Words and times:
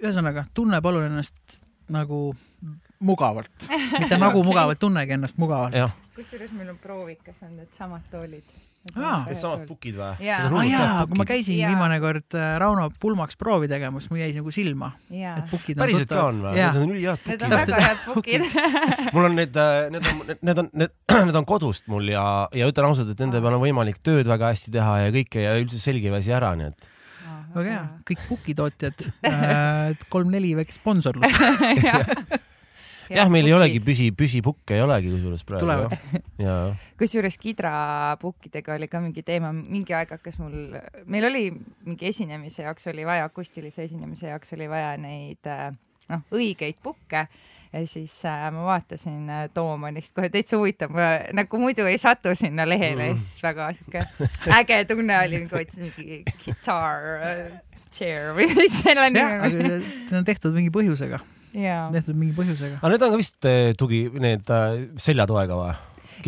ühesõnaga, 0.00 0.46
tunne 0.54 0.80
palun 0.84 1.08
ennast 1.10 1.58
nagu 1.90 2.30
mugavalt, 3.00 3.68
mitte 4.00 4.18
nagu 4.20 4.42
mugavalt, 4.46 4.80
tunnegi 4.80 5.16
ennast 5.16 5.38
mugavalt. 5.40 5.94
kusjuures 6.16 6.52
meil 6.56 6.74
on 6.74 6.80
proovikas 6.82 7.40
on 7.46 7.56
needsamad 7.60 8.04
toolid. 8.12 8.44
Needsamad 8.96 9.66
pukid 9.68 9.98
või? 9.98 10.28
ah, 10.32 10.62
jaa, 10.64 11.02
kui 11.08 11.18
ma 11.20 11.24
käisin 11.28 11.58
ja. 11.58 11.68
viimane 11.68 11.98
kord 12.00 12.32
äh, 12.32 12.54
Rauno 12.60 12.86
pulmaks 13.00 13.36
proovi 13.36 13.68
tegemas, 13.68 14.06
mul 14.08 14.22
jäi 14.22 14.30
nagu 14.32 14.52
silma. 14.56 14.88
et 15.10 15.50
pukid 15.50 15.76
on 15.76 15.82
päriselt 15.84 16.08
ka 16.08 16.22
on 16.30 16.40
või? 16.46 16.54
Need 16.56 16.78
on 16.80 16.94
ülihead 16.94 17.20
pukid. 17.20 17.34
Need 17.34 17.44
on 17.44 17.52
väga 17.58 17.82
head 17.84 18.00
pukid. 18.06 18.46
Mul 19.16 19.28
on 19.28 19.36
need, 19.36 19.60
äh, 19.60 19.82
need 19.92 20.08
on, 20.08 20.22
need 20.40 20.62
on, 20.64 20.70
need, 20.80 20.96
need 21.28 21.40
on 21.42 21.48
kodust 21.48 21.92
mul 21.92 22.08
ja, 22.08 22.24
ja 22.56 22.70
ütlen 22.72 22.88
ausalt, 22.88 23.12
et 23.12 23.20
nende 23.20 23.44
peal 23.44 23.58
on 23.58 23.64
võimalik 23.66 24.00
tööd 24.00 24.32
väga 24.32 24.54
hästi 24.54 24.72
teha 24.78 24.96
ja 25.02 25.12
kõike 25.18 25.44
ja 25.44 25.52
üldse 25.60 25.80
selg 25.82 26.08
ei 26.08 26.16
väsi 26.16 26.32
ära, 26.36 26.54
nii 26.56 26.72
et 26.72 26.90
väga 27.54 27.74
hea, 27.74 27.82
kõik 28.10 28.22
pukitootjad 28.28 29.02
äh, 29.28 30.06
kolm-neli 30.12 30.54
väikest 30.58 30.80
sponsorlust. 30.80 31.34
Jah, 33.10 33.26
meil 33.26 33.48
ei 33.48 33.54
olegi 33.56 33.80
püsi, 33.82 34.12
püsipukke 34.14 34.76
ei 34.76 34.84
olegi 34.84 35.10
kusjuures 35.10 35.42
praegu. 35.42 35.64
tulevad. 35.66 36.76
kusjuures 37.00 37.36
Kidra 37.42 37.72
pukkidega 38.22 38.76
oli 38.76 38.86
ka 38.90 39.00
mingi 39.02 39.24
teema, 39.26 39.50
mingi 39.50 39.96
aeg 39.98 40.12
hakkas 40.14 40.38
mul, 40.38 40.76
meil 41.10 41.26
oli 41.26 41.48
mingi 41.88 42.06
esinemise 42.06 42.62
jaoks 42.68 42.86
oli 42.92 43.06
vaja, 43.08 43.26
akustilise 43.26 43.82
esinemise 43.88 44.30
jaoks 44.30 44.54
oli 44.54 44.70
vaja 44.70 44.94
neid 45.00 45.50
noh, 45.50 46.22
õigeid 46.30 46.78
pukke 46.84 47.26
ja 47.72 47.86
siis 47.86 48.14
äh, 48.26 48.46
ma 48.54 48.66
vaatasin 48.66 49.30
äh, 49.30 49.48
Toomanist 49.54 50.14
kohe 50.16 50.30
täitsa 50.32 50.58
huvitav, 50.58 50.94
nagu 51.36 51.60
muidu 51.62 51.86
ei 51.86 51.98
satu 51.98 52.34
sinna 52.34 52.68
lehele 52.68 53.04
mm. 53.04 53.10
ja 53.10 53.18
siis 53.18 53.42
väga 53.42 53.72
siuke 53.78 54.04
äge 54.58 54.84
tunne 54.90 55.18
oli, 55.24 55.44
nagu 55.44 55.60
otsin 55.60 55.86
mingi 55.88 56.22
guitar 56.44 57.12
äh, 57.18 57.44
chair 57.94 58.32
või 58.38 58.48
mis 58.60 58.80
selle 58.82 59.10
nimi 59.10 59.28
on. 59.28 59.84
see 60.08 60.18
on 60.18 60.26
tehtud 60.26 60.56
mingi 60.56 60.72
põhjusega 60.74 61.22
tehtud 61.50 62.18
mingi 62.18 62.34
põhjusega. 62.36 62.78
aga 62.80 62.90
need 62.92 63.04
on 63.06 63.14
ka 63.14 63.20
vist 63.20 63.48
eh, 63.48 63.70
tugi, 63.78 64.04
need 64.22 64.50
äh, 64.54 64.82
seljatoega 65.00 65.56
või? 65.58 65.72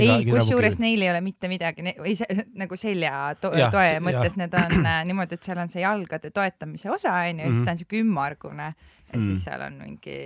ei, 0.01 0.25
kusjuures 0.27 0.79
neil 0.81 1.03
ei 1.05 1.11
ole 1.13 1.21
mitte 1.21 1.51
midagi, 1.53 1.85
või 1.99 2.15
see, 2.19 2.39
nagu 2.63 2.79
selja 2.81 3.35
to 3.41 3.53
ja, 3.59 3.69
toe 3.73 4.01
mõttes, 4.05 4.37
need 4.41 4.55
on 4.59 4.81
äh, 4.81 5.03
niimoodi, 5.09 5.39
et 5.39 5.47
seal 5.51 5.61
on 5.63 5.71
see 5.73 5.85
jalgade 5.85 6.33
toetamise 6.35 6.91
osa 6.91 7.15
onju 7.29 7.45
ja 7.45 7.53
siis 7.53 7.61
mhm. 7.61 7.69
ta 7.69 7.77
on 7.77 7.83
siuke 7.83 8.03
ümmargune 8.03 8.73
ja 8.73 9.19
mm. 9.19 9.25
siis 9.27 9.45
seal 9.45 9.63
on 9.67 9.79
mingi 9.83 10.19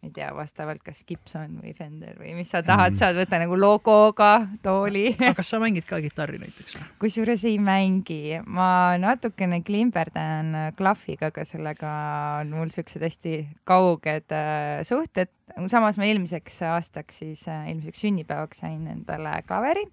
ma 0.00 0.08
ei 0.08 0.12
tea, 0.16 0.30
vastavalt 0.32 0.80
kas 0.84 1.02
Gibson 1.04 1.58
või 1.60 1.74
Fender 1.76 2.16
või 2.16 2.32
mis 2.38 2.48
sa 2.48 2.62
tahad 2.64 2.94
mm., 2.94 3.00
saad 3.00 3.18
võtta 3.18 3.40
nagu 3.42 3.56
logoga 3.58 4.30
tooli. 4.64 5.10
aga 5.18 5.34
kas 5.36 5.50
sa 5.52 5.60
mängid 5.60 5.84
ka 5.88 5.98
kitarri 6.00 6.40
näiteks? 6.40 6.78
kusjuures 7.02 7.44
ei 7.50 7.58
mängi, 7.60 8.38
ma 8.48 8.96
natukene 9.00 9.60
klimberdan 9.66 10.72
klahviga, 10.78 11.28
aga 11.28 11.44
sellega 11.44 11.92
on 12.40 12.54
mul 12.56 12.72
siuksed 12.72 13.04
hästi 13.04 13.34
kauged 13.68 14.32
äh, 14.32 14.80
suhted. 14.88 15.28
samas 15.68 16.00
ma 16.00 16.08
eelmiseks 16.08 16.62
aastaks 16.70 17.20
siis 17.20 17.44
äh,, 17.50 17.68
eelmiseks 17.68 18.00
sünnipäevaks 18.06 18.64
sain 18.64 18.88
endale 18.88 19.36
klaveri 19.44 19.84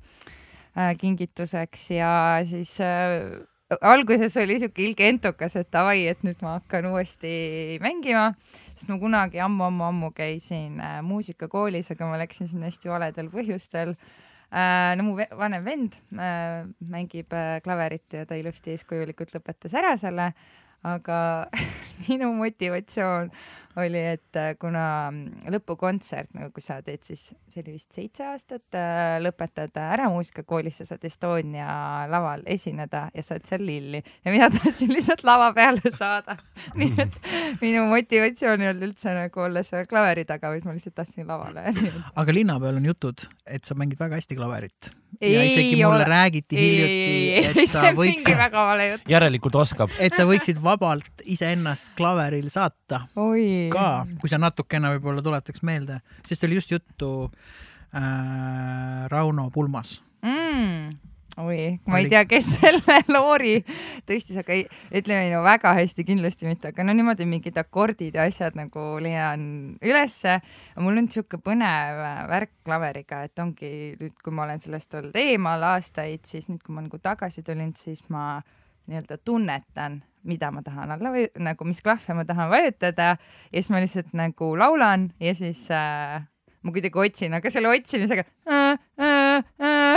äh, 0.77 0.95
kingituseks 1.01 1.89
ja 1.97 2.11
siis 2.47 2.77
äh, 2.79 3.43
alguses 3.81 4.37
oli 4.39 4.59
siuke 4.61 4.83
ilge 4.83 5.09
entukas, 5.09 5.57
et 5.59 5.69
davai, 5.73 6.07
et 6.07 6.23
nüüd 6.23 6.39
ma 6.41 6.57
hakkan 6.59 6.87
uuesti 6.91 7.77
mängima 7.83 8.31
sest 8.77 8.91
ma 8.91 8.99
kunagi 9.01 9.41
ammu-ammu-ammu 9.41 10.11
käisin 10.13 10.77
äh, 10.83 10.99
muusikakoolis, 11.05 11.89
aga 11.95 12.09
ma 12.09 12.19
läksin 12.21 12.49
sinna 12.51 12.69
hästi 12.69 12.91
valedel 12.91 13.31
põhjustel 13.33 13.95
äh,. 14.53 14.93
no 14.97 15.07
mu 15.07 15.15
vanem 15.17 15.65
vend 15.65 15.97
äh, 16.13 16.67
mängib 16.93 17.33
klaverit 17.65 18.19
ja 18.19 18.25
ta 18.29 18.37
ilusti 18.37 18.75
eeskujulikult 18.75 19.33
lõpetas 19.33 19.73
ära 19.77 19.95
selle, 19.97 20.29
aga 20.85 21.19
minu 22.05 22.29
motivatsioon 22.37 23.33
oli, 23.77 24.01
et 24.13 24.37
äh, 24.39 24.53
kuna 24.59 24.83
mm, 25.11 25.47
lõpukontsert, 25.53 26.31
nagu 26.37 26.51
kui 26.55 26.63
sa 26.65 26.79
teed 26.85 27.03
siis, 27.05 27.29
see 27.51 27.61
oli 27.61 27.75
vist 27.75 27.93
seitse 27.95 28.25
aastat, 28.27 28.65
äh, 28.77 29.17
lõpetad 29.21 29.77
ära 29.81 30.07
muusikakoolis, 30.13 30.79
sa 30.81 30.89
saad 30.89 31.05
Estonia 31.07 31.67
laval 32.11 32.45
esineda 32.49 33.07
ja 33.13 33.25
saad 33.25 33.45
seal 33.49 33.65
lilli. 33.67 34.01
Ja 34.25 34.33
mina 34.33 34.49
tahtsin 34.55 34.93
lihtsalt 34.93 35.23
lava 35.27 35.51
peale 35.57 35.93
saada. 35.93 36.37
Nii 36.79 36.93
et 37.05 37.17
minu 37.61 37.85
motivatsioon 37.91 38.65
ei 38.65 38.71
olnud 38.71 38.89
üldse 38.89 39.13
nagu 39.17 39.45
olla 39.45 39.63
seal 39.67 39.87
klaveri 39.89 40.25
taga, 40.29 40.51
vaid 40.53 40.67
ma 40.67 40.75
lihtsalt 40.77 40.97
tahtsin 40.97 41.27
lavale. 41.29 41.67
Aga 42.19 42.35
linna 42.35 42.57
peal 42.63 42.81
on 42.81 42.87
jutud, 42.87 43.27
et 43.45 43.67
sa 43.67 43.77
mängid 43.77 44.01
väga 44.01 44.19
hästi 44.19 44.39
klaverit. 44.39 44.91
Ja 45.21 45.43
isegi 45.43 45.75
mulle 45.75 46.03
ole. 46.03 46.09
räägiti 46.09 46.59
hiljuti, 46.59 47.61
et 47.61 47.69
sa 47.71 47.91
võiksid, 47.97 49.07
järelikult 49.09 49.55
oskab, 49.63 49.93
et 49.99 50.13
sa 50.17 50.27
võiksid 50.29 50.61
vabalt 50.63 51.25
iseennast 51.25 51.93
klaveril 51.97 52.49
saata. 52.53 53.05
oi. 53.15 53.67
ka, 53.73 54.05
kui 54.21 54.31
sa 54.31 54.39
natukene 54.41 54.95
võib-olla 54.97 55.25
tuletaks 55.25 55.63
meelde, 55.67 56.01
sest 56.27 56.45
oli 56.47 56.59
just 56.59 56.71
juttu 56.75 57.11
äh, 57.27 59.05
Rauno 59.11 59.49
pulmas. 59.53 59.99
Mm 60.25 61.07
oi, 61.37 61.79
ma 61.85 61.99
ei 62.01 62.09
tea, 62.09 62.23
kes 62.29 62.49
selle 62.57 62.97
loori 63.11 63.59
tõstis, 64.07 64.39
aga 64.41 64.55
ei, 64.55 64.65
ütleme 64.97 65.29
no 65.33 65.43
väga 65.45 65.73
hästi 65.77 66.05
kindlasti 66.07 66.49
mitte, 66.49 66.71
aga 66.73 66.85
no 66.87 66.95
niimoodi 66.97 67.27
mingid 67.29 67.57
akordid 67.61 68.17
ja 68.17 68.25
asjad 68.27 68.57
nagu 68.57 68.85
leian 69.03 69.47
ülesse. 69.85 70.39
mul 70.79 70.97
on 70.97 71.07
niisugune 71.07 71.43
põnev 71.45 72.03
värk 72.31 72.53
klaveriga, 72.65 73.23
et 73.27 73.43
ongi 73.43 73.71
nüüd, 73.99 74.15
kui 74.23 74.33
ma 74.33 74.47
olen 74.47 74.61
sellest 74.63 74.97
olnud 74.97 75.17
eemal 75.17 75.65
aastaid, 75.73 76.25
siis 76.25 76.49
nüüd, 76.51 76.63
kui 76.65 76.75
ma 76.75 76.85
nagu 76.85 77.01
tagasi 77.01 77.45
tulin, 77.45 77.73
siis 77.77 78.03
ma 78.13 78.37
nii-öelda 78.87 79.19
tunnetan 79.25 80.01
mida 80.27 80.49
ma 80.51 80.63
tahan 80.63 80.91
alla 80.95 81.11
või 81.13 81.27
nagu, 81.43 81.67
mis 81.67 81.79
klahve 81.83 82.15
ma 82.17 82.25
tahan 82.27 82.49
vajutada 82.51 83.13
ja 83.15 83.53
siis 83.53 83.69
ma 83.71 83.81
lihtsalt 83.83 84.11
nagu 84.17 84.51
laulan 84.59 85.09
ja 85.23 85.33
siis 85.37 85.67
äh, 85.71 86.25
ma 86.67 86.73
kuidagi 86.75 86.99
otsin, 86.99 87.37
aga 87.37 87.51
selle 87.53 87.71
otsimisega 87.71 88.25
äh, 88.49 88.73
äh, 88.99 89.06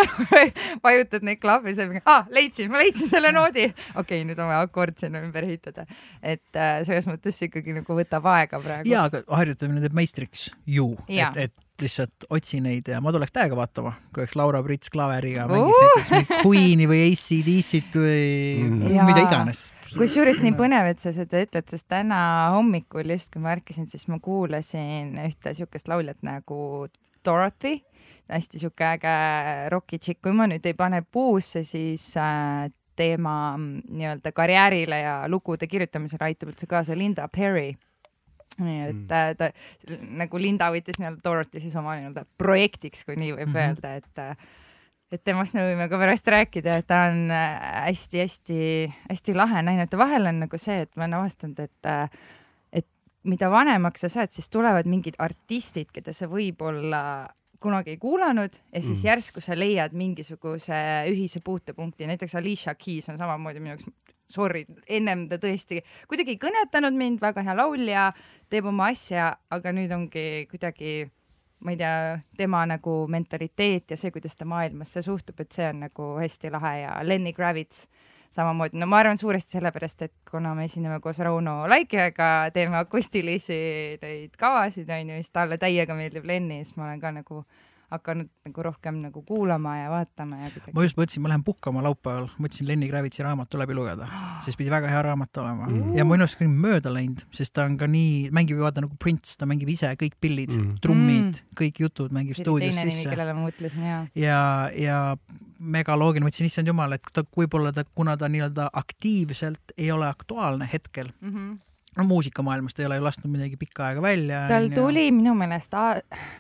vajutad 0.87 1.25
neid 1.27 1.41
klahve, 1.43 1.75
siis 1.77 2.03
ah, 2.05 2.29
leidsin, 2.35 2.71
ma 2.73 2.83
leidsin 2.83 3.11
selle 3.13 3.33
noodi. 3.37 3.69
okei 3.71 4.03
okay,, 4.03 4.27
nüüd 4.29 4.39
on 4.41 4.51
vaja 4.51 4.67
akord 4.67 5.01
sinna 5.01 5.23
ümber 5.25 5.47
ehitada. 5.49 5.87
et 6.23 6.57
äh, 6.57 6.81
selles 6.89 7.09
mõttes 7.11 7.39
see 7.39 7.51
ikkagi 7.51 7.77
nagu 7.81 7.99
võtab 7.99 8.29
aega 8.35 8.61
praegu. 8.63 8.89
ja, 8.91 9.07
aga 9.11 9.25
harjutamine 9.41 9.83
teeb 9.85 9.97
meistriks 9.97 10.49
ju, 10.69 10.93
et, 11.09 11.45
et 11.49 11.57
lihtsalt 11.81 12.27
otsi 12.33 12.61
neid 12.63 12.89
ja 12.91 13.01
ma 13.03 13.13
tuleks 13.15 13.33
täiega 13.35 13.57
vaatama, 13.59 13.95
kui 14.15 14.23
oleks 14.23 14.37
Laura 14.39 14.63
Brits 14.65 14.93
klaveriga 14.93 15.47
mängiks 15.51 15.81
uh! 15.81 16.15
näiteks 16.15 16.45
Queen'i 16.45 16.89
või 16.91 17.03
AC/DC-t 17.09 18.01
või 18.01 18.25
mm. 18.67 18.97
mida 19.09 19.25
iganes. 19.25 19.63
kusjuures 19.97 20.43
nii 20.45 20.55
põnev, 20.59 20.91
et 20.93 21.03
sa 21.03 21.13
seda 21.17 21.43
ütled, 21.45 21.69
sest 21.73 21.89
täna 21.91 22.21
hommikul 22.57 23.15
just, 23.15 23.33
kui 23.35 23.43
ma 23.45 23.55
ärkasin, 23.57 23.89
siis 23.91 24.07
ma 24.13 24.21
kuulasin 24.23 25.17
ühte 25.27 25.55
siukest 25.57 25.91
lauljat 25.91 26.21
nagu 26.27 26.89
Dorothy, 27.27 27.81
hästi 28.31 28.63
siuke 28.63 28.87
äge 28.95 29.15
rokitšikk, 29.75 30.23
kui 30.23 30.35
ma 30.37 30.47
nüüd 30.51 30.67
ei 30.67 30.77
pane 30.79 31.03
puusse, 31.03 31.65
siis 31.67 32.13
äh, 32.21 32.71
teema 32.97 33.57
mm, 33.57 33.85
nii-öelda 33.89 34.33
karjäärile 34.37 35.01
ja 35.01 35.15
lugude 35.29 35.67
kirjutamisele 35.71 36.31
aitab 36.31 36.53
üldse 36.53 36.69
kaasa 36.71 36.97
Linda 36.99 37.29
Perry 37.29 37.73
nii 38.61 38.81
et 38.85 38.97
mm. 38.97 39.07
ta, 39.09 39.21
ta 39.39 39.99
nagu 40.21 40.41
Linda 40.41 40.71
võttis 40.75 40.99
nii-öelda 41.01 41.23
Dorothy 41.25 41.63
siis 41.63 41.77
oma 41.79 41.97
nii-öelda 41.99 42.27
projektiks, 42.41 43.05
kui 43.07 43.17
nii 43.17 43.33
võib 43.37 43.47
mm 43.47 43.55
-hmm. 43.55 43.69
öelda, 43.69 43.95
et 43.95 44.59
et 45.11 45.25
temast 45.27 45.57
me 45.57 45.65
võime 45.67 45.89
ka 45.91 45.99
pärast 45.99 46.29
rääkida, 46.31 46.77
et 46.79 46.87
ta 46.87 47.01
on 47.11 47.33
hästi-hästi-hästi 47.87 49.35
lahe 49.35 49.63
naine, 49.67 49.89
et 49.89 49.97
vahel 49.99 50.31
on 50.31 50.45
nagu 50.45 50.59
see, 50.59 50.85
et 50.87 50.93
ma 50.97 51.05
olen 51.05 51.19
avastanud, 51.19 51.59
et 51.59 51.91
et 52.73 52.87
mida 53.25 53.51
vanemaks 53.51 54.01
sa 54.07 54.09
saad, 54.09 54.31
siis 54.31 54.49
tulevad 54.49 54.87
mingid 54.87 55.19
artistid, 55.19 55.91
keda 55.93 56.13
sa 56.13 56.27
võib-olla 56.31 57.03
kunagi 57.61 57.95
ei 57.95 58.01
kuulanud 58.01 58.55
ja 58.73 58.83
siis 58.83 59.03
mm. 59.03 59.07
järsku 59.07 59.43
sa 59.45 59.57
leiad 59.59 59.93
mingisuguse 59.97 60.77
ühise 61.11 61.43
puutepunkti, 61.45 62.09
näiteks 62.09 62.35
Alicia 62.41 62.75
Keys 62.75 63.09
on 63.13 63.19
samamoodi 63.21 63.61
minu 63.61 63.75
jaoks 63.77 63.91
sorry, 64.31 64.65
ennem 64.89 65.27
ta 65.31 65.41
tõesti 65.43 65.81
kuidagi 66.09 66.37
ei 66.37 66.41
kõnetanud 66.41 66.97
mind, 66.97 67.21
väga 67.23 67.43
hea 67.47 67.57
laulja, 67.59 68.11
teeb 68.51 68.69
oma 68.71 68.91
asja, 68.95 69.33
aga 69.51 69.73
nüüd 69.75 69.93
ongi 69.95 70.27
kuidagi 70.51 71.03
ma 71.61 71.75
ei 71.75 71.81
tea, 71.81 72.21
tema 72.39 72.63
nagu 72.69 73.03
mentaliteet 73.11 73.93
ja 73.93 73.99
see, 74.01 74.13
kuidas 74.15 74.39
ta 74.39 74.47
maailmasse 74.49 75.03
suhtub, 75.05 75.43
et 75.43 75.53
see 75.53 75.67
on 75.69 75.85
nagu 75.85 76.13
hästi 76.21 76.53
lahe 76.55 76.77
ja 76.85 76.95
Lenny 77.05 77.35
Kravitz 77.37 77.85
samamoodi, 78.35 78.79
no 78.79 78.87
ma 78.87 79.01
arvan 79.03 79.19
suuresti 79.19 79.59
sellepärast, 79.59 80.03
et 80.07 80.15
kuna 80.31 80.55
me 80.55 80.69
esineme 80.69 81.01
koos 81.03 81.19
Rauno 81.19 81.65
Laikiga, 81.69 82.51
teeme 82.55 82.79
akustilisi 82.79 83.59
neid 84.03 84.37
kavasid, 84.39 84.91
onju, 84.91 85.19
siis 85.19 85.35
talle 85.35 85.59
täiega 85.59 85.97
meeldib 85.99 86.29
Lenny, 86.29 86.63
siis 86.65 86.79
ma 86.79 86.87
olen 86.87 87.03
ka 87.03 87.11
nagu 87.17 87.43
äh, 87.43 87.70
hakanud 87.91 88.29
nagu 88.47 88.63
rohkem 88.63 89.01
nagu 89.03 89.23
kuulama 89.27 89.77
ja 89.77 89.91
vaatama 89.91 90.41
ja 90.45 90.51
kuidagi. 90.51 90.75
ma 90.77 90.85
just 90.85 90.99
mõtlesin, 90.99 91.25
ma 91.25 91.33
lähen 91.33 91.45
puhkama 91.47 91.83
laupäeval, 91.85 92.29
mõtlesin 92.39 92.69
Lenny 92.71 92.89
Kravitsi 92.91 93.25
raamatu 93.27 93.59
läbi 93.61 93.77
lugeda, 93.77 94.09
sest 94.45 94.59
pidi 94.61 94.73
väga 94.73 94.91
hea 94.93 95.03
raamat 95.09 95.43
olema 95.43 95.69
mm. 95.69 95.95
ja 95.99 96.07
mu 96.07 96.17
ennast 96.17 96.39
ka 96.39 96.49
mööda 96.51 96.93
läinud, 96.95 97.25
sest 97.35 97.55
ta 97.57 97.67
on 97.69 97.79
ka 97.81 97.89
nii, 97.91 98.31
mängib 98.35 98.61
ju 98.61 98.67
vaata 98.67 98.85
nagu 98.85 98.99
Prince, 99.01 99.37
ta 99.41 99.49
mängib 99.51 99.71
ise 99.75 99.93
kõik 100.01 100.19
pillid 100.23 100.55
mm., 100.55 100.77
trummid 100.85 101.31
mm., 101.31 101.57
kõik 101.61 101.83
jutud 101.85 102.15
mängib 102.15 102.39
stuudios 102.39 102.79
sisse. 102.79 103.09
kellele 103.11 103.35
ma 103.37 103.47
mõtlesin, 103.49 103.89
ja, 104.19 104.43
ja 104.77 105.01
mega 105.61 105.97
loogiline, 105.99 106.27
mõtlesin, 106.29 106.51
issand 106.51 106.71
jumal, 106.71 106.95
et 106.97 107.11
ta 107.15 107.25
võib-olla 107.37 107.75
ta, 107.75 107.85
kuna 107.95 108.17
ta 108.21 108.31
nii-öelda 108.33 108.71
aktiivselt 108.81 109.75
ei 109.77 109.91
ole 109.93 110.09
aktuaalne 110.09 110.69
hetkel 110.71 111.13
mm, 111.21 111.35
-hmm 111.35 111.59
no 111.99 112.05
muusikamaailmas 112.05 112.75
ta 112.75 112.83
ei 112.83 112.87
ole 112.91 113.01
ju 113.01 113.05
lasknud 113.05 113.33
midagi 113.33 113.57
pikka 113.61 113.89
aega 113.89 114.03
välja. 114.03 114.45
tal 114.49 114.69
tuli 114.75 115.11
minu 115.15 115.35
meelest, 115.35 115.75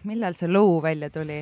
millal 0.05 0.37
see 0.39 0.51
Low 0.51 0.83
välja 0.83 1.11
tuli? 1.11 1.41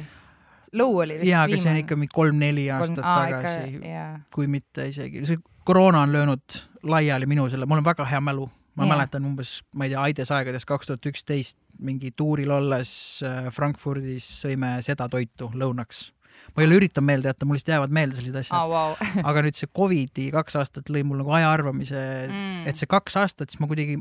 Low 0.72 0.96
oli 1.00 1.19
vist 1.20 1.31
jaa, 1.31 1.44
aga 1.49 1.56
see 1.56 1.70
on 1.72 1.81
ikka 1.82 1.96
mingi 1.96 2.12
kolm-neli 2.14 2.66
aastat 2.72 3.05
tagasi, 3.05 3.81
jaa, 3.88 4.10
kui 4.34 4.49
mitte 4.52 4.88
isegi, 4.90 5.25
see 5.28 5.40
koroona 5.69 6.05
on 6.05 6.12
löönud 6.12 6.60
laiali 6.82 7.28
minu 7.28 7.49
selle, 7.49 7.66
mul 7.69 7.81
on 7.81 7.88
väga 7.88 8.05
hea 8.08 8.20
mälu, 8.20 8.49
ma 8.76 8.84
yeah. 8.84 8.94
mäletan 8.94 9.25
umbes, 9.28 9.58
ma 9.76 9.88
ei 9.88 9.94
tea, 9.94 10.02
Aides 10.02 10.32
aegades 10.32 10.69
kaks 10.69 10.90
tuhat 10.90 11.08
üksteist 11.12 11.58
mingi 11.78 12.10
tuuril 12.16 12.50
olles 12.50 12.90
äh, 13.26 13.49
Frankfurdis 13.55 14.26
sõime 14.43 14.78
seda 14.84 15.08
toitu 15.08 15.50
lõunaks. 15.55 16.08
Ma 16.54 16.62
ei 16.62 16.68
ole 16.68 16.78
üritanud 16.80 17.06
meelde 17.06 17.30
jätta, 17.32 17.46
mul 17.48 17.58
lihtsalt 17.58 17.74
jäävad 17.74 17.94
meelde 17.98 18.18
sellised 18.18 18.40
asjad 18.42 18.58
aa, 18.58 18.68
vau. 18.68 18.96
aga 19.30 19.44
nüüd 19.46 19.58
see 19.58 19.70
Covidi 19.76 20.28
kaks 20.34 20.58
aastat 20.60 20.90
lõi 20.92 21.04
mul 21.06 21.22
nagu 21.22 21.34
ajaarvamise 21.38 22.04
mm., 22.28 22.66
et 22.70 22.76
see 22.80 22.90
kaks 22.90 23.16
aastat, 23.20 23.50
siis 23.50 23.60
ma 23.62 23.70
kuidagi 23.70 23.98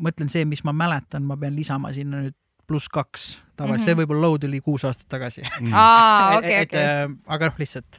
mõtlen 0.00 0.30
see, 0.32 0.44
mis 0.48 0.64
ma 0.64 0.72
mäletan, 0.72 1.26
ma 1.28 1.36
pean 1.36 1.56
lisama 1.56 1.92
sinna 1.96 2.24
nüüd 2.24 2.36
pluss 2.70 2.88
kaks. 2.88 3.38
tavaliselt 3.56 3.58
mm 3.58 3.74
-hmm. 3.76 3.84
see 3.84 3.94
Mhm. 3.94 4.00
võib-olla 4.00 4.20
load 4.26 4.44
oli 4.48 4.60
kuus 4.60 4.84
aastat 4.84 5.08
tagasi. 5.08 5.42
aa, 5.72 6.36
okei, 6.38 6.62
okei. 6.62 7.16
aga 7.26 7.46
noh, 7.50 7.58
lihtsalt 7.58 7.98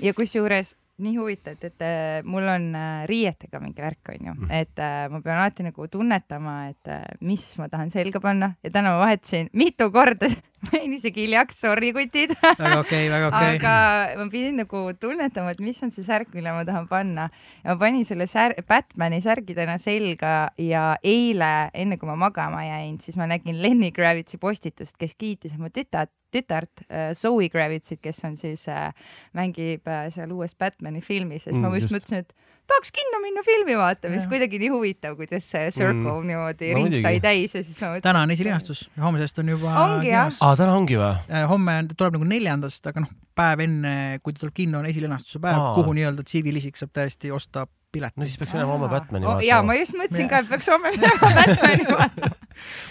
ja 0.00 0.12
kusjuures 0.14 0.76
nii 0.98 1.16
huvitav, 1.18 1.52
et, 1.52 1.64
et 1.64 1.82
äh, 1.84 2.22
mul 2.24 2.46
on 2.48 2.70
äh, 2.74 3.04
riietega 3.08 3.60
mingi 3.60 3.82
värk, 3.84 4.08
onju, 4.14 4.32
et 4.48 4.78
äh, 4.80 5.10
ma 5.12 5.20
pean 5.20 5.36
alati 5.42 5.62
nagu 5.66 5.88
tunnetama, 5.92 6.54
et 6.70 6.88
äh, 6.88 7.02
mis 7.20 7.44
ma 7.58 7.68
tahan 7.68 7.90
selga 7.92 8.20
panna 8.20 8.54
ja 8.64 8.70
täna 8.70 8.94
ma 8.94 9.02
vahetasin 9.04 9.50
mitu 9.52 9.90
korda, 9.92 10.30
ma 10.66 10.80
jäin 10.80 10.94
isegi 10.96 11.26
hiljaks, 11.26 11.58
sorry 11.60 11.92
kutid 11.96 12.32
väga 12.42 12.80
okei 12.80 13.06
okay,, 13.06 13.10
väga 13.12 13.30
okei 13.30 13.56
okay.. 13.56 13.60
aga 13.60 14.20
ma 14.20 14.28
pidin 14.32 14.60
nagu 14.62 14.82
tunnetama, 15.00 15.52
et 15.52 15.62
mis 15.64 15.82
on 15.84 15.92
see 15.94 16.06
särk, 16.06 16.32
mille 16.36 16.54
ma 16.56 16.64
tahan 16.68 16.88
panna 16.90 17.28
ja 17.62 17.74
ma 17.74 17.78
panin 17.80 18.06
selle 18.08 18.28
sär-, 18.30 18.56
Batman'i 18.68 19.20
särgi 19.24 19.56
täna 19.58 19.76
selga 19.82 20.34
ja 20.60 20.86
eile, 21.04 21.52
enne 21.74 22.00
kui 22.00 22.08
ma 22.08 22.16
magama 22.26 22.64
jäin, 22.66 22.96
siis 23.02 23.18
ma 23.20 23.28
nägin 23.30 23.60
Lenny 23.62 23.92
Kravitsi 23.96 24.40
postitust, 24.40 24.96
kes 25.00 25.16
kiitis 25.18 25.58
oma 25.58 25.68
tütart, 25.74 26.14
tütart 26.32 26.86
äh, 26.88 27.12
Zoe 27.16 27.50
Kravitsit, 27.52 28.00
kes 28.04 28.24
on 28.28 28.40
siis 28.40 28.66
äh,, 28.72 28.90
mängib 29.36 29.86
äh, 29.90 30.08
seal 30.14 30.32
uues 30.32 30.56
Batman'i 30.56 31.04
filmis 31.04 31.46
ja 31.46 31.52
siis 31.52 31.56
Mm, 31.56 31.62
mm, 31.62 31.72
ma 31.72 31.80
just 31.80 31.86
just. 31.86 31.96
mõtlesin, 31.96 32.24
et 32.24 32.34
tahaks 32.66 32.90
kinno 32.94 33.20
minna 33.22 33.42
filmi 33.46 33.76
vaatama, 33.78 34.16
siis 34.18 34.26
kuidagi 34.30 34.58
nii 34.62 34.70
huvitav, 34.74 35.14
kuidas 35.18 35.44
see 35.50 35.70
circle 35.70 36.16
mm. 36.16 36.26
niimoodi 36.30 36.72
No 36.74 36.80
ring 36.82 36.96
sai 37.02 37.20
täis 37.24 37.54
ja 37.54 37.62
siis 37.62 37.76
ma 37.80 37.92
mõtlesin. 37.92 38.02
täna 38.08 38.22
on 38.26 38.34
esilinastus, 38.34 38.80
homsest 39.02 39.38
on 39.42 39.52
juba 39.54 39.74
Ongi, 39.84 40.10
jah. 40.10 40.32
aa, 40.42 40.56
täna 40.58 40.74
ongi 40.74 40.98
või? 41.00 41.14
homme 41.52 41.78
on- 41.82 41.88
tuleb 41.96 42.18
nagu 42.18 42.28
neljandast, 42.32 42.86
aga 42.90 43.04
noh, 43.06 43.12
päev 43.36 43.60
enne, 43.66 43.94
kui 44.22 44.32
ta 44.34 44.42
tuleb 44.44 44.54
kinno, 44.56 44.78
on 44.82 44.86
esilinastuse 44.90 45.38
päev 45.42 45.60
kuhu 45.78 45.92
nii-öelda 45.98 46.24
tsiviilisik 46.26 46.76
saab 46.80 46.90
täiesti 46.96 47.30
osta 47.30 47.66
pileti 47.96 48.20
no 48.20 48.28
siis 48.28 48.40
peaks 48.40 48.54
minema 48.54 48.74
homme 48.74 48.88
Batman'i 48.92 49.26
oh,. 49.26 49.34
vaatama. 49.34 49.48
ja 49.48 49.60
ma 49.66 49.76
just 49.78 49.96
mõtlesin 49.98 50.28
ka, 50.30 50.42
et 50.42 50.50
peaks 50.50 50.68
homme 50.72 50.92
minema 50.94 51.30
Batman'i 51.40 51.86
vaatama. 51.90 52.30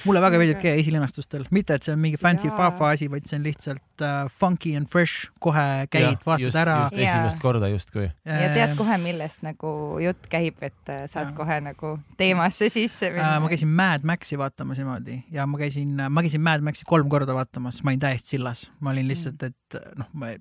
mulle 0.06 0.22
väga 0.24 0.40
meeldib 0.42 0.60
ka 0.62 0.74
esilinastustel, 0.81 1.46
mitte 1.56 1.78
et 1.78 1.86
see 1.88 1.94
on 1.96 2.02
mingi 2.02 2.19
fancy 2.22 2.52
fafa 2.54 2.92
asi, 2.94 3.10
vaid 3.12 3.28
see 3.30 3.40
on 3.40 3.46
lihtsalt 3.46 4.06
uh, 4.06 4.30
funky 4.42 4.75
and 4.78 4.90
fresh, 4.92 5.30
kohe 5.44 5.66
käid, 5.94 6.22
vaatad 6.25 6.46
just, 6.46 6.60
ära. 6.62 6.78
just 6.86 7.00
esimest 7.00 7.42
korda 7.44 7.69
justkui. 7.74 8.07
ja 8.30 8.50
tead 8.54 8.75
kohe, 8.80 8.98
millest 9.02 9.46
nagu 9.46 9.72
jutt 10.04 10.30
käib, 10.31 10.60
et 10.66 10.94
äh, 10.94 11.06
saad 11.12 11.31
Jaa. 11.31 11.38
kohe 11.40 11.60
nagu 11.66 11.96
teemasse 12.19 12.69
sisse 12.74 13.12
minna. 13.13 13.36
Äh, 13.36 13.40
ma 13.44 13.52
käisin 13.52 13.72
Mad 13.75 14.06
Maxi 14.07 14.38
vaatamas 14.40 14.81
niimoodi 14.81 15.22
ja 15.34 15.48
ma 15.50 15.62
käisin, 15.62 15.96
ma 16.10 16.25
käisin 16.25 16.44
Mad 16.46 16.66
Maxi 16.66 16.88
kolm 16.90 17.10
korda 17.12 17.38
vaatamas, 17.38 17.81
ma 17.84 17.94
olin 17.94 18.04
täiesti 18.06 18.36
sillas, 18.36 18.68
ma 18.80 18.94
olin 18.94 19.10
lihtsalt, 19.10 19.50
et 19.50 19.81
noh, 19.98 20.12
ma 20.13 20.36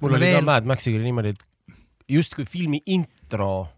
mul 0.00 0.16
oli 0.16 0.30
ka 0.30 0.38
veel, 0.38 0.48
Mad 0.48 0.68
Maxiga 0.68 1.02
niimoodi, 1.02 1.34
et 1.36 1.44
justkui 2.08 2.46
filmi 2.48 2.82
intro, 2.86 3.68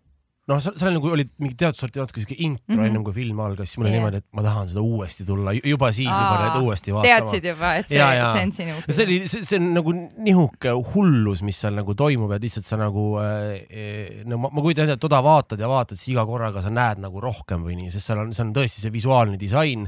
noh, 0.48 0.60
seal 0.64 0.94
nagu 0.94 1.10
oli 1.12 1.24
mingi 1.42 1.56
teatud 1.60 1.78
sorti 1.78 2.00
natuke 2.00 2.22
siuke 2.22 2.36
intro 2.38 2.62
mm. 2.64 2.78
-hmm. 2.78 2.86
ennem 2.88 3.04
kui 3.04 3.14
film 3.16 3.40
algas, 3.44 3.68
siis 3.68 3.78
mul 3.78 3.88
oli 3.88 3.92
Jah. 3.92 3.98
niimoodi, 3.98 4.20
et 4.22 4.26
ma 4.32 4.44
tahan 4.46 4.68
seda 4.70 4.82
uuesti 4.84 5.24
tulla, 5.28 5.52
juba 5.56 5.90
siis 5.92 6.08
juba 6.08 6.34
Aa, 6.34 6.44
need 6.44 6.62
uuesti 6.64 6.94
vaatama. 6.94 7.08
teadsid 7.08 7.48
juba, 7.50 7.72
et 7.76 7.88
see, 7.88 7.98
see 7.98 8.42
on 8.42 8.52
sinu 8.56 8.76
no 8.76 8.96
see 8.96 9.06
oli, 9.06 9.18
see, 9.28 9.44
see 9.44 9.60
on 9.60 9.68
nagu 9.76 9.94
nihuke 10.28 10.74
hullus, 10.94 11.42
mis 11.46 11.60
seal 11.60 11.76
nagu 11.76 11.94
toimub, 11.94 12.32
et 12.36 12.46
lihtsalt 12.46 12.68
sa 12.68 12.80
nagu 12.80 13.04
äh,, 13.20 14.24
no 14.28 14.40
ma, 14.40 14.52
ma 14.52 14.64
kujutan 14.64 14.88
ette, 14.88 14.96
et 14.96 15.04
toda 15.04 15.20
vaatad 15.24 15.60
ja 15.60 15.68
vaatad, 15.68 16.00
siis 16.00 16.14
iga 16.14 16.24
korraga 16.28 16.64
sa 16.64 16.72
näed 16.72 17.02
nagu 17.04 17.20
rohkem 17.20 17.66
või 17.68 17.76
nii, 17.82 17.92
sest 17.92 18.08
seal 18.08 18.24
on, 18.24 18.32
see 18.32 18.46
on 18.46 18.54
tõesti 18.56 18.86
see 18.86 18.94
visuaalne 18.94 19.36
disain 19.40 19.84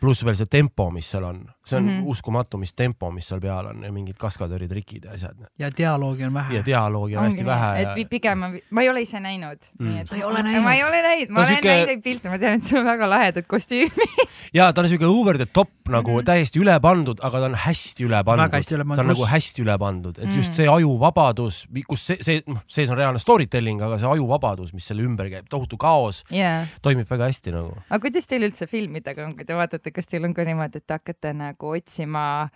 pluss 0.00 0.24
veel 0.24 0.38
see 0.38 0.50
tempo, 0.50 0.90
mis 0.94 1.10
seal 1.10 1.26
on, 1.26 1.42
see 1.64 1.80
on 1.80 1.88
mm. 1.88 1.98
-hmm. 1.98 2.14
uskumatu, 2.14 2.62
mis 2.62 2.74
tempo, 2.74 3.10
mis 3.10 3.26
seal 3.28 3.42
peal 3.42 3.72
on 3.72 3.82
ja 3.82 3.90
mingid 3.92 4.20
kaskadööri 4.20 4.70
trikid 4.70 5.10
ja 5.10 5.18
asjad 5.18 5.42
ja 5.58 5.70
dialoogi 5.74 6.24
on 6.24 6.34
vähe 6.34 6.60
ja. 6.60 6.66
dialoogi 6.66 7.16
on 7.16 7.26
hästi 7.26 7.44
vähe 7.46 7.74
et 7.82 7.88
ja 7.88 7.94
pi- 7.98 8.08
pigem 8.10 8.38
ma, 8.38 8.52
ma 8.70 8.82
ei 8.82 8.88
ole 8.88 9.02
ise 9.02 9.20
näinud 9.20 9.64
Mm. 9.78 10.03
mm.. 10.04 10.12
Sa 10.12 10.16
ei 10.20 10.24
ole 10.28 10.42
näinud? 10.44 10.62
ma 10.64 10.74
ei 10.74 10.82
ole 10.84 11.00
näinud, 11.02 11.30
ma 11.34 11.40
olen 11.40 11.50
sihuke- 11.54 11.68
näinud 11.72 11.90
neid 11.92 12.02
pilte, 12.04 12.28
ma 12.32 12.38
tean, 12.38 12.58
et 12.60 12.64
sul 12.68 12.78
on 12.80 12.86
väga 12.88 13.08
lahedad 13.10 13.46
kostüümi. 13.50 14.08
ja 14.58 14.68
ta 14.72 14.84
on 14.84 14.88
siuke 14.92 15.06
over 15.08 15.36
the 15.40 15.46
top 15.46 15.70
nagu 15.88 16.10
mm 16.10 16.14
Mhm. 16.14 16.20
-hmm. 16.20 16.24
täiesti 16.24 16.60
üle 16.60 16.76
pandud, 16.80 17.18
aga 17.22 17.38
ta 17.40 17.44
on 17.50 17.54
hästi 17.54 18.04
üle 18.08 18.20
pandud. 18.24 18.50
Ta 18.96 19.00
on 19.02 19.06
nagu 19.08 19.20
Pluss- 19.24 19.32
hästi 19.32 19.62
üle 19.64 19.78
pandud, 19.78 20.18
et 20.18 20.28
Mm. 20.30 20.36
just 20.36 20.52
see 20.54 20.66
ajuvabadus, 20.68 21.66
kus 21.88 22.06
see, 22.06 22.16
see, 22.20 22.42
noh, 22.46 22.62
sees 22.68 22.90
on 22.90 22.96
reaalne 22.98 23.18
story 23.18 23.46
telling, 23.46 23.82
aga 23.82 23.98
see 23.98 24.08
ajuvabadus, 24.08 24.72
mis 24.74 24.86
selle 24.86 25.02
ümber 25.02 25.28
käib, 25.30 25.46
tohutu 25.48 25.76
kaos, 25.76 26.24
jaa, 26.30 26.66
toimib 26.82 27.08
väga 27.10 27.24
hästi 27.28 27.52
nagu. 27.52 27.74
aga 27.90 28.00
kuidas 28.00 28.26
teil 28.26 28.42
üldse 28.42 28.66
filmidega 28.66 29.24
on, 29.26 29.34
kui 29.36 29.44
te 29.44 29.54
vaatate, 29.54 29.90
kas 29.90 30.06
teil 30.06 30.24
on 30.24 30.34
ka 30.34 30.44
niimoodi, 30.44 30.76
et 30.76 30.86
te 30.86 30.94
hakkate 30.94 31.32
nagu 31.34 31.70
otsima 31.76 32.48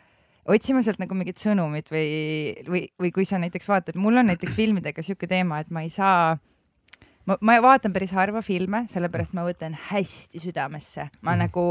otsima 0.49 0.81
sealt 0.83 0.99
nagu 0.99 1.15
mingit 1.15 1.37
sõnumit 1.37 1.91
või, 1.93 2.55
või, 2.67 2.89
või 2.99 3.11
kui 3.13 3.25
sa 3.29 3.37
näiteks 3.37 3.69
vaatad, 3.69 3.97
mul 4.01 4.17
on 4.17 4.27
näiteks 4.31 4.55
filmidega 4.57 5.03
sihuke 5.03 5.27
teema, 5.29 5.59
et 5.61 5.71
ma 5.71 5.83
ei 5.85 5.91
saa 5.93 6.39
ma, 7.29 7.37
ma 7.45 7.59
vaatan 7.63 7.93
päris 7.93 8.13
harva 8.17 8.41
filme, 8.45 8.85
sellepärast 8.91 9.35
ma 9.37 9.45
võtan 9.47 9.75
hästi 9.91 10.41
südamesse, 10.43 11.09
ma 11.21 11.35
mm. 11.35 11.35
Mhm. 11.35 11.39
nagu, 11.45 11.65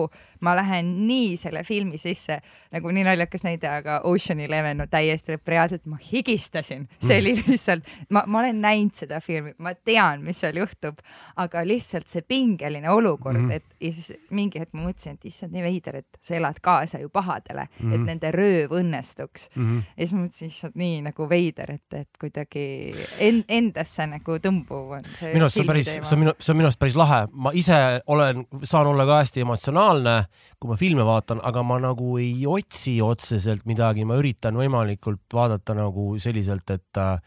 ma 0.45 0.53
lähen 0.55 0.91
nii 1.07 1.33
selle 1.41 1.63
filmi 1.65 1.97
sisse 1.97 2.39
nagu 2.71 2.91
nii 2.93 3.03
naljakas 3.07 3.43
näide, 3.47 3.67
aga 3.71 4.01
Ocean 4.05 4.39
Eleven 4.43 4.77
no 4.77 4.85
täiesti 4.91 5.37
reaalselt 5.47 5.85
ma 5.89 5.97
higistasin, 5.97 6.85
see 7.01 7.17
oli 7.21 7.33
lihtsalt, 7.41 7.87
ma, 8.13 8.23
ma 8.27 8.39
olen 8.43 8.61
näinud 8.61 8.93
seda 8.99 9.19
filmi, 9.23 9.53
ma 9.57 9.73
tean, 9.73 10.21
mis 10.23 10.39
seal 10.43 10.59
juhtub, 10.61 10.99
aga 11.41 11.63
lihtsalt 11.65 12.07
see 12.11 12.21
pingeline 12.27 12.89
olukord 12.93 13.37
mm, 13.37 13.47
Mhm. 13.47 13.51
-hmm. 13.51 13.55
et 13.55 13.63
ja 13.81 13.91
siis 13.93 14.13
mingi 14.31 14.59
hetk 14.59 14.73
ma 14.73 14.81
mõtlesin, 14.89 15.13
et 15.13 15.25
issand, 15.25 15.53
nii 15.53 15.63
veider, 15.63 15.95
et 15.95 16.17
sa 16.21 16.35
elad 16.35 16.59
kaasa 16.61 16.99
ju 16.99 17.09
pahadele 17.09 17.67
mm, 17.67 17.85
-hmm. 17.89 17.93
et 17.93 17.99
Mhm. 17.99 18.05
nende 18.05 18.31
rööv 18.31 18.71
õnnestuks 18.71 19.49
Mm 19.55 19.63
-hmm. 19.63 19.83
ja 19.97 20.07
siis 20.07 20.13
ma 20.13 20.19
mõtlesin, 20.25 20.45
issand, 20.47 20.73
nii 20.75 21.01
nagu 21.01 21.29
veider, 21.29 21.71
et, 21.71 21.93
et 21.93 22.09
kuidagi 22.19 22.91
en, 23.19 23.43
endasse 23.49 24.05
nagu 24.07 24.37
tõmbuv 24.37 24.91
on 24.97 25.03
see 25.19 25.33
minu 25.33 25.46
arust 25.47 25.57
see 25.57 25.63
on 25.65 25.69
päris, 25.71 25.91
see 25.97 26.15
on 26.15 26.21
minu, 26.21 26.33
see 26.39 26.51
on 26.53 26.59
minu 26.59 26.69
arust 26.69 26.79
päris 26.81 26.97
lahe, 26.99 27.19
ma 27.33 27.53
ise 27.57 27.77
olen, 28.13 28.43
saan 28.67 28.89
olla 28.91 29.05
ka 29.09 29.21
hästi 29.23 29.43
emotsionaalne, 29.45 30.17
kui 30.59 30.71
ma 30.71 30.77
filme 30.79 31.05
vaatan, 31.07 31.41
aga 31.47 31.63
ma 31.65 31.79
nagu 31.83 32.17
ei 32.21 32.43
otsi 32.47 32.97
otseselt 33.05 33.65
midagi, 33.69 34.05
ma 34.07 34.19
üritan 34.21 34.59
võimalikult 34.59 35.25
vaadata 35.33 35.75
nagu 35.77 36.11
selliselt, 36.21 36.69
et 36.75 37.01
äh, 37.01 37.17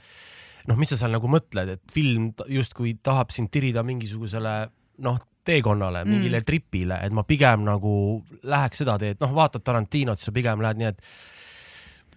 noh, 0.71 0.79
mis 0.79 0.93
sa 0.93 1.00
seal 1.00 1.17
nagu 1.17 1.29
mõtled, 1.31 1.75
et 1.77 1.93
film 1.93 2.31
justkui 2.53 2.95
tahab 3.03 3.33
sind 3.35 3.50
tirida 3.50 3.83
mingisugusele 3.87 4.55
noh, 5.07 5.19
teekonnale, 5.45 6.05
mingile 6.05 6.39
Mm. 6.39 6.45
tripile, 6.47 6.99
et 7.03 7.12
ma 7.17 7.23
pigem 7.25 7.62
nagu 7.65 7.93
läheks 8.45 8.83
seda 8.83 8.99
teed, 9.00 9.17
noh, 9.25 9.33
vaatad 9.35 9.65
Tarantinot, 9.65 10.21
sa 10.21 10.33
pigem 10.37 10.61
lähed 10.61 10.77
nii, 10.77 10.91
et 10.93 11.00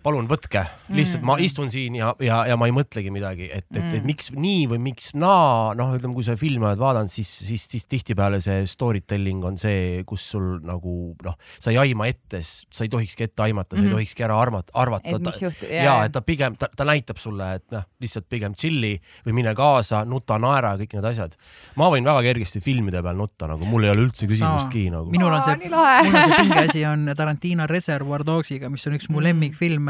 palun 0.03 0.27
võtke, 0.27 0.65
lihtsalt 0.91 1.21
Mm. 1.23 1.25
ma 1.29 1.35
istun 1.39 1.69
siin 1.71 1.95
ja, 1.95 2.13
ja, 2.19 2.41
ja 2.49 2.57
ma 2.59 2.65
ei 2.67 2.73
mõtlegi 2.75 3.11
midagi, 3.13 3.47
et, 3.51 3.65
et, 3.71 3.77
et 3.79 4.01
Mm. 4.01 4.05
miks 4.09 4.31
nii 4.35 4.67
või 4.67 4.79
miks 4.83 5.13
naa, 5.15 5.73
noh, 5.79 5.93
ütleme, 5.95 6.13
kui 6.13 6.23
sa 6.27 6.35
filmi 6.35 6.65
oled 6.67 6.77
vaadanud, 6.81 7.09
siis, 7.09 7.29
siis, 7.47 7.63
siis 7.71 7.85
tihtipeale 7.87 8.41
see 8.43 8.65
story 8.67 9.01
telling 9.01 9.43
on 9.47 9.57
see, 9.57 10.03
kus 10.05 10.25
sul 10.33 10.59
nagu 10.63 11.15
noh, 11.23 11.35
sa 11.59 11.71
ei 11.71 11.77
aima 11.77 12.07
ette, 12.11 12.41
sa 12.43 12.83
ei 12.83 12.89
tohikski 12.91 13.23
ette 13.29 13.43
aimata, 13.47 13.75
sa 13.77 13.81
ei 13.81 13.87
Mhm. 13.87 13.95
tohikski 13.95 14.23
ära 14.27 14.35
arvata, 14.41 14.71
arvata 14.75 15.07
et. 15.15 15.21
mis 15.25 15.41
juhtub, 15.41 15.71
ja 15.71 16.03
et 16.05 16.11
ta 16.11 16.21
pigem, 16.21 16.55
ta, 16.59 16.67
ta 16.67 16.83
näitab 16.83 17.17
sulle, 17.17 17.53
et 17.55 17.65
noh, 17.71 17.83
lihtsalt 18.01 18.27
pigem 18.29 18.53
chill'i 18.53 18.99
või 19.25 19.33
mine 19.39 19.55
kaasa, 19.55 20.03
nuta, 20.05 20.37
naera, 20.37 20.75
kõik 20.77 20.93
need 20.93 21.05
asjad. 21.05 21.35
ma 21.75 21.87
võin 21.89 22.03
väga 22.03 22.21
kergesti 22.27 22.59
filmide 22.61 23.01
peal 23.01 23.15
nutta, 23.15 23.47
nagu 23.47 23.65
mul 23.65 23.83
ei 23.87 23.89
ole 23.95 24.03
üldse 24.07 24.27
küsimustki 24.27 24.89
nagu. 24.91 25.09
minul 25.11 25.31
on 25.31 25.41
see 25.41 25.55
mul 25.69 25.79
on 25.79 26.27
see 26.27 26.37
pingeasi 26.43 26.85
on 26.91 27.05
Tarantino 27.15 27.67
Reservoir 27.67 28.23
Dogsiga, 28.23 28.69
mis 28.69 28.85
on 28.87 28.93
üks 28.99 29.09
mu 29.09 29.19
Mm. 29.23 29.29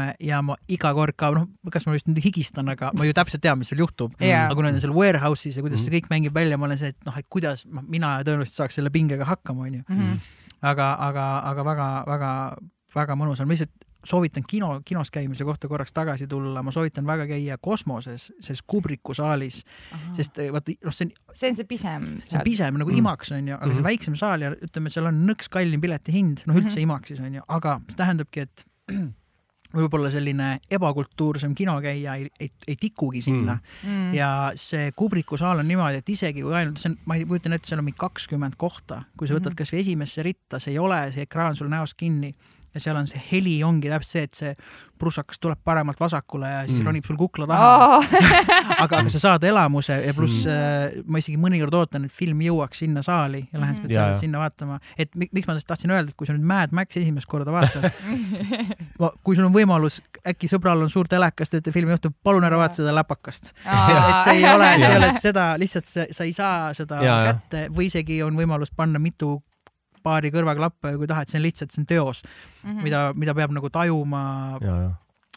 Lemmikfilme 0.04 0.14
ja 0.20 0.42
ma 0.42 0.56
iga 0.68 0.92
kord 0.94 1.16
ka, 1.16 1.30
noh, 1.34 1.46
kas 1.72 1.86
ma 1.86 1.94
just 1.96 2.06
nüüd 2.08 2.22
higistan, 2.24 2.68
aga 2.72 2.90
ma 2.94 3.04
ju 3.04 3.12
täpselt 3.16 3.42
tean, 3.42 3.58
mis 3.58 3.68
seal 3.72 3.80
juhtub. 3.84 4.12
Jaa. 4.20 4.46
aga 4.46 4.54
kui 4.54 4.62
nad 4.66 4.74
on 4.74 4.80
seal 4.80 4.92
warehouse'is 4.94 5.56
ja 5.56 5.62
kuidas 5.62 5.80
Mhm. 5.80 5.84
see 5.84 6.00
kõik 6.00 6.08
mängib 6.10 6.34
välja, 6.34 6.56
ma 6.58 6.66
olen 6.66 6.78
see, 6.78 6.88
et 6.88 7.04
noh, 7.06 7.16
et 7.18 7.26
kuidas 7.30 7.66
ma- 7.66 7.82
mina 7.86 8.22
tõenäoliselt 8.22 8.58
saaks 8.60 8.74
selle 8.74 8.90
pingega 8.90 9.24
hakkama, 9.24 9.62
onju. 9.68 9.82
Mhm. 9.88 10.18
aga, 10.62 10.94
aga, 10.98 11.24
aga 11.44 11.62
väga-väga, 11.64 12.56
väga 12.94 13.14
mõnus 13.16 13.40
on, 13.40 13.46
ma 13.48 13.52
lihtsalt 13.52 13.70
soovitan 14.04 14.44
kino, 14.46 14.80
kinos 14.84 15.10
käimise 15.10 15.44
kohta 15.44 15.68
korraks 15.68 15.92
tagasi 15.92 16.26
tulla, 16.28 16.62
ma 16.62 16.70
soovitan 16.70 17.04
väga 17.06 17.26
käia 17.26 17.56
kosmoses, 17.58 18.32
selles 18.40 18.60
Kubriku 18.62 19.14
saalis, 19.14 19.62
sest 20.12 20.38
eh, 20.38 20.50
vaata, 20.52 20.72
noh, 20.84 20.92
see 20.92 21.06
on 21.06 21.12
see 21.34 21.48
on 21.50 21.56
see 21.56 21.64
pisem. 21.64 22.04
see 22.28 22.38
on 22.38 22.44
pisem 22.44 22.74
nagu 22.78 22.90
Mm. 22.90 22.98
IMAX 22.98 23.32
on 23.32 23.48
ju, 23.48 23.54
aga 23.54 23.64
see 23.74 23.80
Mhm. 23.80 23.84
väiksem 23.88 24.16
saal 24.16 24.40
ja 24.42 24.50
ütleme, 24.50 24.90
seal 24.90 25.06
on 25.06 25.26
nõks 25.26 25.48
kallim 25.48 25.80
piletihind, 25.80 26.44
noh 26.46 26.54
üldse 26.56 26.76
Mhm. 26.76 26.84
IMAX-is 26.84 27.20
on 27.20 27.32
ju, 27.34 27.42
aga 27.48 27.80
see 27.88 27.96
tähendabki, 27.96 28.40
et 28.42 28.64
võib-olla 29.74 30.10
selline 30.10 30.60
ebakultuursem 30.70 31.54
kinokäija 31.54 32.14
ei, 32.20 32.28
ei, 32.40 32.48
ei 32.68 32.76
tikugi 32.80 33.20
sinna 33.22 33.58
Mm. 33.84 34.14
ja 34.14 34.52
see 34.56 34.92
Kubriku 34.96 35.36
saal 35.36 35.58
on 35.58 35.68
niimoodi, 35.68 35.96
et 36.00 36.08
isegi 36.08 36.42
kui 36.42 36.54
ainult 36.54 36.78
see 36.78 36.90
on, 36.92 36.98
ma 37.06 37.14
kujutan 37.26 37.52
ette, 37.56 37.66
seal 37.68 37.78
on 37.82 37.84
mingi 37.88 37.98
kakskümmend 37.98 38.54
kohta, 38.56 39.02
kui 39.18 39.28
sa 39.28 39.34
võtad 39.34 39.52
Mhm. 39.52 39.58
kasvõi 39.62 39.80
esimesse 39.80 40.22
ritta, 40.22 40.58
see 40.58 40.72
ei 40.72 40.78
ole 40.78 41.00
see 41.12 41.22
ekraan 41.26 41.54
sul 41.56 41.68
näost 41.68 41.94
kinni 41.96 42.34
ja 42.74 42.80
seal 42.80 42.96
on 42.96 43.06
see 43.06 43.22
heli 43.32 43.62
ongi 43.64 43.88
täpselt 43.92 44.10
see, 44.14 44.22
et 44.28 44.34
see 44.34 44.54
prussakas 44.98 45.38
tuleb 45.42 45.58
paremalt 45.66 45.98
vasakule 46.00 46.46
ja 46.48 46.60
siis 46.68 46.78
Mm. 46.80 46.86
ronib 46.86 47.04
sul 47.04 47.16
kukla 47.18 47.46
taha 47.46 47.70
Oh. 47.98 48.04
aga, 48.84 48.98
aga 49.02 49.10
sa 49.10 49.18
saad 49.18 49.42
elamuse 49.44 49.96
ja 50.06 50.14
pluss 50.14 50.44
Mm. 50.46 50.50
äh, 50.50 51.02
ma 51.06 51.18
isegi 51.18 51.36
mõnikord 51.40 51.74
ootan, 51.74 52.04
et 52.04 52.12
film 52.12 52.38
jõuaks 52.40 52.78
sinna 52.84 53.02
saali 53.02 53.48
ja 53.52 53.58
lähen 53.60 53.74
Mhm. 53.74 53.80
spetsiaalselt 53.82 54.14
jaa. 54.14 54.20
sinna 54.20 54.38
vaatama. 54.38 54.78
et 54.98 55.10
mi- 55.16 55.28
miks 55.32 55.46
ma 55.48 55.54
tahtsin 55.66 55.90
öelda, 55.90 56.08
et 56.10 56.16
kui 56.16 56.26
sa 56.26 56.32
nüüd 56.32 56.42
Mad 56.46 56.72
Maxi 56.72 57.00
esimest 57.02 57.26
korda 57.26 57.50
vaatad 57.52 57.90
kui 59.24 59.36
sul 59.36 59.44
on 59.48 59.52
võimalus, 59.54 60.00
äkki 60.26 60.48
sõbral 60.50 60.82
on 60.82 60.90
suur 60.90 61.08
telekas, 61.10 61.50
teete 61.50 61.72
filmi 61.74 61.94
õhtul, 61.96 62.12
palun 62.22 62.44
ära 62.46 62.56
vaata 62.60 62.74
seda 62.80 62.94
läpakast. 62.94 63.52
et 63.66 64.22
see 64.24 64.38
ei 64.38 64.44
ole, 64.48 64.70
see 64.78 64.90
ei 64.90 64.96
ole 64.96 65.10
seda, 65.20 65.46
lihtsalt 65.60 65.86
see, 65.90 66.06
sa 66.14 66.24
ei 66.24 66.32
saa 66.32 66.72
seda 66.76 67.02
jah. 67.04 67.24
kätte 67.32 67.66
või 67.74 67.88
isegi 67.90 68.22
on 68.22 68.36
võimalus 68.38 68.70
panna 68.74 68.98
mitu 69.02 69.42
paari 70.04 70.30
kõrvaklappe, 70.34 70.94
kui 71.00 71.08
tahad, 71.10 71.30
see 71.32 71.40
on 71.40 71.46
lihtsalt, 71.48 71.72
see 71.74 71.82
on 71.84 71.88
teos, 71.90 72.22
Mhm. 72.64 72.82
mida, 72.84 73.06
mida 73.16 73.34
peab 73.36 73.52
nagu 73.56 73.68
tajuma 73.72 74.20
ja, 74.62 74.76
ja. 74.84 74.92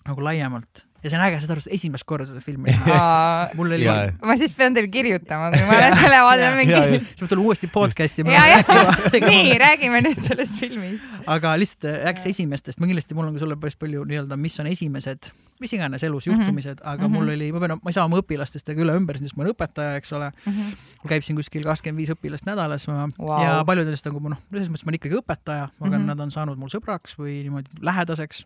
nagu 0.08 0.22
laiemalt 0.24 0.84
ja 1.04 1.12
see 1.12 1.18
on 1.20 1.24
äge, 1.28 1.40
saad 1.44 1.52
aru, 1.56 1.62
esimest 1.76 2.04
korda 2.10 2.26
seda 2.28 2.42
filmi 2.44 2.72
näha. 2.74 3.50
Mul 3.56 3.72
oli, 3.78 3.86
ma 4.24 4.36
siis 4.40 4.52
pean 4.58 4.74
teile 4.76 4.90
kirjutama, 4.92 5.52
kui 5.54 5.62
ma 5.68 5.76
olen 5.78 5.98
selle 6.00 6.22
vaadanud 6.26 6.58
mingi. 6.62 7.00
siis 7.04 7.22
ma 7.22 7.28
tulen 7.32 7.44
uuesti 7.46 7.70
podcast'i. 7.72 8.26
nii, 9.28 9.58
räägime 9.62 10.02
nüüd 10.08 10.24
sellest 10.26 10.58
filmist. 10.60 11.04
aga 11.30 11.54
lihtsalt 11.60 11.86
äh, 11.92 12.00
rääkis 12.10 12.26
esimestest, 12.34 12.80
ma 12.82 12.90
kindlasti, 12.90 13.16
mul 13.18 13.30
on 13.30 13.38
ka 13.38 13.44
sulle 13.46 13.60
päris 13.62 13.78
palju 13.80 14.04
nii-öelda, 14.10 14.40
mis 14.42 14.58
on 14.64 14.68
esimesed, 14.74 15.30
mis 15.60 15.74
iganes 15.74 16.04
elus 16.04 16.28
Mhm. 16.28 16.36
juhtumised, 16.36 16.82
aga 16.84 17.08
Mhm. 17.08 17.12
mul 17.14 17.30
oli, 17.30 17.52
ma 17.52 17.60
pean, 17.60 17.80
ma 17.84 17.90
ei 17.90 17.94
saa 17.94 18.06
oma 18.06 18.18
õpilastest 18.22 18.70
ega 18.70 18.82
üle 18.84 18.94
ümber, 19.00 19.18
sest 19.18 19.36
ma 19.38 19.44
olen 19.44 19.54
õpetaja, 19.56 19.96
eks 19.98 20.14
ole. 20.14 20.32
mul 20.46 21.10
käib 21.10 21.24
siin 21.24 21.38
kuskil 21.38 21.64
kakskümmend 21.64 21.98
viis 21.98 22.10
õpilast 22.14 22.46
nädalas 22.46 22.88
ma, 22.88 23.08
Vau. 23.18 23.42
ja 23.42 23.64
paljud 23.66 23.86
nendest 23.86 24.06
nagu 24.06 24.20
noh, 24.30 24.38
selles 24.52 24.70
mõttes 24.70 24.86
ma 24.86 24.90
olen 24.92 25.00
ikkagi 25.00 25.18
õpetaja, 25.22 25.64
aga 25.82 25.90
mm. 25.90 25.94
-hmm. 25.94 26.06
nad 26.06 26.20
on 26.20 26.32
saanud 26.32 26.58
mul 26.58 26.70
sõbraks 26.70 27.18
või 27.18 27.44
niimoodi 27.44 27.82
lähedaseks. 27.82 28.46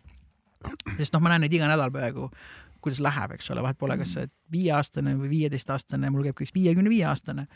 sest 0.96 1.12
noh, 1.12 1.20
ma 1.20 1.28
näen 1.30 1.40
neid 1.42 1.52
iga 1.52 1.66
nädal 1.66 1.90
peaaegu, 1.90 2.30
kuidas 2.80 3.00
läheb, 3.00 3.32
eks 3.32 3.50
ole, 3.50 3.62
vahet 3.62 3.78
pole, 3.78 3.96
kas 3.98 4.12
sa 4.14 4.20
oled 4.20 4.30
viieaastane 4.52 5.14
või 5.18 5.28
viieteistaastane, 5.30 6.10
mul 6.10 6.22
käib 6.22 6.40
üks 6.40 6.54
viiekümne 6.54 6.88
viie 6.90 7.04
aastane. 7.06 7.46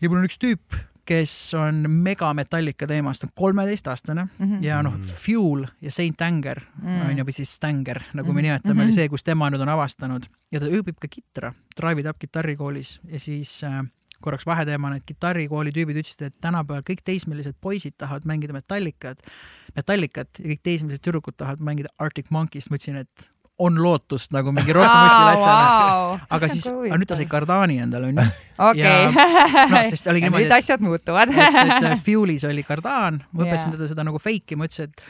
ja 0.00 0.08
mul 0.08 0.18
on 0.18 0.24
üks 0.24 0.36
tüüp, 0.38 0.76
kes 1.04 1.54
on 1.58 1.84
megametallika 1.90 2.86
teemast, 2.86 3.24
on 3.24 3.30
kolmeteistaastane 3.34 4.26
Mhm. 4.38 4.62
ja 4.64 4.82
noh 4.82 4.94
Mm., 4.96 5.02
Fuel 5.24 5.66
ja 5.80 5.90
Saint 5.90 6.20
Anger 6.22 6.60
Mm. 6.82 7.00
on 7.10 7.18
ju, 7.18 7.24
või 7.24 7.32
siis 7.32 7.54
Stanger, 7.56 8.02
nagu 8.14 8.32
me 8.32 8.42
Mhm. 8.42 8.46
nimetame, 8.48 8.74
Mhm. 8.74 8.82
oli 8.84 8.92
see, 8.92 9.08
kus 9.08 9.22
tema 9.24 9.50
nüüd 9.50 9.60
on 9.60 9.68
avastanud 9.68 10.26
ja 10.52 10.60
ta 10.60 10.66
õpib 10.66 10.98
ka 11.00 11.08
kitra, 11.08 11.54
Drive 11.76 12.00
It 12.00 12.06
Up 12.06 12.18
kitarrikoolis 12.18 13.00
ja 13.08 13.18
siis 13.20 13.62
äh, 13.64 13.82
korraks 14.22 14.46
vaheteemana, 14.46 14.96
et 14.96 15.04
kitarrikooli 15.04 15.72
tüübid 15.72 15.96
ütlesid, 15.98 16.22
et 16.22 16.34
tänapäeval 16.40 16.82
kõik 16.82 17.02
teismelised 17.04 17.54
poisid 17.60 17.94
tahavad 17.98 18.22
mängida 18.24 18.52
metallikat, 18.52 19.18
metallikat 19.76 20.28
ja 20.38 20.44
kõik 20.52 20.60
teismelised 20.62 21.02
tüdrukud 21.02 21.34
tahavad 21.36 21.58
mängida 21.60 21.88
Arctic 21.98 22.30
Monkeys, 22.30 22.70
ma 22.70 22.76
ütlesin, 22.76 22.96
et 23.00 23.28
on 23.58 23.76
lootust 23.82 24.32
nagu 24.32 24.52
mingi 24.52 24.72
rohkemussil 24.72 25.26
asjale. 25.34 26.20
aga 26.30 26.48
siis, 26.50 26.64
aga 26.66 26.96
nüüd 26.98 27.08
ta 27.10 27.16
sai 27.18 27.26
Cardani 27.30 27.76
endale 27.84 28.08
onju. 28.08 28.24
ja- 28.80 29.10
noh, 29.12 29.82
sest 29.92 30.06
oli 30.10 30.22
niimoodi, 30.24 30.46
nüüd 30.48 30.56
asjad 30.56 30.80
muutuvad. 30.82 31.28
et, 31.30 31.58
et 31.66 31.90
äh, 31.92 31.98
Fuelis 32.02 32.44
oli 32.48 32.64
Cardan, 32.66 33.20
ma 33.32 33.44
õpetasin 33.44 33.70
Jaa. 33.70 33.76
teda 33.76 33.90
seda 33.92 34.06
nagu 34.08 34.18
fake'i, 34.22 34.56
ma 34.58 34.66
ütlesin, 34.70 34.88
et 34.90 35.04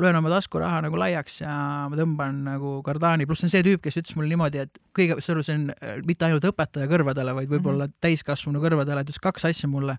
löön 0.00 0.16
oma 0.16 0.30
taskuraha 0.32 0.78
nagu 0.86 0.96
laiaks 0.96 1.40
ja 1.42 1.52
ma 1.90 1.98
tõmban 1.98 2.38
nagu 2.46 2.76
Cardani, 2.86 3.26
pluss 3.28 3.42
see 3.42 3.50
on 3.50 3.54
see 3.56 3.64
tüüp, 3.66 3.82
kes 3.84 3.98
ütles 4.00 4.16
mulle 4.16 4.30
niimoodi, 4.32 4.62
et 4.64 4.78
kõige, 4.96 5.18
see 5.20 5.34
on 5.58 5.66
äh, 5.74 5.98
mitte 6.06 6.24
ainult 6.28 6.46
õpetaja 6.52 6.88
kõrvadele, 6.88 7.34
vaid 7.36 7.50
võib-olla 7.52 7.90
Mhm. 7.90 7.98
täiskasvanu 8.06 8.62
kõrvadele, 8.62 9.02
ta 9.02 9.10
ütles 9.10 9.20
kaks 9.20 9.44
asja 9.50 9.68
mulle. 9.68 9.98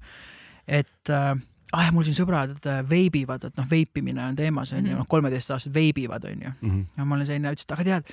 et 0.68 1.10
äh, 1.10 1.36
ah 1.74 1.86
ja 1.86 1.92
mul 1.96 2.04
siin 2.04 2.16
sõbrad 2.18 2.56
äh, 2.68 2.82
veibivad, 2.90 3.44
et 3.48 3.58
noh, 3.58 3.66
veipimine 3.70 4.24
on 4.26 4.36
teemas 4.36 4.74
onju, 4.74 4.90
Mhm. 4.92 4.98
noh 5.04 5.08
kolmeteistaastased 5.08 5.74
veibivad 5.74 6.26
onju 6.26 6.52
Mhm. 6.62 6.82
ja 6.98 7.06
ma 7.06 7.16
olen 7.16 7.26
selline, 7.30 7.52
ütles, 7.56 7.64
et 7.68 7.72
aga 7.72 7.84
tead, 7.84 8.04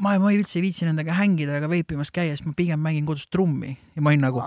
ma, 0.00 0.14
ma 0.18 0.30
ei 0.32 0.38
üldse 0.40 0.56
ei 0.58 0.62
viitsi 0.64 0.86
nendega 0.88 1.12
hängida 1.12 1.58
ega 1.60 1.68
veipimas 1.68 2.10
käia, 2.10 2.32
sest 2.34 2.46
ma 2.46 2.52
pigem 2.56 2.80
mängin 2.80 3.06
kodus 3.06 3.26
trummi 3.30 3.76
ja 3.96 4.02
ma 4.02 4.10
olin 4.10 4.20
nagu 4.26 4.40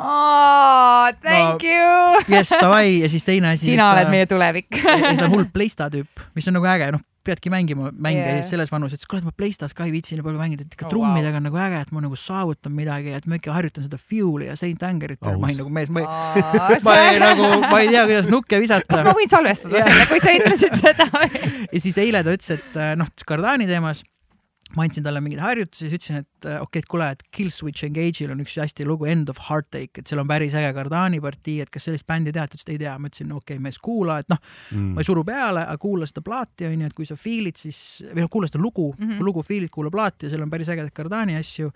Thank 1.24 1.64
you. 1.64 2.24
jess, 2.28 2.52
davai 2.62 3.00
ja 3.04 3.10
siis 3.10 3.24
teine 3.24 3.50
asi. 3.54 3.66
sina 3.72 3.92
oled 3.94 4.10
meie 4.10 4.26
tulevik. 4.30 4.70
ta 4.72 5.24
on 5.26 5.30
hull 5.32 5.46
Playsta 5.54 5.90
tüüp, 5.94 6.08
mis 6.36 6.48
on 6.48 6.54
nagu 6.58 6.66
äge, 6.68 6.92
noh, 6.96 7.02
peadki 7.24 7.52
mängima 7.54 7.92
mänge 7.92 8.22
yeah. 8.22 8.44
selles 8.46 8.72
vanuses, 8.72 9.02
et 9.02 9.10
kuule, 9.10 9.24
ma 9.26 9.34
Playstas 9.36 9.74
ka 9.76 9.88
ei 9.88 9.94
viitsi 9.96 10.18
nii 10.18 10.26
palju 10.26 10.42
mängida, 10.42 10.66
et 10.68 10.76
ikka 10.76 10.84
Oh, 10.84 10.90
oh, 10.90 10.94
trummidega 10.98 11.40
on 11.40 11.46
nagu 11.48 11.60
äge, 11.64 11.82
et 11.86 11.92
ma 11.96 12.04
nagu 12.04 12.18
saavutan 12.20 12.74
midagi, 12.76 13.14
et 13.16 13.28
ma 13.30 13.40
ikka 13.40 13.54
harjutan 13.56 13.86
seda 13.88 14.00
Fuel'i 14.02 14.50
ja 14.50 14.58
Saint 14.60 14.84
Angerit 14.84 15.22
Aus. 15.24 15.40
ma 15.40 15.48
olin 15.48 15.62
nagu 15.64 15.74
mees, 15.74 15.92
ma 15.94 16.04
ei, 16.04 16.44
ma 16.88 16.96
ei 17.00 17.22
nagu, 17.24 17.50
ma 17.64 17.80
ei 17.80 17.92
tea, 17.94 18.06
kuidas 18.10 18.32
nukke 18.32 18.60
visata 18.64 18.90
kas 18.90 19.06
ma. 19.08 19.16
võin 19.18 19.32
salvestada 19.32 19.86
selle, 19.88 20.08
kui 20.12 20.24
sa 20.24 20.36
ütlesid 20.40 20.80
seda? 20.84 21.08
ja 21.72 21.84
siis 21.88 22.00
eile 22.04 22.24
ta 22.26 22.36
ütles, 22.36 22.58
et 22.60 22.80
äh, 22.80 22.96
noh, 23.00 23.10
Cardani 23.24 23.70
teemas 23.70 24.04
ma 24.76 24.84
andsin 24.88 25.04
talle 25.06 25.22
mingeid 25.22 25.42
harjutusi, 25.44 25.86
siis 25.86 25.94
ütlesin, 26.00 26.16
et 26.24 26.46
äh, 26.50 26.56
okei 26.62 26.80
okay,, 26.80 26.80
et 26.82 26.88
kuule, 26.90 27.10
et 27.14 27.24
Killswitch 27.32 27.86
Engage'il 27.86 28.32
on 28.34 28.40
üks 28.42 28.56
hästi 28.58 28.86
lugu 28.90 29.06
End 29.06 29.30
of 29.30 29.38
Heartache, 29.50 30.00
et 30.02 30.08
seal 30.10 30.20
on 30.24 30.28
päris 30.28 30.54
äge 30.58 30.72
Cardani 30.74 31.20
partii, 31.22 31.60
et 31.62 31.70
kas 31.70 31.86
sellist 31.86 32.08
bändi 32.10 32.32
tead, 32.34 32.50
ta 32.50 32.58
ütles, 32.58 32.64
et 32.66 32.74
ei 32.74 32.80
tea, 32.82 32.96
ma 32.98 33.08
ütlesin, 33.12 33.32
okei 33.32 33.56
okay,, 33.56 33.60
mees, 33.62 33.78
kuula, 33.78 34.20
et 34.24 34.30
noh, 34.34 34.40
Mm. 34.72 34.94
ma 34.96 35.02
ei 35.02 35.06
suru 35.06 35.24
peale, 35.24 35.62
aga 35.68 35.78
kuula 35.78 36.06
seda 36.10 36.22
plaati 36.26 36.66
onju, 36.66 36.86
et 36.86 36.94
kui 36.98 37.06
sa 37.06 37.16
feel'id, 37.16 37.56
siis 37.58 37.78
või 38.14 38.22
noh, 38.26 38.30
kuula 38.34 38.48
seda 38.48 38.60
lugu 38.64 38.90
mm, 38.94 38.98
Mhm. 39.04 39.12
-hmm. 39.12 39.18
kui 39.18 39.26
lugu 39.26 39.44
feel'id, 39.44 39.70
kuula 39.70 39.90
plaati 39.92 40.26
ja 40.26 40.30
seal 40.32 40.42
on 40.42 40.50
päris 40.50 40.68
ägedaid 40.70 40.94
Cardani 40.94 41.36
asju. 41.38 41.72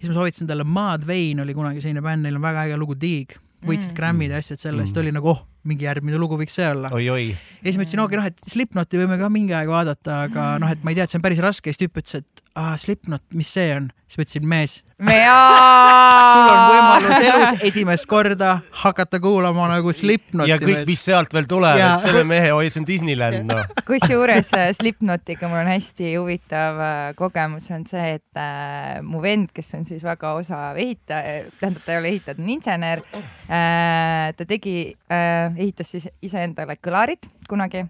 siis 0.00 0.08
ma 0.08 0.14
soovitasin 0.14 0.46
talle 0.46 0.64
Mad 0.64 1.06
Vein 1.06 1.40
oli 1.40 1.54
kunagi 1.54 1.80
selline 1.80 2.02
bänd, 2.02 2.22
neil 2.22 2.34
on 2.36 2.42
väga 2.42 2.64
äge 2.66 2.76
lugu 2.76 2.94
Dig, 3.00 3.32
võitsid 3.64 3.90
Mm. 3.92 3.96
Grammid 3.96 4.30
ja 4.30 4.36
asjad 4.36 4.58
selle, 4.58 4.82
ta 4.84 4.90
Mm. 5.00 5.02
oli 5.02 5.12
nagu 5.12 5.28
oh, 5.28 5.46
mingi 5.68 5.86
järgmine 5.88 6.18
lugu 6.20 6.38
võiks 6.40 6.56
see 6.58 6.66
olla. 6.70 6.90
ja 7.34 7.68
siis 7.68 7.78
ma 7.78 7.86
ütlesin, 7.86 8.02
okei, 8.06 8.20
noh, 8.20 8.30
et 8.32 8.48
Slipknoti 8.50 9.02
võime 9.02 9.20
ka 9.20 9.30
mingi 9.32 9.54
aeg 9.56 9.70
vaadata, 9.70 10.22
aga 10.30 10.48
noh, 10.62 10.72
et 10.72 10.82
ma 10.86 10.92
ei 10.92 10.98
tea, 10.98 11.06
et 11.08 11.14
see 11.14 11.20
on 11.20 11.26
päris 11.26 11.42
raske, 11.44 11.72
siis 11.72 11.82
tüüp 11.82 12.02
ütles, 12.02 12.22
et 12.22 12.45
aa, 12.56 12.76
Slipknot, 12.80 13.22
mis 13.36 13.52
see 13.52 13.70
on? 13.76 13.90
siis 14.06 14.20
ma 14.20 14.22
ütlesin, 14.22 14.44
mees, 14.46 14.74
sul 15.02 16.50
on 16.52 16.60
võimalus 16.70 17.24
elus 17.26 17.64
esimest 17.66 18.06
korda 18.06 18.52
hakata 18.84 19.18
kuulama 19.20 19.66
nagu 19.72 19.90
Slipknoti. 19.92 20.50
ja 20.52 20.58
kõik, 20.62 20.84
mis 20.86 21.02
sealt 21.08 21.34
veel 21.34 21.48
tuleb, 21.50 21.80
et 21.82 22.04
selle 22.04 22.22
mehe 22.28 22.52
hoid, 22.54 22.70
see 22.70 22.84
on 22.84 22.86
Disneyland, 22.88 23.50
noh. 23.50 23.74
kusjuures 23.88 24.52
äh, 24.56 24.70
Slipknotiga 24.78 25.50
mul 25.50 25.64
on 25.64 25.72
hästi 25.72 26.14
huvitav 26.14 26.80
äh, 26.86 27.08
kogemus 27.18 27.66
on 27.74 27.82
see, 27.90 28.14
et 28.20 28.40
äh, 28.40 29.02
mu 29.02 29.20
vend, 29.24 29.50
kes 29.56 29.74
on 29.76 29.84
siis 29.88 30.06
väga 30.06 30.36
osav 30.38 30.78
ehitaja, 30.80 31.50
tähendab, 31.58 31.82
ta 31.82 31.96
ei 31.96 32.00
ole 32.04 32.14
ehitaja, 32.14 32.38
ta 32.38 32.46
on 32.46 32.54
insener 32.56 33.04
äh,. 33.50 34.32
ta 34.38 34.48
tegi 34.48 34.78
äh,, 35.10 35.50
ehitas 35.58 35.92
siis 35.96 36.08
iseendale 36.24 36.78
kõlarid 36.78 37.26
kunagi 37.50 37.82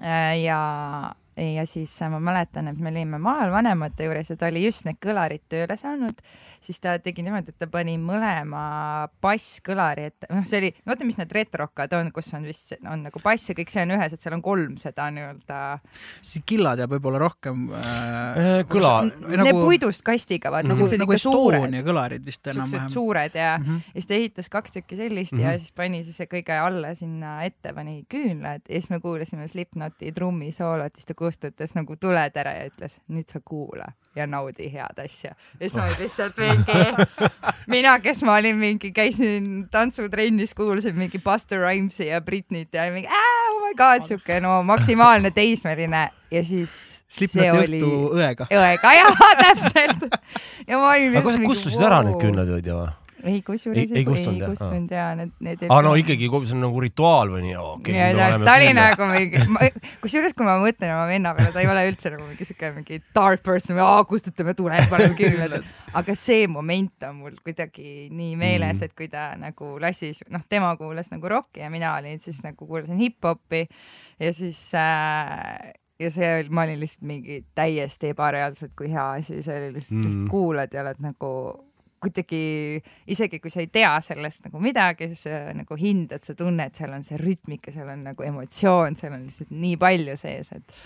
äh,. 0.00 0.34
ja, 0.40 0.58
ja 1.38 1.66
siis 1.66 1.94
ma 2.10 2.20
mäletan, 2.20 2.68
et 2.68 2.78
me 2.78 2.90
olime 2.90 3.18
maal 3.22 3.52
vanemate 3.54 4.08
juures 4.08 4.30
ja 4.30 4.36
ta 4.36 4.50
oli 4.50 4.64
just 4.64 4.84
need 4.88 4.98
kõlarid 5.04 5.44
tööle 5.48 5.76
saanud 5.78 6.22
siis 6.64 6.80
ta 6.80 6.96
tegi 7.02 7.24
niimoodi, 7.26 7.54
et 7.54 7.58
ta 7.58 7.68
pani 7.70 7.96
mõlema 8.00 9.08
basskõlari, 9.22 10.08
et 10.12 10.28
noh, 10.30 10.44
see 10.48 10.62
oli, 10.62 10.72
vaata, 10.86 11.06
mis 11.08 11.18
need 11.20 11.34
retrokad 11.34 11.94
on, 11.98 12.12
kus 12.14 12.32
on 12.38 12.46
vist 12.48 12.74
on 12.78 13.04
nagu 13.06 13.22
bass 13.24 13.50
ja 13.50 13.56
kõik 13.58 13.72
see 13.72 13.84
on 13.86 13.94
ühes, 13.98 14.14
et 14.14 14.20
seal 14.20 14.36
on 14.36 14.44
kolm 14.44 14.76
seda 14.80 15.08
nii-öelda 15.14 15.60
siis 16.22 16.44
Killa 16.48 16.74
teab 16.78 16.92
võib-olla 16.96 17.20
rohkem 17.22 17.68
äh,. 17.78 18.64
kõla, 18.70 18.94
nagu..., 19.10 19.42
need 19.44 19.60
puidust 19.60 20.04
kastiga, 20.06 20.52
vaata 20.54 20.72
nagu, 20.72 20.88
nagu 21.02 21.16
Estonia 21.16 21.84
kõlarid 21.86 22.24
vist 22.26 22.46
enam-vähem. 22.52 22.90
suured 22.92 23.36
ja 23.38 23.58
Mhm. 23.58 23.74
ja 23.86 24.00
siis 24.00 24.06
ta 24.06 24.14
ehitas 24.14 24.48
kaks 24.48 24.72
tükki 24.72 24.96
sellist 24.96 25.32
mm 25.32 25.38
-hmm. 25.38 25.52
ja 25.52 25.58
siis 25.58 25.72
pani 25.72 26.04
siis 26.04 26.18
kõige 26.18 26.58
alla 26.58 26.94
sinna 26.94 27.42
ette 27.44 27.72
pani 27.72 28.04
küünlad 28.14 28.62
ja 28.68 28.80
siis 28.80 28.90
me 28.90 29.00
kuulasime 29.00 29.48
Slipknoti 29.48 30.12
trummisoolot, 30.12 30.94
siis 30.94 31.06
ta 31.06 31.14
kustutas 31.14 31.74
nagu 31.74 31.96
tuled 31.96 32.36
ära 32.36 32.52
ja 32.52 32.68
ütles, 32.70 33.00
nüüd 33.08 33.30
sa 33.32 33.40
kuula 33.44 33.92
ja 34.18 34.26
naudi 34.26 34.68
head 34.72 35.00
asja. 35.04 35.32
ja 35.34 35.62
siis 35.62 35.76
ma 35.78 35.86
olin 35.86 36.02
lihtsalt 36.02 36.38
mingi, 36.42 37.30
mina, 37.74 37.96
kes 38.04 38.22
ma 38.26 38.36
olin 38.40 38.58
mingi, 38.60 38.92
käisin 38.96 39.66
tantsutrennis, 39.70 40.54
kuulasin 40.58 40.98
mingi 40.98 41.20
Buster 41.22 41.62
Rhymesi 41.62 42.10
ja 42.10 42.20
Britneyt 42.20 42.74
ja 42.74 42.88
mingi 42.92 43.08
oh 43.08 43.58
my 43.64 43.74
god, 43.78 44.06
siuke 44.08 44.40
no 44.44 44.60
maksimaalne 44.66 45.30
teismeline 45.34 46.08
ja 46.30 46.44
siis 46.44 47.04
Slipknoti 47.08 47.64
oli 47.64 47.80
õhtu 47.80 48.14
õega. 48.18 48.46
õega, 48.52 48.94
jaa, 49.00 49.28
täpselt. 49.40 50.08
ja 50.68 50.80
ma 50.80 50.94
olin 50.94 51.20
aga 51.22 51.36
sa 51.36 51.44
kustusid 51.46 51.84
ära 51.84 52.02
need 52.06 52.18
küünlatööd 52.20 52.68
ja 52.68 52.80
või? 52.82 52.96
ei, 53.24 53.40
kusjuures 53.42 53.90
Ei- 53.90 53.98
ei 54.00 54.04
kustunud, 54.06 54.42
ei 54.42 54.48
kustunud 54.52 54.92
ja 54.94 55.06
need, 55.18 55.32
need 55.42 55.64
aa, 55.68 55.80
no 55.82 55.94
ikkagi, 55.98 56.28
see 56.46 56.54
on 56.56 56.62
nagu 56.62 56.82
rituaal 56.84 57.32
või 57.32 57.42
nii, 57.46 57.56
okei 57.58 57.96
ja 57.96 58.08
okay,. 58.12 58.30
ta, 58.34 58.38
ta 58.46 58.54
oli 58.58 58.72
nagu 58.76 59.08
mingi, 59.10 59.42
kusjuures 60.04 60.36
kui 60.38 60.46
ma 60.46 60.58
mõtlen 60.62 60.92
oma 60.94 61.06
venna 61.10 61.34
peale, 61.38 61.52
ta 61.54 61.62
ei 61.64 61.70
ole 61.72 61.84
üldse 61.90 62.12
nagu 62.14 62.28
mingi 62.28 62.46
siuke 62.48 62.70
mingi 62.76 63.00
dark 63.16 63.42
person, 63.46 63.80
kustutame 64.08 64.54
tuled, 64.58 64.86
paneme 64.92 65.16
küünlad, 65.18 65.58
aga 65.98 66.14
see 66.18 66.46
moment 66.50 67.08
on 67.08 67.16
mul 67.24 67.36
kuidagi 67.44 68.08
nii 68.12 68.36
meeles, 68.38 68.78
Mm. 68.78 68.84
et 68.84 68.94
kui 68.94 69.08
ta 69.08 69.32
nagu 69.40 69.74
lassis, 69.82 70.20
noh, 70.30 70.42
tema 70.48 70.74
kuulas 70.76 71.10
nagu 71.10 71.28
rokki 71.28 71.60
ja 71.64 71.70
mina 71.70 71.96
olin 71.96 72.18
siis 72.22 72.38
nagu 72.44 72.66
kuulasin 72.66 72.98
hip-hopi 73.00 73.66
ja 74.20 74.32
siis 74.32 74.60
äh, 74.74 75.72
ja 75.98 76.10
see 76.14 76.28
oli, 76.40 76.48
ma 76.54 76.62
olin 76.62 76.78
lihtsalt 76.80 77.02
mingi 77.08 77.40
täiesti 77.58 78.12
ebareaalselt 78.14 78.72
kui 78.78 78.90
hea 78.92 79.06
asi, 79.18 79.40
see 79.42 79.56
oli 79.56 79.72
lihtsalt 79.74 79.96
mm., 79.98 80.04
lihtsalt 80.06 80.22
Mm. 80.24 80.28
kuulad 80.30 80.74
ja 80.74 80.82
oled 80.84 81.00
nagu 81.02 81.30
kuidagi, 82.02 82.40
isegi 83.10 83.40
kui 83.42 83.52
sa 83.52 83.62
ei 83.62 83.70
tea 83.72 83.92
sellest 84.04 84.48
nagu 84.48 84.60
midagi, 84.62 85.10
siis 85.12 85.26
sa 85.28 85.54
nagu 85.56 85.78
hindad, 85.78 86.24
sa 86.26 86.34
tunned, 86.38 86.74
seal 86.78 86.92
on 86.96 87.06
see 87.06 87.18
rütmika, 87.20 87.74
seal 87.74 87.88
on 87.92 88.04
nagu 88.10 88.26
emotsioon, 88.26 88.98
seal 88.98 89.14
on 89.16 89.24
lihtsalt 89.28 89.54
nii 89.54 89.78
palju 89.80 90.18
sees, 90.20 90.52
et, 90.56 90.76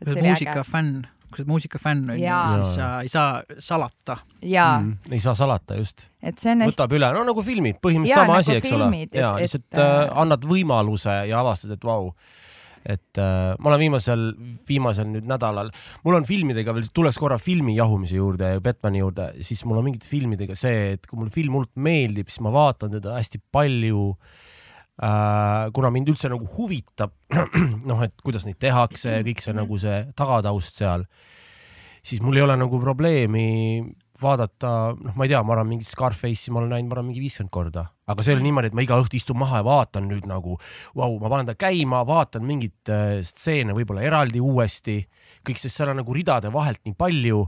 et 0.00 0.06
sa 0.06 0.14
oled 0.14 0.28
muusikafänn, 0.28 0.92
kui 1.32 1.40
sa 1.40 1.42
oled 1.42 1.52
muusikafänn 1.52 2.14
onju, 2.16 2.24
Jaa. 2.24 2.42
siis 2.56 2.74
sa 2.78 2.90
ei 3.04 3.12
saa 3.12 3.58
salata. 3.58 4.18
jaa 4.42 4.78
mm., 4.80 5.12
ei 5.12 5.20
saa 5.24 5.34
salata, 5.38 5.76
just. 5.80 6.06
et 6.22 6.38
see 6.38 6.54
on 6.54 6.64
hästi, 6.66 6.74
võtab 6.74 6.96
üle, 6.98 7.12
no 7.16 7.24
nagu 7.28 7.44
filmid, 7.46 7.80
põhimõtteliselt 7.84 8.16
Jaa, 8.16 8.28
sama 8.28 8.38
nagu 8.38 8.46
asi, 8.46 8.56
eks 8.60 8.72
ole 8.72 8.88
filmid,. 8.88 9.10
et- 9.12 9.20
ja 9.20 9.34
et, 9.36 9.46
lihtsalt 9.46 9.80
äh, 9.80 9.90
äh, 10.06 10.14
annad 10.24 10.48
võimaluse 10.48 11.18
ja 11.30 11.40
avastad, 11.44 11.76
et 11.76 11.84
vau 11.84 12.12
et 12.82 13.20
äh, 13.20 13.52
ma 13.58 13.70
olen 13.70 13.82
viimasel, 13.84 14.22
viimasel 14.68 15.08
nüüd 15.10 15.26
nädalal, 15.30 15.70
mul 16.06 16.18
on 16.18 16.26
filmidega 16.28 16.74
veel, 16.74 16.88
tulles 16.94 17.18
korra 17.20 17.38
filmi 17.42 17.76
jahumise 17.76 18.18
juurde 18.18 18.54
ja 18.54 18.62
Batman'i 18.64 19.02
juurde, 19.02 19.28
siis 19.44 19.62
mul 19.68 19.80
on 19.80 19.86
mingite 19.86 20.10
filmidega 20.10 20.56
see, 20.58 20.96
et 20.96 21.06
kui 21.06 21.20
mulle 21.20 21.34
film 21.34 21.58
hullult 21.58 21.74
meeldib, 21.78 22.30
siis 22.32 22.42
ma 22.44 22.54
vaatan 22.54 22.96
teda 22.98 23.16
hästi 23.18 23.42
palju 23.54 24.08
äh,. 25.02 25.70
kuna 25.74 25.92
mind 25.94 26.12
üldse 26.12 26.30
nagu 26.32 26.48
huvitab, 26.56 27.14
noh, 27.90 28.02
et 28.04 28.14
kuidas 28.24 28.46
neid 28.48 28.58
tehakse 28.62 29.18
ja 29.18 29.26
kõik 29.26 29.44
see 29.44 29.56
nagu 29.56 29.78
see 29.80 30.02
tagataust 30.18 30.82
seal, 30.82 31.06
siis 32.02 32.22
mul 32.22 32.40
ei 32.40 32.46
ole 32.46 32.58
nagu 32.58 32.82
probleemi 32.82 33.48
vaadata, 34.22 34.72
noh, 34.96 35.16
ma 35.18 35.26
ei 35.26 35.32
tea, 35.32 35.42
ma 35.46 35.56
arvan, 35.56 35.70
mingit 35.72 35.88
Scarface'i 35.90 36.52
ma 36.54 36.62
olen 36.62 36.72
näinud, 36.76 36.90
ma 36.90 36.96
arvan, 36.96 37.08
mingi 37.10 37.22
viiskümmend 37.24 37.52
korda, 37.54 37.86
aga 38.08 38.24
see 38.24 38.34
ei 38.34 38.38
ole 38.38 38.46
niimoodi, 38.46 38.70
et 38.72 38.76
ma 38.78 38.84
iga 38.86 38.98
õhtu 39.02 39.18
istun 39.18 39.40
maha 39.42 39.60
ja 39.60 39.66
vaatan 39.66 40.08
nüüd 40.10 40.28
nagu, 40.30 40.58
vau, 40.98 41.16
ma 41.22 41.32
panen 41.32 41.50
ta 41.50 41.56
käima, 41.58 42.04
vaatan 42.08 42.46
mingit 42.48 42.92
äh, 42.92 43.18
stseene 43.26 43.76
võib-olla 43.76 44.04
eraldi 44.06 44.42
uuesti, 44.42 45.00
kõik, 45.46 45.60
sest 45.60 45.76
seal 45.78 45.92
on 45.92 46.00
nagu 46.02 46.16
ridade 46.16 46.52
vahelt 46.54 46.82
nii 46.86 46.96
palju 46.98 47.44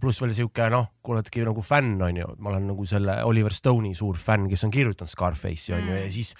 pluss 0.00 0.20
veel 0.22 0.32
sihuke 0.34 0.66
noh, 0.72 0.88
kui 1.04 1.14
oledki 1.14 1.44
nagu 1.46 1.62
fänn 1.64 2.00
onju, 2.02 2.34
ma 2.42 2.50
olen 2.50 2.66
nagu 2.72 2.86
selle 2.88 3.16
Oliver 3.28 3.54
Stone'i 3.54 3.94
suur 3.94 4.18
fänn, 4.18 4.48
kes 4.50 4.64
on 4.66 4.72
kirjutanud 4.74 5.10
Scarface'i 5.10 5.76
onju 5.76 5.92
Mm. 5.94 6.06
ja 6.06 6.12
siis 6.12 6.32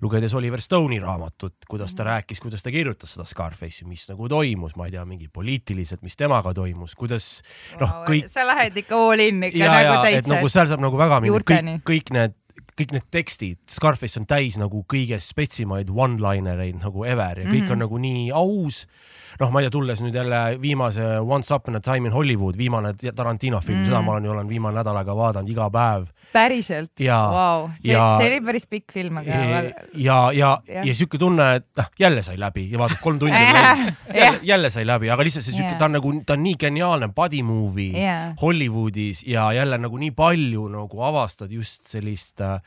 lugedes 0.00 0.34
Oliver 0.34 0.60
Stone'i 0.60 1.00
raamatut, 1.02 1.66
kuidas 1.68 1.94
ta 1.94 2.04
rääkis, 2.04 2.40
kuidas 2.40 2.62
ta 2.62 2.70
kirjutas 2.70 3.14
seda 3.14 3.26
Scarface'i, 3.28 3.86
mis 3.88 4.06
nagu 4.08 4.28
toimus, 4.28 4.76
ma 4.76 4.86
ei 4.86 4.94
tea, 4.94 5.04
mingi 5.04 5.28
poliitiliselt, 5.28 6.02
mis 6.02 6.16
temaga 6.16 6.54
toimus, 6.54 6.94
kuidas 6.94 7.42
noh, 7.80 8.04
kõik 8.06 8.30
sa 8.32 8.46
lähed 8.46 8.76
ikka 8.84 8.96
all 8.96 9.20
in 9.20 9.42
ikka 9.50 9.58
ja, 9.58 9.66
ja 9.66 9.82
nagu 9.82 9.94
et 9.98 10.08
täitsa 10.08 10.34
nagu 10.36 10.48
seal 10.48 10.70
saab 10.70 10.84
nagu 10.84 11.00
väga 11.00 11.20
minna, 11.24 11.42
kõik 11.50 11.82
kõik 11.90 12.14
need, 12.14 12.38
kõik 12.78 12.94
need 12.96 13.08
tekstid, 13.14 13.58
Scarface 13.70 14.20
on 14.20 14.26
täis 14.30 14.56
nagu 14.60 14.84
kõige 14.90 15.18
spetsimaid 15.22 15.90
one-liner 15.90 16.62
eid 16.64 16.80
nagu 16.82 17.04
ever 17.06 17.42
ja 17.42 17.46
kõik 17.46 17.52
mm 17.52 17.66
-hmm. 17.66 17.72
on 17.72 17.84
nagu 17.84 17.98
nii 17.98 18.30
aus. 18.32 18.86
noh, 19.40 19.50
ma 19.50 19.60
ei 19.60 19.66
tea, 19.66 19.70
tulles 19.74 20.00
nüüd 20.04 20.14
jälle 20.14 20.40
viimase 20.62 21.04
Once 21.20 21.54
upon 21.54 21.76
a 21.76 21.80
time 21.80 22.08
in 22.08 22.14
Hollywood, 22.14 22.56
viimane 22.58 22.92
Tarantino 23.14 23.60
film 23.60 23.78
mm, 23.82 23.88
seda 23.88 24.02
ma 24.02 24.12
olen 24.16 24.24
ju 24.28 24.30
olen 24.34 24.48
viimane 24.48 24.78
nädal 24.78 24.96
aega 25.00 25.16
vaadanud 25.16 25.50
iga 25.50 25.68
päev 25.74 26.06
päriselt 26.34 27.00
ja 27.00 27.18
wow., 27.30 27.68
see, 27.80 27.92
ja- 27.92 28.16
see 28.20 28.30
oli 28.32 28.40
päris 28.46 28.66
pikk 28.66 28.92
film, 28.92 29.18
aga 29.22 29.30
ja, 29.30 29.62
ja, 29.94 30.18
ja, 30.32 30.50
Jah. 30.68 30.86
ja 30.86 30.94
siuke 30.94 31.18
tunne, 31.18 31.48
et 31.60 31.66
noh, 31.78 31.90
jälle 32.00 32.22
sai 32.26 32.38
läbi 32.40 32.66
ja 32.72 32.78
vaatad 32.78 32.98
kolm 33.02 33.18
tundi 33.22 33.34
läinud, 33.38 33.92
jälle, 34.14 34.40
jälle 34.42 34.70
sai 34.70 34.86
läbi, 34.86 35.10
aga 35.14 35.22
lihtsalt 35.26 35.44
see 35.46 35.54
siuke 35.54 35.70
Jah. 35.74 35.78
ta 35.78 35.84
on 35.90 35.96
nagu, 35.98 36.12
ta 36.26 36.34
on 36.38 36.42
nii 36.46 36.56
geniaalne 36.60 37.08
body 37.14 37.42
movie. 37.42 37.92
Hollywoodis 38.42 39.22
ja 39.26 39.52
jälle 39.52 39.78
nagu 39.78 39.98
nii 39.98 40.10
palju 40.10 40.68
nagu 40.68 41.02
avastad 41.06 41.52
just 41.52 41.86
sellist 41.90 42.40
äh, 42.40 42.58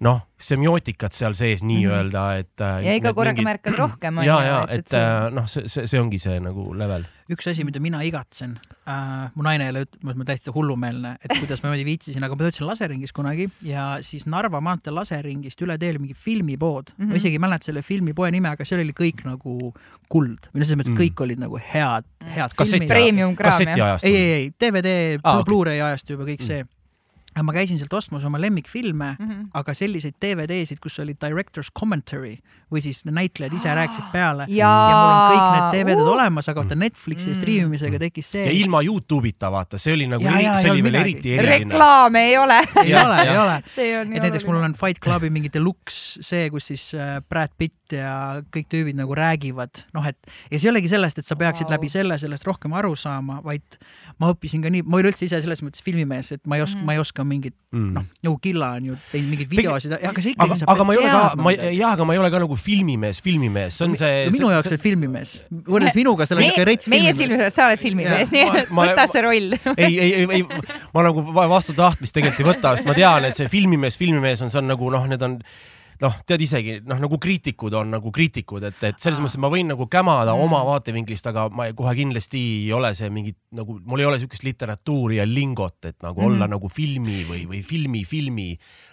noh, 0.00 0.20
semiootikat 0.36 1.14
seal 1.16 1.32
sees 1.32 1.62
nii-öelda, 1.64 2.22
et 2.42 2.60
äh, 2.60 2.80
ja 2.84 2.94
iga 2.98 3.14
korraga 3.16 3.38
mingid- 3.40 3.48
märkad 3.48 3.76
rohkem 3.78 4.18
ja, 4.20 4.34
ja 4.44 4.56
onju, 4.66 4.74
et 4.76 4.92
äh, 4.92 5.28
noh, 5.32 5.46
see, 5.48 5.64
see, 5.72 5.86
see 5.88 6.00
ongi 6.02 6.18
see 6.20 6.34
nagu 6.44 6.66
level. 6.76 7.06
üks 7.32 7.48
asi, 7.50 7.64
mida 7.66 7.80
mina 7.82 8.02
igatsen 8.06 8.52
äh,, 8.86 9.30
mu 9.34 9.42
naine 9.42 9.64
jälle 9.70 9.86
ütleb, 9.86 10.10
et 10.12 10.18
ma 10.20 10.26
täiesti 10.28 10.52
hullumeelne, 10.54 11.14
et 11.24 11.32
kuidas 11.40 11.62
ma 11.64 11.70
niimoodi 11.72 11.86
viitsisin, 11.88 12.22
aga 12.26 12.36
ma 12.36 12.44
töötasin 12.44 12.68
laseringis 12.68 13.12
kunagi 13.16 13.48
ja 13.66 13.86
siis 14.04 14.28
Narva 14.30 14.60
maantee 14.60 14.92
laseringist 14.94 15.64
üle 15.64 15.78
tee 15.80 15.90
oli 15.94 16.04
mingi 16.04 16.14
filmipood 16.14 16.92
mm, 16.92 16.98
-hmm. 17.00 17.02
Mhm. 17.06 17.10
ma 17.16 17.22
isegi 17.22 17.40
ei 17.40 17.44
mäleta 17.48 17.64
selle 17.72 17.82
filmipoe 17.82 18.30
nime, 18.30 18.48
aga 18.52 18.64
seal 18.68 18.84
oli 18.84 18.92
kõik 18.92 19.24
nagu 19.24 19.72
kuld 20.12 20.50
või 20.52 20.60
noh, 20.60 20.66
selles 20.68 20.76
mõttes 20.78 20.92
Mm. 20.92 20.94
mm. 20.94 21.02
kõik 21.02 21.24
olid 21.24 21.40
nagu 21.40 21.58
head, 21.72 22.04
head 22.36 22.52
Kasseti 22.54 22.84
filmid. 22.84 22.88
Premium 22.92 23.34
kraam, 23.36 23.50
kasseti 23.56 23.80
ajast. 23.80 24.04
ei, 24.04 24.16
ei, 24.16 24.32
ei 24.44 24.50
DVD 24.60 25.18
ah. 25.24 25.40
Blu-ray 25.44 25.80
ajastu 25.80 26.12
juba 26.14 26.24
kõik 26.28 26.44
Mm. 26.44 26.46
see. 26.52 26.64
Ma 27.42 27.52
käisin 27.56 27.78
sealt 27.80 27.92
ostmas 27.92 28.24
oma 28.24 28.40
lemmikfilme 28.40 29.16
mm. 29.18 29.28
-hmm. 29.28 29.48
aga 29.54 29.74
selliseid 29.74 30.16
DVD-sid, 30.22 30.80
kus 30.82 30.98
oli 30.98 31.16
director's 31.24 31.72
commentary 31.78 32.36
või 32.72 32.82
siis 32.82 33.04
näitlejad 33.04 33.54
ise 33.54 33.74
rääkisid 33.74 34.10
peale 34.12 34.46
ja, 34.48 34.70
ja, 34.90 34.96
mul 34.96 35.12
on 35.12 35.32
kõik 35.32 35.48
need 35.54 35.74
DVD-d 35.74 36.06
uh, 36.06 36.14
olemas, 36.16 36.48
aga 36.48 36.64
vaata 36.64 36.78
Netflixi 36.78 37.36
Mm. 37.36 37.40
striimimisega 37.40 37.98
tekkis 38.00 38.30
see 38.34 38.44
ja. 38.46 38.52
ilma 38.54 38.80
Youtube'ita 38.84 39.50
vaata, 39.52 39.78
see 39.80 39.94
oli 39.94 40.06
nagu, 40.10 40.24
see 40.24 40.70
oli 40.70 40.82
veel 40.82 40.88
midagi. 40.88 41.12
eriti 41.12 41.34
eriline. 41.34 41.74
reklaame 41.74 42.22
ei 42.28 42.36
ole. 42.38 42.58
ei 42.84 42.94
ole, 42.94 43.18
ei 43.22 43.38
ole. 43.38 43.56
see 43.76 43.90
on 44.00 44.12
et 44.16 44.26
näiteks 44.26 44.46
mul 44.48 44.60
on 44.60 44.76
Fight 44.78 45.00
Clubi 45.02 45.30
mingi 45.34 45.50
deluxe 45.52 46.22
see, 46.24 46.48
kus 46.54 46.70
siis 46.72 46.88
äh, 46.94 47.18
Brad 47.28 47.54
Pitt 47.58 47.96
ja 47.96 48.42
kõik 48.54 48.70
tüübid 48.72 48.98
nagu 48.98 49.14
räägivad, 49.16 49.86
noh 49.96 50.06
et 50.08 50.18
ja 50.50 50.58
see 50.58 50.68
ei 50.68 50.74
olegi 50.74 50.90
sellest, 50.92 51.20
et 51.22 51.28
sa 51.28 51.38
peaksid 51.38 51.68
wow. 51.68 51.76
läbi 51.76 51.90
selle 51.92 52.18
sellest 52.20 52.46
rohkem 52.48 52.74
aru 52.76 52.94
saama, 52.98 53.40
vaid 53.44 53.78
ma 54.22 54.30
õppisin 54.32 54.62
ka 54.64 54.70
nii, 54.72 54.82
ma 54.88 55.00
üleüldse 55.02 55.26
ise 55.28 55.40
selles 55.44 55.60
mõttes 55.64 55.82
filmimees, 55.84 56.32
et 56.32 56.42
ma 56.48 56.56
ei 56.56 56.64
oska 56.64 56.78
mm, 56.78 56.82
-hmm. 56.82 56.86
ma 56.86 56.96
ei 56.96 57.02
oska 57.02 57.24
mingit 57.24 57.54
Mm. 57.76 57.92
noh, 57.92 58.04
nagu 58.24 58.38
Killa 58.40 58.70
on 58.78 58.84
ju 58.88 58.94
teinud 59.10 59.32
mingeid 59.32 59.50
videosid, 59.52 59.92
aga 59.98 60.22
see 60.22 60.32
aga 60.38 60.46
ikkagi, 60.46 60.58
sa 60.62 60.68
aga 60.72 60.84
ma 60.86 60.94
ei 60.94 61.00
ole 61.00 61.10
ka, 61.10 61.22
ma 61.44 61.52
jah, 61.52 61.90
aga 61.92 62.06
ma 62.08 62.14
ei 62.14 62.20
ole 62.22 62.30
ka 62.32 62.40
nagu 62.40 62.56
filmimees, 62.56 63.18
filmimees, 63.24 63.76
see 63.76 63.84
on 63.88 63.96
see. 64.00 64.22
no 64.30 64.32
minu 64.36 64.50
jaoks 64.54 64.70
see 64.72 64.80
filmimees, 64.80 65.32
võrreldes 65.66 65.98
minuga, 65.98 66.28
sa 66.28 66.38
oled 66.38 66.46
ikka 66.46 66.64
rets 66.70 66.88
meie 66.88 67.10
filmimees. 67.10 67.42
silmis, 67.42 67.58
sa 67.58 67.66
oled 67.66 67.82
filmimees, 67.82 68.32
nii 68.32 68.44
et 68.62 68.72
võta 68.80 69.06
see 69.12 69.24
roll. 69.26 69.58
ei, 69.74 69.92
ei, 69.92 70.10
ei, 70.22 70.26
ei, 70.38 70.42
ma 70.94 71.04
nagu 71.10 71.26
va- 71.36 71.48
vastu 71.52 71.74
tahtmist 71.76 72.16
tegelikult 72.16 72.46
ei 72.46 72.48
võta, 72.54 72.76
sest 72.78 72.88
ma 72.88 72.96
tean, 72.96 73.28
et 73.28 73.36
see 73.36 73.50
filmimees, 73.52 73.98
filmimees 74.00 74.46
on, 74.46 74.54
see 74.54 74.62
on 74.62 74.70
nagu 74.72 74.92
noh, 74.94 75.04
need 75.10 75.26
on 75.26 75.36
noh, 76.02 76.14
tead 76.28 76.40
isegi 76.44 76.80
noh, 76.84 76.98
nagu 77.00 77.18
kriitikud 77.22 77.74
on 77.78 77.90
nagu 77.96 78.10
kriitikud, 78.14 78.64
et, 78.68 78.82
et 78.84 78.98
selles 79.02 79.20
mõttes, 79.22 79.36
et 79.38 79.42
ma 79.44 79.50
võin 79.52 79.70
nagu 79.72 79.86
kämada 79.90 80.34
Mm. 80.36 80.42
oma 80.46 80.60
vaatevinklist, 80.68 81.26
aga 81.30 81.48
ma 81.48 81.68
kohe 81.72 81.94
kindlasti 81.96 82.40
ei 82.66 82.72
ole 82.76 82.90
see 82.94 83.08
mingi 83.10 83.34
nagu, 83.56 83.78
mul 83.84 84.00
ei 84.02 84.06
ole 84.06 84.18
siukest 84.20 84.42
literatuuri 84.44 85.16
ja 85.20 85.24
lingot, 85.26 85.78
et 85.88 85.96
nagu 86.02 86.20
mm. 86.20 86.26
olla 86.26 86.46
nagu 86.50 86.68
filmi 86.68 87.22
või, 87.28 87.44
või 87.48 87.62
filmi, 87.64 88.04
filmi 88.04 88.48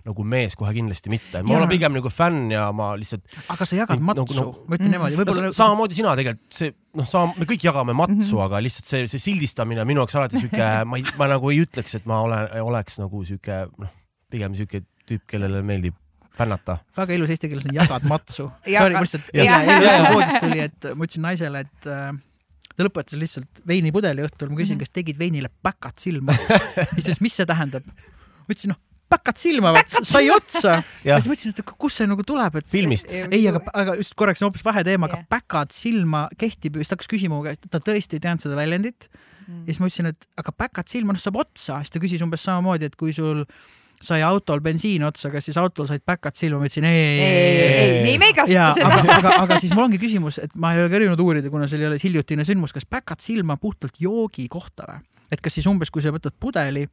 nagu 0.05 0.23
mees 0.23 0.55
kohe 0.55 0.73
kindlasti 0.73 1.09
mitte. 1.13 1.41
ma 1.43 1.49
Jaa. 1.53 1.59
olen 1.63 1.69
pigem 1.69 1.93
nagu 1.93 2.09
fänn 2.13 2.51
ja 2.51 2.69
ma 2.71 2.93
lihtsalt 2.99 3.25
aga 3.49 3.65
sa 3.65 3.75
jagad 3.75 3.99
Nagu- 3.99 4.23
matsu 4.23 4.39
nagu-, 4.39 4.63
ma 4.67 4.75
ütlen 4.77 4.87
Mm. 4.87 4.95
niimoodi, 4.97 5.15
no, 5.17 5.23
võib-olla 5.23 5.51
sa- 5.51 5.63
samamoodi 5.63 5.95
sina 5.99 6.15
tegelikult 6.15 6.53
see 6.53 6.73
noh, 6.95 7.05
sa, 7.09 7.25
me 7.37 7.45
kõik 7.49 7.63
jagame 7.65 7.93
matsu 7.97 8.13
mm, 8.15 8.23
-hmm. 8.29 8.45
aga 8.45 8.61
lihtsalt 8.61 8.85
see, 8.85 9.07
see 9.07 9.19
sildistamine 9.19 9.81
on 9.81 9.87
minu 9.87 10.01
jaoks 10.03 10.15
alati 10.15 10.39
sihuke, 10.39 10.69
ma 10.89 10.97
ei, 10.97 11.03
ma 11.17 11.27
nagu 11.27 11.49
ei 11.51 11.63
ütleks, 11.65 11.95
et 11.95 12.05
ma 12.05 12.21
olen, 12.21 12.47
oleks 12.61 12.99
nagu 13.01 13.23
sihuke 13.25 13.65
noh, 13.77 13.91
pigem 14.29 14.53
sihuke 14.55 14.83
tüüp, 15.09 15.25
kellele 15.27 15.61
meeldib 15.65 15.95
fännata. 16.37 16.77
väga 16.97 17.13
ilus 17.17 17.29
eesti 17.35 17.49
keeles 17.51 17.67
on 17.69 17.75
jagad 17.77 18.05
matsu. 18.09 18.49
Sorry, 18.65 18.93
ma 18.95 19.03
lihtsalt 19.05 19.33
eile, 19.33 19.59
eile 19.77 20.13
voodis 20.13 20.39
tuli, 20.41 20.59
et 20.67 20.87
ma 20.95 21.05
ütlesin 21.07 21.27
naisele, 21.27 21.65
et 21.67 21.89
äh, 21.91 22.07
ta 22.73 22.87
lõpetas 22.87 23.19
lihtsalt 23.19 23.61
veinipudeli 23.69 24.25
õhtul, 24.25 24.49
ma 24.49 24.55
Mhm. 24.57 24.63
küsin, 24.63 24.79
kas 24.81 24.89
tegid 24.93 25.19
veinile 25.21 25.51
päkat 25.63 25.99
silma. 26.01 26.33
siis 26.33 27.03
ta 27.03 27.03
ütles, 27.05 27.21
mis 27.21 27.35
see 27.37 27.45
tähendab? 27.49 27.85
ma 28.43 28.49
ütlesin, 28.55 28.73
noh, 28.73 28.79
päkat 29.13 29.37
silma, 29.37 29.75
sai 29.85 30.25
otsa. 30.33 30.79
ja 31.07 31.19
siis 31.21 31.29
mõtlesin, 31.29 31.53
et 31.53 31.61
kust 31.77 31.99
see 32.01 32.07
nagu 32.09 32.23
tuleb, 32.25 32.55
et 32.57 32.65
filmist. 32.71 33.11
ei, 33.13 33.43
aga, 33.51 33.61
aga 33.77 33.93
just 33.99 34.15
korraks 34.17 34.41
on 34.41 34.49
hoopis 34.49 34.65
vaheteema, 34.65 35.05
aga 35.05 35.19
Jah. 35.21 35.27
päkad 35.35 35.71
silma 35.75 36.23
kehtib 36.41 36.79
siis 36.81 36.89
ta 36.89 36.97
hakkas 36.97 37.11
küsima 37.13 37.37
mu 37.37 37.43
käest, 37.45 37.69
ta 37.69 37.77
tõesti 37.79 38.17
ei 38.17 38.23
teadnud 38.25 38.41
seda 38.47 38.57
väljendit. 38.57 39.05
ja 39.45 39.69
siis 39.69 39.79
ma 39.83 39.85
ütlesin, 39.91 40.09
et 40.15 40.25
aga 40.41 40.51
päkad 40.57 40.89
silma, 40.89 41.13
noh 41.13 41.21
saab 41.21 41.37
otsa, 41.43 41.77
siis 41.83 41.93
ta 41.93 41.99
küsis 42.01 42.25
umbes 42.25 42.41
samamoodi, 42.47 42.89
et 42.89 42.95
kui 42.97 43.13
sul 43.13 43.43
sai 44.03 44.21
autol 44.25 44.61
bensiin 44.63 45.05
otsa, 45.07 45.31
kas 45.33 45.47
siis 45.47 45.57
autol 45.61 45.87
said 45.89 46.03
päkad 46.05 46.35
silma, 46.37 46.59
ma 46.61 46.67
ütlesin 46.69 46.87
ei, 46.89 46.97
ei, 46.97 47.21
ei, 47.23 47.77
ei, 47.77 48.01
nii 48.07 48.17
me 48.21 48.31
ei 48.31 48.35
kasuta 48.37 48.65
aga, 48.69 48.99
seda. 48.99 49.15
aga, 49.17 49.35
aga 49.45 49.59
siis 49.63 49.73
mul 49.75 49.87
ongi 49.87 50.01
küsimus, 50.01 50.41
et 50.43 50.57
ma 50.59 50.73
ei 50.75 50.83
ole 50.83 50.91
ka 50.91 50.99
ürinud 50.99 51.23
uurida, 51.23 51.51
kuna 51.53 51.69
see 51.69 51.79
oli 51.79 51.89
alles 51.91 52.03
hiljutine 52.05 52.45
sündmus, 52.47 52.75
kas 52.75 52.87
päkad 52.89 53.23
silma 53.23 53.57
puhtalt 53.61 53.99
joogi 54.03 54.49
kohta 54.51 54.89
või? 54.89 55.01
et 55.33 55.41
kas 55.41 55.55
siis 55.57 55.67
umbes, 55.69 55.89
kui 55.89 56.03
sa 56.03 56.11
võtad 56.13 56.35
pudeli, 56.39 56.85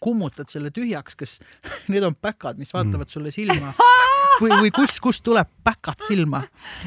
kummutad 0.00 0.50
selle 0.52 0.70
tühjaks, 0.74 1.16
kas 1.18 1.38
need 1.92 2.04
on 2.06 2.14
päkad, 2.14 2.58
mis 2.60 2.72
vaatavad 2.74 3.10
sulle 3.12 3.32
silma 3.34 3.72
või, 4.42 4.50
või 4.64 4.70
kust, 4.74 5.00
kust 5.02 5.22
tuleb 5.26 5.48
päkad 5.64 6.02
silma? 6.06 6.42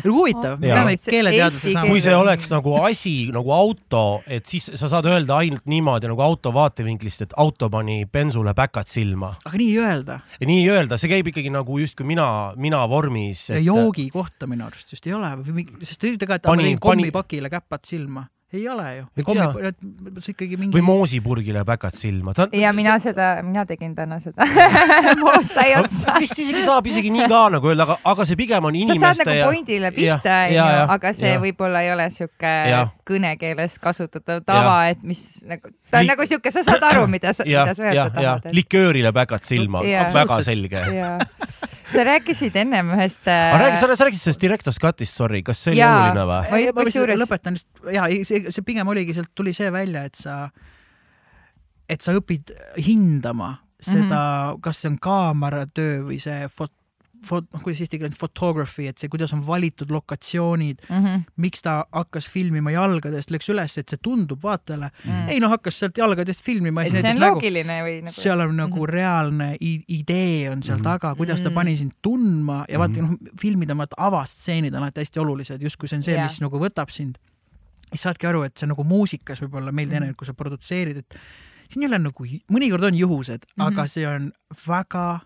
huvitav, 0.05 0.57
me 0.61 0.71
peame 0.71 0.95
eesti 0.95 1.73
saama 1.73 1.87
kui 1.91 2.01
see 2.03 2.15
oleks 2.15 2.49
nagu 2.51 2.75
asi 2.83 3.15
nagu 3.33 3.53
auto, 3.55 4.03
et 4.27 4.45
siis 4.49 4.69
sa 4.79 4.89
saad 4.91 5.07
öelda 5.09 5.39
ainult 5.41 5.65
niimoodi 5.69 6.09
nagu 6.11 6.23
auto 6.23 6.53
vaatevinklist, 6.55 7.27
et 7.27 7.35
auto 7.39 7.69
pani 7.73 8.01
bensule 8.11 8.53
päkad 8.57 8.89
silma. 8.89 9.33
aga 9.45 9.57
nii 9.61 9.69
ei 9.73 9.83
öelda. 9.83 10.19
nii 10.45 10.61
ei 10.63 10.71
öelda, 10.73 10.99
see 10.99 11.11
käib 11.11 11.31
ikkagi 11.31 11.51
nagu 11.53 11.79
justkui 11.81 12.07
mina, 12.07 12.27
mina 12.55 12.83
vormis. 12.89 13.47
ja 13.53 13.61
joogi 13.63 14.09
kohta 14.13 14.47
minu 14.49 14.67
arust 14.67 14.91
just 14.95 15.07
ei 15.07 15.15
ole, 15.17 15.31
sest 15.83 16.03
et 16.07 16.25
Pani- 16.27 16.63
tegin 16.63 16.79
pani- 16.79 16.79
kommipakile 16.79 17.49
käpad 17.49 17.85
silma. 17.85 18.27
Ei 18.53 18.69
ole 18.69 18.95
ju 18.95 19.05
Ei. 19.17 19.23
tea. 19.23 19.71
see 20.23 20.31
ikkagi 20.31 20.57
mingi 20.59 20.77
või 20.77 20.83
moosipurgile 20.87 21.65
päkad 21.67 21.95
silma. 21.97 22.31
ja 22.55 22.71
mina 22.73 22.95
seda, 23.03 23.41
mina 23.43 23.65
tegin 23.67 23.95
täna 23.95 24.19
seda. 24.23 24.47
moos 25.23 25.49
sai 25.51 25.73
otsa. 25.75 26.15
vist 26.21 26.39
isegi 26.39 26.63
saab 26.63 26.87
isegi 26.87 27.11
nii 27.11 27.27
ka 27.27 27.41
nagu 27.57 27.71
öelda, 27.71 27.83
aga, 27.83 27.97
aga 28.13 28.27
see 28.29 28.39
pigem 28.39 28.69
on 28.69 28.77
sa 28.77 28.83
inimeste 28.85 29.03
saad 29.03 29.23
nagu 29.25 29.37
ja 29.37 29.49
pointile 29.51 29.91
pihta, 29.91 30.37
onju 30.47 30.85
aga 30.95 31.13
see 31.17 31.33
ja. 31.33 31.41
võib-olla 31.43 31.83
ei 31.83 31.91
ole 31.91 32.07
sihuke 32.15 32.53
kõnekeeles 33.07 33.77
kasutatav 33.83 34.43
tava, 34.47 34.77
et 34.93 35.03
mis 35.03 35.25
nagu, 35.47 35.73
ta 35.91 35.99
on 35.99 36.07
Li- 36.07 36.13
nagu 36.13 36.27
sihuke, 36.31 36.51
sa 36.55 36.63
saad 36.67 36.87
aru, 36.93 37.03
mida 37.11 37.35
sa, 37.35 37.43
mida 37.47 37.75
sa, 37.75 37.83
ja 37.83 38.07
öelda, 38.07 38.09
tahad. 38.15 38.51
liköörile 38.55 39.11
päkad 39.15 39.43
silma, 39.47 39.83
Jaa. 39.87 40.07
väga 40.15 40.39
selge. 40.47 40.87
Sa 41.91 42.03
rääkisid 42.07 42.55
ennem 42.63 42.93
ühest. 42.95 43.27
äh, 43.27 43.53
aga 43.53 43.65
räägi, 43.65 43.79
sa 43.81 43.95
sa 43.95 44.07
rääkisid 44.07 44.25
sellest 44.25 44.43
Director's 44.43 44.79
Cutist, 44.81 45.15
sorry, 45.15 45.43
kas 45.43 45.61
see 45.63 45.73
oli 45.75 45.81
Jaa. 45.81 45.93
oluline 45.99 46.25
või? 46.29 46.65
Ma 46.73 46.87
kusjuures- 46.87 47.21
lõpetan 47.23 47.59
ja 47.93 48.07
see, 48.27 48.51
see 48.51 48.65
pigem 48.67 48.87
oligi, 48.87 49.15
sealt 49.17 49.31
tuli 49.35 49.53
see 49.57 49.71
välja, 49.73 50.03
et 50.07 50.15
sa, 50.19 50.49
et 51.89 52.01
sa 52.01 52.15
õpid 52.17 52.53
hindama 52.85 53.57
seda 53.77 54.01
mm, 54.01 54.09
-hmm. 54.09 54.61
kas 54.65 54.81
see 54.81 54.89
on 54.89 54.97
kaameratöö 54.99 56.01
või 56.07 56.19
see 56.21 56.47
fot-, 56.49 56.76
noh, 57.31 57.61
kuidas 57.63 57.81
eesti 57.81 57.97
keeles 57.99 58.17
photography, 58.19 58.87
et 58.87 58.97
see, 58.97 59.09
kuidas 59.09 59.33
on 59.33 59.41
valitud 59.47 59.89
lokatsioonid, 59.91 60.79
-hmm. 60.89 61.23
miks 61.37 61.61
ta 61.61 61.85
hakkas 61.91 62.29
filmima 62.29 62.71
jalgadest, 62.71 63.31
läks 63.31 63.49
üles, 63.49 63.77
et 63.77 63.89
see 63.89 63.97
tundub 64.03 64.43
vaatajale 64.43 64.89
mm., 65.05 65.11
Mm. 65.11 65.29
ei 65.29 65.39
noh, 65.39 65.49
hakkas 65.49 65.79
sealt 65.79 65.97
jalgadest 65.97 66.43
filmima. 66.43 66.85
see 66.85 66.99
on 67.09 67.19
loogiline 67.19 67.81
või 67.83 67.95
nagu. 68.03 68.11
seal 68.21 68.39
on 68.39 68.55
nagu 68.57 68.85
reaalne 68.85 69.55
i- 69.61 69.83
idee 69.87 70.49
on 70.49 70.63
seal 70.63 70.77
Mhm. 70.77 70.83
taga, 70.83 71.15
kuidas 71.15 71.41
ta 71.43 71.49
Mhm. 71.49 71.53
pani 71.55 71.77
sind 71.77 71.91
tundma 72.01 72.65
ja 72.69 72.77
vaata 72.79 73.01
Mhm. 73.01 73.09
noh, 73.11 73.17
filmid 73.41 73.71
on 73.71 73.77
vaata 73.77 73.95
avastseenid 73.97 74.73
on 74.75 74.83
alati 74.83 75.01
hästi 75.01 75.19
olulised, 75.19 75.61
justkui 75.61 75.87
see 75.87 75.97
on 75.97 76.03
see, 76.03 76.13
Jah. 76.15 76.23
mis 76.23 76.41
nagu 76.41 76.59
võtab 76.59 76.89
sind. 76.91 77.17
siis 77.91 78.01
saadki 78.03 78.27
aru, 78.27 78.43
et 78.43 78.57
see 78.57 78.67
nagu 78.67 78.83
muusikas 78.83 79.39
võib-olla 79.41 79.71
meil 79.71 79.87
teine, 79.89 80.13
kui 80.13 80.25
sa 80.25 80.33
produtseerid, 80.33 80.97
et 80.97 81.13
siin 81.69 81.83
ei 81.83 81.87
ole 81.87 81.97
nagu, 81.99 82.23
mõnikord 82.51 82.83
on 82.83 82.93
juhused 82.93 83.39
mm, 83.45 83.63
-hmm. 83.63 83.69
Mhm. 83.71 83.79
aga 83.79 83.87
see 83.87 84.05
on 84.07 84.31
väga 84.67 85.21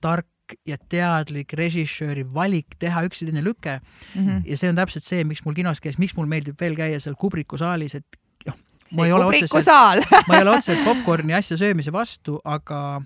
tark 0.00 0.26
ja 0.66 0.76
teadlik 0.88 1.52
režissööri 1.58 2.24
valik 2.34 2.76
teha 2.78 3.04
üks 3.08 3.22
teine 3.24 3.42
lüke 3.44 3.80
Mhm. 4.14 4.42
ja 4.46 4.56
see 4.56 4.68
on 4.68 4.76
täpselt 4.76 5.04
see, 5.04 5.24
miks 5.24 5.44
mul 5.44 5.54
kinos 5.54 5.80
käis, 5.80 5.98
miks 5.98 6.16
mul 6.16 6.26
meeldib 6.26 6.60
veel 6.60 6.76
käia 6.76 7.00
seal 7.00 7.14
Kubriku 7.18 7.58
saalis, 7.58 7.94
et 7.94 8.06
noh, 8.46 8.54
ma 8.96 9.06
ei 9.06 9.12
ole 9.12 9.24
otseselt, 9.46 9.64
ma 10.28 10.36
ei 10.36 10.42
ole 10.42 10.50
otseselt 10.56 10.84
popkorni 10.84 11.34
asja 11.34 11.56
söömise 11.56 11.92
vastu, 11.92 12.40
aga 12.44 13.02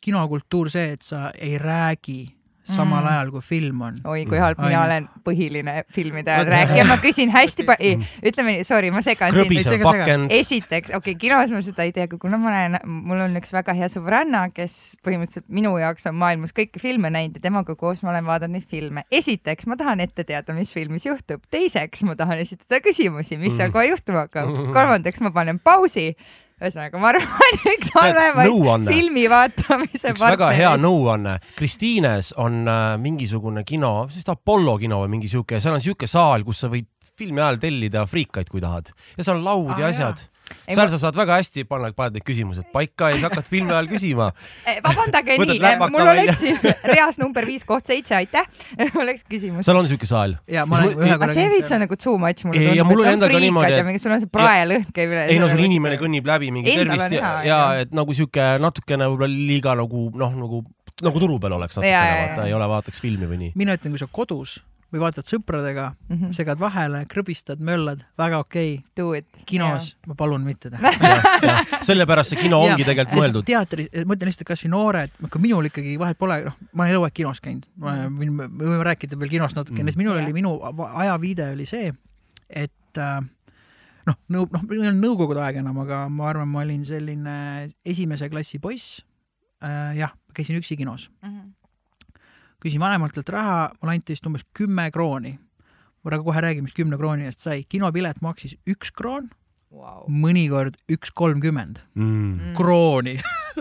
kinokultuur 0.00 0.70
see, 0.70 0.92
et 0.96 1.02
sa 1.02 1.30
ei 1.38 1.58
räägi 1.58 2.34
samal 2.64 3.02
Mm. 3.02 3.08
ajal, 3.08 3.30
kui 3.30 3.40
film 3.40 3.80
on. 3.82 3.96
oi, 4.04 4.24
kui 4.28 4.38
halb, 4.38 4.58
mina 4.60 4.82
olen 4.84 5.06
põhiline 5.24 5.74
filmide 5.94 6.32
ajal 6.34 6.50
rääkija, 6.52 6.84
ma 6.88 6.96
küsin 7.02 7.32
hästi 7.32 7.64
palju, 7.68 7.92
ütleme 8.26 8.56
nii, 8.56 8.66
sorry, 8.68 8.90
ma 8.94 9.02
segan 9.02 9.32
sind. 9.34 10.34
esiteks, 10.34 10.92
okei 10.94 11.14
okay,, 11.14 11.14
kinos 11.20 11.54
ma 11.54 11.62
seda 11.64 11.86
ei 11.88 11.94
tea, 11.96 12.06
aga 12.08 12.18
kuna 12.20 12.38
ma 12.40 12.50
olen, 12.52 12.78
mul 12.84 13.24
on 13.24 13.38
üks 13.40 13.54
väga 13.56 13.74
hea 13.78 13.88
sõbranna, 13.92 14.44
kes 14.54 14.76
põhimõtteliselt 15.06 15.48
minu 15.48 15.72
jaoks 15.80 16.06
on 16.10 16.18
maailmas 16.20 16.54
kõiki 16.56 16.82
filme 16.82 17.10
näinud 17.12 17.40
ja 17.40 17.46
temaga 17.48 17.76
koos 17.80 18.04
ma 18.04 18.12
olen 18.14 18.28
vaadanud 18.28 18.58
neid 18.58 18.68
filme. 18.68 19.04
esiteks 19.10 19.66
ma 19.70 19.78
tahan 19.80 20.04
ette 20.04 20.24
teada, 20.28 20.54
mis 20.56 20.72
filmis 20.74 21.06
juhtub, 21.08 21.42
teiseks 21.50 22.04
ma 22.08 22.16
tahan 22.18 22.44
esitada 22.44 22.82
küsimusi, 22.84 23.38
mis 23.40 23.56
seal 23.56 23.72
kohe 23.74 23.88
juhtuma 23.90 24.26
hakkab, 24.26 24.52
kolmandaks 24.76 25.24
ma 25.24 25.32
panen 25.34 25.58
pausi. 25.58 26.12
ühesõnaga, 26.60 27.00
ma 27.00 27.10
arvan, 27.14 27.58
üks 27.74 27.92
halvemaid 27.96 28.48
filmi 28.92 29.26
vaatamise 29.32 30.12
üks 30.12 30.22
väga 30.22 30.50
hea 30.56 30.72
nõuanne. 30.80 31.38
Kristiines 31.58 32.32
on 32.40 32.62
äh, 32.68 32.96
mingisugune 33.00 33.64
kino, 33.68 34.06
vist 34.12 34.28
Apollo 34.32 34.76
kino 34.82 35.00
või 35.04 35.14
mingi 35.16 35.30
siuke, 35.32 35.60
seal 35.60 35.78
on 35.78 35.84
siuke 35.84 36.08
saal, 36.10 36.44
kus 36.46 36.64
sa 36.64 36.72
võid 36.72 36.88
filmi 37.20 37.40
ajal 37.42 37.58
tellida 37.60 38.04
friikaid, 38.08 38.48
kui 38.52 38.62
tahad 38.64 38.92
ja 39.16 39.24
seal 39.24 39.38
on 39.40 39.44
laud 39.48 39.74
Aa, 39.74 39.80
ja 39.82 39.90
asjad. 39.92 40.20
Ei, 40.24 40.39
seal 40.66 40.84
ma- 40.84 40.88
sa 40.92 40.98
saad 41.02 41.16
väga 41.18 41.38
hästi 41.40 41.64
panna, 41.68 41.90
paned 41.96 42.18
need 42.18 42.24
küsimused 42.26 42.66
paika 42.74 43.10
ja 43.10 43.18
siis 43.18 43.26
hakkad 43.28 43.48
filmi 43.50 43.72
ajal 43.74 43.88
küsima. 43.90 44.30
Eh, 44.66 44.80
vabandage 44.84 45.36
nii, 45.40 45.58
läpaka 45.62 45.90
mul 45.94 46.10
oleks 46.14 46.40
siin 46.42 46.58
reas 46.94 47.18
number 47.22 47.46
viis 47.46 47.64
koht 47.68 47.86
seitse, 47.90 48.14
aitäh, 48.18 48.46
oleks 49.02 49.24
küsimus. 49.30 49.64
seal 49.66 49.80
on 49.80 49.88
siuke 49.90 50.08
saal. 50.10 50.36
ja 50.50 50.64
aga 50.66 51.18
korra 51.18 51.34
see 51.36 51.48
veits 51.54 51.72
on 51.76 51.84
nagu 51.86 51.96
too 52.00 52.16
much 52.18 52.44
mulle 52.48 52.60
Ei, 52.60 52.76
ja 52.76 52.84
tundub, 52.84 52.90
mul 52.96 53.04
et 53.04 53.08
on 53.08 53.12
endaga 53.18 53.30
friikad 53.32 53.46
niimoodi, 53.46 53.72
ja 53.72 53.78
et- 53.82 53.86
mingi 53.90 54.02
sul 54.02 54.14
on 54.16 54.20
see 54.24 54.30
praelõhn 54.38 54.86
käib 54.96 55.14
üle. 55.14 55.24
ei 55.32 55.38
no 55.42 55.48
sul 55.52 55.64
inimene 55.64 55.98
kõnnib 56.00 56.26
läbi 56.30 56.50
mingi 56.54 56.74
Endal 56.74 56.90
tervist 56.96 57.16
ja, 57.16 57.32
ja 57.46 57.60
et 57.84 57.94
nagu 57.96 58.14
siuke 58.16 58.50
natukene 58.62 59.08
võib-olla 59.10 59.30
liiga 59.30 59.74
nagu 59.78 60.08
noh, 60.14 60.34
nagu 60.36 60.64
nagu 61.00 61.20
turu 61.22 61.38
peal 61.40 61.54
oleks 61.56 61.78
natukene 61.78 62.16
vaata, 62.26 62.46
ei 62.48 62.52
ole 62.56 62.66
vaataks 62.68 63.00
filmi 63.00 63.28
või 63.30 63.38
nii. 63.44 63.52
mina 63.60 63.76
ütlen, 63.78 63.94
kui 63.94 64.02
sa 64.02 64.08
kodus 64.10 64.58
või 64.92 65.00
vaatad 65.04 65.24
sõpradega, 65.28 65.92
Mhm. 66.10 66.32
segad 66.34 66.58
vahele, 66.58 67.04
krõbistad, 67.06 67.60
möllad, 67.62 68.02
väga 68.18 68.38
okei 68.42 68.82
okay.. 68.96 69.22
kinos 69.46 69.96
ma 70.06 70.14
palun 70.18 70.42
mitte 70.44 70.70
teha. 70.70 70.92
sellepärast 71.88 72.34
see 72.34 72.40
kino 72.42 72.58
ongi 72.64 72.84
tegelikult 72.84 73.18
mõeldud. 73.20 73.44
teatris, 73.46 73.88
ma 74.04 74.16
ütlen 74.16 74.30
lihtsalt, 74.32 74.46
kasvõi 74.50 74.70
noored, 74.74 75.10
kui 75.30 75.40
minul 75.46 75.68
ikkagi 75.70 75.96
vahet 76.00 76.18
pole, 76.18 76.40
noh, 76.48 76.56
ma 76.72 76.84
olen 76.86 76.94
eluaeg 76.96 77.14
kinos 77.20 77.40
käinud, 77.44 77.66
me 77.78 78.48
võime 78.48 78.82
rääkida 78.90 79.18
veel 79.18 79.30
kinost 79.36 79.56
natukene 79.56 79.80
Mm. 79.80 79.84
mm., 79.84 79.92
sest 79.94 79.98
minul 80.02 80.16
Jah. 80.18 80.24
oli, 80.24 80.32
minu 80.32 80.86
ajaviide 81.04 81.52
oli 81.54 81.66
see, 81.66 81.92
et 82.48 82.98
äh, 82.98 83.20
noh, 84.06 84.16
nõu-, 84.32 84.48
noh, 84.50 84.62
meil 84.66 84.80
ei 84.82 84.88
olnud 84.90 85.04
nõukogude 85.06 85.40
aeg 85.44 85.60
enam, 85.62 85.78
aga 85.84 86.08
ma 86.10 86.28
arvan, 86.32 86.48
ma 86.50 86.64
olin 86.64 86.82
selline 86.84 87.68
esimese 87.86 88.28
klassi 88.32 88.58
poiss 88.58 89.04
äh,. 89.62 89.94
jah, 90.00 90.12
käisin 90.34 90.58
üksi 90.58 90.76
kinos, 90.80 91.10
küsin 92.60 92.80
vanematelt 92.82 93.28
raha, 93.28 93.70
mulle 93.80 93.94
anti 93.98 94.12
vist 94.16 94.26
umbes 94.26 94.44
kümme 94.56 94.90
krooni. 94.94 95.38
ma 96.00 96.08
praegu 96.08 96.24
kohe 96.30 96.40
räägin, 96.40 96.64
mis 96.64 96.72
kümne 96.72 96.96
krooni 96.96 97.26
eest 97.28 97.42
sai, 97.44 97.62
kinopilet 97.68 98.22
maksis 98.24 98.56
üks 98.68 98.88
kroon, 98.96 99.28
Wow. 99.70 100.06
mõnikord 100.10 100.74
üks 100.90 101.12
kolmkümmend 101.14 101.76
Mm. 101.94 102.54
krooni, 102.56 103.12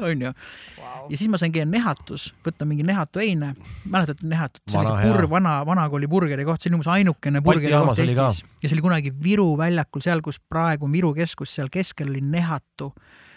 onju. 0.01 0.31
Wow. 0.79 1.03
ja 1.11 1.17
siis 1.17 1.29
ma 1.29 1.37
sain 1.37 1.51
käia 1.53 1.65
Nehatus, 1.69 2.31
võtta 2.45 2.65
mingi 2.65 2.81
Nehatu 2.87 3.19
eine, 3.21 3.51
mäletad 3.85 4.23
Nehatut, 4.23 4.63
see 4.71 4.79
oli 4.79 4.87
Vana 4.87 4.95
see 5.01 5.05
hea. 5.05 5.13
pur-, 5.13 5.29
vana, 5.29 5.53
vanakooli 5.67 6.07
burgeri 6.09 6.45
koht, 6.47 6.61
see 6.63 6.71
oli 6.71 6.79
umbes 6.79 6.89
ainukene 6.95 7.41
burgeri 7.45 7.75
koht. 7.75 7.99
Eestis 7.99 8.41
ja 8.63 8.69
see 8.71 8.73
oli 8.79 8.81
kunagi 8.87 9.11
Viru 9.23 9.51
väljakul, 9.59 10.01
seal, 10.01 10.21
kus 10.25 10.39
praegu 10.39 10.87
on 10.89 10.95
Viru 10.97 11.13
keskus, 11.13 11.53
seal 11.59 11.69
keskel 11.69 12.09
oli 12.09 12.21
Nehatu. 12.25 12.93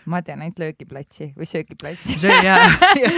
Ma 0.06 0.22
tean 0.22 0.42
ainult 0.42 0.58
löögiplatsi 0.58 1.32
või 1.36 1.46
söögiplatsi. 1.46 2.18
see 2.18 2.38
ja, 2.46 2.56
ja 3.02 3.10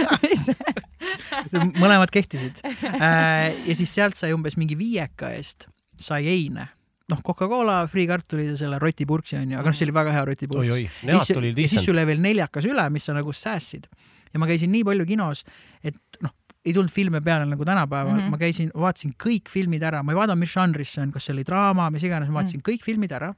mõlemad 1.81 2.11
kehtisid. 2.13 2.61
ja 2.65 3.75
siis 3.75 3.93
sealt 3.93 4.17
sai 4.19 4.33
umbes 4.35 4.57
mingi 4.59 4.77
viieka 4.77 5.31
eest 5.35 5.67
sai 6.01 6.27
eine, 6.27 6.67
noh, 7.11 7.21
Coca-Cola, 7.23 7.85
friikartulid 7.87 8.51
ja 8.53 8.57
selle 8.59 8.79
rotipurksi 8.81 9.37
onju, 9.39 9.59
aga 9.59 9.71
noh, 9.71 9.77
see 9.77 9.87
oli 9.87 9.95
väga 9.95 10.15
hea 10.15 10.23
rotipurks. 10.31 10.67
ja 11.05 11.19
siis 11.23 11.85
sul. 11.85 12.01
jäi 12.01 12.07
veel 12.09 12.23
neljakas 12.23 12.67
üle, 12.69 12.87
mis 12.93 13.05
sa 13.07 13.15
nagu 13.15 13.33
säästsid. 13.33 13.87
ja 14.33 14.41
ma 14.41 14.49
käisin 14.49 14.73
nii 14.73 14.83
palju 14.83 15.05
kinos, 15.07 15.45
et 15.83 15.95
noh, 16.21 16.33
ei 16.65 16.73
tulnud 16.73 16.91
filme 16.91 17.21
peale 17.21 17.45
nagu 17.45 17.65
tänapäeval 17.65 18.11
mm, 18.11 18.17
Mhm. 18.17 18.25
-hmm. 18.25 18.31
ma 18.31 18.37
käisin, 18.37 18.71
vaatasin 18.73 19.13
kõik 19.23 19.49
filmid 19.49 19.83
ära, 19.83 20.03
ma 20.03 20.11
ei 20.11 20.17
vaadanud, 20.17 20.39
mis 20.39 20.53
žanris 20.53 20.93
see 20.93 21.03
on, 21.03 21.11
kas 21.11 21.25
see 21.25 21.33
oli 21.33 21.43
draama, 21.45 21.89
mis 21.93 22.03
iganes, 22.03 22.29
ma 22.29 22.41
vaatasin 22.41 22.59
mm 22.59 22.61
-hmm. 22.61 22.73
kõik 22.73 22.83
filmid 22.83 23.11
ära 23.11 23.33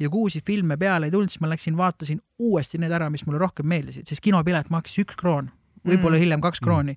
ja 0.00 0.08
kui 0.10 0.26
uusi 0.26 0.40
filme 0.46 0.76
peale 0.76 1.06
ei 1.06 1.10
tulnud, 1.14 1.30
siis 1.30 1.40
ma 1.40 1.48
läksin, 1.50 1.76
vaatasin 1.76 2.20
uuesti 2.38 2.78
need 2.78 2.92
ära, 2.92 3.10
mis 3.10 3.26
mulle 3.26 3.38
rohkem 3.42 3.66
meeldisid, 3.68 4.06
sest 4.08 4.22
kinopilet 4.24 4.70
maksis 4.70 5.04
üks 5.04 5.16
kroon, 5.20 5.50
võib-olla 5.86 6.16
Mm. 6.16 6.20
hiljem 6.24 6.40
kaks 6.40 6.60
krooni. 6.60 6.96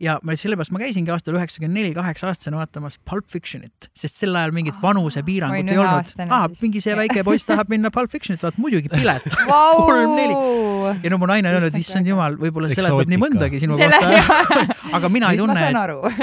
Ja 0.00 0.16
ma 0.24 0.32
sellepärast 0.38 0.72
ma 0.72 0.80
käisingi 0.80 1.10
aastal 1.12 1.36
üheksakümmend 1.36 1.76
neli 1.76 1.90
kaheksa 1.96 2.30
aastasena 2.30 2.56
vaatamas 2.62 2.98
Pulp 3.08 3.26
Fictionit, 3.28 3.90
sest 3.96 4.16
sel 4.22 4.34
ajal 4.36 4.54
mingit 4.56 4.78
Aa, 4.78 4.84
vanusepiirangut 4.88 5.68
ei 5.72 5.78
olnud 5.80 6.12
ah, 6.32 6.46
siis. 6.48 6.62
mingi 6.64 6.80
see 6.84 6.94
väike 6.96 7.24
poiss 7.26 7.44
tahab 7.48 7.68
minna 7.72 7.90
Pulp 7.92 8.10
Fictionit 8.12 8.42
vaatama, 8.42 8.64
muidugi 8.64 8.88
pilet. 8.92 9.26
Vau! 9.50 9.84
kolm-neli. 9.86 10.36
ja 11.04 11.10
no 11.12 11.18
mu 11.20 11.28
naine 11.30 11.50
on 11.52 11.58
öelnud, 11.60 11.76
Issand, 11.80 12.08
jumal, 12.08 12.38
võib-olla 12.40 12.70
seletab 12.72 13.10
nii 13.12 13.20
mõndagi 13.20 13.60
sinu 13.62 13.76
selle, 13.78 14.00
kohta, 14.00 14.64
aga 14.98 15.10
mina 15.12 15.30
ei 15.34 15.40
tunne, 15.42 15.66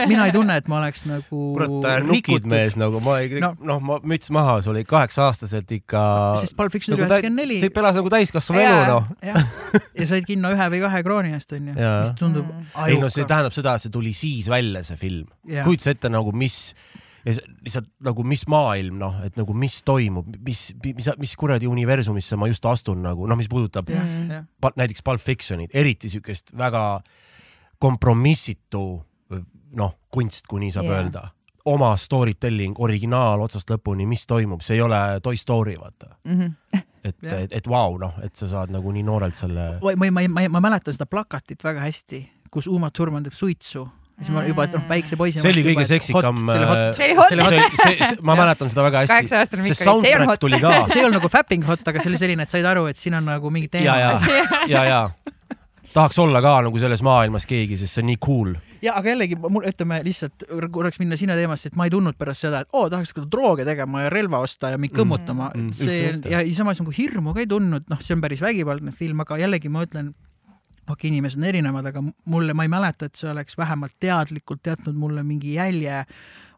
mina 0.09 0.25
ei 0.27 0.33
tunne, 0.35 0.57
et 0.63 0.67
ma 0.71 0.79
oleks 0.81 1.05
nagu 1.07 1.41
kurat, 1.55 2.03
nukid 2.09 2.49
mees 2.49 2.75
nagu 2.81 3.01
ma 3.05 3.19
ei, 3.21 3.29
No. 3.37 3.51
noh, 3.61 3.77
ma 3.83 3.99
müts 4.07 4.31
maha, 4.33 4.57
sul 4.65 4.73
oli 4.73 4.81
kaheksa-aastaselt 4.89 5.69
ikka. 5.77 6.01
sest 6.41 6.55
Pulp 6.57 6.73
Fiction 6.73 6.95
oli 6.95 7.03
Nagu 7.05 7.13
üheksakümmend 7.13 7.43
neli 7.43 7.59
ta 7.69 7.81
elas 7.83 7.97
nagu 7.99 8.09
täiskasvanu 8.09 8.61
elu 8.63 8.79
noh. 8.89 9.09
ja 9.21 10.07
said 10.09 10.25
kinno 10.25 10.49
ühe 10.55 10.67
või 10.73 10.79
kahe 10.81 11.01
krooni 11.05 11.35
eest 11.37 11.53
onju, 11.53 11.75
mis 11.77 12.13
tundub 12.17 12.47
Mm. 12.47 12.65
ei 12.87 12.95
no 13.01 13.09
see 13.11 13.25
tähendab 13.27 13.51
seda, 13.55 13.66
et 13.75 13.81
see 13.81 13.89
tuli 13.91 14.13
siis 14.13 14.47
välja, 14.49 14.83
see 14.83 14.95
film. 14.97 15.27
Jah. 15.45 15.65
kujuta 15.67 15.83
sa 15.83 15.89
ette 15.91 16.09
nagu 16.09 16.31
mis 16.31 16.73
ja 17.27 17.33
lihtsalt 17.65 17.89
nagu 18.07 18.23
mis 18.23 18.45
maailm 18.47 18.97
noh, 19.01 19.17
et 19.25 19.35
nagu 19.35 19.53
mis 19.53 19.81
toimub, 19.83 20.29
mis, 20.45 20.61
mis, 20.85 21.09
mis 21.19 21.33
kuradi 21.35 21.67
universumisse 21.67 22.37
ma 22.39 22.47
just 22.47 22.63
astun 22.65 23.01
nagu 23.03 23.27
noh, 23.27 23.35
mis 23.35 23.49
puudutab 23.51 23.89
jah, 23.91 24.03
Mm. 24.05 24.29
jah, 24.31 24.45
pa- 24.61 24.71
näiteks 24.79 25.03
Pulp 25.03 25.19
Fictionit, 25.19 25.75
eriti 25.75 26.09
siukest 26.09 26.53
väga 26.57 27.01
kompromissitu 27.79 28.83
noh, 29.77 29.93
kunst, 30.13 30.47
kui 30.47 30.61
nii 30.63 30.71
saab 30.71 30.85
yeah. 30.87 31.01
öelda. 31.01 31.25
oma 31.67 31.89
story 31.99 32.31
telling, 32.39 32.77
originaal 32.79 33.41
otsast 33.43 33.67
lõpuni, 33.73 34.05
mis 34.07 34.21
toimub, 34.27 34.61
see 34.63 34.77
ei 34.77 34.81
ole 34.85 35.19
Toy 35.23 35.35
Story, 35.37 35.73
vaata. 35.75 36.13
Mhm. 36.23 36.53
et 37.03 37.15
Jah. 37.23 37.41
et, 37.43 37.53
et 37.59 37.67
vau, 37.67 37.97
noh, 37.99 38.13
et 38.23 38.35
sa 38.39 38.47
saad 38.47 38.71
nagu 38.71 38.91
nii 38.91 39.03
noorelt 39.03 39.35
selle. 39.35 39.65
ma, 39.83 39.91
ma, 39.99 40.09
ma, 40.11 40.21
ma, 40.31 40.45
ma 40.55 40.61
mäletan 40.69 40.95
seda 40.95 41.05
plakatit 41.11 41.63
väga 41.63 41.83
hästi, 41.83 42.21
kus 42.51 42.67
Uma 42.71 42.91
Thurman 42.91 43.25
teeb 43.25 43.37
suitsu 43.37 43.85
siis 44.17 44.33
ma 44.33 44.43
juba 44.47 44.65
noh, 44.65 44.85
väikse 44.89 45.17
poisina. 45.19 45.43
see 45.43 45.53
oli 45.53 45.63
kõige 45.67 45.85
seksikam. 45.85 46.39
see 46.41 46.57
oli 46.57 46.69
hot. 46.69 46.97
see 46.97 47.37
oli 47.37 47.43
hot. 47.45 47.77
see, 47.77 47.97
see, 48.01 48.19
ma 48.25 48.35
mäletan 48.39 48.71
seda 48.73 48.85
väga 48.87 49.05
hästi. 49.05 49.73
see 49.73 49.89
on 49.91 50.25
hot. 50.31 50.41
tuli 50.41 50.59
ka. 50.63 50.73
see 50.89 51.03
ei 51.03 51.05
olnud 51.05 51.19
nagu 51.21 51.31
fapping 51.31 51.65
hot, 51.67 51.85
aga 51.85 52.01
see 52.01 52.11
oli 52.13 52.21
selline, 52.21 52.47
et 52.47 52.53
said 52.53 52.65
aru, 52.65 52.87
et 52.89 52.97
siin 52.97 53.17
on 53.19 53.27
nagu 53.29 53.51
mingi 53.53 53.69
teema. 53.73 53.93
ja, 53.93 54.15
ja, 54.17 54.47
ja, 54.73 54.85
ja 54.89 55.01
tahaks 55.93 56.17
olla 56.21 56.41
ka 56.41 56.57
nagu 56.65 56.81
selles 56.81 57.03
maailmas 57.05 57.45
keegi, 57.49 57.77
sest 57.77 57.97
see 57.97 58.05
on 58.05 58.11
nii 58.11 58.19
cool 58.25 58.55
ja 58.81 58.93
aga 58.97 59.13
jällegi 59.13 59.37
mul 59.41 59.65
ütleme 59.69 59.99
lihtsalt 60.05 60.45
korraks 60.73 60.99
minna 61.01 61.17
sinna 61.17 61.37
teemasse, 61.37 61.71
et 61.71 61.77
ma 61.79 61.87
ei 61.87 61.93
tundnud 61.93 62.17
pärast 62.17 62.45
seda, 62.45 62.61
et 62.63 62.73
oo 62.73 62.85
oh, 62.85 62.91
tahaks 62.93 63.13
drooge 63.31 63.65
tegema 63.67 64.05
ja 64.05 64.11
relva 64.13 64.41
osta 64.45 64.73
ja 64.73 64.81
mind 64.81 64.93
mm, 64.93 64.99
kõmmutama 65.01 65.49
mm,. 65.53 65.69
Mm, 65.69 65.77
see 65.77 66.33
ja, 66.33 66.41
ja 66.41 66.57
samas 66.57 66.81
nagu 66.81 66.93
hirmu 66.93 67.33
ka 67.37 67.43
ei 67.43 67.49
tundnud, 67.49 67.87
noh, 67.89 68.01
see 68.03 68.17
on 68.17 68.23
päris 68.23 68.43
vägivaldne 68.45 68.93
film, 68.95 69.23
aga 69.25 69.39
jällegi 69.41 69.71
ma 69.73 69.85
ütlen, 69.87 70.13
okei 70.87 70.93
okay,, 70.93 71.11
inimesed 71.11 71.41
on 71.41 71.47
erinevad, 71.49 71.91
aga 71.91 72.03
mulle, 72.25 72.53
ma 72.53 72.63
ei 72.63 72.71
mäleta, 72.71 73.09
et 73.09 73.19
see 73.19 73.29
oleks 73.31 73.57
vähemalt 73.59 73.97
teadlikult 73.99 74.67
jätnud 74.67 74.95
mulle 74.95 75.23
mingi 75.23 75.57
jälje, 75.57 76.05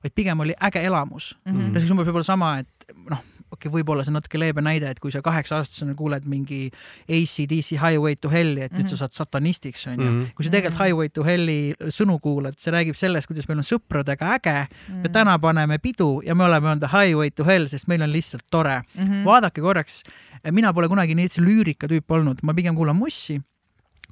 vaid 0.03 0.15
pigem 0.15 0.45
oli 0.45 0.55
äge 0.61 0.83
elamus 0.85 1.37
mm. 1.45 1.53
-hmm. 1.53 1.73
no 1.73 1.79
see 1.79 1.91
umbes 1.91 2.07
võib-olla 2.07 2.27
sama, 2.27 2.57
et 2.59 2.93
noh, 3.09 3.23
okei 3.49 3.67
okay,, 3.67 3.71
võib-olla 3.73 4.05
see 4.05 4.13
on 4.13 4.19
natuke 4.19 4.39
leebe 4.39 4.61
näide, 4.61 4.91
et 4.93 4.99
kui 5.01 5.11
sa 5.11 5.21
kaheksa-aastasena 5.25 5.95
kuuled 5.97 6.27
mingi 6.29 6.69
ACDC 7.09 7.79
Highway 7.81 8.15
to 8.21 8.29
Hell'i, 8.29 8.61
et 8.61 8.71
mm 8.71 8.77
-hmm. 8.77 8.83
nüüd 8.83 8.89
sa 8.89 8.95
mhm. 8.95 8.99
saad 8.99 9.17
satanistiks, 9.17 9.87
onju. 9.87 10.09
-hmm. 10.09 10.33
kui 10.35 10.45
sa 10.45 10.51
tegelikult 10.51 10.85
Highway 10.85 11.09
to 11.09 11.23
Hell'i 11.23 11.73
sõnu 11.89 12.19
kuulad, 12.21 12.57
see 12.57 12.71
räägib 12.71 12.95
sellest, 12.95 13.27
kuidas 13.27 13.47
meil 13.47 13.59
on 13.59 13.69
sõpradega 13.71 14.33
äge 14.37 14.57
mm, 14.61 14.93
-hmm. 14.93 14.95
me 14.95 15.09
mhm. 15.09 15.11
täna 15.11 15.39
paneme 15.39 15.77
pidu 15.77 16.21
ja 16.25 16.35
me 16.35 16.43
oleme 16.43 16.69
on 16.69 16.79
the 16.79 16.87
highway 16.87 17.31
to 17.31 17.43
hell, 17.43 17.67
sest 17.67 17.87
meil 17.87 18.01
on 18.01 18.11
lihtsalt 18.11 18.45
tore 18.51 18.81
mm. 18.95 19.03
-hmm. 19.03 19.25
vaadake 19.25 19.61
korraks, 19.61 20.03
mina 20.51 20.73
pole 20.73 20.87
kunagi 20.87 21.15
nii 21.15 21.27
lüürika 21.37 21.87
tüüp 21.87 22.05
olnud, 22.09 22.37
ma 22.43 22.53
pigem 22.53 22.75
kuulan 22.75 22.95
mussi 22.95 23.41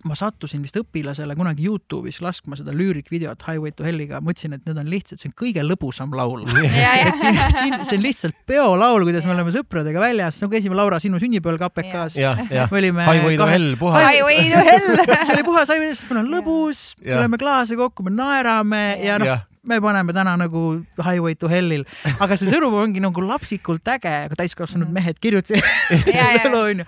ma 0.05 0.15
sattusin 0.17 0.61
vist 0.61 0.77
õpilasele 0.77 1.33
kunagi 1.37 1.65
Youtube'is 1.65 2.19
laskma 2.21 2.57
seda 2.59 2.73
lüürikvideot 2.75 3.41
Highway 3.47 3.73
to 3.75 3.85
Helliga, 3.87 4.19
mõtlesin, 4.23 4.53
et 4.57 4.67
need 4.67 4.77
on 4.77 4.91
lihtsalt, 4.91 5.21
see 5.21 5.31
on 5.31 5.35
kõige 5.41 5.65
lõbusam 5.65 6.13
laul. 6.15 6.45
Et 7.07 7.17
siin, 7.21 7.39
siin, 7.57 7.75
see 7.87 7.97
on 7.97 8.05
lihtsalt 8.05 8.37
peolaul, 8.49 9.05
kuidas 9.07 9.25
me 9.27 9.33
oleme 9.33 9.53
sõpradega 9.55 10.01
väljas, 10.03 10.39
nagu 10.43 10.53
käisime 10.53 10.77
Laura 10.77 10.99
sinu 11.03 11.19
sünnipäeval 11.21 11.59
KPK-s. 11.65 12.17
me 12.19 12.67
olime. 12.81 13.05
Highway 13.07 13.37
to 13.41 13.49
Hell, 13.49 13.75
puhas. 13.79 14.05
Highway 14.05 14.47
to 14.53 14.63
Hell. 14.69 14.89
See 15.25 15.35
oli 15.35 15.45
puhas 15.47 15.73
Highway, 15.73 15.93
meil 16.11 16.23
on 16.23 16.31
lõbus, 16.35 16.87
me 17.03 17.17
oleme 17.19 17.41
klaase 17.41 17.79
kokku, 17.79 18.05
me 18.07 18.13
naerame 18.13 18.83
ja 19.03 19.19
noh 19.21 19.37
me 19.67 19.79
paneme 19.83 20.15
täna 20.15 20.35
nagu 20.39 20.63
Highway 21.01 21.35
to 21.39 21.49
Hell'il, 21.51 21.85
aga 22.23 22.37
see 22.39 22.49
sõnum 22.51 22.75
ongi 22.81 23.03
nagu 23.03 23.23
lapsikult 23.25 23.87
äge, 23.93 24.13
aga 24.27 24.37
täiskasvanud 24.39 24.87
mm. 24.87 24.97
mehed 24.97 25.19
kirjutasid 25.23 25.63
selle 26.07 26.51
loo 26.53 26.63
onju. 26.71 26.87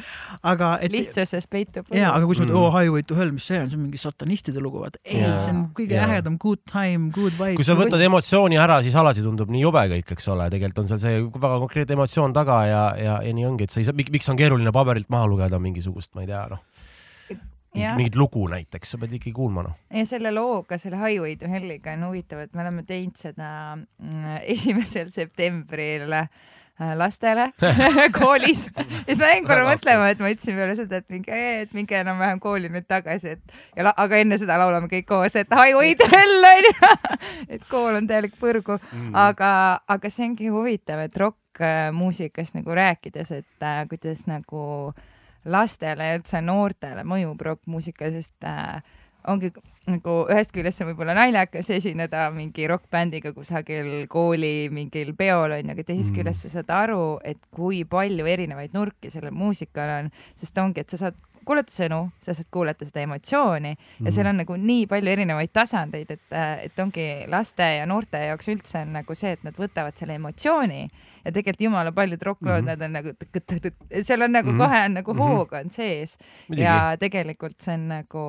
aga 0.52 0.72
et. 0.84 0.94
lihtsuses 0.94 1.48
peitub. 1.52 1.88
ja, 1.96 2.14
aga 2.16 2.28
kui 2.28 2.38
sa 2.38 2.46
mõtled 2.46 2.56
mm., 2.56 2.64
oo 2.64 2.74
Highway 2.76 3.06
to 3.08 3.20
Hell, 3.20 3.34
mis 3.36 3.48
see 3.50 3.60
on, 3.62 3.70
see 3.72 3.80
on 3.80 3.86
mingi 3.88 4.02
satanistide 4.02 4.64
lugu, 4.64 4.84
vaata. 4.84 5.02
ei, 5.06 5.24
see 5.44 5.54
on 5.54 5.66
kõige 5.78 6.00
ägedam 6.00 6.40
good 6.42 6.64
time, 6.70 7.12
good 7.16 7.36
vibe. 7.38 7.58
kui 7.60 7.68
sa 7.68 7.78
võtad 7.80 8.04
emotsiooni 8.06 8.60
ära, 8.62 8.80
siis 8.86 8.98
alati 9.00 9.26
tundub 9.26 9.52
nii 9.54 9.66
jube 9.66 9.86
kõik, 9.96 10.16
eks 10.16 10.32
ole, 10.34 10.50
tegelikult 10.54 10.86
on 10.86 10.92
seal 10.94 11.04
see 11.04 11.24
väga 11.30 11.62
konkreetne 11.66 12.00
emotsioon 12.00 12.36
taga 12.36 12.62
ja, 12.70 12.84
ja, 13.00 13.20
ja 13.26 13.36
nii 13.36 13.48
ongi, 13.50 13.68
et 13.68 13.76
sa 13.76 13.82
ei 13.84 13.90
saa, 13.90 13.98
miks 14.00 14.32
on 14.32 14.40
keeruline 14.40 14.74
paberilt 14.76 15.12
maha 15.14 15.30
lugeda 15.30 15.62
mingisugust, 15.62 16.14
ma 16.16 16.26
ei 16.26 16.32
tea, 16.32 16.46
noh 16.54 16.64
mingit 17.76 18.16
lugu 18.18 18.48
näiteks, 18.50 18.94
sa 18.94 19.00
pead 19.02 19.16
ikkagi 19.18 19.34
kuulma 19.36 19.64
noh. 19.66 19.76
ja 19.94 20.06
selle 20.10 20.32
looga, 20.34 20.78
selle 20.82 21.00
Highway 21.00 21.36
to 21.40 21.50
Helliga 21.50 21.94
on 21.98 22.08
huvitav, 22.10 22.42
et 22.46 22.56
me 22.58 22.64
oleme 22.66 22.86
teinud 22.88 23.18
seda 23.20 23.50
mm, 23.78 24.40
esimesel 24.56 25.12
septembril 25.14 26.16
äh, 26.18 26.30
lastele 26.98 27.52
koolis. 28.18 28.66
Ja 28.76 28.86
siis 29.06 29.22
ma 29.22 29.30
jäin 29.34 29.46
korra 29.48 29.68
mõtlema, 29.68 30.10
et 30.10 30.24
ma 30.24 30.32
ütlesin 30.34 30.58
peale 30.58 30.78
seda, 30.80 31.04
et 31.04 31.14
minge, 31.14 31.44
et 31.66 31.78
minge 31.78 32.00
enam-vähem 32.00 32.42
kooli 32.44 32.72
nüüd 32.74 32.88
tagasi, 32.90 33.36
et 33.38 33.78
ja 33.78 33.94
aga 33.94 34.24
enne 34.24 34.42
seda 34.42 34.58
laulame 34.62 34.90
kõik 34.92 35.08
koos, 35.12 35.38
et 35.38 35.54
Highway 35.54 35.94
to 36.00 36.10
Hell 36.16 36.50
onju 36.54 36.74
et 37.50 37.70
kool 37.70 38.02
on 38.02 38.10
täielik 38.10 38.34
põrgu. 38.42 38.80
Mm., 38.90 39.14
aga, 39.28 39.52
aga 39.88 40.12
see 40.14 40.26
ongi 40.26 40.50
huvitav, 40.54 41.06
et 41.06 41.22
rokkmuusikast 41.22 42.58
nagu 42.58 42.82
rääkides, 42.82 43.32
et 43.44 43.66
äh, 43.70 43.86
kuidas 43.92 44.26
nagu 44.30 44.66
äh, 44.90 45.08
lastele 45.46 46.12
ja 46.12 46.20
üldse 46.20 46.42
noortele 46.44 47.06
mõjub 47.08 47.42
rokkmuusika, 47.50 48.12
sest 48.12 48.48
äh, 48.48 48.82
ongi 49.28 49.52
nagu 49.90 50.16
ühest 50.30 50.52
küljest 50.54 50.84
on 50.84 50.92
võib-olla 50.92 51.16
naljakas 51.18 51.70
esineda 51.74 52.28
mingi 52.34 52.68
rokkbändiga 52.70 53.32
kusagil 53.34 54.06
kooli 54.12 54.70
mingil 54.74 55.16
peol 55.18 55.56
onju, 55.58 55.74
aga 55.74 55.86
teisest 55.86 56.12
mm. 56.12 56.20
küljest 56.20 56.46
sa 56.46 56.54
saad 56.60 56.74
aru, 56.76 57.04
et 57.26 57.40
kui 57.56 57.82
palju 57.90 58.28
erinevaid 58.30 58.76
nurki 58.78 59.12
sellel 59.14 59.34
muusikal 59.36 59.96
on, 59.98 60.14
sest 60.40 60.62
ongi, 60.62 60.84
et 60.84 60.94
sa 60.94 61.02
saad 61.06 61.18
kuulata 61.50 61.74
sõnu, 61.74 62.00
sa 62.22 62.36
saad 62.38 62.50
kuulata 62.54 62.86
seda 62.86 63.02
emotsiooni 63.08 63.74
mm 63.74 64.06
ja 64.06 64.12
seal 64.14 64.28
mhm. 64.28 64.32
on 64.32 64.42
nagu 64.44 64.58
nii 64.62 64.88
palju 64.92 65.12
erinevaid 65.12 65.52
tasandeid, 65.54 66.12
et, 66.14 66.36
et 66.66 66.80
ongi 66.80 67.08
laste 67.32 67.66
ja 67.80 67.88
noorte 67.90 68.22
jaoks 68.30 68.52
üldse 68.54 68.84
on 68.84 68.94
nagu 69.00 69.16
see, 69.18 69.34
et 69.36 69.44
nad 69.48 69.58
võtavad 69.58 69.98
selle 69.98 70.20
emotsiooni 70.20 70.84
ja 71.30 71.36
tegelikult 71.36 71.68
jumala 71.68 71.94
paljud 71.96 72.26
rokklood 72.32 72.62
mm, 72.62 72.68
-hmm. 72.68 72.72
nad 72.74 72.82
on 72.82 72.92
nagu, 72.98 74.04
seal 74.04 74.28
on 74.28 74.36
nagu 74.36 74.52
-hmm. 74.52 74.66
kohe 74.66 74.84
on 74.86 75.00
nagu 75.00 75.14
mhm. 75.14 75.22
hoog 75.22 75.54
on 75.54 75.72
sees 75.72 76.18
Midagi. 76.50 76.66
ja 76.66 76.98
tegelikult 77.00 77.62
see 77.62 77.74
on 77.74 77.88
nagu 77.88 78.26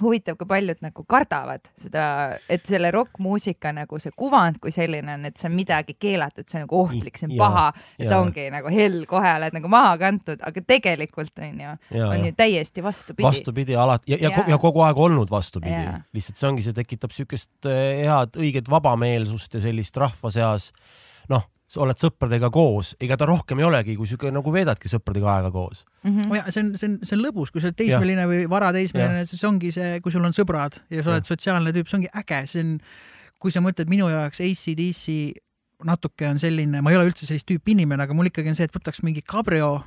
huvitav, 0.00 0.36
kui 0.38 0.48
paljud 0.48 0.80
nagu 0.84 1.04
kardavad 1.08 1.66
seda, 1.80 2.04
et 2.50 2.64
selle 2.68 2.90
rokkmuusika 2.94 3.72
nagu 3.76 3.98
see 4.02 4.12
kuvand 4.16 4.60
kui 4.62 4.72
selline 4.74 5.14
on, 5.16 5.26
et 5.28 5.36
see 5.40 5.48
on 5.50 5.54
midagi 5.56 5.96
keelatud, 6.00 6.46
see 6.48 6.60
on 6.60 6.66
nagu 6.66 6.80
ohtlik, 6.80 7.20
see 7.20 7.28
on 7.28 7.36
ja, 7.36 7.42
paha, 7.42 7.66
et 7.98 8.06
ja. 8.06 8.20
ongi 8.20 8.46
nagu 8.52 8.72
hell, 8.74 9.04
kohe 9.10 9.34
oled 9.36 9.56
nagu 9.58 9.72
maha 9.72 9.94
kantud, 10.00 10.40
aga 10.46 10.64
tegelikult 10.66 11.44
on 11.44 11.62
ju, 11.66 11.76
on 12.06 12.26
ju 12.28 12.32
täiesti 12.38 12.84
vastupidi. 12.84 13.28
vastupidi 13.28 13.76
alati 13.76 14.14
ja, 14.14 14.20
ja, 14.22 14.34
ja, 14.38 14.48
ja 14.54 14.60
kogu 14.62 14.84
aeg 14.86 14.98
olnud 15.08 15.32
vastupidi, 15.32 15.84
lihtsalt 16.16 16.40
see 16.40 16.50
ongi, 16.52 16.66
see 16.66 16.76
tekitab 16.76 17.14
siukest 17.16 17.70
eh, 17.70 18.04
head 18.06 18.40
õiget 18.40 18.70
vabameelsust 18.72 19.58
ja 19.58 19.64
sellist 19.68 20.00
rahva 20.00 20.32
seas 20.34 20.70
noh 21.30 21.44
sa 21.70 21.84
oled 21.84 21.98
sõpradega 22.00 22.50
koos, 22.50 22.94
ega 23.02 23.14
ta 23.18 23.28
rohkem 23.30 23.60
ei 23.62 23.66
olegi, 23.68 23.94
kui 23.98 24.08
sihuke 24.10 24.32
nagu 24.34 24.52
veedadki 24.54 24.90
sõpradega 24.90 25.28
aega 25.36 25.52
koos 25.54 25.84
mm. 26.02 26.16
-hmm. 26.16 26.34
ja 26.40 26.54
see 26.54 26.64
on, 26.64 26.72
see 26.80 26.88
on, 26.88 26.96
see 27.06 27.16
on 27.18 27.22
lõbus, 27.22 27.52
kui 27.54 27.62
sa 27.62 27.70
oled 27.70 27.78
teismeline 27.78 28.24
ja. 28.26 28.30
või 28.30 28.48
varateismeline, 28.50 29.22
siis 29.28 29.44
ongi 29.46 29.70
see, 29.74 30.00
kui 30.02 30.12
sul 30.12 30.26
on 30.26 30.34
sõbrad 30.34 30.80
ja 30.90 31.04
sa 31.04 31.14
oled 31.14 31.22
ja. 31.22 31.30
sotsiaalne 31.30 31.74
tüüp, 31.76 31.90
see 31.90 32.00
ongi 32.00 32.10
äge, 32.22 32.42
see 32.50 32.64
on, 32.64 32.74
kui 33.38 33.54
sa 33.54 33.62
mõtled 33.62 33.92
minu 33.92 34.10
jaoks 34.10 34.42
ACDC 34.42 35.14
natuke 35.86 36.28
on 36.28 36.42
selline, 36.42 36.82
ma 36.82 36.92
ei 36.92 36.98
ole 36.98 37.08
üldse 37.08 37.28
sellist 37.28 37.48
tüüpi 37.48 37.72
inimene, 37.76 38.04
aga 38.04 38.16
mul 38.16 38.28
ikkagi 38.28 38.52
on 38.52 38.58
see, 38.58 38.66
et 38.68 38.74
võtaks 38.74 39.04
mingi 39.06 39.22
cabrio 39.22 39.78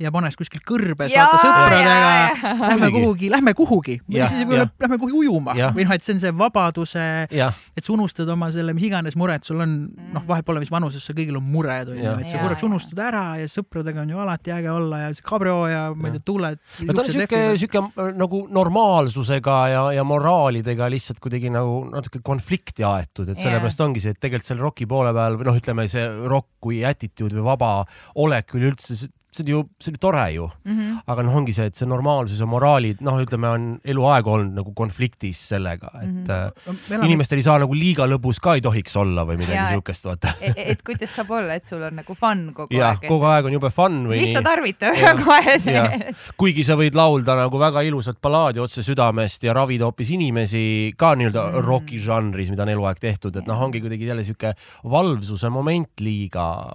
ja 0.00 0.10
paneks 0.14 0.38
kuskil 0.40 0.62
kõrbes, 0.66 1.12
vaata 1.12 1.38
sõpradega, 1.40 2.54
lähme 2.72 2.90
kuhugi, 2.94 3.30
lähme 3.32 3.54
kuhugi, 3.56 3.96
või 4.06 4.22
siis 4.24 4.44
võib-olla 4.44 4.66
lähme 4.80 4.98
kuhugi 5.02 5.18
ujuma. 5.20 5.54
Ja. 5.58 5.70
või 5.76 5.84
noh, 5.86 5.94
et 5.96 6.06
see 6.06 6.14
on 6.16 6.22
see 6.22 6.32
vabaduse, 6.36 7.06
et 7.28 7.84
sa 7.84 7.92
unustad 7.92 8.30
oma 8.32 8.48
selle, 8.54 8.74
mis 8.76 8.86
iganes 8.88 9.16
mured 9.20 9.44
sul 9.46 9.60
on, 9.64 9.76
noh, 10.14 10.24
vahet 10.28 10.46
pole, 10.46 10.62
mis 10.62 10.72
vanuses 10.72 11.04
sa, 11.04 11.14
kõigil 11.16 11.36
on 11.40 11.44
mured, 11.52 11.92
onju, 11.92 12.14
et 12.22 12.32
sa 12.32 12.40
korraks 12.40 12.64
unustad 12.66 13.02
ära 13.10 13.24
ja 13.40 13.50
sõpradega 13.50 14.04
on 14.04 14.14
ju 14.14 14.22
alati 14.24 14.54
äge 14.56 14.72
olla 14.72 15.04
ja 15.04 15.12
see 15.16 15.26
kabrio 15.26 15.58
ja 15.70 15.82
ma 15.94 16.08
ei 16.08 16.16
tea, 16.16 16.26
tuuled. 16.30 16.60
no 16.86 16.96
ta 16.96 17.04
on 17.04 17.12
siuke, 17.12 17.42
siuke 17.60 17.84
äh, 17.84 18.10
nagu 18.16 18.42
normaalsusega 18.52 19.58
ja, 19.74 19.84
ja 19.98 20.06
moraalidega 20.06 20.88
lihtsalt 20.92 21.20
kuidagi 21.22 21.52
nagu 21.52 21.82
natuke 21.90 22.22
konflikti 22.24 22.86
aetud, 22.86 23.28
et 23.28 23.40
sellepärast 23.40 23.84
ongi 23.84 24.02
see, 24.02 24.16
et 24.16 24.22
tegelikult 24.22 24.48
seal 24.48 24.64
roki 24.64 24.88
poole 24.90 25.12
peal 25.16 25.36
või 25.40 25.50
noh, 25.50 25.60
ütleme 25.60 25.88
see 25.90 26.06
rock 26.30 26.56
kui 26.60 26.82
attitude 26.86 27.36
või 27.36 27.50
vaba 27.52 27.72
olek 28.20 28.56
üleüldse 28.56 28.96
see 29.30 29.44
on 29.44 29.50
ju, 29.50 29.62
see 29.78 29.92
on 29.92 29.98
tore 30.00 30.32
ju 30.34 30.50
mm. 30.64 30.78
-hmm. 30.78 30.98
aga 31.06 31.22
noh, 31.22 31.36
ongi 31.36 31.52
see, 31.54 31.66
et 31.70 31.76
see 31.78 31.86
normaalsus 31.88 32.40
ja 32.40 32.46
moraalid, 32.50 33.00
noh, 33.00 33.18
ütleme, 33.22 33.48
on 33.48 33.66
eluaeg 33.84 34.26
olnud 34.26 34.56
nagu 34.58 34.72
konfliktis 34.74 35.38
sellega, 35.52 35.90
et 36.02 36.08
mm 36.08 36.24
-hmm. 36.24 36.94
äh, 36.98 37.04
inimestel 37.06 37.38
ei 37.38 37.46
saa 37.46 37.58
nagu 37.62 37.74
liiga 37.74 38.06
lõbus 38.10 38.40
ka 38.42 38.54
ei 38.58 38.60
tohiks 38.60 38.96
olla 38.96 39.24
või 39.24 39.38
midagi 39.38 39.74
siukest, 39.74 40.04
vaata 40.04 40.34
et, 40.46 40.58
et 40.74 40.82
kuidas 40.82 41.14
saab 41.14 41.30
olla, 41.30 41.54
et 41.54 41.64
sul 41.64 41.82
on 41.82 41.94
nagu 41.94 42.14
fun 42.14 42.52
kogu 42.54 42.74
ja, 42.74 42.88
aeg. 42.88 43.06
kogu 43.08 43.24
aeg 43.24 43.46
on 43.46 43.52
jube 43.52 43.70
fun 43.70 44.00
või 44.10 44.20
lihtsalt 44.24 44.44
tarvitab 44.44 44.98
kohe 45.24 45.58
see. 45.58 46.14
kuigi 46.36 46.64
sa 46.64 46.74
võid 46.74 46.98
laulda 46.98 47.36
nagu 47.36 47.58
väga 47.58 47.82
ilusat 47.86 48.18
ballaadi 48.22 48.60
otse 48.60 48.82
südamest 48.82 49.44
ja 49.46 49.54
ravida 49.54 49.84
hoopis 49.84 50.10
inimesi 50.10 50.92
ka 50.96 51.14
nii-öelda 51.14 51.46
mm 51.46 51.54
-hmm. 51.54 51.66
roki 51.66 51.98
žanris, 51.98 52.50
mida 52.50 52.62
on 52.62 52.74
eluaeg 52.74 52.98
tehtud, 52.98 53.36
et 53.36 53.46
noh, 53.46 53.62
ongi 53.62 53.80
kuidagi 53.80 54.06
jälle 54.06 54.24
siuke 54.24 54.54
valvsuse 54.90 55.48
moment 55.48 56.00
liiga, 56.00 56.74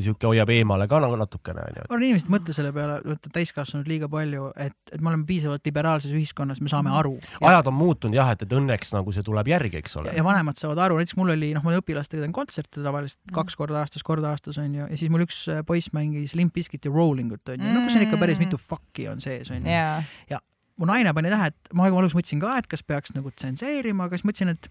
siuke 0.00 0.26
hoiab 0.26 0.50
eemale 0.50 0.88
ka 0.88 1.00
nagu 1.00 1.16
natukene 1.16 1.60
onju 1.60 1.85
arvan, 1.88 2.04
inimesed 2.06 2.28
ei 2.28 2.34
mõtle 2.34 2.56
selle 2.56 2.72
peale, 2.76 2.98
mõtleb 3.04 3.34
täiskasvanud 3.36 3.90
liiga 3.90 4.08
palju, 4.12 4.48
et, 4.66 4.76
et 4.92 5.00
me 5.00 5.12
oleme 5.12 5.26
piisavalt 5.28 5.66
liberaalses 5.66 6.14
ühiskonnas, 6.16 6.60
me 6.64 6.72
saame 6.72 6.92
aru. 6.94 7.16
ajad 7.40 7.70
on 7.70 7.76
muutunud 7.76 8.18
jah, 8.18 8.32
et, 8.34 8.42
et 8.46 8.56
õnneks 8.58 8.92
nagu 8.96 9.14
see 9.14 9.26
tuleb 9.26 9.50
järgi, 9.52 9.82
eks 9.82 9.96
ole. 10.02 10.14
ja 10.16 10.24
vanemad 10.26 10.58
saavad 10.60 10.82
aru, 10.86 10.98
näiteks 11.00 11.18
mul 11.20 11.34
oli, 11.36 11.52
noh, 11.56 11.64
ma 11.66 11.76
õpilastega 11.80 12.24
teen 12.24 12.34
kontserte 12.36 12.82
tavaliselt 12.84 13.22
mm. 13.24 13.36
kaks 13.38 13.58
korda 13.60 13.82
aastas, 13.82 14.06
kord 14.06 14.26
aastas 14.28 14.60
on 14.62 14.74
ju, 14.74 14.88
ja 14.90 15.00
siis 15.00 15.12
mul 15.12 15.26
üks 15.26 15.44
äh, 15.52 15.62
poiss 15.66 15.92
mängis 15.96 16.36
Limp 16.38 16.54
Bizkiti 16.56 16.92
Rolling 16.92 17.34
ut 17.36 17.54
on 17.54 17.62
ju, 17.62 17.76
no 17.76 17.86
kus 17.86 17.98
on 17.98 18.06
ikka 18.06 18.20
päris 18.20 18.42
mitu 18.42 18.60
fuck'i 18.60 19.08
on 19.12 19.22
sees 19.22 19.50
on 19.52 19.62
ju 19.62 19.72
yeah.. 19.72 20.04
ja 20.30 20.42
mu 20.76 20.88
naine 20.88 21.12
pani 21.16 21.32
tähe, 21.32 21.52
et 21.52 21.76
ma 21.76 21.88
alguses 21.88 22.16
mõtlesin 22.16 22.42
ka, 22.42 22.56
et 22.60 22.68
kas 22.70 22.84
peaks 22.86 23.14
nagu 23.16 23.32
tsenseerima, 23.32 24.08
aga 24.08 24.18
siis 24.18 24.28
mõtlesin, 24.28 24.52
et 24.56 24.68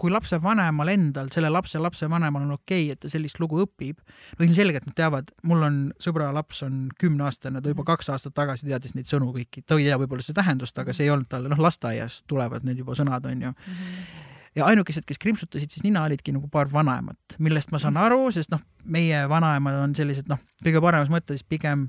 kui 0.00 0.10
lapsevanemal 0.10 0.90
endal, 0.90 1.30
selle 1.34 1.50
lapse 1.52 1.78
lapsevanemal 1.78 2.42
on 2.46 2.56
okei 2.56 2.86
okay,, 2.86 2.96
et 2.96 3.00
ta 3.04 3.10
sellist 3.12 3.38
lugu 3.42 3.60
õpib, 3.62 4.00
no 4.38 4.46
ilmselgelt 4.46 4.88
nad 4.88 4.96
teavad, 4.98 5.30
mul 5.46 5.62
on 5.66 5.78
sõbra 6.02 6.32
laps 6.34 6.64
on 6.66 6.88
kümneaastane, 7.00 7.62
ta 7.62 7.72
juba 7.72 7.86
kaks 7.94 8.10
aastat 8.14 8.34
tagasi 8.36 8.68
teadis 8.68 8.96
neid 8.98 9.10
sõnu 9.10 9.30
kõiki, 9.34 9.62
ta 9.62 9.78
ei 9.78 9.88
tea 9.88 9.98
võib-olla 10.00 10.26
seda 10.26 10.42
tähendust, 10.42 10.78
aga 10.82 10.94
see 10.96 11.06
ei 11.06 11.14
olnud 11.14 11.30
talle, 11.30 11.52
noh, 11.52 11.62
lasteaias 11.62 12.22
tulevad 12.30 12.66
need 12.66 12.82
juba 12.82 12.96
sõnad, 12.98 13.26
onju 13.30 13.50
mm. 13.54 13.74
-hmm 13.74 14.30
ja 14.54 14.68
ainukesed, 14.70 15.02
kes 15.06 15.18
krimpsutasid 15.18 15.70
siis 15.70 15.82
nina, 15.82 16.04
olidki 16.06 16.32
nagu 16.34 16.48
paar 16.52 16.68
vanaemat, 16.72 17.36
millest 17.42 17.72
ma 17.74 17.80
saan 17.82 17.96
aru, 17.98 18.28
sest 18.30 18.52
noh, 18.54 18.62
meie 18.84 19.24
vanaemad 19.28 19.80
on 19.80 19.94
sellised 19.98 20.30
noh, 20.30 20.38
kõige 20.62 20.82
paremas 20.84 21.10
mõttes 21.10 21.42
pigem 21.42 21.88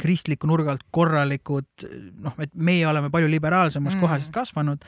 kristliku 0.00 0.48
nurga 0.48 0.72
alt 0.72 0.86
korralikud, 0.94 1.68
noh, 2.24 2.36
et 2.40 2.54
meie 2.54 2.86
oleme 2.88 3.10
palju 3.12 3.28
liberaalsemas 3.30 3.96
mm. 3.96 4.00
kohas 4.00 4.30
kasvanud 4.32 4.84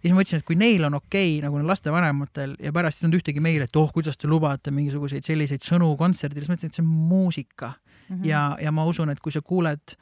ja 0.00 0.08
siis 0.08 0.14
ma 0.14 0.20
mõtlesin, 0.22 0.40
et 0.40 0.48
kui 0.48 0.56
neil 0.56 0.84
on 0.88 0.96
okei 0.96 1.34
okay, 1.36 1.44
nagu 1.44 1.60
lastevanematel 1.68 2.54
ja 2.64 2.72
pärast 2.72 3.00
ei 3.00 3.04
tulnud 3.04 3.18
ühtegi 3.20 3.42
meile, 3.44 3.66
et 3.68 3.76
oh, 3.76 3.90
kuidas 3.92 4.16
te 4.16 4.30
lubate 4.30 4.72
mingisuguseid 4.72 5.26
selliseid 5.28 5.64
sõnu 5.66 5.92
kontserdil, 6.00 6.40
siis 6.40 6.48
ma 6.48 6.56
mõtlesin, 6.56 6.72
et 6.72 6.78
see 6.78 6.86
on 6.86 6.94
muusika 7.10 7.74
mm. 7.74 8.16
-hmm. 8.16 8.24
ja, 8.30 8.44
ja 8.64 8.72
ma 8.72 8.86
usun, 8.88 9.12
et 9.12 9.20
kui 9.20 9.32
sa 9.32 9.42
kuuled 9.44 9.96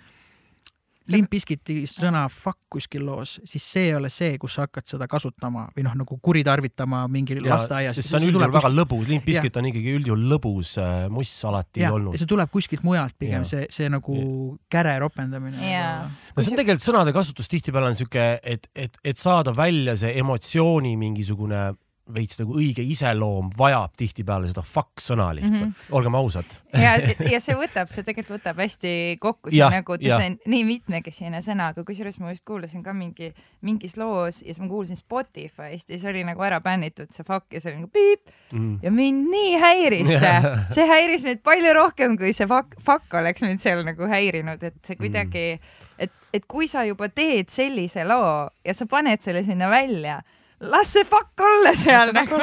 Limp 1.12 1.30
Bizkiti 1.32 1.82
sõna 1.88 2.24
fuck 2.32 2.58
kuskil 2.72 3.04
loos, 3.06 3.38
siis 3.48 3.64
see 3.64 3.88
ei 3.88 3.94
ole 3.96 4.10
see, 4.12 4.36
kus 4.40 4.58
sa 4.58 4.66
hakkad 4.66 4.86
seda 4.88 5.08
kasutama 5.10 5.66
või 5.76 5.86
noh, 5.86 5.94
nagu 6.02 6.18
kuritarvitama 6.22 7.04
mingil 7.12 7.40
lasteaias. 7.46 7.96
sest 7.96 8.10
see 8.10 8.20
on 8.20 8.28
üldjuhul 8.28 8.54
väga 8.58 8.72
lõbus, 8.72 9.06
Limp 9.08 9.26
Bizkit 9.28 9.56
on 9.60 9.70
ikkagi 9.70 9.96
üldjuhul 10.00 10.26
lõbus 10.34 10.74
äh, 10.82 11.08
muss 11.12 11.32
alati 11.48 11.84
ja, 11.84 11.92
olnud. 11.96 12.18
see 12.20 12.28
tuleb 12.28 12.52
kuskilt 12.52 12.84
mujalt 12.86 13.16
pigem, 13.18 13.46
see, 13.48 13.66
see 13.72 13.88
nagu 13.92 14.18
ja. 14.18 14.28
käre 14.76 14.98
ropendamine. 15.04 15.58
no 15.58 16.44
see 16.44 16.52
on 16.52 16.62
tegelikult 16.62 16.86
sõnade 16.86 17.16
kasutus 17.16 17.50
tihtipeale 17.50 17.92
on 17.92 17.98
sihuke, 17.98 18.30
et, 18.42 18.70
et, 18.76 19.00
et 19.04 19.20
saada 19.20 19.54
välja 19.56 19.96
see 19.98 20.14
emotsiooni 20.20 20.96
mingisugune 21.00 21.70
veits 22.14 22.40
nagu 22.40 22.56
õige 22.58 22.82
iseloom 22.82 23.50
vajab 23.58 23.94
tihtipeale 24.00 24.48
seda 24.50 24.64
fuck 24.66 25.02
sõna 25.02 25.28
lihtsalt. 25.36 25.68
Mm, 25.68 25.74
-hmm. 25.74 25.94
olgem 25.98 26.18
ausad. 26.18 26.56
ja, 26.72 26.96
ja 27.34 27.40
see 27.40 27.56
võtab, 27.58 27.90
see 27.92 28.06
tegelikult 28.06 28.40
võtab 28.40 28.62
hästi 28.64 28.92
kokku, 29.20 29.50
see 29.50 29.60
ja, 29.60 29.70
nagu, 29.72 29.98
see 30.00 30.14
on 30.14 30.38
nii 30.46 30.64
mitmekesine 30.68 31.42
sõna, 31.44 31.72
aga 31.74 31.84
kusjuures 31.84 32.18
ma 32.22 32.32
just 32.32 32.44
kuulasin 32.48 32.82
ka 32.82 32.94
mingi, 32.96 33.32
mingis 33.60 33.96
loos 33.96 34.42
ja 34.42 34.52
siis 34.52 34.62
ma 34.64 34.70
kuulsin 34.72 34.98
Spotify'st 34.98 35.90
ja 35.92 35.98
see 35.98 36.10
oli 36.10 36.24
nagu 36.26 36.42
ära 36.42 36.60
bännitud, 36.64 37.12
see 37.14 37.26
fuck 37.26 37.52
ja 37.52 37.60
see 37.60 37.72
oli 37.72 37.84
nagu 37.84 37.92
piip. 37.92 38.34
Mm 38.52 38.78
ja 38.82 38.92
mind 38.92 39.28
nii 39.30 39.58
häiris 39.60 40.08
see, 40.20 40.54
see 40.76 40.86
häiris 40.88 41.24
mind 41.26 41.42
palju 41.46 41.74
rohkem, 41.76 42.16
kui 42.20 42.32
see 42.36 42.48
fuck, 42.50 42.78
fuck 42.84 43.14
oleks 43.20 43.44
mind 43.44 43.62
seal 43.62 43.84
nagu 43.86 44.08
häirinud, 44.10 44.62
et 44.62 44.78
see 44.86 44.98
kuidagi 44.98 45.44
mm, 45.56 45.86
et, 46.06 46.14
et 46.34 46.48
kui 46.48 46.68
sa 46.70 46.84
juba 46.88 47.10
teed 47.12 47.50
sellise 47.52 48.06
loo 48.08 48.48
ja 48.64 48.74
sa 48.76 48.88
paned 48.90 49.22
selle 49.24 49.44
sinna 49.46 49.70
välja 49.72 50.20
las 50.60 50.92
see 50.92 51.04
fuck 51.04 51.40
olla 51.40 51.74
seal 51.76 52.12
nagu. 52.16 52.38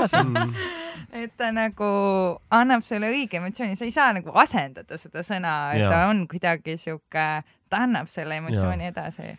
et 1.16 1.32
ta 1.38 1.52
nagu 1.56 1.90
annab 2.52 2.84
sulle 2.84 3.10
õige 3.14 3.40
emotsiooni, 3.40 3.78
sa 3.80 3.88
ei 3.88 3.94
saa 3.94 4.10
nagu 4.18 4.34
asendada 4.42 4.98
seda 5.00 5.24
sõna, 5.24 5.54
et 5.76 5.84
ja. 5.86 5.92
ta 5.92 6.02
on 6.10 6.26
kuidagi 6.32 6.76
sihuke, 6.80 7.28
ta 7.72 7.84
annab 7.86 8.10
selle 8.12 8.40
emotsiooni 8.42 8.90
ja. 8.90 8.92
edasi. 8.92 9.30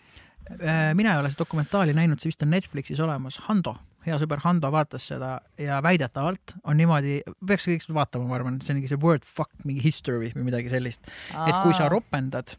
Äh, 0.56 0.94
mina 0.96 1.12
ei 1.12 1.20
ole 1.20 1.32
seda 1.32 1.44
dokumentaali 1.44 1.96
näinud, 1.96 2.22
see 2.22 2.30
vist 2.30 2.44
on 2.46 2.52
Netflixis 2.54 3.02
olemas, 3.02 3.40
Hando, 3.48 3.74
hea 4.06 4.16
sõber 4.22 4.40
Hando 4.44 4.70
vaatas 4.72 5.08
seda 5.10 5.34
ja 5.60 5.82
väidetavalt 5.84 6.54
on 6.64 6.78
niimoodi, 6.80 7.18
peaks 7.48 7.68
kõik 7.68 7.88
vaatama, 7.98 8.30
ma 8.30 8.38
arvan, 8.38 8.60
see 8.64 8.76
ongi 8.76 8.92
see 8.92 9.02
word 9.02 9.26
fuck, 9.26 9.52
mingi 9.66 9.84
history 9.84 10.30
või 10.36 10.46
midagi 10.48 10.72
sellist, 10.72 11.04
et 11.34 11.58
kui 11.64 11.76
sa 11.76 11.90
ropendad 11.92 12.56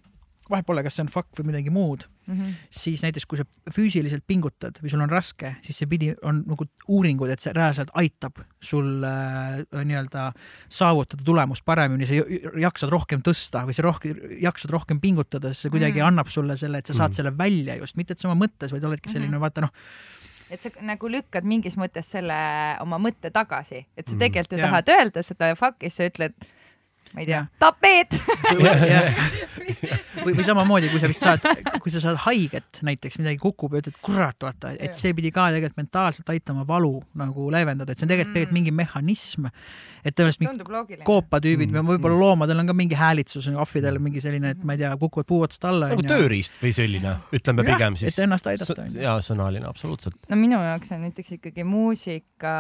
vahet 0.52 0.68
pole, 0.68 0.84
kas 0.86 0.98
see 0.98 1.06
on 1.06 1.12
fuck 1.12 1.40
või 1.40 1.50
midagi 1.52 1.72
muud 1.74 2.06
mm, 2.08 2.34
-hmm. 2.34 2.56
siis 2.70 3.04
näiteks 3.06 3.26
kui 3.26 3.40
sa 3.40 3.46
füüsiliselt 3.74 4.24
pingutad 4.28 4.80
või 4.84 4.92
sul 4.94 5.04
on 5.04 5.12
raske, 5.12 5.56
siis 5.62 5.80
see 5.82 5.90
pidi, 5.90 6.14
on 6.22 6.44
nagu 6.48 6.68
uuringud, 6.88 7.30
et 7.30 7.44
see 7.44 7.54
reaalselt 7.56 7.92
aitab 7.94 8.42
sul 8.60 9.04
äh, 9.04 9.64
nii-öelda 9.78 10.32
saavutada 10.70 11.24
tulemust 11.24 11.66
paremini, 11.66 12.08
sa 12.08 12.20
jaksad 12.60 12.94
rohkem 12.94 13.24
tõsta 13.26 13.66
või 13.68 13.78
sa 13.78 13.88
rohkem, 13.88 14.22
jaksad 14.42 14.74
rohkem 14.74 15.02
pingutada, 15.04 15.54
siis 15.54 15.68
see 15.68 15.74
kuidagi 15.74 16.00
mm 16.00 16.04
-hmm. 16.04 16.08
annab 16.08 16.34
sulle 16.34 16.58
selle, 16.58 16.78
et 16.78 16.86
sa 16.86 16.94
saad 16.94 17.10
mm 17.10 17.12
-hmm. 17.12 17.16
selle 17.16 17.38
välja 17.38 17.76
just, 17.76 17.98
mitte 17.98 18.14
et 18.14 18.20
sa 18.20 18.30
oma 18.30 18.46
mõttes, 18.46 18.72
vaid 18.72 18.84
oledki 18.84 19.10
selline 19.10 19.32
mm, 19.32 19.36
-hmm. 19.36 19.48
vaata 19.48 19.62
noh 19.62 19.72
et 20.50 20.62
sa 20.62 20.70
nagu 20.82 21.10
lükkad 21.12 21.44
mingis 21.44 21.76
mõttes 21.78 22.12
selle 22.16 22.36
oma 22.82 23.00
mõtte 23.02 23.32
tagasi, 23.32 23.86
et 23.98 24.08
sa 24.08 24.16
mhm. 24.16 24.20
tegelikult 24.20 24.60
ju 24.60 24.64
tahad 24.64 24.94
öelda 24.94 25.24
seda 25.26 25.56
fuck'i, 25.60 25.90
sa 25.90 26.08
ütled 26.08 26.34
ma 27.14 27.24
ei 27.24 27.30
tea, 27.30 27.46
tapeet 27.60 28.18
või, 30.26 30.36
või 30.38 30.46
samamoodi, 30.46 30.90
kui 30.92 31.02
sa 31.02 31.10
vist 31.10 31.24
saad, 31.24 31.44
kui 31.84 31.92
sa 31.94 32.02
saad 32.04 32.20
haiget 32.26 32.82
näiteks, 32.88 33.20
midagi 33.22 33.40
kukub 33.42 33.76
ja 33.76 33.82
ütled, 33.84 33.98
kurat, 34.04 34.38
vaata, 34.44 34.74
et 34.80 34.98
see 34.98 35.14
pidi 35.18 35.32
ka 35.36 35.50
tegelikult 35.54 35.82
mentaalselt 35.82 36.32
aitama 36.34 36.66
valu 36.68 36.96
nagu 37.20 37.50
leevendada, 37.54 37.94
et 37.94 38.00
see 38.00 38.08
on 38.08 38.14
tegelikult, 38.14 38.36
tegelikult 38.36 38.54
mm. 38.54 38.60
mingi 38.62 38.76
mehhanism. 38.76 39.50
et 40.08 40.16
tõenäoliselt 40.16 41.04
koopatüübid 41.08 41.72
mm. 41.72 41.80
või 41.80 41.98
võib-olla 41.98 42.20
loomadel 42.22 42.62
on 42.62 42.70
ka 42.70 42.76
mingi 42.78 42.98
häälitsus, 42.98 43.50
ahvidel 43.52 44.00
mingi 44.04 44.24
selline, 44.24 44.54
et 44.56 44.64
ma 44.64 44.78
ei 44.78 44.84
tea, 44.84 44.94
kukuvad 45.00 45.28
puu 45.28 45.42
otsast 45.48 45.68
alla. 45.68 45.92
nagu 45.92 46.06
tööriist 46.08 46.62
või 46.64 46.74
selline, 46.76 47.18
ütleme 47.36 47.66
ja, 47.66 47.74
pigem 47.74 48.00
siis. 48.00 48.14
et 48.14 48.26
ennast 48.28 48.48
aidata. 48.48 48.88
jaa, 48.96 49.18
sõnaline, 49.26 49.68
absoluutselt. 49.68 50.20
no 50.30 50.40
minu 50.40 50.62
jaoks 50.64 50.94
on 50.96 51.04
näiteks 51.08 51.38
ikkagi 51.40 51.68
muusika 51.68 52.54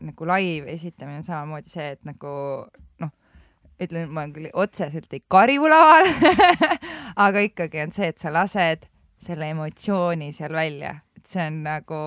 nagu 0.00 0.32
live 0.34 0.72
esitamine 0.74 1.22
samamoodi 1.26 1.70
see, 1.70 1.92
et 1.94 2.02
nagu 2.08 2.34
ütlen, 3.82 4.10
ma 4.14 4.26
küll 4.32 4.50
otseselt 4.52 5.12
ei 5.14 5.22
karju 5.30 5.70
laval 5.70 6.08
aga 7.26 7.42
ikkagi 7.48 7.82
on 7.84 7.94
see, 7.94 8.12
et 8.12 8.22
sa 8.22 8.32
lased 8.34 8.86
selle 9.24 9.48
emotsiooni 9.54 10.30
seal 10.36 10.54
välja, 10.54 10.98
et 11.16 11.26
see 11.30 11.42
on 11.46 11.62
nagu 11.64 12.00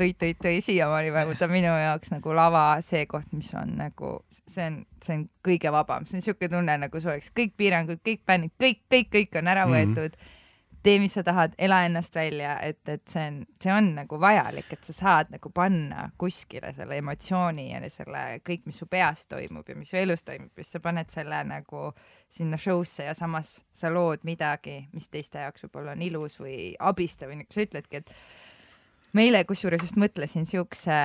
tõi-tõi-tõi 0.00 0.60
siiamaani 0.64 1.12
vähemalt 1.12 1.42
on 1.44 1.52
minu 1.52 1.72
jaoks 1.72 2.12
nagu 2.14 2.34
lava 2.34 2.64
see 2.84 3.04
koht, 3.10 3.28
mis 3.36 3.50
on 3.58 3.76
nagu, 3.78 4.14
see 4.50 4.64
on, 4.70 4.78
see 5.04 5.18
on 5.18 5.26
kõige 5.44 5.72
vabam, 5.74 6.06
see 6.08 6.16
on 6.16 6.22
niisugune 6.22 6.52
tunne, 6.54 6.78
nagu 6.86 7.02
see 7.02 7.12
oleks 7.12 7.32
kõik 7.36 7.56
piirangud, 7.60 8.00
kõik 8.06 8.22
bännid, 8.26 8.54
kõik, 8.60 8.80
kõik, 8.92 9.10
kõik 9.12 9.42
on 9.42 9.52
ära 9.52 9.66
mhm. 9.66 9.76
võetud 9.76 10.14
mm. 10.14 10.20
-hmm 10.20 10.40
tee, 10.82 10.98
mis 10.98 11.14
sa 11.14 11.22
tahad, 11.22 11.54
ela 11.58 11.82
ennast 11.86 12.14
välja, 12.14 12.56
et, 12.60 12.80
et 12.88 13.02
see 13.08 13.22
on, 13.28 13.38
see 13.62 13.72
on 13.72 13.92
nagu 13.96 14.18
vajalik, 14.20 14.72
et 14.74 14.84
sa 14.84 14.94
saad 14.96 15.30
nagu 15.30 15.50
panna 15.54 16.08
kuskile 16.18 16.72
selle 16.74 16.98
emotsiooni 16.98 17.68
ja 17.70 17.80
selle 17.90 18.22
kõik, 18.46 18.66
mis 18.66 18.80
su 18.82 18.88
peas 18.90 19.26
toimub 19.30 19.68
ja 19.68 19.76
mis 19.78 19.92
su 19.92 19.98
elus 20.00 20.24
toimub, 20.26 20.50
siis 20.58 20.74
sa 20.76 20.82
paned 20.82 21.10
selle 21.14 21.42
nagu 21.46 21.90
sinna 22.32 22.58
show'sse 22.58 23.06
ja 23.06 23.14
samas 23.14 23.60
sa 23.72 23.92
lood 23.92 24.24
midagi, 24.26 24.80
mis 24.92 25.10
teiste 25.12 25.44
jaoks 25.44 25.66
võib-olla 25.66 25.94
on 25.96 26.02
ilus 26.02 26.38
või 26.40 26.72
abistav 26.78 27.30
või 27.30 27.42
nagu 27.42 27.54
sa 27.54 27.66
ütledki, 27.66 28.02
et 28.02 28.14
ma 29.12 29.26
eile 29.26 29.44
kusjuures 29.46 29.84
just 29.84 30.00
mõtlesin 30.00 30.48
siukse 30.48 30.96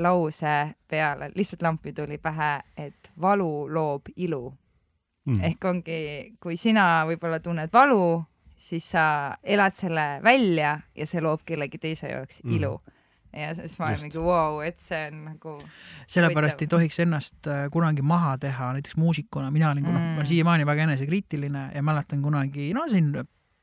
lause 0.00 0.54
peale, 0.88 1.28
lihtsalt 1.34 1.66
lampi 1.66 1.92
tuli 1.92 2.18
pähe, 2.22 2.54
et 2.76 3.12
valu 3.20 3.66
loob 3.68 4.08
ilu. 4.16 4.46
Mm.. 5.26 5.42
ehk 5.42 5.64
ongi, 5.66 6.00
kui 6.38 6.54
sina 6.54 7.02
võib-olla 7.08 7.40
tunned 7.42 7.72
valu 7.74 8.22
siis 8.66 8.90
sa 8.90 9.06
elad 9.42 9.74
selle 9.78 10.06
välja 10.24 10.78
ja 10.96 11.06
see 11.06 11.22
loob 11.22 11.44
kellegi 11.46 11.78
teise 11.78 12.10
jaoks 12.12 12.42
mm. 12.42 12.56
ilu 12.58 12.74
ja 13.36 13.54
siis 13.54 13.78
ma 13.78 13.90
olen 13.90 14.02
mingi 14.06 14.18
vau 14.18 14.56
wow,, 14.56 14.64
et 14.64 14.78
see 14.84 15.06
on 15.10 15.22
nagu. 15.26 15.54
sellepärast 16.10 16.64
ei 16.64 16.70
tohiks 16.72 17.00
ennast 17.04 17.48
äh, 17.50 17.66
kunagi 17.72 18.02
maha 18.02 18.36
teha, 18.40 18.72
näiteks 18.76 18.96
muusikuna, 18.96 19.50
mina 19.50 19.70
olin 19.70 19.84
mm., 19.84 19.96
ma 19.96 20.20
olen 20.22 20.30
siiamaani 20.32 20.66
väga 20.66 20.86
enesekriitiline 20.88 21.70
ja 21.74 21.82
mäletan 21.82 22.22
kunagi, 22.22 22.72
no 22.74 22.86
siin 22.88 23.12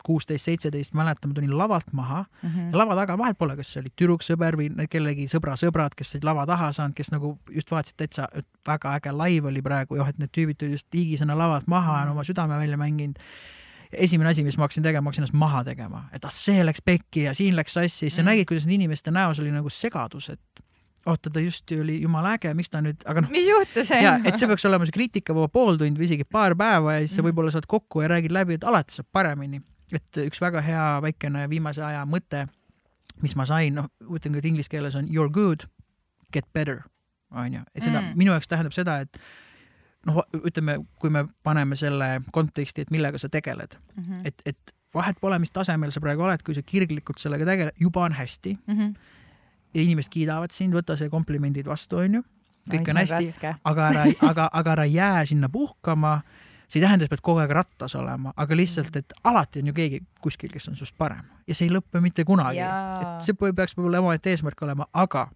kuusteist, 0.03 0.45
seitseteist, 0.45 0.93
mäletan, 0.99 1.31
ma 1.31 1.37
tulin 1.37 1.57
lavalt 1.57 1.93
maha 1.95 2.25
mm 2.25 2.49
-hmm. 2.49 2.71
ja 2.71 2.77
lava 2.77 2.95
taga 2.95 3.17
vahet 3.17 3.37
pole, 3.37 3.55
kas 3.55 3.73
see 3.73 3.81
oli 3.81 3.93
tüdruksõber 4.01 4.57
või 4.59 4.87
kellegi 4.89 5.27
sõbra 5.31 5.55
sõbrad, 5.59 5.95
kes 5.95 6.15
olid 6.15 6.27
lava 6.27 6.45
taha 6.45 6.71
saanud, 6.71 6.95
kes 6.95 7.11
nagu 7.11 7.37
just 7.49 7.71
vaatasid 7.71 7.97
täitsa, 7.97 8.27
et 8.33 8.47
väga 8.67 8.95
äge 8.99 9.15
live 9.23 9.47
oli 9.47 9.61
praegu, 9.61 9.95
joh, 9.95 10.09
et 10.09 10.19
need 10.19 10.31
tüübid 10.37 10.59
tulid 10.59 10.77
just 10.77 10.87
hiigisena 10.93 11.37
lavalt 11.37 11.67
maha 11.67 11.91
ja 11.91 11.97
mm 11.97 11.99
-hmm. 11.99 12.11
on 12.11 12.17
oma 12.17 12.23
südame 12.23 12.57
välja 12.59 12.77
mänginud 12.77 13.15
esimene 13.97 14.31
asi, 14.31 14.43
mis 14.45 14.57
ma 14.57 14.67
hakkasin 14.67 14.85
tegema, 14.85 15.05
ma 15.05 15.11
hakkasin 15.11 15.25
ennast 15.25 15.39
maha 15.39 15.63
tegema, 15.67 16.03
et 16.15 16.25
ah, 16.25 16.33
see 16.33 16.63
läks 16.65 16.83
pekki 16.85 17.27
ja 17.27 17.33
siin 17.37 17.57
läks 17.57 17.75
sassi, 17.77 18.05
siis 18.05 18.17
sa 18.17 18.23
mm. 18.23 18.31
nägid, 18.31 18.49
kuidas 18.49 18.67
nende 18.67 18.81
inimeste 18.81 19.13
näos 19.13 19.41
oli 19.43 19.51
nagu 19.53 19.71
segadus, 19.73 20.29
et 20.33 20.63
oota, 21.05 21.29
ta 21.33 21.43
just 21.43 21.71
oli 21.71 21.99
jumala 22.01 22.33
äge, 22.37 22.53
miks 22.57 22.71
ta 22.71 22.81
nüüd, 22.83 23.03
aga 23.09 23.23
noh. 23.25 23.31
mis 23.33 23.47
juhtus? 23.47 23.91
ja, 23.91 24.15
et 24.23 24.39
see 24.39 24.49
peaks 24.49 24.65
olema 24.69 24.87
see 24.87 24.95
kriitikavaba 24.95 25.51
pooltund 25.51 25.99
või 25.99 26.07
isegi 26.07 26.27
paar 26.27 26.55
päeva 26.59 26.97
ja 26.97 27.03
siis 27.03 27.17
sa 27.17 27.21
mm. 27.21 27.29
võib-olla 27.29 27.53
saad 27.55 27.67
kokku 27.69 28.03
ja 28.03 28.09
räägid 28.13 28.35
läbi, 28.35 28.57
et 28.59 28.67
alati 28.67 28.99
saab 28.99 29.09
paremini. 29.15 29.61
et 29.93 30.23
üks 30.25 30.41
väga 30.41 30.63
hea 30.63 30.87
väikene 31.03 31.45
viimase 31.51 31.83
aja 31.83 32.05
mõte, 32.09 32.47
mis 33.21 33.35
ma 33.39 33.45
sain, 33.49 33.75
noh, 33.81 33.91
ütlen 34.09 34.37
ka 34.37 34.47
inglise 34.47 34.71
keeles 34.71 34.95
on 34.99 35.09
you 35.11 35.23
are 35.23 35.31
good, 35.31 35.67
get 36.33 36.47
better, 36.53 36.81
onju, 37.31 37.65
et 37.75 37.83
seda 37.83 37.99
mm. 37.99 38.13
minu 38.19 38.35
jaoks 38.35 38.49
tähendab 38.51 38.75
seda, 38.75 39.01
et 39.03 39.19
noh, 40.05 40.21
ütleme, 40.43 40.77
kui 40.99 41.11
me 41.13 41.25
paneme 41.43 41.75
selle 41.79 42.21
konteksti, 42.31 42.85
et 42.85 42.93
millega 42.93 43.17
sa 43.21 43.29
tegeled 43.29 43.75
mm, 43.77 44.03
-hmm. 44.03 44.21
et, 44.25 44.41
et 44.45 44.73
vahet 44.93 45.17
pole, 45.21 45.39
mis 45.39 45.51
tasemel 45.51 45.91
sa 45.91 46.01
praegu 46.01 46.21
oled, 46.21 46.43
kui 46.45 46.55
sa 46.55 46.61
kirglikult 46.65 47.19
sellega 47.19 47.45
tegeled, 47.45 47.75
juba 47.79 48.03
on 48.03 48.13
hästi 48.13 48.57
mm. 48.67 48.77
-hmm. 48.77 48.95
ja 49.73 49.81
inimesed 49.81 50.11
kiidavad 50.11 50.51
sind, 50.51 50.73
võta 50.73 50.97
see 50.97 51.09
komplimendid 51.09 51.65
vastu, 51.65 51.97
onju. 51.97 52.23
kõik 52.69 52.89
on 52.89 52.97
hästi, 52.97 53.33
aga 53.63 53.87
ära, 53.87 54.05
aga, 54.21 54.49
aga 54.53 54.71
ära 54.71 54.85
jää 54.85 55.25
sinna 55.25 55.49
puhkama. 55.49 56.21
see 56.67 56.79
ei 56.79 56.85
tähenda, 56.85 57.05
et 57.05 57.09
sa 57.09 57.15
pead 57.15 57.21
kogu 57.21 57.39
aeg 57.39 57.51
rattas 57.51 57.95
olema, 57.95 58.33
aga 58.37 58.55
lihtsalt, 58.55 58.95
et 58.95 59.13
alati 59.23 59.59
on 59.59 59.67
ju 59.67 59.73
keegi 59.73 59.99
kuskil, 60.21 60.49
kes 60.49 60.67
on 60.67 60.75
sinust 60.75 60.97
parem 60.97 61.25
ja 61.47 61.55
see 61.55 61.67
ei 61.67 61.73
lõpe 61.73 62.01
mitte 62.01 62.23
kunagi. 62.23 62.59
et 62.59 63.21
see 63.21 63.33
peaks 63.33 63.77
võib-olla 63.77 63.99
omaette 63.99 64.29
eesmärk 64.29 64.61
olema, 64.61 64.87
aga 64.93 65.27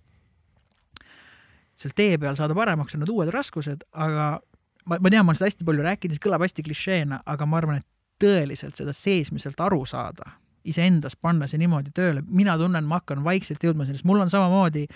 seal 1.77 1.93
tee 1.95 2.17
peal 2.17 2.35
saada 2.35 2.55
paremaks 2.57 2.95
on 2.95 3.03
need 3.03 3.11
uued 3.13 3.29
raskused, 3.33 3.83
aga 3.93 4.39
ma, 4.87 4.97
ma 5.03 5.11
tean, 5.13 5.25
ma 5.27 5.31
olen 5.33 5.39
seda 5.41 5.51
hästi 5.51 5.67
palju 5.67 5.85
rääkinud, 5.85 6.15
see 6.17 6.23
kõlab 6.25 6.43
hästi 6.45 6.65
klišeena, 6.65 7.21
aga 7.25 7.45
ma 7.49 7.59
arvan, 7.61 7.81
et 7.83 7.87
tõeliselt 8.23 8.79
seda 8.79 8.93
seesmiselt 8.97 9.59
aru 9.61 9.83
saada, 9.85 10.31
iseendas 10.67 11.15
panna 11.15 11.47
see 11.47 11.59
niimoodi 11.61 11.91
tööle, 11.95 12.23
mina 12.27 12.57
tunnen, 12.57 12.87
ma 12.89 12.97
hakkan 13.01 13.21
vaikselt 13.27 13.61
jõudma 13.63 13.85
sellest, 13.87 14.07
mul 14.07 14.23
on 14.25 14.31
samamoodi 14.33 14.87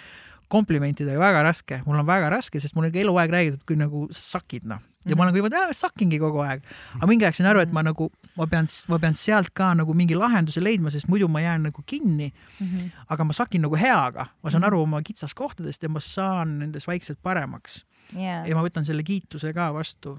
komplimentidega 0.51 1.19
väga 1.19 1.43
raske, 1.45 1.81
mul 1.85 1.99
on 2.01 2.07
väga 2.07 2.29
raske, 2.33 2.59
sest 2.59 2.75
mul 2.75 2.87
on 2.87 2.91
ikka 2.91 3.03
eluaeg 3.05 3.31
räägitud, 3.31 3.61
kui 3.67 3.77
nagu 3.79 4.07
sa 4.11 4.39
sakid 4.39 4.65
noh 4.67 4.81
ja 5.05 5.15
ma 5.15 5.23
Mhm. 5.25 5.31
nagu 5.31 5.37
juba 5.39 5.49
tean, 5.49 5.73
sakingi 5.73 6.19
kogu 6.19 6.43
aeg. 6.45 6.61
aga 6.95 7.07
mingi 7.07 7.25
aeg 7.25 7.33
sain 7.33 7.47
aru, 7.49 7.59
et 7.61 7.71
ma 7.73 7.81
nagu, 7.81 8.11
ma 8.37 8.45
pean, 8.45 8.67
ma 8.87 8.99
pean 8.99 9.13
sealt 9.13 9.49
ka 9.53 9.73
nagu 9.73 9.93
mingi 9.93 10.13
lahenduse 10.13 10.61
leidma, 10.61 10.91
sest 10.91 11.07
muidu 11.07 11.27
ma 11.27 11.39
jään 11.39 11.63
nagu 11.63 11.81
kinni. 11.85 12.31
Mhm. 12.59 12.91
aga 13.09 13.23
ma 13.23 13.33
sakin 13.33 13.61
nagu 13.61 13.75
heaga, 13.75 14.27
ma 14.43 14.49
saan 14.49 14.63
aru 14.63 14.81
oma 14.81 15.01
kitsaskohtadest 15.01 15.81
ja 15.83 15.89
ma 15.89 15.99
saan 15.99 16.59
nendes 16.59 16.85
vaikselt 16.85 17.17
paremaks 17.23 17.83
jaa 18.15 18.43
ja 18.47 18.57
ma 18.57 18.63
võtan 18.65 18.87
selle 18.87 19.03
kiituse 19.07 19.53
ka 19.53 19.71
vastu. 19.73 20.17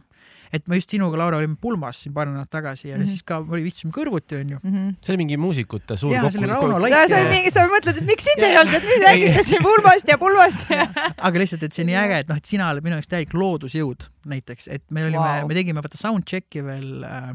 Et 0.52 0.66
me 0.68 0.76
just 0.76 0.92
sinuga, 0.92 1.16
Laura, 1.16 1.38
olime 1.40 1.56
pulmas 1.60 2.02
siin 2.04 2.12
paar 2.14 2.28
nädalat 2.28 2.50
tagasi 2.52 2.88
ja 2.88 2.96
mm. 2.96 3.02
-hmm. 3.02 3.08
siis 3.08 3.22
ka 3.22 3.40
me 3.40 3.60
istusime 3.60 3.92
kõrvuti, 3.96 4.40
onju. 4.40 4.58
see 5.00 5.14
oli 5.14 5.22
mingi 5.24 5.36
muusikute 5.40 5.96
suur 5.96 6.12
Jaa, 6.12 6.30
see 6.30 6.44
oli 6.44 6.52
ja 6.52 7.22
mingi, 7.30 7.50
sa 7.54 7.64
mõtled, 7.70 8.02
et 8.02 8.08
miks 8.08 8.28
sind 8.28 8.44
ei 8.44 8.58
olnud, 8.60 8.74
et 8.76 8.88
nüüd 8.90 9.06
räägite 9.06 9.44
siin 9.48 9.62
pulmast 9.64 10.08
ja 10.08 10.18
pulmast 10.18 10.66
ja. 10.70 10.88
aga 11.16 11.42
lihtsalt, 11.42 11.62
et 11.62 11.72
see 11.72 11.86
on 11.86 11.92
nii 11.92 12.00
äge, 12.04 12.18
et 12.24 12.32
noh, 12.32 12.42
et 12.42 12.52
sina 12.52 12.68
oled 12.72 12.84
minu 12.84 12.98
jaoks 12.98 13.08
täielik 13.08 13.32
loodusjõud 13.34 14.08
näiteks, 14.28 14.68
et 14.68 14.84
me 14.90 15.06
olime 15.06 15.18
wow., 15.18 15.48
me 15.48 15.56
tegime 15.56 15.82
vaata 15.82 15.98
soundcheck'i 15.98 16.62
veel 16.66 17.06
äh, 17.06 17.32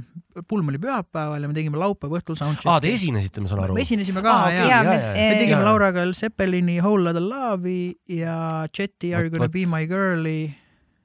pulm 0.48 0.70
oli 0.72 0.80
pühapäeval 0.82 1.42
ja 1.42 1.50
me 1.50 1.58
tegime 1.58 1.80
laupäeva 1.82 2.22
õhtul 2.22 2.38
soundcheck'i 2.40 2.70
aa, 2.72 2.84
te 2.84 2.94
esinesite, 2.94 3.42
ma 3.44 3.52
saan 3.52 3.64
aru 3.66 3.76
me. 3.78 3.84
esinesime 3.84 4.24
ka 4.26 4.36
ah, 4.36 4.46
okay, 4.52 4.62
jaa, 4.62 4.84
ja 4.86 4.94
jaa, 4.94 5.18
me 5.18 5.42
tegime. 5.42 5.64
Lauraga 5.66 6.06
Zeppelini 6.14 6.78
Whole 6.84 7.10
Lotta 7.10 7.24
Love'i 7.24 7.92
ja 8.20 8.38
Jet'i 8.70 9.14
Are 9.16 9.26
you 9.26 9.34
gonna 9.34 9.50
be 9.52 9.66
my 9.70 9.84
girl'i, 9.90 10.40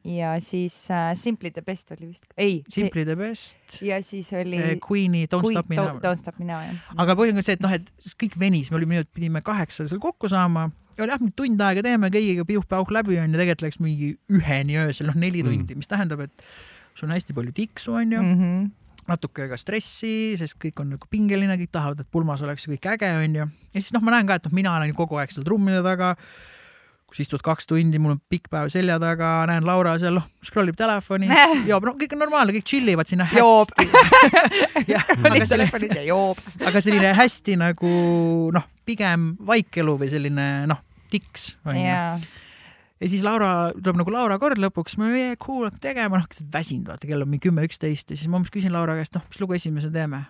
ja 0.04 0.32
siis 0.42 0.74
äh, 0.90 1.12
Simply 1.18 1.50
the 1.54 1.62
best 1.62 1.92
oli 1.94 2.08
vist, 2.10 2.24
ei. 2.36 2.62
Simply 2.68 3.04
the 3.06 3.14
best, 3.16 3.78
ja 3.86 4.00
siis 4.02 4.32
oli 4.34 4.58
Queen'i 4.82 5.26
Don't 5.30 5.44
Queen- 5.46 5.54
Stop 5.58 5.68
Me 5.70 5.76
Now. 5.78 5.98
Don't 6.02 6.18
Stop 6.18 6.38
Me 6.42 6.46
Now 6.48 6.60
jah. 6.64 6.80
aga 6.98 7.14
põhjus 7.18 7.36
on 7.38 7.46
see, 7.46 7.54
et 7.58 7.62
noh, 7.62 7.72
et 7.76 7.90
kõik 8.18 8.38
venis, 8.40 8.70
me 8.72 8.80
olime, 8.80 9.04
pidime 9.14 9.42
kaheksal 9.46 9.86
seal 9.90 10.02
kokku 10.02 10.28
saama 10.32 10.68
ja 10.98 11.06
jah, 11.08 11.22
tund 11.38 11.60
aega 11.64 11.82
teeme 11.86 12.10
kõigiga 12.12 12.44
piuh-pauh 12.48 12.90
läbi 12.98 13.16
onju, 13.22 13.38
tegelikult 13.38 13.66
läks 13.68 13.80
mingi 13.80 14.12
üheni 14.34 14.76
öösel, 14.82 15.06
noh 15.12 15.16
neli 15.16 15.42
Mm. 15.42 15.52
tundi, 15.62 15.78
mis 15.78 15.88
tähendab, 15.88 16.20
et 16.26 16.42
sul 16.94 17.08
on 17.08 17.14
hästi 17.16 17.32
palju 17.38 17.52
tiksu 17.56 17.94
onju 17.96 18.20
mm., 18.22 18.70
natuke 19.08 19.48
ka 19.50 19.56
stressi, 19.58 20.36
sest 20.38 20.54
kõik 20.62 20.78
on 20.82 20.92
nagu 20.94 21.08
pingeline, 21.10 21.56
kõik 21.58 21.72
tahavad, 21.74 21.98
et 22.04 22.10
pulmas 22.12 22.42
oleks 22.46 22.68
kõik 22.70 22.84
äge 22.92 23.08
onju. 23.24 23.46
ja 23.74 23.80
siis 23.80 23.92
noh, 23.96 24.02
ma 24.04 24.12
näen 24.14 24.26
ka, 24.28 24.36
et 24.38 24.44
noh, 24.46 24.52
mina 24.54 24.76
olen 24.76 24.92
kogu 24.94 25.16
aeg 25.18 25.30
seal 25.34 25.42
trummide 25.46 25.80
taga 25.82 26.12
kus 27.12 27.26
istud 27.26 27.42
kaks 27.44 27.68
tundi, 27.68 28.00
mul 28.00 28.14
on 28.14 28.20
pikk 28.32 28.48
päev 28.52 28.70
selja 28.72 28.96
taga, 29.02 29.42
näen 29.50 29.66
Laura 29.68 29.92
seal, 30.00 30.16
noh, 30.16 30.28
scroll 30.44 30.72
ib 30.72 30.78
telefonis, 30.80 31.32
joob, 31.68 31.84
no 31.84 31.92
kõik 32.00 32.14
on 32.16 32.22
normaalne, 32.24 32.54
kõik 32.56 32.68
chill 32.70 32.88
ivad 32.88 33.10
sinna 33.10 33.26
hästi. 33.28 33.88
aga 35.28 35.42
joob. 36.08 36.40
aga 36.64 36.82
selline 36.84 37.12
hästi 37.18 37.58
nagu 37.60 37.90
noh, 38.56 38.64
pigem 38.88 39.34
vaikelu 39.44 39.98
või 40.00 40.08
selline 40.12 40.46
noh, 40.70 40.80
tiks 41.12 41.52
onju. 41.68 41.84
jaa. 41.84 42.16
ja 43.02 43.10
siis 43.12 43.26
Laura 43.26 43.52
tuleb 43.76 44.00
nagu 44.00 44.14
Laura 44.14 44.40
kord 44.40 44.62
lõpuks, 44.62 44.96
ma 44.96 45.10
olen 45.10 45.36
cool, 45.42 45.68
tegema, 45.84 46.22
noh, 46.22 46.40
väsinud, 46.54 46.88
vaata 46.94 47.10
kell 47.10 47.26
on 47.26 47.28
mingi 47.34 47.44
kümme, 47.50 47.66
üksteist 47.68 48.08
ja 48.08 48.16
siis 48.16 48.32
ma 48.32 48.40
umbes 48.40 48.54
küsin 48.54 48.72
Laura 48.72 48.96
käest, 48.96 49.20
noh, 49.20 49.28
mis 49.28 49.44
lugu 49.44 49.60
esimese 49.60 49.92
teeme? 49.92 50.24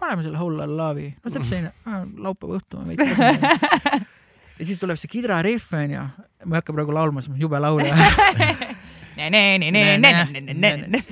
paneme 0.00 0.22
selle 0.24 0.38
Whole 0.40 0.68
Love'i, 0.68 1.10
no 1.24 1.32
see 1.32 1.40
on 1.40 1.48
selline 1.54 1.72
laupäeva 2.20 2.60
õhtu, 2.60 2.84
ma 2.84 2.92
veits 2.92 3.16
väsinud. 3.16 4.14
Ja 4.58 4.66
siis 4.66 4.80
tuleb 4.80 4.98
see 5.00 5.10
kidrariff 5.10 5.72
onju, 5.76 6.04
ma 6.44 6.56
ei 6.56 6.60
hakka 6.60 6.74
praegu 6.76 6.94
laulma, 6.94 7.22
sest 7.22 7.32
ma 7.32 7.38
olen 7.38 7.46
jube 7.46 7.62
laulja. 7.62 7.94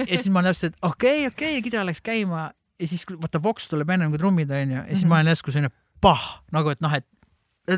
ja 0.06 0.12
siis 0.12 0.28
ma 0.30 0.42
olen 0.42 0.52
täpselt 0.52 0.76
okei, 0.86 1.26
okei, 1.30 1.58
kidra 1.64 1.82
läks 1.86 2.02
käima. 2.06 2.50
Ja 2.80 2.86
siis 2.88 3.06
vaata 3.08 3.40
Vox 3.42 3.70
tuleb 3.72 3.90
ennem 3.90 4.12
kui 4.12 4.20
trummid 4.20 4.52
onju. 4.52 4.82
Ja 4.82 4.92
siis 4.92 5.06
ma 5.08 5.18
olen 5.18 5.32
järsku 5.32 5.54
selline 5.54 5.72
pah 6.04 6.24
nagu, 6.54 6.70
et 6.70 6.82
noh, 6.84 6.92
et 6.94 7.06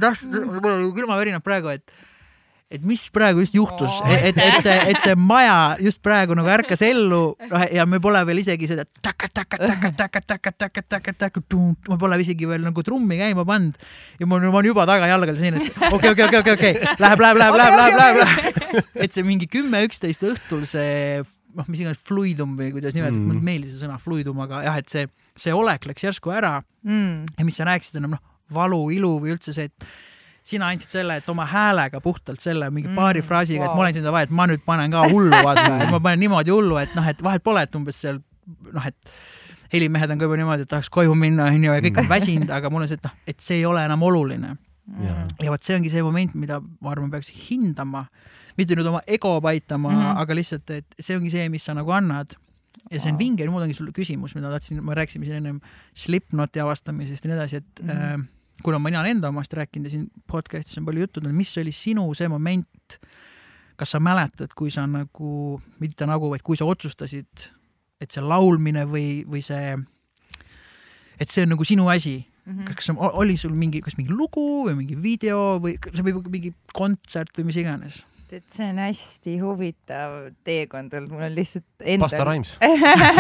ah, 0.05 0.25
mul 0.45 0.73
on 0.73 0.89
külmavärinad 0.97 1.45
praegu, 1.45 1.73
et 1.73 1.95
et 2.69 2.83
mis 2.85 3.01
praegu 3.15 3.41
just 3.41 3.55
juhtus 3.57 3.95
Oo. 4.03 4.09
et, 4.13 4.37
et 4.37 4.59
see, 4.61 4.75
et 4.93 4.99
see 5.01 5.15
maja 5.17 5.77
just 5.81 6.03
praegu 6.05 6.35
nagu 6.37 6.51
ärkas 6.53 6.83
ellu 6.85 7.21
noh 7.49 7.63
ja 7.73 7.87
me 7.89 7.97
pole 8.05 8.21
veel 8.29 8.43
isegi 8.43 8.69
seda 8.69 8.85
ma 11.89 11.97
pole 12.01 12.19
isegi 12.21 12.49
veel 12.51 12.67
nagu 12.67 12.85
trummi 12.85 13.17
käima 13.21 13.47
pannud 13.49 13.79
ja 14.21 14.29
ma 14.29 14.37
ma 14.43 14.51
olen 14.61 14.69
juba 14.71 14.85
tagajalgadel 14.91 15.39
siin, 15.41 15.57
et 15.63 15.81
okei, 15.93 16.13
okei, 16.13 16.25
okei, 16.29 16.41
okei, 16.45 16.55
okei, 16.59 16.75
läheb, 17.01 17.25
läheb, 17.25 17.41
läheb, 17.41 17.57
läheb, 17.63 17.79
läheb, 17.81 17.99
läheb, 18.03 18.21
läheb. 18.23 18.93
et 19.01 19.17
see 19.17 19.25
mingi 19.27 19.49
kümme, 19.51 19.81
üksteist 19.89 20.25
õhtul 20.29 20.67
see 20.69 21.23
noh, 21.57 21.65
mis 21.73 21.81
iganes 21.81 22.01
fluidum 22.05 22.53
või 22.59 22.69
kuidas 22.75 22.93
nimetada 22.97 23.17
Mm. 23.19 23.27
mulle 23.31 23.41
ei 23.41 23.47
meeldi 23.49 23.71
see 23.73 23.81
sõna 23.81 23.97
fluidum, 24.03 24.39
aga 24.45 24.61
jah, 24.67 24.77
et 24.83 24.93
see, 24.93 25.07
see 25.41 25.55
olek 25.57 25.89
läks 25.89 26.05
järsku 26.05 26.31
ära 26.37 26.59
Mm. 26.85 27.25
ja 27.39 27.45
mis 27.49 27.57
sa 27.59 27.65
rääkisid, 27.67 27.97
on 28.05 28.13
noh, 28.15 28.21
valu, 28.53 28.85
ilu 28.95 29.17
või 29.25 29.33
üldse 29.35 29.53
see, 29.57 29.67
et 29.73 29.89
sina 30.49 30.71
andsid 30.73 30.93
selle, 30.93 31.19
et 31.21 31.29
oma 31.29 31.45
häälega 31.49 32.01
puhtalt 32.05 32.41
selle 32.41 32.71
mingi 32.71 32.89
Mm, 32.89 32.97
paari 32.97 33.23
fraasiga, 33.23 33.67
et 33.67 33.69
wow. 33.69 33.77
ma 33.77 33.85
olen 33.85 33.99
sinna 33.99 34.13
vaja, 34.15 34.29
et 34.29 34.35
ma 34.35 34.47
nüüd 34.49 34.63
panen 34.65 34.95
ka 34.95 35.05
hullu, 35.13 35.43
vaata, 35.45 35.67
et 35.85 35.93
ma 35.93 36.01
panen 36.01 36.23
niimoodi 36.25 36.55
hullu, 36.55 36.79
et 36.81 36.95
noh, 36.97 37.11
et 37.11 37.21
vahet 37.25 37.45
pole, 37.45 37.65
et 37.67 37.77
umbes 37.77 38.01
seal 38.05 38.23
noh, 38.73 38.87
et 38.89 39.19
helimehed 39.75 40.15
on 40.15 40.21
ka 40.21 40.29
juba 40.29 40.41
niimoodi, 40.41 40.65
et 40.65 40.73
tahaks 40.73 40.89
koju 40.93 41.15
minna, 41.19 41.51
onju, 41.53 41.75
ja 41.77 41.85
kõik 41.85 42.01
on 42.03 42.09
väsinud, 42.09 42.55
aga 42.55 42.73
mul 42.73 42.87
on 42.87 42.91
see, 42.91 43.01
et 43.01 43.07
noh, 43.09 43.15
et 43.29 43.45
see 43.45 43.61
ei 43.61 43.69
ole 43.69 43.85
enam 43.85 44.03
oluline. 44.09 44.57
Jaa. 45.05 45.27
ja 45.45 45.53
vot 45.53 45.61
see 45.61 45.75
ongi 45.77 45.91
see 45.93 46.01
moment, 46.01 46.33
mida 46.33 46.63
ma 46.65 46.95
arvan, 46.95 47.11
peaks 47.13 47.29
hindama, 47.51 48.07
mitte 48.57 48.73
nüüd 48.79 48.87
oma 48.89 49.03
ego 49.05 49.35
paitama 49.45 49.91
mm. 49.91 49.99
-hmm. 49.99 50.21
aga 50.23 50.37
lihtsalt, 50.39 50.71
et 50.73 50.97
see 50.97 51.17
ongi 51.19 51.29
see, 51.35 51.45
mis 51.53 51.67
sa 51.69 51.75
nagu 51.77 51.93
annad. 51.93 52.33
ja 52.89 53.01
see 53.01 53.13
on 53.13 53.19
vinge, 53.19 53.45
mul 53.53 53.61
ongi 53.61 53.77
sulle 53.77 53.93
küsimus, 53.93 54.33
mida 54.35 54.49
tahtsin, 54.49 54.81
me 54.85 54.95
rääkisime 54.97 55.29
siin 55.29 55.43
ennem 55.43 55.61
Slipknoti 55.95 56.61
avastamisest 56.61 57.25
ja 57.25 57.29
nii 57.29 57.37
edasi, 57.37 57.57
et 57.57 57.83
mm. 57.83 57.89
-hmm. 57.89 58.25
äh, 58.25 58.38
kuna 58.63 58.79
mina 58.83 59.01
olen 59.01 59.19
enda 59.19 59.29
omast 59.33 59.53
rääkinud 59.55 59.87
ja 59.87 59.91
siin 59.95 60.09
podcast'is 60.31 60.79
on 60.81 60.87
palju 60.89 61.05
juttu 61.07 61.21
olnud, 61.21 61.37
mis 61.37 61.53
oli 61.61 61.73
sinu 61.73 62.09
see 62.19 62.29
moment, 62.29 62.99
kas 63.79 63.95
sa 63.95 64.01
mäletad, 64.03 64.55
kui 64.59 64.71
sa 64.75 64.87
nagu, 64.91 65.61
mitte 65.81 66.07
nagu, 66.07 66.31
vaid 66.33 66.43
kui 66.47 66.59
sa 66.59 66.67
otsustasid, 66.67 67.49
et 68.01 68.11
see 68.15 68.23
laulmine 68.25 68.85
või, 68.91 69.23
või 69.29 69.43
see, 69.45 69.77
et 71.19 71.31
see 71.31 71.47
on 71.47 71.55
nagu 71.57 71.65
sinu 71.67 71.89
asi 71.93 72.19
Mhm. 72.49 72.65
kas 72.65 72.77
kas 72.77 72.97
oli 72.97 73.37
sul 73.37 73.53
mingi, 73.61 73.83
kas 73.85 73.99
mingi 73.99 74.15
lugu 74.17 74.65
või 74.65 74.77
mingi 74.79 74.97
video 74.97 75.59
või 75.61 75.75
kas 75.77 75.93
see 75.99 76.05
võib 76.07 76.23
olla 76.23 76.31
mingi 76.33 76.55
kontsert 76.73 77.37
või 77.37 77.51
mis 77.51 77.59
iganes? 77.61 77.99
et 78.33 78.45
see 78.53 78.65
on 78.69 78.77
hästi 78.81 79.35
huvitav 79.41 80.15
teekond 80.45 80.93
olnud, 80.93 81.13
mul 81.13 81.23
on 81.25 81.33
lihtsalt 81.33 81.65
endal. 81.81 82.05
Pasta 82.09 82.25
Rhymes. 82.29 82.51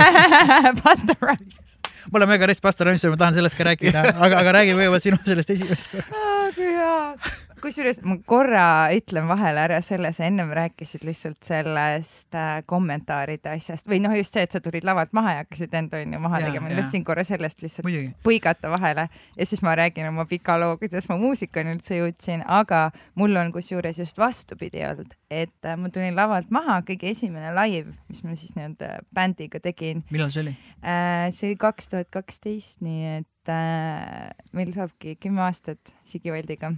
Pasta 0.84 1.14
Rhymes. 1.20 1.78
Ma 2.10 2.20
olen 2.20 2.32
väga 2.34 2.50
rets 2.52 2.64
Rhymes, 2.84 3.04
ma 3.04 3.20
tahan 3.24 3.38
sellest 3.38 3.58
ka 3.58 3.68
rääkida, 3.70 4.06
aga, 4.14 4.40
aga 4.44 4.56
räägi 4.60 4.78
kõigepealt 4.78 5.08
sinu 5.08 5.20
sellest 5.26 5.54
esimesest 5.56 5.92
korrast. 5.92 6.56
kui 6.56 6.72
hea. 6.72 7.46
Kusjuures 7.62 8.00
ma 8.06 8.16
korra 8.28 8.64
ütlen 8.94 9.28
vahele 9.28 9.62
ära 9.62 9.78
selle, 9.84 10.10
sa 10.16 10.26
ennem 10.28 10.50
rääkisid 10.56 11.04
lihtsalt 11.06 11.40
sellest 11.46 12.34
äh, 12.36 12.60
kommentaaride 12.68 13.52
asjast 13.54 13.88
või 13.90 14.00
noh, 14.04 14.14
just 14.18 14.34
see, 14.34 14.44
et 14.46 14.54
sa 14.54 14.60
tulid 14.64 14.86
lavalt 14.86 15.14
maha 15.16 15.34
ja 15.36 15.44
hakkasid 15.44 15.76
enda 15.78 16.00
onju 16.02 16.20
maha 16.22 16.40
Jaa, 16.42 16.50
tegema, 16.50 16.70
jaa. 16.72 16.80
tahtsin 16.82 17.06
korra 17.08 17.24
sellest 17.26 17.62
lihtsalt 17.64 17.86
muidugi. 17.88 18.10
põigata 18.26 18.72
vahele 18.72 19.08
ja 19.10 19.48
siis 19.48 19.62
ma 19.66 19.74
räägin 19.78 20.10
oma 20.10 20.26
pika 20.30 20.58
loo, 20.60 20.76
kuidas 20.80 21.08
ma 21.10 21.18
muusikani 21.20 21.76
üldse 21.76 22.00
jõudsin, 22.00 22.44
aga 22.46 22.88
mul 23.18 23.36
on 23.40 23.52
kusjuures 23.54 24.02
just 24.02 24.20
vastupidi 24.20 24.84
olnud, 24.88 25.14
et 25.30 25.68
äh, 25.68 25.78
ma 25.78 25.92
tulin 25.94 26.18
lavalt 26.18 26.52
maha, 26.54 26.80
kõige 26.88 27.12
esimene 27.12 27.54
live, 27.56 27.94
mis 28.10 28.24
ma 28.26 28.36
siis 28.38 28.54
nii-öelda 28.58 28.98
bändiga 29.14 29.62
tegin 29.64 30.04
millal 30.10 30.32
see 30.34 30.46
oli? 30.46 30.56
äh,. 30.82 31.28
see 31.34 31.52
oli 31.52 31.60
kaks 31.60 31.92
tuhat 31.94 32.12
kaksteist, 32.14 32.82
nii 32.84 33.18
et 33.18 33.26
meil 33.48 34.74
saabki 34.74 35.14
kümme 35.16 35.40
aastat 35.46 35.94
Sigi 36.04 36.28
Valdiga 36.28 36.74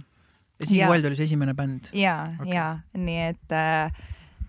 Jaa. 0.69 0.89
Vald 0.91 1.09
oli 1.09 1.17
see 1.19 1.29
esimene 1.29 1.55
bänd. 1.57 1.91
ja 1.97 2.21
okay., 2.37 2.53
ja 2.53 2.67
nii 2.97 3.19
et 3.31 3.55
äh, 3.57 4.03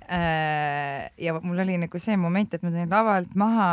äh, 0.08 1.08
ja 1.18 1.38
mul 1.40 1.64
oli 1.64 1.78
nagu 1.80 2.02
see 2.02 2.18
moment, 2.20 2.54
et 2.54 2.62
ma 2.62 2.72
tulin 2.72 2.92
lavalt 2.92 3.34
maha, 3.38 3.70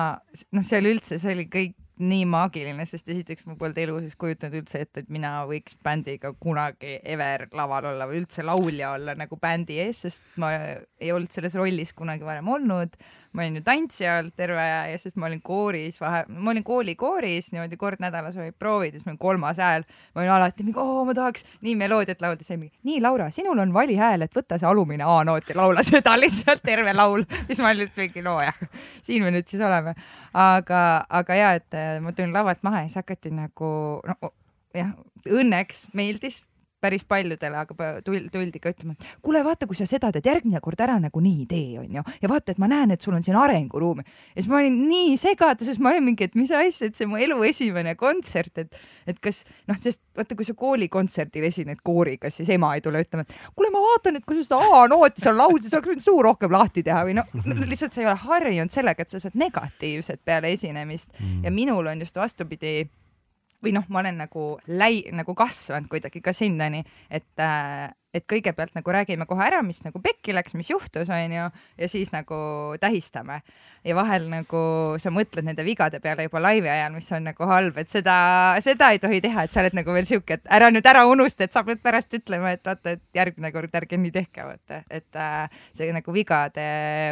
noh, 0.55 0.65
seal 0.65 0.89
üldse, 0.89 1.19
see 1.21 1.35
oli 1.35 1.47
kõik 1.51 1.77
nii 1.99 2.23
maagiline, 2.31 2.85
sest 2.87 3.09
esiteks 3.11 3.43
ma 3.47 3.57
polnud 3.59 3.79
elu 3.81 3.97
sees 3.99 4.15
kujutanud 4.19 4.61
üldse 4.61 4.83
ette, 4.85 5.03
et 5.03 5.09
mina 5.11 5.41
võiks 5.49 5.75
bändiga 5.83 6.31
kunagi 6.39 6.95
ever 7.03 7.49
laval 7.55 7.89
olla 7.91 8.07
või 8.07 8.21
üldse 8.21 8.45
laulja 8.47 8.93
olla 8.95 9.17
nagu 9.19 9.35
bändi 9.41 9.81
ees, 9.83 10.05
sest 10.05 10.23
ma 10.39 10.53
ei 10.55 11.11
olnud 11.11 11.33
selles 11.35 11.57
rollis 11.59 11.91
kunagi 11.97 12.23
varem 12.27 12.47
olnud. 12.55 12.95
Ma 13.34 13.43
olin 13.43 13.59
ju 13.59 13.63
tantsija 13.65 14.15
olnud 14.19 14.34
terve 14.38 14.57
aja 14.61 14.80
ja 14.89 14.97
siis 14.97 15.15
ma 15.19 15.27
olin 15.27 15.41
kooris 15.45 15.99
vahe, 16.01 16.23
ma 16.30 16.51
olin 16.53 16.63
koolikooris 16.65 17.51
niimoodi 17.53 17.77
kord 17.77 18.01
nädalas 18.01 18.38
olid 18.38 18.55
proovid 18.59 18.93
ja 18.93 18.99
siis 18.99 19.05
ma 19.05 19.13
olin 19.13 19.21
kolmas 19.21 19.61
hääl. 19.61 19.86
ma 20.15 20.21
olin 20.21 20.34
alati 20.34 20.65
mingi, 20.65 20.80
oo 20.82 21.05
ma 21.05 21.13
tahaks 21.17 21.45
nii 21.61 21.75
meloodiat 21.80 22.21
laulda, 22.25 22.43
siis 22.43 22.59
mingi, 22.59 22.73
nii 22.89 23.01
Laura, 23.05 23.30
sinul 23.32 23.61
on 23.61 23.73
vali 23.73 23.99
hääl, 23.99 24.25
et 24.25 24.36
võta 24.36 24.57
see 24.57 24.69
alumine 24.69 25.05
A-noot 25.05 25.53
ja 25.53 25.57
laula 25.61 25.86
seda 25.91 26.15
lihtsalt 26.17 26.65
terve 26.65 26.93
laul. 26.93 27.25
siis 27.45 27.61
ma 27.61 27.69
olin 27.69 27.84
lihtsalt 27.84 28.01
mingi, 28.01 28.25
no 28.25 28.39
jah, 28.41 28.65
siin 29.05 29.23
me 29.23 29.34
nüüd 29.36 29.47
siis 29.49 29.61
oleme. 29.61 29.93
aga, 30.34 30.84
aga 31.21 31.39
ja, 31.39 31.53
et 31.61 31.77
äh, 31.77 31.95
ma 32.01 32.13
tulin 32.17 32.34
lavalt 32.34 32.65
maha 32.65 32.84
ja 32.84 32.89
siis 32.89 33.03
hakati 33.03 33.34
nagu, 33.36 33.71
no 34.09 34.34
jah, 34.73 34.93
õnneks 35.30 35.89
meeldis 35.93 36.41
päris 36.82 37.03
paljudele, 37.07 37.57
aga 37.59 37.89
tuldi, 38.05 38.61
ka 38.61 38.71
ütlema, 38.73 38.95
et 38.95 39.07
kuule, 39.25 39.41
vaata, 39.43 39.67
kui 39.67 39.77
sa 39.77 39.88
seda 39.89 40.11
teed, 40.15 40.27
järgmine 40.30 40.61
kord 40.63 40.80
ära 40.84 40.95
nagunii 41.01 41.45
tee, 41.49 41.80
onju. 41.82 42.03
ja 42.21 42.32
vaata, 42.32 42.53
et 42.53 42.61
ma 42.61 42.69
näen, 42.71 42.93
et 42.95 43.03
sul 43.03 43.15
on 43.17 43.25
siin 43.25 43.38
arenguruumi. 43.39 44.05
ja 44.05 44.41
siis 44.41 44.49
ma 44.51 44.59
olin 44.61 44.77
nii 44.88 45.17
segaduses, 45.19 45.80
ma 45.84 45.93
olin 45.93 46.05
mingi, 46.09 46.30
et 46.30 46.38
mis 46.39 46.51
asja, 46.55 46.89
et 46.89 46.99
see 46.99 47.09
mu 47.09 47.19
elu 47.19 47.39
esimene 47.49 47.95
kontsert, 47.99 48.63
et, 48.63 48.80
et 49.07 49.19
kas 49.23 49.43
noh, 49.69 49.80
sest 49.80 50.01
vaata, 50.17 50.38
kui 50.39 50.47
sa 50.47 50.55
koolikontserdil 50.59 51.49
esined 51.49 51.84
kooriga, 51.84 52.32
siis 52.34 52.49
ema 52.55 52.71
ei 52.77 52.86
tule 52.86 53.03
ütlema, 53.03 53.25
et 53.27 53.36
kuule, 53.55 53.71
ma 53.73 53.84
vaatan, 53.84 54.19
et 54.19 54.27
kui 54.27 54.39
sa 54.39 54.53
seda 54.53 54.80
A-nooti 54.80 55.23
seal 55.23 55.38
laulsid, 55.39 55.69
sa 55.71 55.80
oleks 55.80 55.93
võinud 55.93 56.05
suu 56.05 56.23
rohkem 56.25 56.55
lahti 56.55 56.86
teha 56.86 57.03
või 57.07 57.17
noh, 57.19 57.36
lihtsalt 57.65 57.95
sa 57.95 58.03
ei 58.03 58.09
ole 58.09 58.17
harjunud 58.23 58.73
sellega, 58.73 59.03
et 59.03 59.11
sa 59.11 59.21
saad 59.21 59.36
negatiivset 59.39 60.23
peale 60.25 60.53
esinemist 60.55 61.11
mm. 61.17 61.43
ja 61.47 61.53
minul 61.53 61.91
on 61.91 62.05
just 62.05 62.15
vastupidi 62.19 62.88
või 63.64 63.74
noh, 63.76 63.86
ma 63.89 64.03
olen 64.03 64.22
nagu 64.24 64.45
läi-, 64.68 65.10
nagu 65.16 65.36
kasvanud 65.38 65.89
kuidagi 65.91 66.22
ka 66.24 66.34
sinnani, 66.36 66.84
et 67.12 67.43
äh, 67.43 67.89
et 68.14 68.26
kõigepealt 68.30 68.74
nagu 68.74 68.93
räägime 68.93 69.28
kohe 69.30 69.43
ära, 69.45 69.60
mis 69.66 69.84
nagu 69.86 70.01
pekki 70.01 70.34
läks, 70.34 70.55
mis 70.57 70.72
juhtus, 70.72 71.10
onju, 71.14 71.49
ja 71.78 71.89
siis 71.89 72.10
nagu 72.14 72.36
tähistame. 72.82 73.41
ja 73.86 73.95
vahel 73.95 74.26
nagu 74.28 74.62
sa 74.99 75.07
mõtled 75.07 75.45
nende 75.47 75.64
vigade 75.64 76.01
peale 76.03 76.26
juba 76.26 76.41
laivi 76.43 76.68
ajal, 76.68 76.91
mis 76.91 77.07
on 77.16 77.24
nagu 77.30 77.45
halb, 77.47 77.78
et 77.80 77.88
seda, 77.88 78.16
seda 78.60 78.89
ei 78.91 78.99
tohi 78.99 79.22
teha, 79.24 79.45
et 79.45 79.53
sa 79.55 79.62
oled 79.62 79.78
nagu 79.78 79.93
veel 79.95 80.07
siuke, 80.10 80.36
et 80.36 80.49
ära 80.51 80.68
nüüd 80.74 80.89
ära 80.89 81.05
unusta, 81.07 81.45
et 81.45 81.55
sa 81.55 81.64
pead 81.64 81.80
pärast 81.84 82.12
ütlema, 82.18 82.51
et 82.57 82.66
vaata, 82.66 82.97
et 82.97 83.03
järgmine 83.16 83.53
kord 83.55 83.78
ärge 83.80 83.97
nii 84.01 84.12
tehke, 84.12 84.43
vaata, 84.43 84.82
et 84.91 85.16
äh, 85.16 85.62
see 85.78 85.93
nagu 85.95 86.14
vigade 86.14 86.66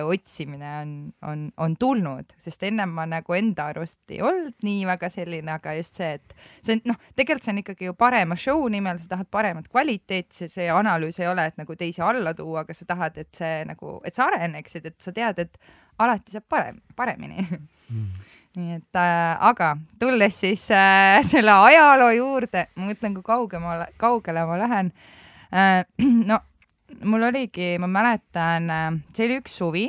otsimine 0.04 0.74
on, 0.82 0.92
on, 1.24 1.48
on 1.64 1.78
tulnud, 1.80 2.36
sest 2.44 2.68
ennem 2.68 2.92
ma 2.98 3.08
nagu 3.08 3.38
enda 3.38 3.70
arust 3.72 4.02
ei 4.12 4.20
olnud 4.26 4.58
nii 4.68 4.84
väga 4.90 5.12
selline, 5.14 5.54
aga 5.56 5.78
just 5.80 6.02
see, 6.02 6.18
et 6.20 6.36
see 6.60 6.76
on 6.76 6.84
noh, 6.92 7.00
tegelikult 7.16 7.48
see 7.48 7.56
on 7.56 7.64
ikkagi 7.64 7.88
ju 7.88 7.96
parema 7.96 8.36
show 8.36 8.68
nimel, 8.68 9.00
sa 9.00 9.16
tahad 9.16 9.32
paremat 9.32 9.72
kvaliteeti, 9.72 10.42
see, 10.42 10.52
see 10.52 10.68
analüüs 10.88 11.20
ei 11.20 11.28
ole, 11.28 11.48
et 11.50 11.60
nagu 11.60 11.76
teisi 11.76 12.02
alla 12.04 12.34
tuua, 12.38 12.64
aga 12.64 12.76
sa 12.76 12.88
tahad, 12.88 13.20
et 13.20 13.30
see 13.36 13.62
nagu, 13.68 14.00
et 14.08 14.16
sa 14.16 14.30
areneksid, 14.32 14.88
et 14.88 14.98
sa 15.04 15.14
tead, 15.16 15.44
et 15.44 15.60
alati 16.00 16.36
saab 16.36 16.48
parem, 16.50 16.82
paremini 16.96 17.44
mm. 17.44 18.08
nii 18.58 18.76
et 18.78 18.98
äh, 18.98 19.38
aga 19.50 19.74
tulles 20.02 20.40
siis 20.42 20.66
äh, 20.74 21.20
selle 21.26 21.54
ajaloo 21.68 22.12
juurde, 22.16 22.68
ma 22.76 22.92
mõtlen, 22.92 23.18
kui 23.18 23.26
kaugemale, 23.26 23.92
kaugele 24.02 24.46
ma 24.50 24.62
lähen 24.64 24.94
äh,. 25.54 25.84
no 26.32 26.40
mul 27.04 27.28
oligi, 27.30 27.76
ma 27.82 27.90
mäletan 27.92 28.72
äh,, 28.74 28.88
see 29.14 29.28
oli 29.28 29.42
üks 29.44 29.60
suvi, 29.60 29.86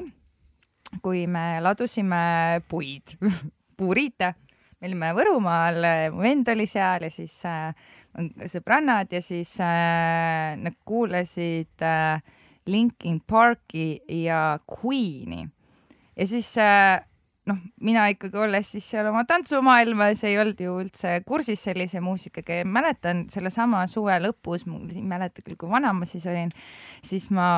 kui 1.04 1.26
me 1.30 1.62
ladusime 1.64 2.60
puid 2.68 3.16
puuriite 3.78 4.34
me 4.78 4.86
olime 4.86 5.10
Võrumaal, 5.16 5.86
mu 6.14 6.22
vend 6.22 6.48
oli 6.52 6.66
seal 6.70 7.08
ja 7.08 7.10
siis 7.10 7.34
äh, 7.48 7.72
sõbrannad 8.50 9.12
ja 9.12 9.20
siis 9.24 9.54
äh, 9.62 10.56
nad 10.58 10.76
kuulasid 10.88 11.84
äh, 11.84 12.22
Linkin 12.68 13.20
Parki 13.20 14.00
ja 14.24 14.58
Queen'i. 14.68 15.46
ja 16.16 16.26
siis 16.26 16.50
äh, 16.58 16.98
noh, 17.48 17.58
mina 17.84 18.06
ikkagi 18.12 18.38
olles 18.38 18.70
siis 18.74 18.86
seal 18.92 19.08
oma 19.10 19.24
tantsumaailmas 19.28 20.22
ei 20.28 20.36
olnud 20.40 20.60
ju 20.62 20.74
üldse 20.82 21.14
kursis 21.26 21.62
sellise 21.64 22.02
muusikaga 22.04 22.60
ja 22.60 22.66
mäletan 22.68 23.24
sellesama 23.32 23.84
suve 23.90 24.18
lõpus, 24.22 24.66
ma 24.68 24.80
ei 24.92 25.04
mäleta 25.06 25.44
küll, 25.44 25.56
kui 25.60 25.70
vana 25.70 25.94
ma 25.96 26.08
siis 26.08 26.26
olin, 26.28 26.52
siis 27.04 27.28
ma 27.34 27.48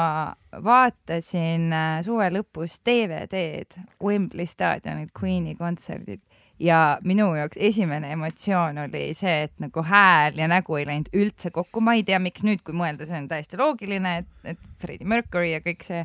vaatasin 0.66 1.70
äh, 1.74 2.00
suve 2.06 2.30
lõpus 2.34 2.78
DVD-d 2.86 3.86
Wembley 4.04 4.48
staadionil 4.50 5.10
Queen'i 5.16 5.56
kontserdid 5.58 6.22
ja 6.60 6.98
minu 7.04 7.30
jaoks 7.34 7.58
esimene 7.60 8.12
emotsioon 8.12 8.78
oli 8.84 9.10
see, 9.16 9.46
et 9.46 9.54
nagu 9.62 9.82
hääl 9.86 10.38
ja 10.38 10.48
nägu 10.50 10.76
ei 10.76 10.86
läinud 10.88 11.08
üldse 11.16 11.50
kokku, 11.54 11.80
ma 11.84 11.96
ei 11.96 12.04
tea, 12.06 12.20
miks 12.22 12.44
nüüd, 12.46 12.62
kui 12.66 12.76
mõelda, 12.76 13.08
see 13.08 13.18
on 13.18 13.28
täiesti 13.30 13.60
loogiline, 13.60 14.16
et, 14.22 14.30
et 14.54 14.60
Freddie 14.82 15.08
Mercury 15.08 15.54
ja 15.54 15.62
kõik 15.64 15.86
see. 15.86 16.04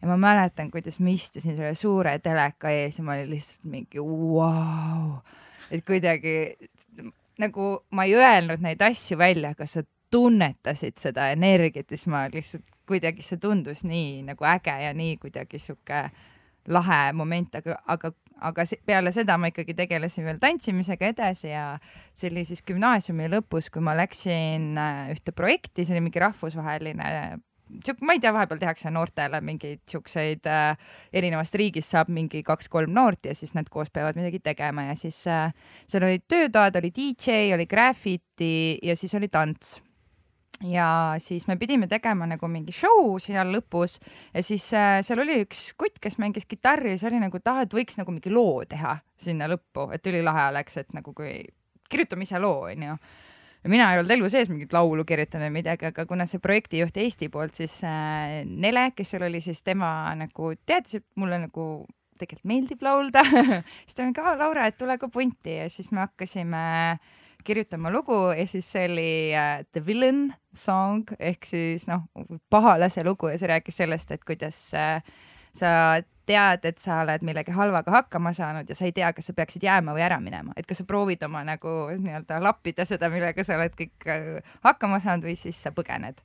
ja 0.00 0.08
ma 0.08 0.16
mäletan, 0.16 0.70
kuidas 0.72 1.00
ma 1.00 1.12
istusin 1.12 1.56
selle 1.56 1.74
suure 1.74 2.18
teleka 2.24 2.70
ees 2.72 2.98
ja 2.98 3.04
ma 3.04 3.18
olin 3.18 3.34
lihtsalt 3.34 3.64
mingi 3.68 4.00
vau 4.00 4.36
wow., 4.38 5.08
et 5.70 5.84
kuidagi 5.86 6.36
nagu 7.40 7.70
ma 7.90 8.04
ei 8.06 8.14
öelnud 8.14 8.62
neid 8.62 8.82
asju 8.82 9.18
välja, 9.18 9.54
aga 9.54 9.66
sa 9.66 9.82
tunnetasid 10.10 10.98
seda 10.98 11.30
energiat 11.34 11.90
ja 11.90 11.96
siis 11.96 12.10
ma 12.10 12.24
lihtsalt 12.32 12.66
kuidagi 12.90 13.22
see 13.22 13.38
tundus 13.38 13.84
nii 13.86 14.22
nagu 14.26 14.46
äge 14.50 14.74
ja 14.82 14.94
nii 14.94 15.16
kuidagi 15.22 15.60
sihuke 15.62 16.08
lahe 16.68 17.12
moment, 17.16 17.54
aga, 17.60 17.78
aga 17.86 18.10
aga 18.40 18.64
peale 18.86 19.12
seda 19.14 19.36
ma 19.40 19.50
ikkagi 19.50 19.76
tegelesin 19.78 20.26
veel 20.26 20.40
tantsimisega 20.42 21.12
edasi 21.12 21.52
ja 21.52 21.66
see 22.14 22.30
oli 22.32 22.46
siis 22.48 22.64
gümnaasiumi 22.66 23.28
lõpus, 23.34 23.70
kui 23.72 23.84
ma 23.84 23.94
läksin 23.98 24.72
äh, 24.80 25.12
ühte 25.14 25.34
projekti, 25.36 25.84
see 25.84 25.96
oli 25.96 26.08
mingi 26.08 26.22
rahvusvaheline 26.22 27.40
sihuke, 27.84 28.04
ma 28.04 28.16
ei 28.16 28.22
tea, 28.22 28.32
vahepeal 28.34 28.60
tehakse 28.60 28.90
noortele 28.92 29.40
mingeid 29.44 29.82
siukseid 29.90 30.48
äh,, 30.50 30.88
erinevast 31.12 31.54
riigist 31.58 31.92
saab 31.94 32.10
mingi 32.12 32.42
kaks-kolm 32.46 32.92
noort 32.96 33.30
ja 33.30 33.34
siis 33.36 33.54
nad 33.54 33.68
koos 33.70 33.92
peavad 33.94 34.18
midagi 34.18 34.42
tegema 34.42 34.88
ja 34.90 34.96
siis 34.98 35.20
äh, 35.30 35.52
seal 35.90 36.08
olid 36.08 36.26
töötoad, 36.30 36.80
oli 36.80 36.92
DJ, 36.96 37.52
oli 37.54 37.68
graffiti 37.70 38.78
ja 38.82 38.96
siis 38.98 39.14
oli 39.18 39.30
tants 39.30 39.78
ja 40.64 41.14
siis 41.18 41.46
me 41.48 41.56
pidime 41.56 41.88
tegema 41.88 42.26
nagu 42.28 42.48
mingi 42.48 42.72
show 42.74 43.14
seal 43.22 43.52
lõpus 43.54 43.96
ja 44.34 44.42
siis 44.44 44.66
äh, 44.76 44.98
seal 45.06 45.22
oli 45.22 45.40
üks 45.44 45.70
kutt, 45.80 45.96
kes 46.02 46.18
mängis 46.20 46.46
kitarri 46.48 46.94
siis 46.94 47.06
oli 47.08 47.20
nagu, 47.22 47.40
et 47.40 47.48
ah, 47.48 47.62
et 47.64 47.74
võiks 47.74 47.96
nagu 48.00 48.12
mingi 48.12 48.32
loo 48.32 48.60
teha 48.68 48.98
sinna 49.20 49.48
lõppu, 49.50 49.88
et 49.94 50.06
ülilahe 50.06 50.48
oleks, 50.52 50.76
et 50.82 50.92
nagu 50.96 51.14
kui 51.16 51.42
kirjutame 51.90 52.28
ise 52.28 52.40
loo, 52.40 52.66
onju. 52.68 52.96
mina 53.72 53.92
ei 53.92 54.00
olnud 54.00 54.12
elu 54.16 54.28
sees 54.32 54.50
mingit 54.52 54.72
laulu 54.72 55.04
kirjutanud 55.08 55.48
või 55.48 55.56
midagi, 55.60 55.88
aga 55.90 56.04
kuna 56.08 56.26
see 56.28 56.42
projektijuht 56.44 56.96
Eesti 56.96 57.30
poolt, 57.32 57.56
siis 57.56 57.78
äh, 57.84 58.42
Nele, 58.44 58.90
kes 58.96 59.14
seal 59.14 59.24
oli, 59.28 59.40
siis 59.44 59.64
tema 59.64 60.12
nagu 60.16 60.52
teadis, 60.66 61.00
et 61.00 61.06
mulle 61.20 61.40
nagu 61.46 61.70
tegelikult 62.20 62.48
meeldib 62.52 62.82
laulda. 62.84 63.22
Siis 63.86 63.94
ta 63.96 64.02
oli 64.04 64.12
ka, 64.12 64.34
Laura, 64.36 64.66
et 64.68 64.76
tule 64.76 64.98
ka 65.00 65.08
punti. 65.08 65.54
Ja 65.54 65.70
siis 65.72 65.86
me 65.88 66.02
hakkasime 66.02 66.60
äh, 66.90 66.98
kirjutama 67.44 67.90
lugu 67.92 68.18
ja 68.36 68.46
siis 68.48 68.68
see 68.72 68.86
oli 68.90 69.10
uh, 69.34 69.64
The 69.72 69.82
Villain 69.86 70.28
Song 70.56 71.10
ehk 71.18 71.46
siis 71.48 71.86
noh, 71.90 72.06
pahalase 72.50 73.04
lugu 73.06 73.30
ja 73.32 73.38
see 73.40 73.50
rääkis 73.50 73.82
sellest, 73.82 74.10
et 74.14 74.24
kuidas 74.26 74.58
uh, 74.76 75.02
sa 75.56 75.70
tead, 76.30 76.66
et 76.68 76.78
sa 76.78 77.00
oled 77.04 77.24
millegi 77.26 77.54
halvaga 77.54 77.92
hakkama 77.94 78.32
saanud 78.36 78.68
ja 78.70 78.76
sa 78.78 78.86
ei 78.86 78.94
tea, 78.94 79.10
kas 79.16 79.30
sa 79.30 79.34
peaksid 79.36 79.64
jääma 79.66 79.94
või 79.96 80.04
ära 80.06 80.20
minema, 80.22 80.54
et 80.56 80.68
kas 80.68 80.82
sa 80.82 80.86
proovid 80.86 81.22
oma 81.26 81.42
nagu 81.46 81.74
nii-öelda 81.96 82.38
lappida 82.44 82.86
seda, 82.88 83.10
millega 83.12 83.44
sa 83.46 83.58
oled 83.58 83.74
kõik 83.78 84.06
uh, 84.06 84.54
hakkama 84.66 85.00
saanud 85.02 85.26
või 85.30 85.36
siis 85.40 85.58
sa 85.58 85.74
põgened. 85.74 86.22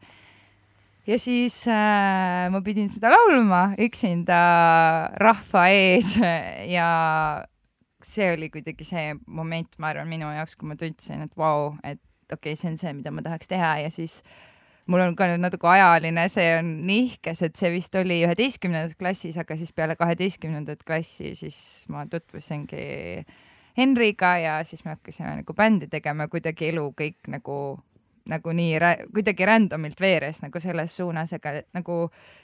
ja 1.08 1.18
siis 1.22 1.64
äh, 1.70 2.46
ma 2.54 2.62
pidin 2.66 2.90
seda 2.90 3.14
laulma 3.14 3.68
üksinda 3.82 4.40
rahva 5.22 5.68
ees 5.74 6.16
ja 6.78 6.88
see 8.12 8.32
oli 8.34 8.50
kuidagi 8.54 8.88
see 8.88 9.14
moment, 9.28 9.78
ma 9.82 9.94
arvan, 9.94 10.10
minu 10.12 10.30
jaoks, 10.36 10.58
kui 10.60 10.70
ma 10.70 10.78
tundsin, 10.80 11.24
et 11.26 11.38
vau 11.38 11.70
wow,, 11.70 11.80
et 11.84 12.02
okei 12.32 12.54
okay,, 12.54 12.60
see 12.60 12.72
on 12.72 12.78
see, 12.82 12.94
mida 12.98 13.14
ma 13.14 13.24
tahaks 13.26 13.50
teha 13.52 13.72
ja 13.84 13.90
siis 13.94 14.20
mul 14.92 15.02
on 15.02 15.16
ka 15.18 15.28
nüüd 15.30 15.42
natuke 15.44 15.70
ajaline, 15.70 16.28
see 16.32 16.52
on 16.60 16.72
nihkes, 16.88 17.42
et 17.48 17.58
see 17.58 17.72
vist 17.74 17.96
oli 17.98 18.22
üheteistkümnendas 18.28 18.98
klassis, 19.00 19.38
aga 19.42 19.58
siis 19.58 19.74
peale 19.76 19.98
kaheteistkümnendat 20.00 20.86
klassi 20.86 21.34
siis 21.38 21.58
ma 21.94 22.06
tutvusingi 22.10 22.86
Henriga 23.76 24.38
ja 24.40 24.60
siis 24.64 24.86
me 24.86 24.94
hakkasime 24.94 25.42
nagu 25.42 25.54
bändi 25.58 25.90
tegema, 25.92 26.30
kuidagi 26.32 26.70
elu 26.72 26.88
kõik 26.96 27.32
nagu 27.34 27.58
nagu 28.30 28.54
nii 28.56 28.80
rä 28.82 28.92
kuidagi 29.14 29.46
random'ilt 29.46 30.00
veeres 30.02 30.42
nagu 30.42 30.60
selles 30.62 30.96
suunas, 30.98 31.34
aga 31.38 31.54
nagu 31.76 31.98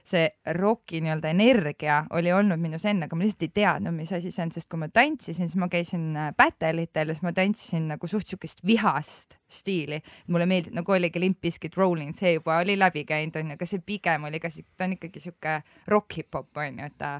see 0.07 0.27
roki 0.57 1.01
nii-öelda 1.01 1.31
energia 1.33 2.01
oli 2.17 2.33
olnud 2.33 2.61
minus 2.61 2.85
enne, 2.89 3.07
aga 3.07 3.17
ma 3.17 3.25
lihtsalt 3.25 3.47
ei 3.47 3.53
teadnud, 3.61 3.95
mis 3.95 4.13
asi 4.13 4.31
see 4.31 4.45
on, 4.45 4.53
sest 4.53 4.69
kui 4.69 4.81
ma 4.81 4.89
tantsisin, 4.93 5.49
siis 5.49 5.59
ma 5.59 5.69
käisin 5.71 6.09
äh, 6.15 6.31
battle 6.37 6.85
itel 6.85 7.11
ja 7.11 7.17
siis 7.17 7.25
ma 7.25 7.33
tantsisin 7.37 7.87
nagu 7.93 8.09
suht 8.09 8.29
siukest 8.29 8.65
vihast 8.65 9.37
stiili. 9.51 10.01
mulle 10.27 10.45
meeldib, 10.45 10.75
nagu 10.77 10.91
oligi 10.91 11.19
Limp 11.19 11.41
Bizkit 11.41 11.77
Rolling, 11.77 12.13
see 12.17 12.35
juba 12.37 12.59
oli 12.61 12.77
läbi 12.79 13.05
käinud, 13.05 13.35
onju, 13.41 13.57
aga 13.57 13.69
see 13.69 13.81
pigem 13.85 14.29
oli 14.29 14.39
ka, 14.39 14.51
ta 14.77 14.85
on 14.85 14.97
ikkagi 14.97 15.23
siuke 15.23 15.61
rock-hip-hop, 15.87 16.51
onju, 16.57 16.91
et 16.91 16.97
ta 17.01 17.17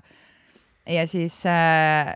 ja 0.89 1.07
siis 1.09 1.41
äh, 1.49 2.13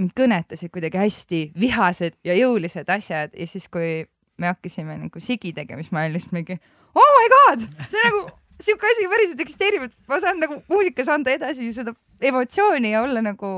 mind 0.00 0.12
kõnetasid 0.16 0.72
kuidagi 0.72 1.00
hästi 1.00 1.40
vihased 1.58 2.18
ja 2.24 2.36
jõulised 2.36 2.88
asjad 2.92 3.34
ja 3.36 3.48
siis, 3.48 3.68
kui 3.72 4.04
me 4.38 4.50
hakkasime 4.52 4.98
nagu 5.00 5.22
sigi 5.22 5.52
tegema, 5.56 5.82
siis 5.82 5.94
ma 5.94 6.04
olin 6.04 6.16
lihtsalt 6.16 6.36
mingi 6.36 6.58
oh 6.96 7.12
my 7.18 7.28
god, 7.34 7.68
see 7.90 8.02
nagu 8.04 8.24
siuke 8.62 8.88
asi 8.88 9.08
päriselt 9.12 9.40
eksisteerib, 9.44 9.86
et 9.88 9.94
ma 10.08 10.20
saan 10.22 10.40
nagu 10.40 10.60
muusikas 10.72 11.10
anda 11.12 11.34
edasi 11.36 11.68
seda 11.76 11.94
emotsiooni 12.24 12.94
ja 12.94 13.02
olla 13.04 13.22
nagu 13.24 13.52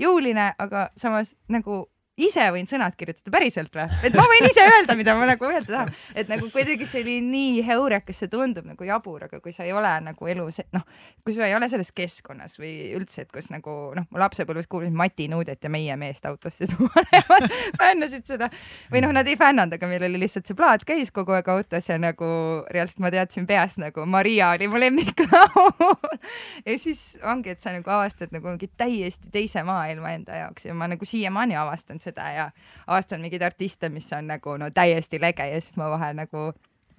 jõuline, 0.00 0.50
aga 0.58 0.88
samas 0.98 1.34
nagu 1.48 1.84
ise 2.26 2.46
võin 2.54 2.68
sõnad 2.70 2.96
kirjutada 2.98 3.32
päriselt 3.34 3.74
või? 3.74 3.86
et 4.06 4.16
ma 4.16 4.24
võin 4.30 4.48
ise 4.48 4.64
öelda, 4.66 4.96
mida 4.98 5.14
ma 5.18 5.28
nagu 5.30 5.48
öelda 5.48 5.68
tahan. 5.70 5.92
et 6.14 6.30
nagu 6.30 6.50
kuidagi 6.52 6.86
see 6.88 7.02
oli 7.04 7.16
nii 7.24 7.64
heurekas, 7.66 8.22
see 8.22 8.32
tundub 8.32 8.66
nagu 8.68 8.86
jabur, 8.86 9.26
aga 9.26 9.40
kui 9.42 9.54
sa 9.54 9.66
ei 9.66 9.74
ole 9.76 9.92
nagu 10.04 10.30
elus, 10.30 10.60
noh, 10.76 10.84
kui 11.24 11.36
sa 11.36 11.48
ei 11.48 11.54
ole 11.56 11.68
selles 11.72 11.92
keskkonnas 11.96 12.58
või 12.60 12.72
üldse, 12.98 13.24
et 13.26 13.32
kus 13.32 13.50
nagu 13.52 13.76
noh, 13.96 14.08
ma 14.10 14.24
lapsepõlves 14.24 14.68
kuulsin 14.70 14.96
Mati 14.96 15.28
Nuudet 15.32 15.64
ja 15.64 15.72
meie 15.72 15.96
meest 16.00 16.26
autos, 16.28 16.58
sest 16.60 16.76
mu 16.78 16.88
vanemad 16.94 17.48
fännasid 17.80 18.26
seda 18.28 18.50
või 18.92 19.04
noh, 19.04 19.14
nad 19.16 19.28
ei 19.28 19.38
fännanud, 19.40 19.76
aga 19.78 19.90
meil 19.90 20.06
oli 20.08 20.22
lihtsalt 20.24 20.48
see 20.50 20.58
plaat 20.58 20.84
käis 20.88 21.12
kogu 21.14 21.34
aeg 21.36 21.48
autos 21.52 21.90
ja 21.90 21.98
nagu 22.00 22.30
reaalselt 22.70 23.04
ma 23.04 23.12
teadsin 23.14 23.48
peast 23.48 23.80
nagu 23.80 24.04
Maria 24.06 24.52
oli 24.56 24.68
mu 24.70 24.80
lemmiklaul 24.80 26.20
ja 26.66 26.78
siis 26.78 27.18
ongi, 27.24 27.54
et 27.54 27.62
sa 27.62 27.74
nagu 27.74 27.90
avastad 27.90 28.34
nagu 28.34 28.50
mingi 28.50 28.70
täiesti 28.76 29.30
teise 29.32 29.62
maailma 29.66 30.14
enda 30.16 30.42
jaoks 30.42 30.66
ja 30.68 30.74
ma 30.76 30.88
nagu 30.90 31.06
siiamaani 31.06 31.56
avastan 31.60 32.00
seda 32.00 32.09
ja 32.16 32.50
avastan 32.86 33.20
mingeid 33.20 33.42
artiste, 33.42 33.88
mis 33.88 34.12
on 34.12 34.26
nagu 34.26 34.56
no 34.56 34.70
täiesti 34.70 35.20
lege 35.20 35.46
ja 35.46 35.60
siis 35.60 35.76
ma 35.76 35.90
vahel 35.90 36.16
nagu 36.16 36.50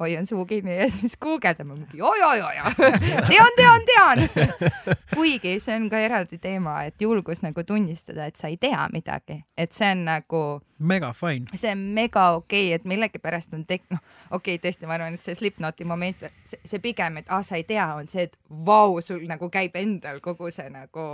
hoian 0.01 0.25
suu 0.25 0.45
kinni 0.45 0.77
ja 0.77 0.89
siis 0.99 1.17
guugeldan, 1.21 1.67
ma 1.67 1.75
mingi 1.75 2.01
oi-oi-oi, 2.01 2.55
tean, 3.29 3.51
tean, 3.55 3.85
tean. 3.85 4.19
kuigi 5.15 5.59
see 5.59 5.75
on 5.75 5.87
ka 5.91 6.01
eraldi 6.01 6.39
teema, 6.41 6.81
et 6.89 7.01
julgus 7.01 7.43
nagu 7.45 7.63
tunnistada, 7.63 8.25
et 8.25 8.35
sa 8.39 8.49
ei 8.49 8.57
tea 8.57 8.87
midagi, 8.93 9.41
et 9.57 9.73
see 9.77 9.91
on 9.93 10.05
nagu 10.09 10.43
mega 10.79 11.13
fine. 11.13 11.45
see 11.55 11.71
on 11.71 11.85
mega 11.97 12.31
okei 12.39 12.67
okay,, 12.67 12.79
et 12.79 12.89
millegipärast 12.89 13.53
on 13.57 13.65
tek-, 13.69 13.87
noh, 13.93 14.01
okei 14.31 14.57
okay,, 14.57 14.63
tõesti, 14.65 14.89
ma 14.89 14.97
arvan, 14.97 15.17
et 15.17 15.25
see 15.25 15.37
Slipknoti 15.37 15.87
moment, 15.87 16.25
see, 16.43 16.61
see 16.65 16.83
pigem, 16.83 17.21
et 17.21 17.29
ah, 17.29 17.45
sa 17.45 17.59
ei 17.59 17.67
tea, 17.69 17.85
on 17.95 18.09
see, 18.09 18.29
et 18.29 18.37
vau, 18.49 18.97
sul 19.05 19.27
nagu 19.29 19.51
käib 19.53 19.77
endal 19.79 20.21
kogu 20.23 20.49
see 20.53 20.69
nagu 20.73 21.09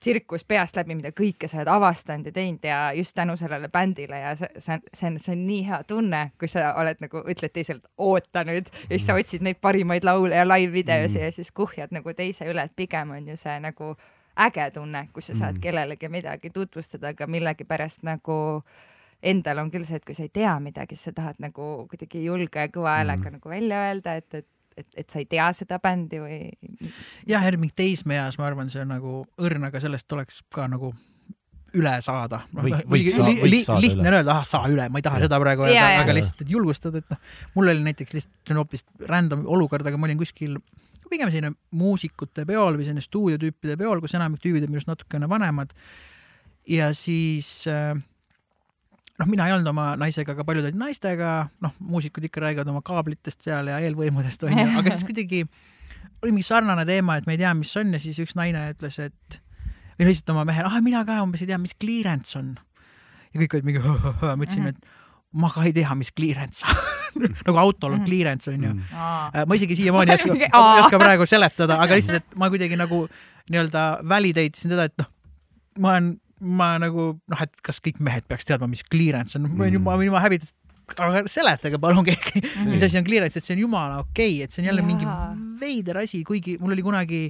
tsirkus 0.00 0.44
peast 0.44 0.76
läbi, 0.76 0.96
mida 0.98 1.12
kõike 1.16 1.48
sa 1.48 1.60
oled 1.60 1.70
avastanud 1.70 2.26
ja 2.26 2.34
teinud 2.34 2.64
ja 2.66 2.78
just 2.96 3.14
tänu 3.14 3.36
sellele 3.38 3.68
bändile 3.72 4.18
ja 4.18 4.34
see, 4.36 4.48
see 4.58 4.74
on, 4.74 4.84
see 4.94 5.08
on, 5.10 5.18
see 5.22 5.34
on 5.34 5.42
nii 5.46 5.64
hea 5.68 5.80
tunne, 5.88 6.22
kui 6.38 6.50
sa 6.50 6.72
oled 6.80 7.02
nagu 7.04 7.22
ütled 7.22 7.54
teisele, 7.54 7.82
et 7.82 8.06
oota 8.10 8.44
nüüd 8.48 8.70
ja 8.70 8.92
siis 8.96 9.06
sa 9.06 9.14
mm. 9.14 9.24
otsid 9.24 9.46
neid 9.46 9.60
parimaid 9.62 10.06
laule 10.06 10.36
ja 10.36 10.46
live-videosi 10.48 11.18
mm. 11.18 11.24
ja 11.24 11.34
siis 11.38 11.52
kuhjad 11.54 11.94
nagu 11.94 12.14
teise 12.18 12.48
üle, 12.50 12.66
et 12.66 12.76
pigem 12.76 13.14
on 13.16 13.28
ju 13.30 13.38
see 13.38 13.58
nagu 13.62 13.94
äge 14.40 14.70
tunne, 14.74 15.06
kui 15.12 15.22
sa 15.22 15.34
saad 15.34 15.58
mm. 15.58 15.64
kellelegi 15.64 16.08
midagi 16.08 16.50
tutvustada, 16.54 17.14
aga 17.14 17.26
millegipärast 17.30 18.02
nagu 18.08 18.38
endal 19.22 19.60
on 19.62 19.70
küll 19.70 19.84
see, 19.84 20.00
et 20.00 20.06
kui 20.06 20.16
sa 20.16 20.24
ei 20.24 20.32
tea 20.32 20.54
midagi, 20.62 20.96
siis 20.96 21.10
sa 21.10 21.18
tahad 21.20 21.42
nagu 21.42 21.72
kuidagi 21.90 22.24
julge 22.24 22.66
ja 22.66 22.72
kõva 22.72 23.00
häälega 23.00 23.28
mm. 23.28 23.38
nagu 23.38 23.52
välja 23.52 23.84
öelda, 23.88 24.16
et, 24.22 24.34
et 24.34 24.48
et, 24.82 24.88
et 25.02 25.12
sa 25.12 25.20
ei 25.22 25.28
tea 25.30 25.46
seda 25.56 25.80
bändi 25.82 26.20
või? 26.22 26.40
jah, 27.28 27.46
mingi 27.56 27.76
teismeeas, 27.76 28.38
ma 28.40 28.48
arvan, 28.50 28.72
see 28.72 28.82
on 28.84 28.92
nagu 28.94 29.20
õrn, 29.40 29.68
aga 29.70 29.82
sellest 29.82 30.08
tuleks 30.10 30.42
ka 30.54 30.66
nagu 30.70 30.92
üle 31.78 31.92
saada 32.02 32.42
no,. 32.50 32.64
Või, 32.64 32.74
võiks 32.96 33.16
saa, 33.16 33.28
võiks 33.28 33.46
li, 33.52 33.62
saada 33.66 33.84
lihtne 33.84 34.06
on 34.08 34.18
öelda, 34.18 34.36
ah 34.40 34.46
saa 34.48 34.66
üle, 34.72 34.88
ma 34.90 35.00
ei 35.00 35.06
taha 35.06 35.20
ja. 35.20 35.28
seda 35.28 35.40
praegu 35.42 35.66
öelda, 35.68 35.88
aga 36.02 36.16
lihtsalt, 36.16 36.44
et 36.44 36.52
julgustada, 36.52 37.02
et 37.02 37.14
noh, 37.14 37.20
mul 37.56 37.72
oli 37.72 37.84
näiteks 37.86 38.16
lihtsalt, 38.16 38.36
see 38.42 38.56
on 38.56 38.62
hoopis 38.62 38.86
random 39.10 39.44
olukord, 39.50 39.86
aga 39.86 40.00
ma 40.00 40.08
olin 40.08 40.20
kuskil 40.20 40.58
pigem 41.10 41.30
selline 41.30 41.54
muusikute 41.74 42.46
peol 42.46 42.78
või 42.78 42.86
selline 42.86 43.04
stuudiotüüpide 43.04 43.76
peol, 43.78 44.02
kus 44.02 44.14
enamik 44.18 44.42
tüübid 44.42 44.66
on 44.66 44.74
minust 44.74 44.90
natukene 44.90 45.28
vanemad. 45.30 45.74
ja 46.70 46.90
siis 46.94 47.50
äh, 47.70 47.94
noh, 49.20 49.28
mina 49.28 49.46
ei 49.48 49.54
olnud 49.54 49.68
oma 49.72 49.90
naisega, 50.00 50.34
aga 50.34 50.46
paljud 50.48 50.66
olid 50.68 50.78
naistega, 50.80 51.34
noh, 51.64 51.74
muusikud 51.92 52.24
ikka 52.26 52.42
räägivad 52.46 52.70
oma 52.72 52.80
kaablitest 52.86 53.44
seal 53.44 53.68
ja 53.70 53.80
eelvõimudest 53.84 54.46
onju, 54.48 54.66
aga 54.80 54.94
siis 54.94 55.06
kuidagi 55.10 55.44
oli 56.20 56.32
mingi 56.32 56.46
sarnane 56.46 56.86
teema, 56.88 57.18
et 57.20 57.28
me 57.28 57.36
ei 57.36 57.42
tea, 57.42 57.52
mis 57.56 57.72
on 57.80 57.92
ja 57.94 58.00
siis 58.02 58.18
üks 58.22 58.36
naine 58.38 58.66
ütles, 58.74 58.98
et 59.02 59.40
või 60.00 60.10
lihtsalt 60.10 60.32
oma 60.34 60.46
mehele, 60.48 60.70
ah 60.70 60.80
mina 60.84 61.02
ka 61.08 61.20
umbes 61.24 61.44
ei 61.44 61.50
tea, 61.50 61.58
mis 61.60 61.76
clearance 61.76 62.38
on. 62.40 62.54
ja 63.34 63.42
kõik 63.42 63.58
olid 63.58 63.68
mingi, 63.68 63.82
ma 64.24 64.38
ütlesin, 64.38 64.70
et 64.72 64.80
ma 65.40 65.50
ka 65.52 65.66
ei 65.68 65.74
tea, 65.76 65.92
mis 65.98 66.12
clearance 66.16 66.64
on. 66.64 66.80
Nagu 67.46 67.58
autol 67.58 67.96
on 67.96 68.04
mhm. 68.04 68.06
clearance 68.06 68.46
onju 68.52 68.68
mm.. 68.70 68.90
Äh, 68.94 69.42
ma 69.50 69.56
isegi 69.58 69.74
siiamaani 69.80 70.12
ei 70.14 70.20
oska, 70.20 70.34
ei 70.46 70.82
oska 70.84 71.00
praegu 71.02 71.26
seletada, 71.26 71.80
aga 71.82 71.96
lihtsalt, 71.98 72.22
et 72.22 72.36
ma 72.38 72.46
kuidagi 72.52 72.78
nagu 72.78 73.00
nii-öelda 73.50 73.86
validate 74.06 74.60
isin 74.60 74.70
seda, 74.70 74.86
et 74.86 74.94
noh, 75.02 75.08
ma 75.82 75.96
olen 75.96 76.12
ma 76.40 76.72
nagu 76.80 77.12
noh, 77.20 77.44
et 77.44 77.62
kas 77.64 77.80
kõik 77.84 78.00
mehed 78.04 78.26
peaks 78.28 78.48
teadma, 78.48 78.68
mis 78.70 78.82
clearance 78.86 79.36
on, 79.38 79.48
ma 79.50 79.66
võin 79.66 79.76
juba, 79.76 79.96
võin 80.00 80.08
juba 80.08 80.22
häbida, 80.24 80.48
aga 80.96 81.22
seletage 81.30 81.78
palun 81.80 82.06
keegi 82.06 82.40
mm, 82.40 82.70
mis 82.72 82.84
asi 82.86 82.98
on 82.98 83.06
clearance, 83.06 83.38
et 83.38 83.46
see 83.46 83.56
on 83.58 83.64
jumala 83.66 84.00
okei 84.02 84.38
okay,, 84.38 84.46
et 84.46 84.54
see 84.54 84.64
on 84.64 84.70
jälle 84.70 84.84
Jaa. 84.84 84.88
mingi 84.88 85.60
veider 85.60 86.00
asi, 86.02 86.22
kuigi 86.26 86.56
mul 86.62 86.74
oli 86.76 86.84
kunagi, 86.86 87.20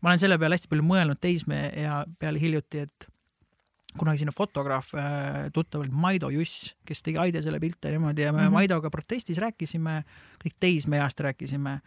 ma 0.00 0.12
olen 0.12 0.22
selle 0.24 0.38
peale 0.40 0.58
hästi 0.58 0.72
palju 0.72 0.88
mõelnud 0.88 1.20
teismeea 1.20 2.02
peale 2.18 2.40
hiljuti, 2.42 2.84
et 2.88 3.08
kunagi 3.98 4.22
sinna 4.22 4.34
fotograaf 4.34 4.92
äh, 4.96 5.48
tuttav 5.52 5.82
oli 5.82 5.92
Maido 5.92 6.30
Juss, 6.32 6.72
kes 6.86 7.02
tegi 7.04 7.20
Aidesele 7.20 7.60
pilte 7.60 7.92
niimoodi 7.92 8.22
ja 8.22 8.32
me 8.32 8.42
mm 8.42 8.48
-hmm. 8.48 8.56
Maidoga 8.58 8.90
protestis 8.90 9.38
rääkisime, 9.38 10.04
kõik 10.44 10.56
teismeeast 10.60 11.20
rääkisime. 11.20 11.80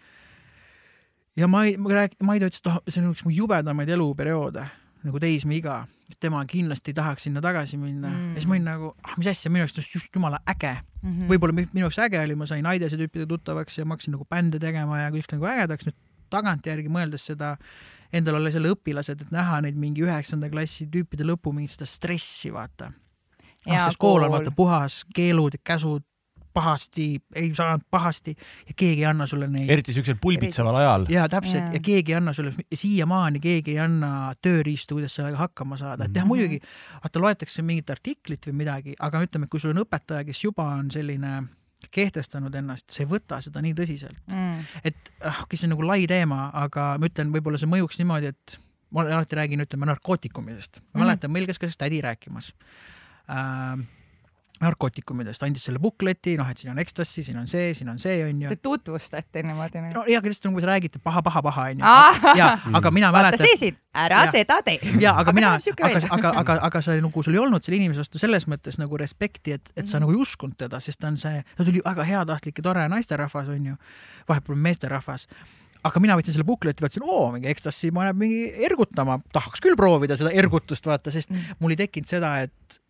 ja 1.35 1.47
Mai-, 1.47 1.77
Maido 2.23 2.45
ütles, 2.45 2.59
et 2.59 2.67
oh, 2.67 2.81
see 2.87 3.03
on 3.03 3.13
üks 3.13 3.25
mu 3.25 3.31
jubedamaid 3.31 3.89
eluperioode 3.89 4.67
nagu 5.05 5.19
teismeiga, 5.21 5.81
tema 6.21 6.41
kindlasti 6.49 6.93
tahaks 6.93 7.25
sinna 7.27 7.41
tagasi 7.43 7.79
minna. 7.79 8.09
Mm. 8.09 8.33
ja 8.33 8.41
siis 8.41 8.47
ma 8.49 8.57
olin 8.57 8.67
nagu, 8.67 8.93
ah 9.03 9.17
mis 9.17 9.29
asja, 9.31 9.51
minu 9.53 9.65
arust 9.65 9.79
just 9.81 10.15
jumala 10.15 10.41
äge. 10.49 10.75
Mm 11.01 11.13
-hmm.. 11.13 11.29
võib-olla 11.31 11.55
minu 11.57 11.85
jaoks 11.85 11.99
äge 11.99 12.19
oli, 12.19 12.35
ma 12.35 12.45
sain 12.45 12.65
Aidese 12.65 12.97
tüüpidega 12.99 13.27
tuttavaks 13.27 13.77
ja 13.77 13.85
ma 13.85 13.95
hakkasin 13.95 14.15
nagu 14.17 14.27
bände 14.29 14.59
tegema 14.59 14.99
ja 14.99 15.09
kõik 15.09 15.31
nagu 15.31 15.47
ägedaks, 15.49 15.87
nüüd 15.87 15.97
tagantjärgi 16.29 16.91
mõeldes 16.91 17.25
seda, 17.31 17.55
endal 18.13 18.37
olles 18.39 18.55
jälle 18.55 18.73
õpilased, 18.75 19.21
et 19.21 19.31
näha 19.31 19.61
neid 19.65 19.79
mingi 19.79 20.03
üheksanda 20.05 20.49
klassi 20.51 20.87
tüüpide 20.91 21.25
lõpu 21.27 21.53
mingit 21.55 21.75
seda 21.75 21.89
stressi, 21.89 22.53
vaata. 22.53 22.91
ah, 23.67 23.85
sest 23.85 23.99
kool 24.01 24.23
on 24.23 24.31
vaata 24.31 24.51
puhas, 24.51 25.03
keelud 25.15 25.57
ja 25.57 25.61
käsud, 25.63 26.05
pahasti, 26.53 27.05
ei 27.35 27.53
saanud 27.55 27.85
pahasti 27.91 28.35
ja 28.67 28.73
keegi 28.75 29.03
ei 29.03 29.05
anna 29.09 29.25
sulle 29.25 29.47
neid. 29.47 29.69
eriti 29.69 29.93
siuksel 29.93 30.17
pulbitseval 30.21 30.75
ajal. 30.75 31.05
ja 31.09 31.27
täpselt 31.29 31.69
ja. 31.69 31.77
ja 31.77 31.79
keegi 31.83 32.13
ei 32.13 32.17
anna 32.19 32.33
sulle, 32.33 32.53
siiamaani 32.73 33.39
keegi 33.39 33.75
ei 33.75 33.79
anna 33.85 34.11
tööriistu, 34.41 34.97
kuidas 34.99 35.15
sellega 35.15 35.39
hakkama 35.45 35.79
saada, 35.79 36.05
et 36.05 36.15
jah, 36.15 36.25
mhm. 36.25 36.33
muidugi 36.33 36.59
vaata 37.03 37.23
loetakse 37.23 37.65
mingit 37.65 37.89
artiklit 37.93 38.49
või 38.49 38.59
midagi, 38.63 38.95
aga 38.99 39.23
ütleme, 39.25 39.49
kui 39.51 39.63
sul 39.63 39.75
on 39.75 39.83
õpetaja, 39.85 40.25
kes 40.27 40.43
juba 40.43 40.67
on 40.77 40.91
selline 40.91 41.41
kehtestanud 41.91 42.55
ennast, 42.55 42.91
sa 42.93 43.01
ei 43.01 43.09
võta 43.09 43.39
seda 43.41 43.61
nii 43.63 43.73
tõsiselt 43.77 44.19
mm.. 44.29 44.81
et 44.85 45.13
ah, 45.25 45.45
kes 45.49 45.65
on 45.65 45.73
nagu 45.73 45.85
lai 45.87 46.03
teema, 46.09 46.51
aga 46.53 46.91
ma 47.01 47.09
ütlen, 47.09 47.31
võib-olla 47.33 47.57
see 47.61 47.71
mõjuks 47.71 47.97
niimoodi, 48.01 48.29
et 48.35 48.59
ma 48.93 49.07
alati 49.07 49.39
räägin, 49.39 49.63
ütleme 49.65 49.87
narkootikumidest. 49.89 50.81
ma 50.81 50.99
mm. 50.99 51.05
mäletan, 51.05 51.33
meil 51.33 51.47
käis 51.49 51.61
ka 51.61 51.71
tädi 51.79 52.03
rääkimas 52.03 52.51
äh, 53.31 53.81
narkootikumidest, 54.61 55.43
andis 55.45 55.65
selle 55.67 55.81
bukleti, 55.81 56.35
noh, 56.39 56.49
et 56.51 56.61
siin 56.61 56.71
on 56.73 56.79
ecstasy, 56.81 57.23
siin 57.25 57.39
on 57.41 57.47
see, 57.49 57.71
siin 57.77 57.89
on 57.91 57.99
see, 58.01 58.19
onju. 58.27 58.51
Te 58.51 58.59
tutvustate 58.61 59.43
niimoodi? 59.45 59.83
no 59.95 60.03
ja, 60.09 60.21
lihtsalt 60.23 60.51
umbes 60.51 60.67
räägite 60.69 61.01
paha, 61.03 61.23
paha, 61.25 61.43
paha, 61.45 61.67
onju. 61.73 61.93
ja, 62.39 62.49
aga 62.79 62.91
mina 62.93 63.11
mäletan. 63.13 63.39
vaata 63.39 63.49
see 63.49 63.59
siin, 63.59 63.79
ära 63.97 64.25
ja, 64.25 64.33
seda 64.33 64.59
tee. 64.65 64.79
ja, 65.01 65.15
aga 65.17 65.33
mina, 65.37 65.53
aga, 65.57 66.03
aga, 66.17 66.33
aga, 66.43 66.57
aga 66.69 66.83
sa 66.85 66.97
nagu, 67.01 67.23
sul 67.25 67.37
ei 67.37 67.41
olnud 67.41 67.65
selle 67.65 67.79
inimese 67.81 68.03
vastu 68.03 68.21
selles 68.21 68.45
mõttes 68.51 68.77
nagu 68.81 68.99
respekti, 69.01 69.57
et, 69.57 69.73
et 69.75 69.87
sa 69.87 69.97
mm. 69.97 70.05
nagu 70.05 70.13
ei 70.15 70.21
uskunud 70.21 70.59
teda, 70.59 70.81
sest 70.83 71.01
ta 71.01 71.09
on 71.09 71.17
see, 71.21 71.41
ta 71.57 71.65
tuli 71.67 71.81
väga 71.85 72.05
heatahtlik 72.07 72.61
ja 72.61 72.69
tore 72.69 72.85
naisterahvas, 72.91 73.49
onju. 73.55 73.79
vahepeal 74.29 74.61
meesterahvas 74.69 75.27
aga 75.87 76.01
mina 76.03 76.15
võtsin 76.17 76.35
selle 76.35 76.45
bukleti, 76.45 76.83
vaatasin, 76.83 77.05
oo, 77.07 77.31
mingi 77.33 77.49
ecstasy 77.49 77.89
paneb 77.95 78.19
mingi 78.21 78.43
ergutama, 78.67 79.17
tahaks 79.33 79.63
küll 79.63 79.77
proovida 79.79 80.17
seda 80.19 80.33
ergutust, 80.37 80.85
vaata, 80.85 81.13
sest 81.13 81.33
mm. 81.33 81.57
mul 81.63 81.73
ei 81.73 81.79
tekkinud 81.81 82.09
seda, 82.09 82.35
et 82.45 82.80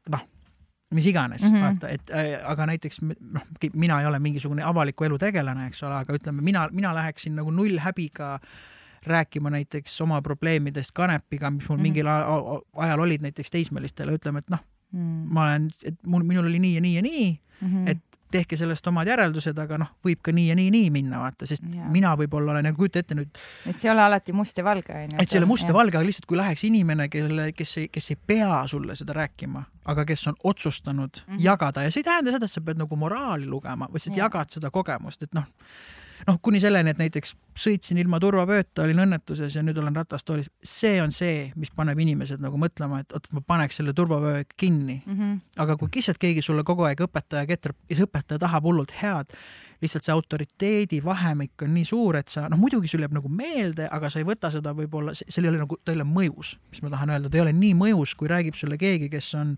mis 0.91 1.05
iganes 1.07 1.43
mm, 1.43 1.53
-hmm. 1.53 1.61
vaata, 1.61 1.89
et 1.89 2.11
äh, 2.11 2.33
aga 2.51 2.65
näiteks 2.65 3.01
noh, 3.01 3.45
mina 3.73 4.01
ei 4.01 4.05
ole 4.05 4.19
mingisugune 4.19 4.63
avaliku 4.63 5.03
elu 5.07 5.17
tegelane, 5.17 5.67
eks 5.67 5.83
ole, 5.83 5.95
aga 5.95 6.13
ütleme, 6.13 6.41
mina, 6.41 6.67
mina 6.71 6.93
läheksin 6.95 7.35
nagu 7.35 7.51
null 7.51 7.79
häbiga 7.79 8.39
rääkima 9.07 9.49
näiteks 9.49 10.01
oma 10.01 10.21
probleemidest 10.21 10.91
kanepiga, 10.93 11.49
mis 11.51 11.69
mul 11.69 11.77
mm 11.77 11.79
-hmm. 11.79 11.83
mingil 11.83 12.07
ajal 12.07 12.99
olid 12.99 13.21
näiteks 13.21 13.51
teismelistele, 13.51 14.13
ütleme, 14.19 14.39
et 14.39 14.49
noh 14.49 14.59
mm, 14.91 14.99
-hmm. 14.99 15.33
ma 15.33 15.43
olen, 15.43 15.69
et 15.85 15.95
mul, 16.05 16.23
minul 16.23 16.45
oli 16.45 16.59
nii 16.59 16.75
ja 16.75 16.81
nii 16.81 16.95
ja 16.95 17.01
nii 17.01 17.41
mm, 17.61 17.67
-hmm. 17.67 17.89
et 17.89 18.10
tehke 18.31 18.57
sellest 18.57 18.87
omad 18.87 19.07
järeldused, 19.07 19.57
aga 19.59 19.77
noh, 19.81 19.91
võib 20.05 20.21
ka 20.25 20.33
nii 20.35 20.47
ja 20.49 20.55
nii, 20.57 20.71
nii 20.73 20.89
minna, 20.93 21.21
vaata, 21.23 21.47
sest 21.49 21.65
ja. 21.75 21.89
mina 21.91 22.13
võib-olla 22.19 22.55
olen, 22.55 22.71
kujuta 22.77 23.03
ette 23.03 23.17
nüüd. 23.17 23.29
et 23.69 23.77
see 23.79 23.89
ei 23.89 23.93
ole 23.93 24.05
alati 24.05 24.35
must 24.35 24.57
ja 24.57 24.65
valge, 24.65 24.95
onju. 25.03 25.19
et 25.19 25.29
see 25.29 25.39
ei 25.39 25.43
ole 25.43 25.51
must 25.51 25.69
ja 25.69 25.75
valge, 25.75 25.97
aga 25.97 26.07
lihtsalt 26.07 26.27
kui 26.29 26.39
läheks 26.39 26.65
inimene, 26.67 27.07
kelle, 27.13 27.51
kes 27.57 27.77
ei, 27.83 27.87
kes 27.93 28.11
ei 28.15 28.19
pea 28.33 28.61
sulle 28.71 28.95
seda 28.99 29.15
rääkima, 29.17 29.63
aga 29.91 30.05
kes 30.09 30.27
on 30.31 30.39
otsustanud 30.43 31.23
mm 31.23 31.33
-hmm. 31.33 31.43
jagada 31.47 31.83
ja 31.83 31.91
see 31.91 32.01
ei 32.05 32.09
tähenda 32.09 32.31
seda, 32.31 32.45
et 32.45 32.51
sa 32.51 32.61
pead 32.61 32.81
nagu 32.81 32.95
moraali 32.95 33.47
lugema, 33.47 33.87
vaid 33.91 34.01
sa 34.01 34.13
jagad 34.15 34.49
seda 34.49 34.71
kogemust, 34.71 35.23
et 35.23 35.33
noh 35.33 35.47
noh, 36.27 36.37
kuni 36.41 36.59
selleni, 36.61 36.93
et 36.93 36.99
näiteks 37.01 37.33
sõitsin 37.57 37.99
ilma 38.01 38.19
turvavööta, 38.21 38.85
olin 38.85 39.03
õnnetuses 39.05 39.55
ja 39.55 39.63
nüüd 39.65 39.77
olen 39.81 39.95
ratastoolis. 39.95 40.49
see 40.63 41.01
on 41.03 41.11
see, 41.11 41.51
mis 41.59 41.71
paneb 41.75 41.99
inimesed 41.99 42.41
nagu 42.43 42.59
mõtlema, 42.61 43.01
et 43.03 43.13
oot, 43.15 43.27
ma 43.35 43.43
paneks 43.47 43.81
selle 43.81 43.93
turvavöö 43.97 44.43
kinni 44.57 45.01
mm. 45.05 45.17
-hmm. 45.17 45.39
aga 45.63 45.77
kui 45.77 45.89
lihtsalt 45.95 46.17
keegi 46.21 46.41
sulle 46.41 46.63
kogu 46.63 46.87
aeg 46.87 47.01
õpetaja 47.01 47.47
ketrab 47.47 47.77
ja 47.89 47.95
see 47.95 48.07
õpetaja 48.07 48.39
tahab 48.39 48.63
hullult 48.63 48.93
head, 49.01 49.35
lihtsalt 49.81 50.05
see 50.05 50.13
autoriteedi 50.13 51.03
vahemik 51.03 51.61
on 51.61 51.73
nii 51.73 51.85
suur, 51.85 52.15
et 52.15 52.29
sa, 52.29 52.47
noh 52.49 52.59
muidugi 52.59 52.87
sul 52.87 53.01
jääb 53.01 53.13
nagu 53.17 53.29
meelde, 53.29 53.87
aga 53.91 54.09
sa 54.09 54.19
ei 54.19 54.27
võta 54.27 54.51
seda 54.51 54.75
võib-olla, 54.77 55.13
seal 55.13 55.45
ei 55.45 55.53
ole 55.53 55.63
nagu, 55.63 55.77
ta 55.83 55.91
ei 55.91 55.99
ole 55.99 56.07
mõjus, 56.07 56.57
mis 56.71 56.81
ma 56.81 56.93
tahan 56.93 57.09
öelda, 57.09 57.29
ta 57.29 57.37
ei 57.37 57.47
ole 57.47 57.53
nii 57.53 57.73
mõjus, 57.73 58.15
kui 58.15 58.31
räägib 58.31 58.55
sulle 58.55 58.77
keegi, 58.77 59.09
kes 59.09 59.33
on 59.35 59.57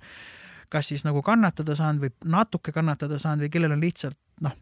kas 0.73 0.89
siis 0.89 1.03
nagu 1.05 1.21
kannatada 1.21 1.75
saanud 1.77 2.01
või 2.01 2.13
natuke 2.33 2.71
kannatada 2.73 3.19
saanud 3.21 3.45
või 3.45 3.53
kellel 3.53 3.75
on 3.75 3.83
lihtsalt 3.83 4.17
noh, 4.41 4.55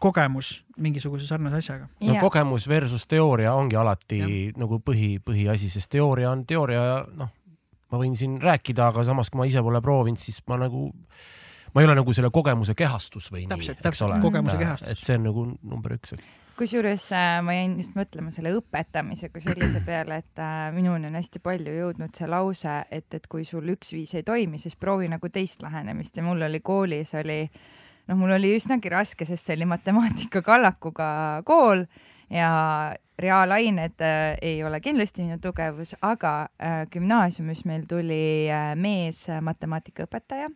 kogemus 0.00 0.64
mingisuguse 0.78 1.26
sarnase 1.26 1.62
asjaga. 1.62 1.88
no 2.02 2.12
yeah. 2.12 2.22
kogemus 2.22 2.68
versus 2.68 3.06
teooria 3.06 3.54
ongi 3.54 3.76
alati 3.76 4.18
ja. 4.18 4.28
nagu 4.60 4.80
põhi, 4.84 5.16
põhiasi, 5.24 5.70
sest 5.72 5.90
teooria 5.90 6.30
on 6.30 6.46
teooria 6.46 6.84
ja 6.84 6.98
noh, 7.18 7.32
ma 7.92 8.02
võin 8.02 8.16
siin 8.16 8.38
rääkida, 8.42 8.92
aga 8.92 9.04
samas, 9.08 9.30
kui 9.30 9.42
ma 9.42 9.48
ise 9.48 9.62
pole 9.64 9.80
proovinud, 9.84 10.20
siis 10.20 10.42
ma 10.50 10.60
nagu, 10.60 10.90
ma 11.74 11.82
ei 11.82 11.88
ole 11.88 11.96
nagu 11.98 12.14
selle 12.16 12.30
kogemuse 12.34 12.76
kehastus 12.78 13.30
või 13.32 13.46
täpselt, 13.50 13.80
nii, 13.80 13.90
eks 13.92 14.04
ole. 14.06 14.20
et 14.92 15.00
see 15.02 15.18
on 15.18 15.26
nagu 15.30 15.48
number 15.62 15.96
üks 15.98 16.18
et 16.18 16.28
kusjuures 16.58 17.04
äh, 17.14 17.38
ma 17.44 17.54
jäin 17.54 17.76
just 17.78 17.94
mõtlema 17.94 18.32
selle 18.34 18.50
õpetamise 18.56 19.30
kui 19.30 19.42
sellise 19.44 19.80
peale, 19.86 20.20
et 20.24 20.42
äh, 20.42 20.68
minuni 20.74 21.06
on 21.06 21.18
hästi 21.18 21.42
palju 21.42 21.74
jõudnud 21.74 22.18
see 22.18 22.28
lause, 22.30 22.80
et, 22.94 23.06
et 23.14 23.28
kui 23.30 23.46
sul 23.46 23.68
üks 23.74 23.92
viis 23.94 24.14
ei 24.18 24.26
toimi, 24.26 24.58
siis 24.58 24.74
proovi 24.76 25.10
nagu 25.10 25.30
teist 25.30 25.62
lähenemist 25.62 26.18
ja 26.18 26.24
mul 26.26 26.42
oli 26.48 26.60
koolis 26.64 27.14
oli, 27.20 27.44
noh, 28.08 28.18
mul 28.18 28.34
oli 28.38 28.54
üsnagi 28.56 28.90
raske, 28.92 29.26
sest 29.28 29.46
see 29.46 29.58
oli 29.58 29.68
matemaatika 29.68 30.42
kallakuga 30.46 31.10
kool 31.48 31.84
ja 32.32 32.50
reaalained 33.18 34.00
äh, 34.04 34.36
ei 34.42 34.64
ole 34.64 34.80
kindlasti 34.84 35.24
minu 35.26 35.38
tugevus, 35.42 35.94
aga 36.02 36.34
äh, 36.58 36.82
gümnaasiumis 36.92 37.64
meil 37.68 37.86
tuli 37.88 38.48
äh, 38.52 38.72
mees 38.76 39.26
matemaatikaõpetaja 39.42 40.50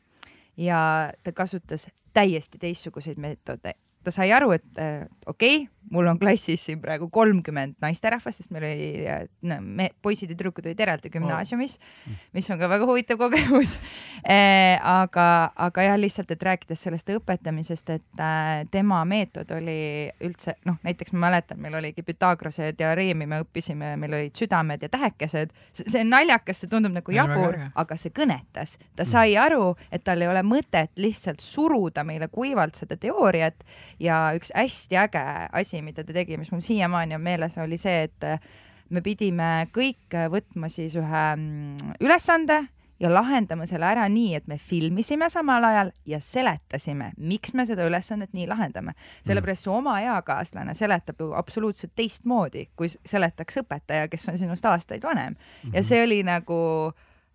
ja 0.57 0.83
ta 1.25 1.33
kasutas 1.33 1.89
täiesti 2.13 2.61
teistsuguseid 2.61 3.19
meetodeid 3.21 3.81
ta 4.05 4.13
sai 4.15 4.33
aru, 4.35 4.53
et 4.57 4.81
äh, 4.81 5.07
okei 5.27 5.63
okay,, 5.63 5.82
mul 5.91 6.07
on 6.07 6.19
klassis 6.19 6.65
siin 6.67 6.81
praegu 6.81 7.09
kolmkümmend 7.13 7.77
naisterahvast, 7.83 8.43
sest 8.43 8.53
meil 8.55 8.67
oli 8.69 9.07
no, 9.49 9.59
me, 9.61 9.89
poisid 10.03 10.31
ja 10.31 10.37
tüdrukud 10.37 10.67
olid 10.69 10.81
eraldi 10.81 11.11
gümnaasiumis 11.13 11.79
oh., 11.79 12.19
mis 12.37 12.49
on 12.53 12.61
ka 12.61 12.69
väga 12.71 12.87
huvitav 12.89 13.19
kogemus 13.21 13.75
e,. 14.25 14.79
aga, 14.79 15.27
aga 15.67 15.87
jah, 15.89 15.99
lihtsalt, 16.01 16.31
et 16.35 16.43
rääkides 16.49 16.85
sellest 16.87 17.13
õpetamisest, 17.15 17.93
et 17.97 18.23
äh, 18.23 18.63
tema 18.73 19.03
meetod 19.09 19.51
oli 19.57 20.09
üldse 20.25 20.57
noh, 20.69 20.79
näiteks 20.87 21.15
ma 21.17 21.27
mäletan, 21.27 21.61
meil 21.63 21.77
oligi 21.81 22.05
Pythagorase 22.07 22.73
teoreemi, 22.79 23.27
me 23.29 23.43
õppisime, 23.45 23.95
meil 24.01 24.17
olid 24.19 24.39
südamed 24.39 24.83
ja 24.83 24.91
tähekesed. 24.93 25.53
see 25.73 26.01
on 26.01 26.13
naljakas, 26.13 26.63
see 26.63 26.71
tundub 26.73 26.95
nagu 26.97 27.15
jabur, 27.15 27.59
aga 27.79 27.99
see 28.01 28.15
kõnetas. 28.15 28.77
ta 28.97 29.05
mm. 29.05 29.11
sai 29.13 29.37
aru, 29.41 29.75
et 29.93 30.05
tal 30.05 30.23
ei 30.23 30.31
ole 30.31 30.45
mõtet 30.47 30.93
lihtsalt 31.01 31.41
suruda 31.43 32.05
meile 32.05 32.29
kuivalt 32.33 32.79
seda 32.79 32.97
teooriat 33.01 33.65
ja 34.01 34.25
üks 34.37 34.53
hästi 34.57 34.99
äge 35.05 35.25
asi, 35.53 35.72
mida 35.81 36.05
ta 36.05 36.13
tegi, 36.13 36.37
mis 36.37 36.53
mul 36.53 36.61
siiamaani 36.61 37.17
on 37.17 37.25
meeles, 37.25 37.57
oli 37.63 37.79
see, 37.81 38.05
et 38.11 38.29
äh, 38.29 38.53
me 38.93 39.01
pidime 39.01 39.69
kõik 39.73 40.15
võtma 40.33 40.69
siis 40.73 40.97
ühe 41.01 41.25
mm, 41.37 41.97
ülesande 42.05 42.61
ja 43.03 43.11
lahendama 43.11 43.67
selle 43.67 43.87
ära 43.89 44.05
nii, 44.11 44.35
et 44.39 44.47
me 44.51 44.59
filmisime 44.61 45.27
samal 45.33 45.65
ajal 45.67 45.91
ja 46.07 46.21
seletasime, 46.23 47.11
miks 47.19 47.55
me 47.59 47.65
seda 47.67 47.87
ülesannet 47.89 48.35
nii 48.37 48.47
lahendame. 48.51 48.95
sellepärast 49.27 49.67
su 49.67 49.73
oma 49.75 49.99
eakaaslane 50.05 50.75
seletab 50.79 51.21
ju 51.21 51.33
absoluutselt 51.39 51.95
teistmoodi, 51.99 52.69
kui 52.77 52.91
seletaks 52.93 53.63
õpetaja, 53.65 54.11
kes 54.13 54.29
on 54.31 54.39
sinust 54.39 54.67
aastaid 54.71 55.03
vanem. 55.03 55.35
ja 55.65 55.81
mhm. 55.81 55.89
see 55.89 56.03
oli 56.05 56.23
nagu 56.23 56.61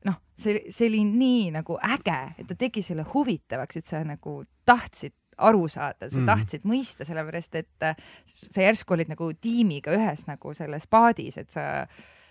noh, 0.07 0.19
see, 0.39 0.61
see 0.69 0.87
oli 0.87 1.03
nii 1.09 1.51
nagu 1.59 1.79
äge, 1.83 2.19
et 2.37 2.47
ta 2.47 2.55
tegi 2.55 2.81
selle 2.85 3.03
huvitavaks, 3.13 3.81
et 3.81 3.85
sa 3.85 4.03
nagu 4.07 4.43
tahtsid 4.65 5.15
aru 5.37 5.67
saada, 5.71 6.09
sa 6.09 6.19
mm. 6.19 6.27
tahtsid 6.29 6.67
mõista, 6.67 7.07
sellepärast 7.07 7.57
et 7.59 7.87
äh, 7.87 7.97
sa 8.41 8.65
järsku 8.65 8.97
olid 8.97 9.11
nagu 9.13 9.31
tiimiga 9.41 9.95
ühes 9.95 10.27
nagu 10.29 10.53
selles 10.57 10.87
paadis, 10.89 11.37
et 11.41 11.53
sa 11.53 11.87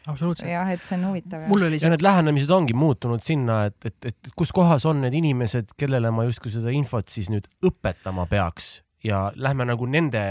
absoluutselt. 0.06 0.50
jah, 0.50 0.70
et 0.74 0.82
see 0.86 0.98
on 0.98 1.08
huvitav. 1.10 1.46
mul 1.50 1.68
oli 1.68 1.80
see... 1.82 1.92
need 1.92 2.04
lähenemised 2.06 2.50
ongi 2.54 2.76
muutunud 2.78 3.22
sinna, 3.24 3.64
et, 3.70 3.78
et, 3.90 4.10
et 4.12 4.32
kus 4.38 4.54
kohas 4.56 4.86
on 4.88 5.04
need 5.04 5.14
inimesed, 5.18 5.76
kellele 5.78 6.10
ma 6.14 6.26
justkui 6.28 6.54
seda 6.54 6.74
infot 6.74 7.08
siis 7.12 7.30
nüüd 7.32 7.48
õpetama 7.66 8.28
peaks 8.30 8.76
ja 9.06 9.20
lähme 9.34 9.66
nagu 9.68 9.86
nende, 9.90 10.24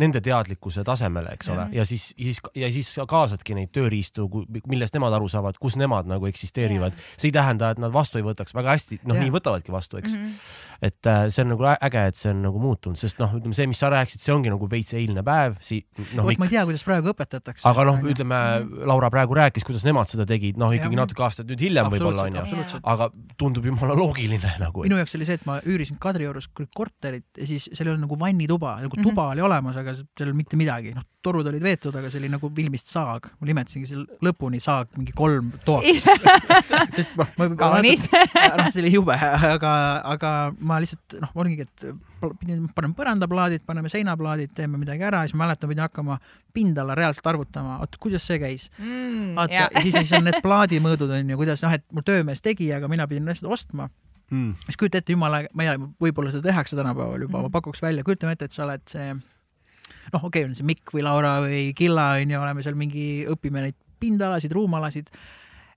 nende 0.00 0.22
teadlikkuse 0.24 0.84
tasemele, 0.86 1.34
eks 1.36 1.50
ole, 1.52 1.66
ja 1.76 1.84
siis, 1.88 2.10
siis 2.16 2.40
ja 2.58 2.70
siis 2.72 2.90
kaasadki 3.08 3.56
neid 3.56 3.72
tööriistu, 3.74 4.28
millest 4.70 4.96
nemad 4.96 5.14
aru 5.16 5.30
saavad, 5.32 5.58
kus 5.62 5.76
nemad 5.80 6.08
nagu 6.10 6.28
eksisteerivad. 6.30 6.96
see 7.16 7.30
ei 7.30 7.34
tähenda, 7.34 7.72
et 7.72 7.80
nad 7.82 7.92
vastu 7.94 8.20
ei 8.20 8.26
võtaks, 8.26 8.54
väga 8.54 8.76
hästi, 8.76 9.00
noh, 9.08 9.18
nii 9.18 9.32
võtavadki 9.34 9.74
vastu, 9.74 9.98
eks 10.00 10.14
mm. 10.14 10.24
-hmm. 10.24 10.86
et 10.88 11.10
äh, 11.10 11.24
see 11.28 11.44
on 11.44 11.52
nagu 11.54 11.66
äge, 11.72 12.04
et 12.12 12.18
see 12.18 12.30
on 12.30 12.42
nagu 12.46 12.62
muutunud, 12.62 12.98
sest 12.98 13.18
noh, 13.22 13.34
ütleme 13.38 13.56
see, 13.56 13.66
mis 13.70 13.82
sa 13.82 13.90
rääkisid, 13.92 14.22
see 14.24 14.34
ongi 14.34 14.52
nagu 14.52 14.68
veits 14.70 14.94
eilne 14.98 15.24
päev 15.26 15.58
si-. 15.60 15.82
No, 16.14 16.26
vot 16.26 16.38
ma 16.38 16.48
ei 16.48 16.54
tea, 16.54 16.64
kuidas 16.68 16.84
praegu 16.86 17.12
õpetatakse. 17.12 17.66
aga 17.68 17.86
noh, 17.88 18.00
ütleme 18.02 18.38
mm 18.38 18.68
-hmm. 18.68 18.86
Laura 18.92 19.10
praegu 19.10 19.34
rääkis, 19.38 19.64
kuidas 19.64 19.84
nemad 19.88 20.10
seda 20.10 20.26
tegid, 20.26 20.58
noh 20.60 20.74
ikkagi 20.74 20.96
ja. 20.96 21.02
natuke 21.02 21.22
aastaid 21.22 21.50
nüüd 21.50 21.60
hiljem 21.60 21.90
võib-olla 21.92 22.28
onju, 22.28 22.80
aga 22.82 23.10
tundub 23.36 23.66
jumala 23.66 23.96
loogiline 23.98 24.56
nagu. 24.58 24.86
minu 24.86 25.00
jaoks 25.00 25.16
oli 25.18 25.26
see, 25.28 25.40
et 25.40 25.46
ma 25.46 25.60
üürisin 25.60 25.98
Kadriorus 26.02 26.48
korterit 26.74 27.26
ja 27.38 27.46
siis 27.46 27.68
seal 27.72 27.88
ei 27.88 27.94
olnud 27.94 28.06
nagu 28.06 28.11
vannituba, 28.18 28.76
nagu 28.82 28.96
tuba 28.96 29.10
mm 29.10 29.16
-hmm. 29.16 29.32
oli 29.32 29.40
olemas, 29.48 29.76
aga 29.76 29.94
seal 29.94 30.32
mitte 30.36 30.56
midagi, 30.56 30.94
noh, 30.94 31.04
torud 31.22 31.46
olid 31.46 31.62
veetud, 31.62 31.94
aga 31.96 32.10
see 32.10 32.20
oli 32.20 32.28
nagu 32.32 32.50
filmist 32.56 32.90
saag, 32.90 33.28
ma 33.38 33.46
nimetasingi 33.46 33.86
selle 33.86 34.18
lõpuni 34.26 34.60
saag 34.60 34.90
mingi 34.96 35.14
kolm 35.16 35.52
toaks 35.64 36.02
sest 36.96 37.16
noh, 37.16 37.28
ma 37.38 37.48
kaunis. 37.56 38.08
noh, 38.12 38.70
see 38.70 38.82
oli 38.82 38.92
jube, 38.94 39.16
aga, 39.54 39.72
aga 40.14 40.32
ma 40.58 40.80
lihtsalt 40.82 41.18
noh, 41.22 41.32
oligi, 41.34 41.66
et 41.66 41.86
paneme 42.20 42.94
põrandaplaadid, 42.98 43.64
paneme 43.66 43.88
seinaplaadid, 43.92 44.52
teeme 44.54 44.78
midagi 44.78 45.06
ära, 45.06 45.24
siis 45.26 45.36
ma 45.36 45.46
mäletan, 45.46 45.70
pidin 45.70 45.86
hakkama 45.86 46.18
pindala 46.52 46.94
reaalselt 46.98 47.26
arvutama, 47.26 47.78
oota, 47.80 47.98
kuidas 48.02 48.26
see 48.26 48.38
käis 48.42 48.68
mm,. 48.78 49.34
vaata 49.38 49.52
ja 49.54 49.68
siis, 49.80 49.94
siis 49.94 50.12
on 50.18 50.26
need 50.28 50.42
plaadimõõdud 50.44 51.10
on 51.18 51.34
ju, 51.34 51.40
kuidas 51.40 51.62
noh, 51.64 51.74
et 51.78 51.84
mul 51.92 52.04
töömees 52.06 52.42
tegi, 52.44 52.72
aga 52.74 52.90
mina 52.92 53.06
pidin 53.08 53.30
lihtsalt 53.30 53.52
ostma 53.52 53.88
mm.. 54.32 54.64
siis 54.66 54.80
kujuta 54.80 55.00
ette, 55.02 55.14
jumala, 55.14 55.42
ma 55.52 55.66
ei 55.66 55.70
tea, 55.70 55.90
võib-olla 56.02 56.32
seda 56.34 56.50
tehakse 56.50 56.78
tänapäeval 56.78 57.26
juba 57.26 57.38
mm., 57.38 57.48
ma 57.48 57.54
pakuks 57.54 57.82
välja, 57.84 58.04
kujutame 58.06 58.36
ette, 58.36 58.48
et 58.50 58.56
sa 58.56 58.64
oled 58.66 58.84
see 58.90 59.08
noh, 59.12 60.24
okei 60.24 60.28
okay,, 60.28 60.48
on 60.48 60.56
see 60.58 60.66
Mikk 60.66 60.94
või 60.96 61.04
Laura 61.06 61.36
või 61.44 61.64
Killa 61.78 62.12
onju, 62.20 62.38
oleme 62.40 62.64
seal 62.64 62.78
mingi, 62.78 63.06
õpime 63.30 63.66
neid 63.66 63.78
pindalasid, 64.02 64.54
ruumalasid. 64.56 65.10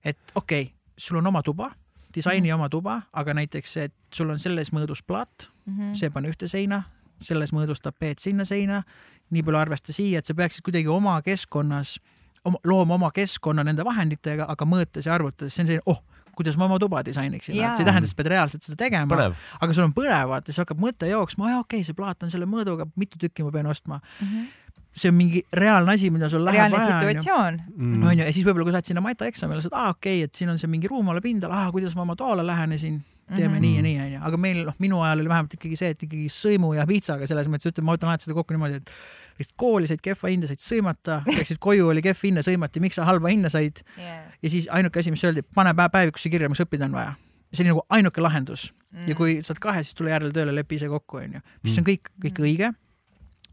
et 0.02 0.18
okei 0.34 0.68
okay,, 0.70 0.72
sul 0.96 1.20
on 1.20 1.32
oma 1.32 1.42
tuba, 1.46 1.70
disaini 2.16 2.48
mm 2.48 2.56
oma 2.56 2.70
tuba, 2.72 3.00
aga 3.12 3.34
näiteks, 3.36 3.76
et 3.84 3.94
sul 4.14 4.30
on 4.32 4.38
selles 4.40 4.72
mõõdus 4.72 5.02
plaat 5.04 5.50
mm, 5.66 5.76
-hmm. 5.76 5.94
see 5.94 6.10
pane 6.10 6.32
ühte 6.32 6.48
seina, 6.48 6.82
selles 7.20 7.52
mõõdus 7.52 7.82
tapeet 7.84 8.18
sinna 8.18 8.44
seina, 8.44 8.82
nii 9.30 9.42
palju 9.42 9.58
arvesta 9.58 9.92
siia, 9.92 10.18
et 10.18 10.26
sa 10.26 10.34
peaksid 10.34 10.64
kuidagi 10.64 10.88
oma 10.88 11.20
keskkonnas 11.22 11.98
oma, 12.44 12.58
looma 12.64 12.94
oma 12.94 13.10
keskkonna 13.10 13.64
nende 13.64 13.84
vahenditega, 13.84 14.46
aga 14.48 14.64
mõõtes 14.64 15.06
ja 15.06 15.14
arvutades, 15.14 15.54
see 15.54 15.64
on 15.64 15.66
selline, 15.66 15.86
oh 15.86 16.02
kuidas 16.36 16.58
ma 16.60 16.68
oma 16.68 16.78
tuba 16.82 17.02
disainiksin, 17.06 17.56
see 17.56 17.64
ei 17.64 17.88
tähenda, 17.88 18.04
et 18.04 18.12
sa 18.12 18.18
pead 18.18 18.30
reaalselt 18.34 18.66
seda 18.66 18.78
tegema, 18.84 19.30
aga 19.60 19.76
sul 19.76 19.86
on 19.86 19.96
põnev, 19.96 20.28
vaata, 20.32 20.52
siis 20.52 20.62
hakkab 20.62 20.82
mõte 20.82 21.08
jooksma, 21.10 21.50
aa 21.50 21.64
okei 21.64 21.80
okay,, 21.80 21.88
see 21.88 21.96
plaat 21.96 22.26
on 22.26 22.32
selle 22.32 22.48
mõõduga, 22.50 22.88
mitu 23.00 23.20
tükki 23.22 23.46
ma 23.46 23.52
pean 23.54 23.72
ostma 23.72 24.00
mm. 24.00 24.28
-hmm 24.28 24.54
see 24.96 25.10
on 25.12 25.16
mingi 25.16 25.42
reaalne 25.52 25.92
asi, 25.92 26.08
mida 26.08 26.28
sul 26.32 26.44
läheb 26.44 26.56
reaalne 26.56 26.78
vaja. 26.78 27.00
situatsioon. 27.00 27.58
Mm. 27.76 28.04
onju, 28.10 28.24
ja 28.24 28.32
siis 28.32 28.46
võib-olla, 28.46 28.64
kui 28.64 28.72
sa 28.72 28.78
oled 28.80 28.88
sinna 28.88 29.02
Mata 29.04 29.26
eksamile, 29.28 29.60
sa 29.60 29.68
oled, 29.68 29.76
aa 29.76 29.90
okei 29.92 30.22
okay,, 30.22 30.30
et 30.30 30.40
siin 30.40 30.52
on 30.52 30.60
see 30.62 30.70
mingi 30.72 30.88
ruumala 30.88 31.20
pindal, 31.20 31.52
aa 31.52 31.68
kuidas 31.74 31.92
ma 31.98 32.06
oma 32.06 32.16
toale 32.16 32.46
lähenesin, 32.46 32.96
teeme 33.34 33.48
mm 33.48 33.54
-hmm. 33.56 33.60
nii 33.60 33.76
ja 33.76 33.82
nii, 33.82 34.00
onju. 34.06 34.22
aga 34.30 34.36
meil, 34.36 34.64
noh, 34.70 34.74
minu 34.78 35.02
ajal 35.02 35.20
oli 35.20 35.28
vähemalt 35.28 35.54
ikkagi 35.54 35.76
see, 35.76 35.90
et 35.92 36.02
ikkagi 36.02 36.28
sõimu 36.32 36.72
ja 36.78 36.86
piitsaga 36.86 37.26
selles 37.26 37.48
mõttes, 37.52 37.68
ütleme, 37.68 37.90
ma 37.90 37.96
võtan 37.96 38.12
alati 38.12 38.24
seda 38.24 38.38
kokku 38.38 38.54
niimoodi, 38.54 38.80
et 38.80 38.90
lihtsalt 39.38 39.56
kooli 39.60 39.90
said 39.90 40.02
kehva 40.04 40.30
hinda, 40.32 40.48
said 40.50 40.62
sõimata, 40.62 41.20
läksid 41.38 41.60
koju, 41.62 41.90
oli 41.92 42.02
kehv 42.04 42.24
hinne, 42.28 42.44
sõimati, 42.46 42.82
miks 42.84 42.98
sa 42.98 43.06
halba 43.08 43.32
hinna 43.32 43.50
said 43.52 43.82
yeah. 43.98 44.26
ja 44.42 44.52
siis 44.52 44.68
ainuke 44.72 45.02
asi, 45.02 45.12
mis 45.14 45.24
öeldi, 45.26 45.44
pane 45.56 45.74
päevikusse 45.76 46.32
kirja, 46.32 46.50
mis 46.52 46.62
õppida 46.64 46.88
on 46.88 46.96
vaja. 46.96 47.14
see 47.52 47.64
oli 47.64 47.72
nagu 47.72 47.84
ainuke 47.96 48.20
lahendus 48.20 48.70
mm. 48.90 49.08
ja 49.10 49.16
kui 49.18 49.38
sa 49.42 49.54
oled 49.54 49.62
kahe, 49.62 49.82
siis 49.84 49.96
tule 49.98 50.12
järele 50.12 50.32
tööle, 50.34 50.54
lepi 50.56 50.80
ise 50.80 50.88
kokku, 50.92 51.20
onju. 51.22 51.42
mis 51.64 51.76
on 51.76 51.82
mm. 51.82 51.88
kõik, 51.90 52.12
kõik 52.24 52.38
mm. 52.40 52.48
õige. 52.50 52.72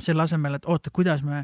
selle 0.02 0.24
asemel, 0.24 0.58
et 0.58 0.66
oota, 0.66 0.92
kuidas 0.94 1.22
me, 1.24 1.44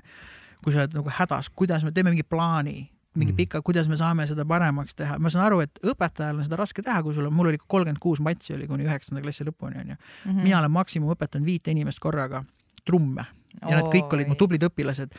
kui 0.64 0.74
sa 0.74 0.84
oled 0.84 0.96
nagu 0.98 1.12
hädas, 1.20 1.52
kuidas 1.56 1.86
me 1.86 1.94
teeme 1.96 2.14
mingi 2.14 2.26
plaani, 2.26 2.90
mingi 3.16 3.34
mm. 3.34 3.38
pika, 3.38 3.62
kuidas 3.66 3.90
me 3.90 3.98
saame 4.00 4.26
seda 4.30 4.46
paremaks 4.48 4.96
teha, 4.98 5.18
ma 5.22 5.32
saan 5.34 5.46
aru, 5.48 5.64
et 5.66 5.82
õpetajal 5.86 6.40
on 6.40 6.48
seda 6.48 6.60
raske 6.60 6.84
teha, 6.86 7.02
kui 7.06 7.16
sul 7.18 7.28
on, 7.30 7.36
mul 7.36 7.52
oli 7.52 7.60
kolmkümmend 7.62 8.02
kuus 8.02 8.22
matsi 8.24 8.56
oli 8.56 8.68
kuni 8.70 8.88
üheksanda 8.88 9.24
klassi 9.24 9.48
lõpuni 9.48 9.82
onju 9.82 9.96
mm. 9.96 10.32
-hmm. 10.32 10.44
mina 10.44 10.60
olen 10.60 10.72
maksimum 10.72 11.14
õpetanud 11.16 11.46
viite 11.46 11.72
inimest 11.72 12.00
korraga 12.00 12.44
trumme 12.86 13.26
ja 13.62 13.78
nad 13.80 13.92
kõik 13.92 14.14
olid 14.16 14.32
mu 14.32 14.36
tublid 14.40 14.64
õpilased. 14.70 15.16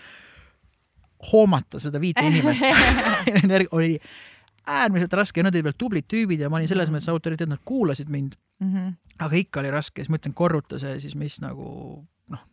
hoomata 1.32 1.80
seda 1.80 2.00
viite 2.00 2.22
inimest 2.24 2.64
oli 3.76 3.98
äärmiselt 4.66 5.12
raske 5.12 5.40
ja 5.40 5.44
nad 5.44 5.54
olid 5.54 5.68
veel 5.68 5.76
tublid 5.78 6.06
tüübid 6.08 6.40
ja 6.40 6.50
ma 6.50 6.60
olin 6.60 6.68
selles 6.68 6.88
mhm. 6.88 6.98
mõttes 6.98 7.12
autoriteet, 7.12 7.50
nad 7.50 7.60
kuulasid 7.64 8.08
mind 8.08 8.36
mm. 8.60 8.72
-hmm. 8.72 8.94
aga 9.18 9.36
ikka 9.36 9.60
oli 9.60 9.70
raske, 9.70 10.02
siis 10.02 10.10
ma 10.10 10.20
ütlen, 10.20 10.34
korruta 10.34 10.78
see 10.78 11.00
siis, 11.00 11.16
mis 11.16 11.40
nagu 11.40 11.66
noh, 12.30 12.44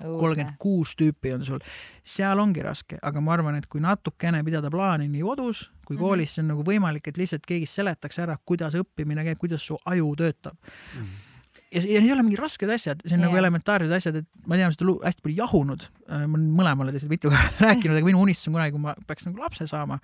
kolmkümmend 0.00 0.56
kuus 0.58 0.94
tüüpi 0.98 1.34
on 1.34 1.44
sul, 1.44 1.58
seal 2.04 2.38
ongi 2.38 2.62
raske, 2.62 2.98
aga 3.02 3.20
ma 3.20 3.32
arvan, 3.32 3.58
et 3.58 3.66
kui 3.66 3.80
natukene 3.80 4.44
pidada 4.44 4.70
plaani 4.70 5.08
nii 5.08 5.22
kodus 5.22 5.70
kui 5.86 5.96
mhm. 5.96 6.04
koolis, 6.04 6.34
see 6.34 6.44
on 6.44 6.54
nagu 6.54 6.64
võimalik, 6.66 7.08
et 7.08 7.18
lihtsalt 7.18 7.46
keegi 7.46 7.66
seletaks 7.66 8.18
ära, 8.18 8.38
kuidas 8.44 8.74
õppimine 8.78 9.24
käib, 9.24 9.38
kuidas 9.38 9.66
su 9.66 9.78
aju 9.84 10.14
töötab 10.16 10.56
mm. 10.56 11.02
-hmm 11.02 11.28
ja, 11.72 11.82
need 11.82 12.06
ei 12.06 12.12
ole 12.14 12.24
mingid 12.26 12.40
rasked 12.42 12.70
asjad, 12.72 13.02
see 13.04 13.14
on 13.16 13.22
yeah. 13.22 13.28
nagu 13.28 13.38
elementaarsed 13.40 13.94
asjad, 13.96 14.18
et 14.22 14.48
ma 14.48 14.58
tean 14.60 14.74
seda 14.74 14.96
hästi 15.06 15.24
palju 15.24 15.38
jahunud, 15.38 15.86
äh, 16.08 16.24
ma 16.26 16.38
olen 16.38 16.48
mõlemale 16.58 16.94
teist 16.94 17.10
mitu 17.12 17.32
korda 17.32 17.52
rääkinud, 17.68 17.96
aga 17.96 18.08
minu 18.08 18.22
unistus 18.24 18.50
on 18.50 18.58
kunagi, 18.58 18.74
kui 18.74 18.84
ma 18.84 18.96
peaks 19.08 19.28
nagu 19.28 19.40
lapse 19.42 19.68
saama. 19.70 20.00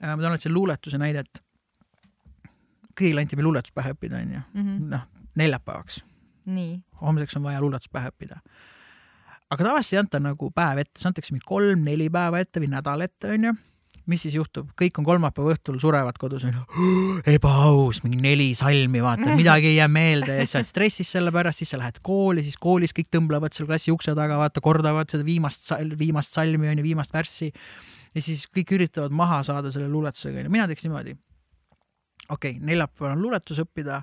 Äh, 0.00 0.12
ma 0.12 0.18
toon 0.18 0.30
alati 0.32 0.48
selle 0.48 0.58
luuletuse 0.58 1.00
näidet. 1.00 1.42
kõigile 3.00 3.22
anti 3.22 3.36
meil 3.38 3.46
luuletus 3.48 3.72
pähe 3.72 3.94
õppida, 3.94 4.20
onju. 4.20 4.42
Mhm. 4.52 4.76
noh, 4.92 5.06
neljapäevaks. 5.40 6.02
homseks 7.00 7.36
on 7.38 7.48
vaja 7.48 7.60
luuletus 7.62 7.88
pähe 7.88 8.12
õppida. 8.12 8.40
aga 9.50 9.64
tavaliselt 9.64 9.96
ei 9.96 10.04
anta 10.04 10.20
nagu 10.20 10.50
päev 10.54 10.84
ette, 10.84 11.00
see 11.00 11.08
antakse 11.08 11.32
mingi 11.34 11.46
kolm-neli 11.46 12.10
päeva 12.12 12.38
ette 12.38 12.60
või 12.60 12.70
nädal 12.70 13.06
ette, 13.06 13.32
onju 13.34 13.56
mis 14.10 14.24
siis 14.26 14.34
juhtub, 14.36 14.68
kõik 14.78 14.98
on 15.00 15.06
kolmapäeva 15.06 15.54
õhtul, 15.54 15.78
surevad 15.82 16.18
kodus, 16.20 16.46
ebaaus, 17.36 18.02
mingi 18.04 18.20
neli 18.22 18.50
salmi, 18.58 19.02
vaata, 19.04 19.34
midagi 19.38 19.70
ei 19.72 19.78
jää 19.78 19.88
meelde 19.92 20.36
ja 20.36 20.44
siis 20.44 20.54
sa 20.54 20.60
oled 20.60 20.70
stressis 20.70 21.12
selle 21.16 21.32
pärast, 21.34 21.62
siis 21.62 21.72
sa 21.74 21.80
lähed 21.80 22.00
kooli, 22.06 22.44
siis 22.46 22.58
koolis 22.60 22.94
kõik 22.96 23.10
tõmblevad 23.14 23.56
seal 23.56 23.68
klassi 23.70 23.94
ukse 23.94 24.14
taga, 24.18 24.38
vaata, 24.40 24.62
kordavad 24.64 25.12
seda 25.12 25.26
viimast, 25.26 25.70
viimast 26.00 26.36
salmi, 26.36 26.70
onju, 26.72 26.86
viimast 26.86 27.14
värssi. 27.14 27.52
ja 28.14 28.24
siis 28.24 28.46
kõik 28.50 28.74
üritavad 28.78 29.14
maha 29.14 29.42
saada 29.46 29.72
selle 29.72 29.88
luuletusega, 29.92 30.42
onju, 30.42 30.52
mina 30.52 30.66
teeks 30.70 30.86
niimoodi. 30.88 31.16
okei 32.28 32.56
okay,, 32.56 32.66
neljapäeval 32.72 33.16
on 33.16 33.22
luuletus 33.22 33.62
õppida 33.62 34.02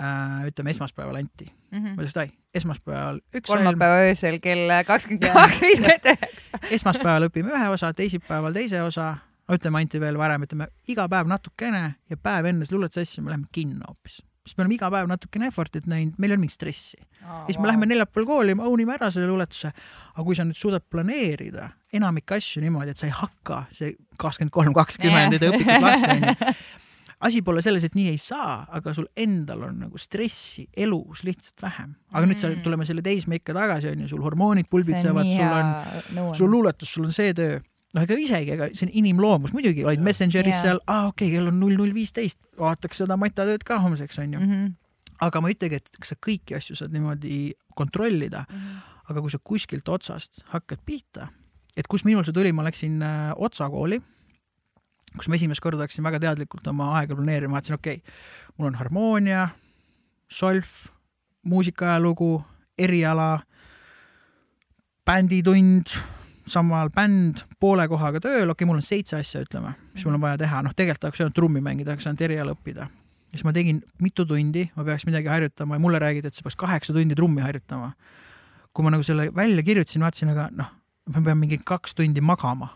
äh,. 0.00 0.46
ütleme 0.50 0.74
esmaspäeval 0.74 1.20
anti 1.20 1.46
mm. 1.46 1.78
-hmm. 1.78 1.96
ma 1.96 2.02
ütleks, 2.02 2.16
et 2.16 2.22
ai, 2.22 2.30
esmaspäeval 2.54 3.20
üks 3.34 3.50
kolmapäeva 3.50 3.98
salm. 3.98 4.08
öösel 4.10 4.38
kell 4.40 4.76
kakskümmend 4.86 5.32
kaks 5.34 5.60
viiskümmend 5.66 6.08
üheksa. 6.14 6.62
esmaspäeval 6.78 7.28
õpime 7.28 7.54
ühe 7.56 7.68
osa, 7.68 7.92
teisipäeval 7.94 8.56
teise 8.56 8.82
osa, 8.82 9.12
no 9.48 9.60
ütleme, 9.60 9.84
anti 9.84 10.00
veel 10.00 10.18
varem, 10.18 10.48
ütleme 10.48 10.70
iga 10.88 11.08
päev 11.08 11.30
natukene 11.30 11.84
ja 12.10 12.16
päev 12.16 12.50
enne 12.52 12.68
seda 12.68 12.78
luuletusasja 12.78 13.24
me 13.24 13.34
läheme 13.34 13.48
kinno 13.52 13.88
hoopis 13.88 14.20
sest 14.46 14.58
me 14.58 14.64
oleme 14.64 14.76
iga 14.76 14.88
päev 14.90 15.08
natukene 15.10 15.48
effort'it 15.50 15.86
näinud, 15.90 16.16
meil 16.18 16.32
ei 16.32 16.36
ole 16.36 16.42
mingit 16.42 16.56
stressi 16.56 16.98
oh,. 17.00 17.44
siis 17.46 17.58
me 17.58 17.64
wow. 17.64 17.70
läheme 17.70 17.88
neljapäeval 17.90 18.26
kooli, 18.26 18.56
own 18.58 18.82
ime 18.82 18.96
ära 18.96 19.10
selle 19.12 19.28
luuletuse. 19.28 19.72
aga 20.14 20.24
kui 20.26 20.38
sa 20.38 20.46
nüüd 20.48 20.58
suudad 20.58 20.86
planeerida 20.90 21.68
enamik 21.92 22.32
asju 22.36 22.62
niimoodi, 22.64 22.94
et 22.94 23.00
sa 23.00 23.08
ei 23.08 23.14
hakka 23.14 23.64
see 23.74 23.92
kakskümmend 24.20 24.54
kolm, 24.54 24.74
kakskümmend, 24.76 25.36
et 25.36 25.44
õpikud 25.50 25.84
lahti 25.84 26.14
onju 26.16 26.36
asi 27.20 27.42
pole 27.44 27.62
selles, 27.64 27.84
et 27.84 27.96
nii 27.96 28.12
ei 28.14 28.20
saa, 28.20 28.62
aga 28.76 28.92
sul 28.96 29.08
endal 29.20 29.66
on 29.68 29.80
nagu 29.84 30.00
stressi 30.00 30.66
elus 30.76 31.24
lihtsalt 31.26 31.64
vähem. 31.66 31.94
aga 32.12 32.22
mm. 32.22 32.30
nüüd 32.30 32.40
sa, 32.40 32.52
tuleme 32.64 32.86
selle 32.88 33.04
teismeikka 33.04 33.54
tagasi, 33.56 33.90
onju, 33.92 34.08
sul 34.08 34.22
hormoonid 34.24 34.70
pulbitsevad, 34.72 35.28
sul 35.34 35.56
on, 35.58 36.32
sul 36.36 36.52
luuletus, 36.52 36.94
sul 36.96 37.08
on 37.08 37.16
see 37.16 37.34
töö. 37.36 37.58
noh, 37.94 38.04
ega 38.06 38.16
isegi, 38.22 38.54
ega 38.56 38.70
see 38.72 38.86
on 38.88 38.94
inimloomus, 39.02 39.52
muidugi 39.56 39.84
olid 39.84 40.04
Messengeris 40.06 40.54
yeah. 40.54 40.68
seal, 40.68 40.80
aa 40.86 41.08
okei 41.10 41.28
okay,, 41.28 41.36
kell 41.36 41.50
on 41.50 41.58
null 41.60 41.76
null 41.76 41.92
viisteist, 41.94 42.38
vaataks 42.60 43.02
seda 43.02 43.18
matatööd 43.20 43.66
ka 43.66 43.80
homseks, 43.82 44.20
onju 44.22 44.38
mm. 44.40 44.52
-hmm. 44.52 44.70
aga 45.26 45.42
ma 45.42 45.50
ei 45.50 45.58
ütlegi, 45.58 45.82
et 45.82 46.06
sa 46.06 46.16
kõiki 46.16 46.56
asju 46.56 46.78
saad 46.78 46.94
niimoodi 46.96 47.50
kontrollida 47.76 48.46
mm. 48.48 48.56
-hmm. 48.56 49.02
aga 49.10 49.26
kui 49.26 49.34
sa 49.34 49.42
kuskilt 49.44 49.88
otsast 49.88 50.40
hakkad 50.54 50.80
pihta, 50.86 51.28
et 51.76 51.90
kust 51.90 52.08
minul 52.08 52.24
see 52.24 52.32
tuli, 52.32 52.52
ma 52.52 52.64
läksin 52.64 53.02
äh, 53.02 53.34
Otsa 53.36 53.68
kooli 53.68 54.00
kus 55.16 55.28
ma 55.28 55.38
esimest 55.38 55.62
korda 55.62 55.84
hakkasin 55.84 56.06
väga 56.06 56.20
teadlikult 56.22 56.66
oma 56.70 56.92
aega 57.00 57.16
planeerima, 57.18 57.58
vaatasin, 57.58 57.78
okei 57.78 58.00
okay,, 58.00 58.14
mul 58.58 58.70
on 58.70 58.78
harmoonia, 58.78 59.48
solf, 60.30 60.86
muusikaajalugu, 61.50 62.32
eriala, 62.78 63.40
bänditund, 65.06 65.92
samal 66.50 66.90
bänd, 66.94 67.44
poole 67.62 67.86
kohaga 67.90 68.22
tööl, 68.22 68.46
okei 68.46 68.52
okay,, 68.54 68.70
mul 68.70 68.80
on 68.80 68.86
seitse 68.86 69.18
asja, 69.18 69.44
ütleme, 69.46 69.74
mis 69.94 70.06
mul 70.06 70.18
on 70.18 70.24
vaja 70.24 70.40
teha, 70.44 70.62
noh, 70.66 70.74
tegelikult 70.76 71.06
tahaks 71.06 71.22
ainult 71.24 71.38
trummi 71.38 71.62
mängida, 71.64 71.92
tahaks 71.92 72.10
ainult 72.10 72.26
eriala 72.28 72.56
õppida. 72.56 72.90
siis 73.30 73.44
ma 73.46 73.54
tegin 73.54 73.78
mitu 74.02 74.26
tundi, 74.26 74.66
ma 74.74 74.84
peaks 74.84 75.06
midagi 75.06 75.30
harjutama 75.30 75.78
ja 75.78 75.82
mulle 75.82 75.98
räägiti, 76.02 76.30
et 76.30 76.34
sa 76.34 76.42
peaks 76.46 76.58
kaheksa 76.58 76.94
tundi 76.94 77.14
trummi 77.14 77.42
harjutama. 77.42 77.92
kui 78.72 78.84
ma 78.86 78.90
nagu 78.94 79.02
selle 79.02 79.32
välja 79.34 79.62
kirjutasin, 79.66 80.02
vaatasin, 80.02 80.30
aga 80.30 80.48
noh, 80.54 80.70
ma 81.10 81.22
pean 81.22 81.38
mingi 81.38 81.58
kaks 81.66 81.94
tundi 81.98 82.20
magama 82.20 82.70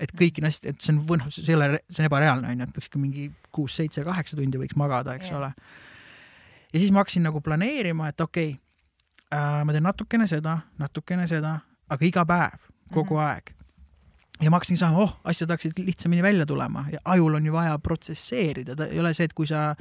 et 0.00 0.12
kõiki 0.16 0.42
asju, 0.46 0.72
et 0.72 0.80
see 0.82 0.94
on, 0.94 1.20
noh, 1.20 1.28
see 1.32 1.52
ei 1.52 1.58
ole, 1.58 1.68
see 1.90 2.02
on 2.02 2.08
ebareaalne 2.08 2.50
onju, 2.54 2.66
et 2.66 2.74
peaks 2.74 2.90
ikka 2.90 3.02
mingi 3.02 3.28
kuus, 3.54 3.76
seitse, 3.76 4.04
kaheksa 4.06 4.38
tundi 4.38 4.60
võiks 4.60 4.78
magada, 4.80 5.14
eks 5.18 5.30
yeah. 5.30 5.38
ole. 5.38 5.52
ja 6.72 6.82
siis 6.82 6.92
ma 6.94 7.04
hakkasin 7.04 7.26
nagu 7.28 7.42
planeerima, 7.44 8.10
et 8.12 8.20
okei 8.24 8.52
okay, 8.54 8.58
äh,, 9.36 9.62
ma 9.66 9.76
teen 9.76 9.86
natukene 9.86 10.28
seda, 10.30 10.58
natukene 10.80 11.26
seda, 11.30 11.56
aga 11.90 12.06
iga 12.06 12.26
päev, 12.26 12.68
kogu 12.94 13.16
mm 13.16 13.20
-hmm. 13.20 13.26
aeg. 13.26 13.54
ja 14.40 14.50
ma 14.50 14.60
hakkasin 14.60 14.80
saama, 14.80 15.04
oh, 15.04 15.18
asjad 15.24 15.50
hakkasid 15.50 15.78
lihtsamini 15.78 16.22
välja 16.22 16.46
tulema 16.46 16.86
ja 16.92 16.98
ajul 17.04 17.34
on 17.34 17.46
ju 17.46 17.52
vaja 17.52 17.78
protsesseerida, 17.78 18.76
ta 18.76 18.86
ei 18.86 19.00
ole 19.00 19.14
see, 19.14 19.24
et 19.24 19.34
kui 19.34 19.46
sa 19.46 19.74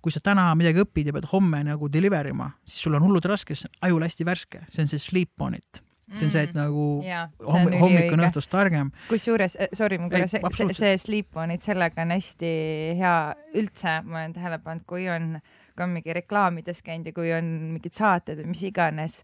kui 0.00 0.12
sa 0.12 0.20
täna 0.20 0.54
midagi 0.56 0.80
õpid 0.80 1.06
ja 1.06 1.12
pead 1.12 1.26
homme 1.32 1.64
nagu 1.64 1.88
deliver 1.92 2.26
ima, 2.26 2.50
siis 2.64 2.82
sul 2.82 2.94
on 2.94 3.02
hullult 3.02 3.24
raske, 3.24 3.54
sest 3.54 3.68
ajul 3.80 4.02
hästi 4.02 4.24
värske, 4.24 4.64
see 4.68 4.82
on 4.82 4.88
see 4.88 4.98
sleep 4.98 5.40
on 5.40 5.54
it 5.54 5.82
see 6.16 6.26
on 6.26 6.32
see, 6.32 6.42
et 6.42 6.54
mm. 6.54 6.58
nagu 6.58 6.84
ja, 7.06 7.24
homm 7.46 7.74
hommik 7.80 8.14
on 8.14 8.24
õhtust 8.26 8.50
targem. 8.52 8.92
kusjuures, 9.08 9.56
eh, 9.60 9.72
sorry, 9.76 10.00
ma 10.02 10.10
korra, 10.12 10.28
see, 10.30 10.76
see, 10.76 10.94
sleep 11.00 11.40
on, 11.40 11.54
et 11.54 11.64
sellega 11.64 12.04
on 12.04 12.14
hästi 12.16 12.52
hea 13.00 13.16
üldse, 13.60 13.98
ma 14.06 14.22
olen 14.22 14.36
tähele 14.36 14.60
pannud, 14.64 14.86
kui 14.90 15.08
on, 15.12 15.36
kui 15.74 15.86
on 15.86 15.94
mingi 15.94 16.16
reklaamides 16.16 16.82
käinud 16.86 17.10
ja 17.10 17.16
kui 17.16 17.34
on 17.36 17.52
mingid 17.74 17.96
saated 17.96 18.42
või 18.42 18.54
mis 18.54 18.64
iganes, 18.70 19.20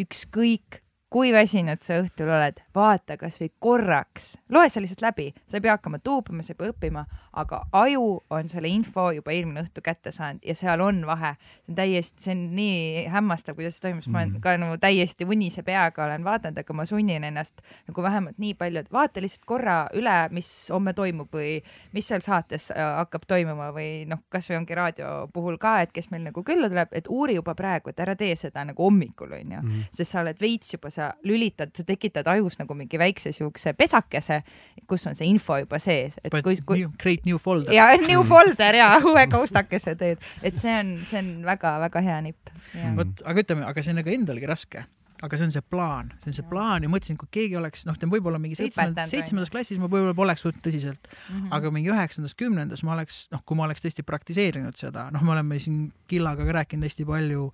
ükskõik 0.00 0.80
kui 1.10 1.32
väsinud 1.34 1.82
sa 1.82 1.96
õhtul 1.98 2.28
oled, 2.30 2.60
vaata 2.74 3.16
kasvõi 3.18 3.48
korraks, 3.58 4.36
loe 4.54 4.68
see 4.70 4.84
lihtsalt 4.84 5.02
läbi, 5.02 5.26
sa 5.50 5.58
ei 5.58 5.64
pea 5.64 5.74
hakkama 5.74 5.98
tuupima, 5.98 6.44
sa 6.46 6.52
ei 6.54 6.58
pea 6.60 6.70
õppima, 6.70 7.02
aga 7.42 7.64
aju 7.74 8.04
on 8.30 8.50
selle 8.50 8.70
info 8.70 9.08
juba 9.16 9.32
eelmine 9.34 9.64
õhtu 9.64 9.82
kätte 9.82 10.12
saanud 10.14 10.46
ja 10.46 10.54
seal 10.54 10.80
on 10.84 11.02
vahe. 11.06 11.32
see 11.66 11.72
on 11.72 11.78
täiesti, 11.80 12.22
see 12.22 12.34
on 12.34 12.44
nii 12.54 13.06
hämmastav, 13.10 13.56
kuidas 13.58 13.78
see 13.78 13.88
toimub, 13.88 14.06
ma 14.06 14.20
olen 14.20 14.30
mhm. 14.30 14.42
ka 14.44 14.54
nagu 14.62 14.76
täiesti 14.78 15.26
unise 15.26 15.64
peaga 15.66 16.04
olen 16.04 16.24
vaadanud, 16.24 16.62
aga 16.62 16.78
ma 16.78 16.86
sunnin 16.86 17.26
ennast 17.26 17.58
nagu 17.88 18.02
vähemalt 18.06 18.38
nii 18.38 18.54
palju, 18.54 18.84
et 18.84 18.92
vaata 18.92 19.22
lihtsalt 19.22 19.46
korra 19.50 19.76
üle, 19.98 20.16
mis 20.30 20.52
homme 20.70 20.94
toimub 20.94 21.34
või 21.34 21.58
mis 21.92 22.06
seal 22.06 22.22
saates 22.22 22.70
äh, 22.70 22.84
hakkab 23.00 23.26
toimuma 23.26 23.72
või 23.74 24.06
noh, 24.10 24.22
kasvõi 24.30 24.60
ongi 24.60 24.78
raadio 24.78 25.10
puhul 25.34 25.58
ka, 25.58 25.80
et 25.82 25.94
kes 25.94 26.12
meil 26.14 26.22
nagu 26.28 26.46
külla 26.46 26.70
tuleb, 26.70 26.94
et 26.94 27.10
uuri 27.10 27.34
juba 27.40 27.56
praegu, 27.58 27.90
et 27.90 28.06
ära 28.06 28.14
tee 28.14 28.38
seda 28.38 28.62
nagu 28.68 28.86
hommikul 28.86 29.34
onju 29.34 29.58
mm, 29.58 29.68
-hmm. 29.68 29.90
sest 29.90 30.14
sa 30.14 30.22
oled 30.22 30.38
veits 30.40 30.74
juba 30.74 30.90
sa 31.00 31.10
lülitad, 31.26 31.72
sa 31.76 31.86
tekitad 31.86 32.28
ajus 32.30 32.58
nagu 32.60 32.76
mingi 32.76 33.00
väikse 33.00 33.32
siukse 33.36 33.72
pesakese, 33.78 34.42
kus 34.90 35.06
on 35.08 35.18
see 35.18 35.30
info 35.30 35.58
juba 35.62 35.80
sees. 35.82 36.18
Kui, 36.30 36.60
kui... 36.66 36.86
Create 37.00 37.28
new 37.28 37.40
folder. 37.40 37.74
ja 37.74 37.90
new 38.04 38.24
folder 38.28 38.80
ja 38.80 38.92
uue 39.00 39.26
kaustakese 39.32 39.96
teed, 40.00 40.22
et 40.44 40.60
see 40.60 40.76
on, 40.76 40.96
see 41.08 41.22
on 41.22 41.34
väga-väga 41.48 42.04
hea 42.04 42.22
nipp. 42.30 42.54
vot, 42.98 43.20
aga 43.24 43.44
ütleme, 43.44 43.68
aga 43.68 43.84
see 43.84 43.94
on 43.94 44.02
nagu 44.02 44.16
endalgi 44.16 44.50
raske 44.50 44.86
aga 45.20 45.36
see 45.36 45.46
on 45.48 45.52
see 45.52 45.64
plaan, 45.72 46.10
see 46.22 46.30
on 46.32 46.36
see 46.38 46.46
plaan 46.48 46.86
ja 46.86 46.90
mõtlesin, 46.92 47.18
kui 47.20 47.28
keegi 47.34 47.58
oleks, 47.60 47.84
noh, 47.88 47.96
võib-olla 48.14 48.40
mingi 48.40 48.56
seitsmendas, 48.58 49.10
seitsmendas 49.12 49.52
klassis 49.52 49.80
ma 49.80 49.88
võib-olla 49.90 50.16
poleks 50.16 50.44
võtnud 50.46 50.64
tõsiselt. 50.64 51.10
Mm, 51.10 51.34
-hmm. 51.34 51.52
aga 51.56 51.72
mingi 51.74 51.92
üheksandas, 51.92 52.34
kümnendas 52.40 52.84
ma 52.86 52.94
oleks, 52.96 53.22
noh, 53.34 53.44
kui 53.44 53.58
ma 53.58 53.66
oleks 53.68 53.84
tõesti 53.84 54.04
praktiseerinud 54.06 54.80
seda, 54.80 55.10
noh, 55.12 55.24
me 55.26 55.36
oleme 55.36 55.60
siin 55.60 55.90
Killaga 56.10 56.46
ka 56.48 56.56
rääkinud 56.60 56.88
hästi 56.88 57.06
palju 57.06 57.50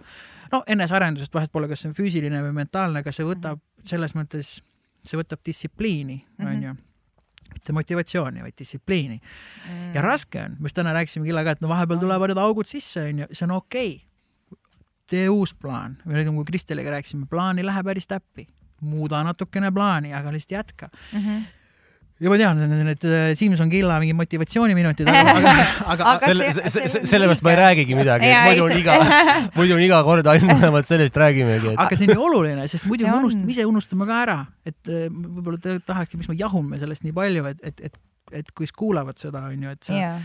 no 0.52 0.62
enesearendusest 0.66 1.34
vahet 1.34 1.52
pole, 1.52 1.68
kas 1.68 1.82
see 1.82 1.90
on 1.90 1.98
füüsiline 1.98 2.42
või 2.46 2.54
mentaalne, 2.62 3.02
aga 3.02 3.12
see 3.12 3.26
võtab 3.26 3.58
mhm. 3.58 3.88
selles 3.90 4.14
mõttes, 4.18 4.56
see 5.02 5.18
võtab 5.18 5.42
distsipliini, 5.46 6.22
mhm. 6.38 6.52
onju 6.54 6.76
mitte 7.56 7.72
motivatsiooni, 7.72 8.42
vaid 8.42 8.54
distsipliini. 8.58 9.20
Mm.. 9.70 9.94
ja 9.94 10.02
raske 10.02 10.42
on, 10.42 10.56
me 10.58 10.68
just 10.68 10.76
täna 10.76 10.92
rääkisime 10.92 11.24
Killaga, 11.24 11.54
et 11.54 11.62
no 11.64 11.70
vahepeal 11.70 12.00
tulevad 12.02 12.32
need 12.32 12.42
augud 12.42 12.68
sisse, 12.68 13.08
onju, 13.10 13.30
see 13.32 13.46
on 13.46 13.54
okei. 13.56 13.94
okay.. 13.94 14.05
Tee 15.10 15.28
uus 15.32 15.54
plaan, 15.54 15.98
või 16.06 16.24
nagu 16.26 16.44
Kristeliga 16.48 16.96
rääkisime, 16.96 17.28
plaan 17.30 17.60
ei 17.60 17.66
lähe 17.66 17.82
päris 17.86 18.08
täppi, 18.10 18.48
muuda 18.86 19.22
natukene 19.26 19.72
plaani, 19.72 20.14
aga 20.16 20.32
lihtsalt 20.34 20.58
jätka. 20.58 20.90
Mm. 21.12 21.20
-hmm 21.20 21.44
ja 22.16 22.32
ma 22.32 22.36
tean, 22.40 22.60
need 22.86 23.04
äh, 23.04 23.34
Simson 23.36 23.68
Killa 23.72 23.98
mingi 24.00 24.14
motivatsiooniminutid, 24.16 25.08
aga, 25.12 25.34
aga, 25.36 25.52
aga, 25.92 26.06
aga 26.14 26.30
selle, 26.30 26.86
sellepärast 27.04 27.44
ma 27.44 27.52
ei 27.52 27.58
räägigi 27.60 27.98
midagi, 27.98 28.30
muidu 28.46 28.64
on 28.64 28.76
iga, 28.78 28.96
muidu 29.58 29.76
on 29.76 29.84
iga 29.84 30.00
kord 30.06 30.30
ainult 30.32 30.54
mõlemad 30.54 30.88
sellest 30.88 31.18
räägimegi 31.20 31.74
et.... 31.74 31.80
aga 31.84 31.98
see 31.98 32.08
on 32.08 32.14
nii 32.14 32.24
oluline, 32.30 32.66
sest 32.72 32.88
muidu 32.88 33.08
me 33.08 33.18
unustame, 33.20 33.52
ise 33.52 33.66
unustame 33.68 34.08
ka 34.08 34.20
ära, 34.22 34.38
et 34.64 34.92
äh, 34.92 35.10
võib-olla 35.12 35.60
te 35.60 35.76
tahakski, 35.92 36.20
miks 36.20 36.32
me 36.32 36.38
jahume 36.40 36.80
sellest 36.80 37.04
nii 37.04 37.16
palju, 37.16 37.50
et, 37.52 37.60
et, 37.68 37.84
et, 37.90 38.00
et 38.40 38.54
kui 38.56 38.70
kuulavad 38.72 39.20
seda, 39.20 39.44
onju, 39.52 39.76
et 39.76 39.90
sa 39.90 39.98
yeah. 39.98 40.24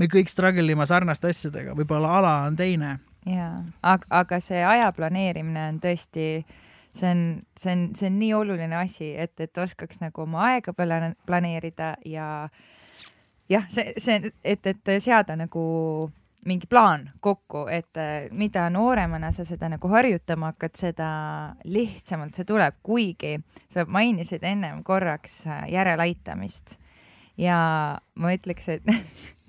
me 0.00 0.10
kõik 0.10 0.32
struggle 0.32 0.66
ime 0.74 0.88
sarnaste 0.90 1.30
asjadega, 1.30 1.76
võib-olla 1.78 2.18
ala 2.18 2.34
on 2.48 2.58
teine. 2.58 2.96
Jaa, 3.26 3.64
aga, 3.82 4.06
aga 4.22 4.40
see 4.40 4.64
aja 4.64 4.92
planeerimine 4.96 5.68
on 5.68 5.80
tõesti 5.82 6.44
see 6.94 7.10
on, 7.10 7.42
see 7.58 7.72
on, 7.72 7.90
see 7.94 8.06
on 8.06 8.18
nii 8.18 8.32
oluline 8.34 8.76
asi, 8.76 9.12
et, 9.16 9.34
et 9.40 9.58
oskaks 9.58 10.00
nagu 10.00 10.24
oma 10.24 10.46
aega 10.50 10.74
planeerida 11.26 11.94
ja 12.04 12.48
jah, 13.50 13.68
see, 13.70 13.94
see, 13.98 14.32
et, 14.44 14.66
et 14.66 14.90
seada 15.02 15.36
nagu 15.38 15.62
mingi 16.46 16.66
plaan 16.66 17.10
kokku, 17.20 17.66
et 17.68 17.98
mida 18.32 18.64
nooremana 18.72 19.28
sa 19.32 19.44
seda 19.44 19.68
nagu 19.68 19.88
harjutama 19.92 20.54
hakkad, 20.54 20.76
seda 20.78 21.08
lihtsamalt 21.68 22.38
see 22.38 22.48
tuleb, 22.48 22.78
kuigi 22.82 23.34
sa 23.70 23.84
mainisid 23.84 24.44
ennem 24.48 24.80
korraks 24.84 25.42
järeleaitamist. 25.68 26.78
Ja 27.40 27.58
ma 28.20 28.32
ütleks, 28.34 28.68
et 28.72 28.88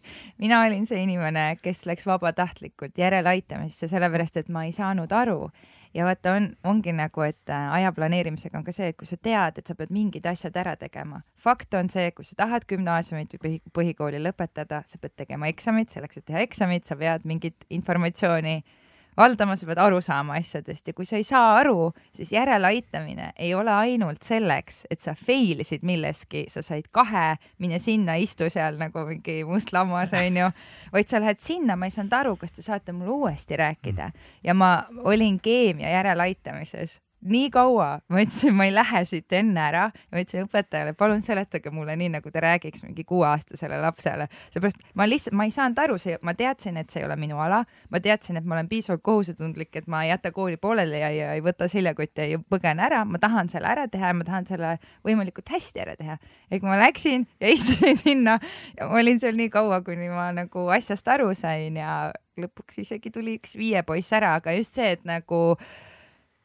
mina 0.42 0.64
olin 0.66 0.86
see 0.90 1.04
inimene, 1.04 1.56
kes 1.62 1.86
läks 1.90 2.08
vabatahtlikult 2.10 2.98
järeleaitamisse, 2.98 3.88
sellepärast 3.92 4.42
et 4.42 4.50
ma 4.50 4.66
ei 4.68 4.74
saanud 4.76 5.12
aru, 5.12 5.52
ja 5.94 6.06
vaata, 6.06 6.36
on, 6.40 6.50
ongi 6.64 6.94
nagu, 6.96 7.24
et 7.26 7.50
äh, 7.50 7.72
aja 7.78 7.92
planeerimisega 7.96 8.58
on 8.58 8.66
ka 8.68 8.74
see, 8.76 8.92
et 8.92 8.98
kui 8.98 9.10
sa 9.10 9.18
tead, 9.18 9.60
et 9.60 9.68
sa 9.68 9.76
pead 9.78 9.92
mingid 9.94 10.28
asjad 10.30 10.56
ära 10.58 10.76
tegema. 10.80 11.22
fakt 11.38 11.74
on 11.74 11.90
see, 11.90 12.12
kui 12.16 12.26
sa 12.26 12.38
tahad 12.44 12.68
gümnaasiumit 12.70 13.36
või 13.44 13.58
põhikooli 13.74 14.22
lõpetada, 14.22 14.84
sa 14.88 15.02
pead 15.02 15.16
tegema 15.24 15.50
eksamid, 15.52 15.92
selleks 15.92 16.22
et 16.22 16.26
teha 16.30 16.46
eksamid, 16.46 16.86
sa 16.88 16.96
pead 16.96 17.28
mingit 17.28 17.68
informatsiooni 17.70 18.62
valdama, 19.22 19.56
sa 19.58 19.68
pead 19.70 19.82
aru 19.82 20.02
saama 20.04 20.38
asjadest. 20.40 20.88
Ja 20.88 20.96
kui 20.98 21.08
sa 21.08 21.20
ei 21.20 21.26
saa 21.28 21.56
aru, 21.60 21.92
siis 22.18 22.34
järeleaitamine 22.36 23.32
ei 23.40 23.54
ole 23.58 23.74
ainult 23.74 24.26
selleks, 24.26 24.86
et 24.92 25.04
sa 25.04 25.16
fail 25.18 25.62
isid 25.64 25.86
milleski, 25.88 26.48
sa 26.52 26.64
said 26.66 26.90
kahe, 26.92 27.36
mine 27.62 27.80
sinna, 27.82 28.18
istu 28.22 28.50
seal 28.52 28.80
nagu 28.82 29.06
mingi 29.08 29.42
must 29.48 29.74
lammas, 29.76 30.16
onju, 30.18 30.50
vaid 30.96 31.12
sa 31.12 31.22
lähed 31.24 31.42
sinna, 31.44 31.78
ma 31.78 31.90
ei 31.90 31.96
saanud 31.96 32.18
aru, 32.18 32.36
kas 32.42 32.58
te 32.58 32.66
saate 32.66 32.96
mulle 32.96 33.16
uuesti 33.16 33.60
rääkida. 33.62 34.12
Ja 34.44 34.58
ma 34.58 34.74
olin 35.06 35.40
keemia 35.40 35.94
järeleaitamises 35.96 37.00
nii 37.22 37.50
kaua, 37.54 37.88
ma 38.10 38.22
ütlesin, 38.24 38.54
ma 38.58 38.66
ei 38.66 38.74
lähe 38.74 39.04
siit 39.06 39.34
enne 39.38 39.62
ära. 39.62 39.84
Ja 39.94 40.16
ma 40.16 40.24
ütlesin 40.24 40.48
õpetajale, 40.48 40.94
palun 40.98 41.22
seletage 41.26 41.72
mulle 41.74 41.96
nii, 42.00 42.10
nagu 42.16 42.32
ta 42.34 42.42
räägiks 42.44 42.84
mingi 42.86 43.06
kuueaastasele 43.08 43.78
lapsele, 43.82 44.28
seepärast 44.54 44.82
ma 44.98 45.08
lihtsalt, 45.10 45.36
ma 45.38 45.46
ei 45.48 45.54
saanud 45.56 45.82
aru, 45.84 45.98
see, 46.02 46.18
ma 46.26 46.34
teadsin, 46.38 46.80
et 46.82 46.90
see 46.90 47.04
ei 47.04 47.08
ole 47.08 47.18
minu 47.22 47.40
ala, 47.42 47.62
ma 47.94 48.02
teadsin, 48.04 48.40
et 48.40 48.48
ma 48.48 48.58
olen 48.58 48.70
piisavalt 48.72 49.04
kohusetundlik, 49.06 49.76
et 49.78 49.90
ma 49.92 50.04
ei 50.06 50.12
jäta 50.12 50.32
kooli 50.36 50.58
pooleli 50.62 51.04
ja, 51.04 51.12
ja 51.14 51.36
ei 51.38 51.44
võta 51.46 51.70
seljakotti 51.72 52.30
ja 52.34 52.42
põgen 52.42 52.82
ära, 52.82 53.04
ma 53.06 53.22
tahan 53.22 53.52
selle 53.54 53.70
ära 53.70 53.86
teha 53.92 54.12
ja 54.14 54.18
ma 54.18 54.28
tahan 54.28 54.50
selle 54.50 54.74
võimalikult 55.08 55.54
hästi 55.54 55.86
ära 55.86 55.96
teha. 56.00 56.18
ehk 56.52 56.66
ma 56.66 56.80
läksin 56.82 57.28
ja 57.40 57.52
istusin 57.56 57.98
sinna. 57.98 58.40
Ja 58.78 58.90
ma 58.90 59.00
olin 59.02 59.22
seal 59.22 59.38
nii 59.38 59.52
kaua, 59.54 59.82
kuni 59.86 60.10
ma 60.10 60.32
nagu 60.36 60.68
asjast 60.74 61.08
aru 61.08 61.34
sain 61.38 61.78
ja 61.78 62.12
lõpuks 62.40 62.82
isegi 62.82 63.12
tuli 63.14 63.38
üks 63.40 63.56
viie 63.60 63.84
poiss 63.86 64.14
ära, 64.16 64.36
aga 64.40 64.56
just 64.58 64.78
see, 64.80 64.94
et 64.96 65.06
nagu 65.06 65.60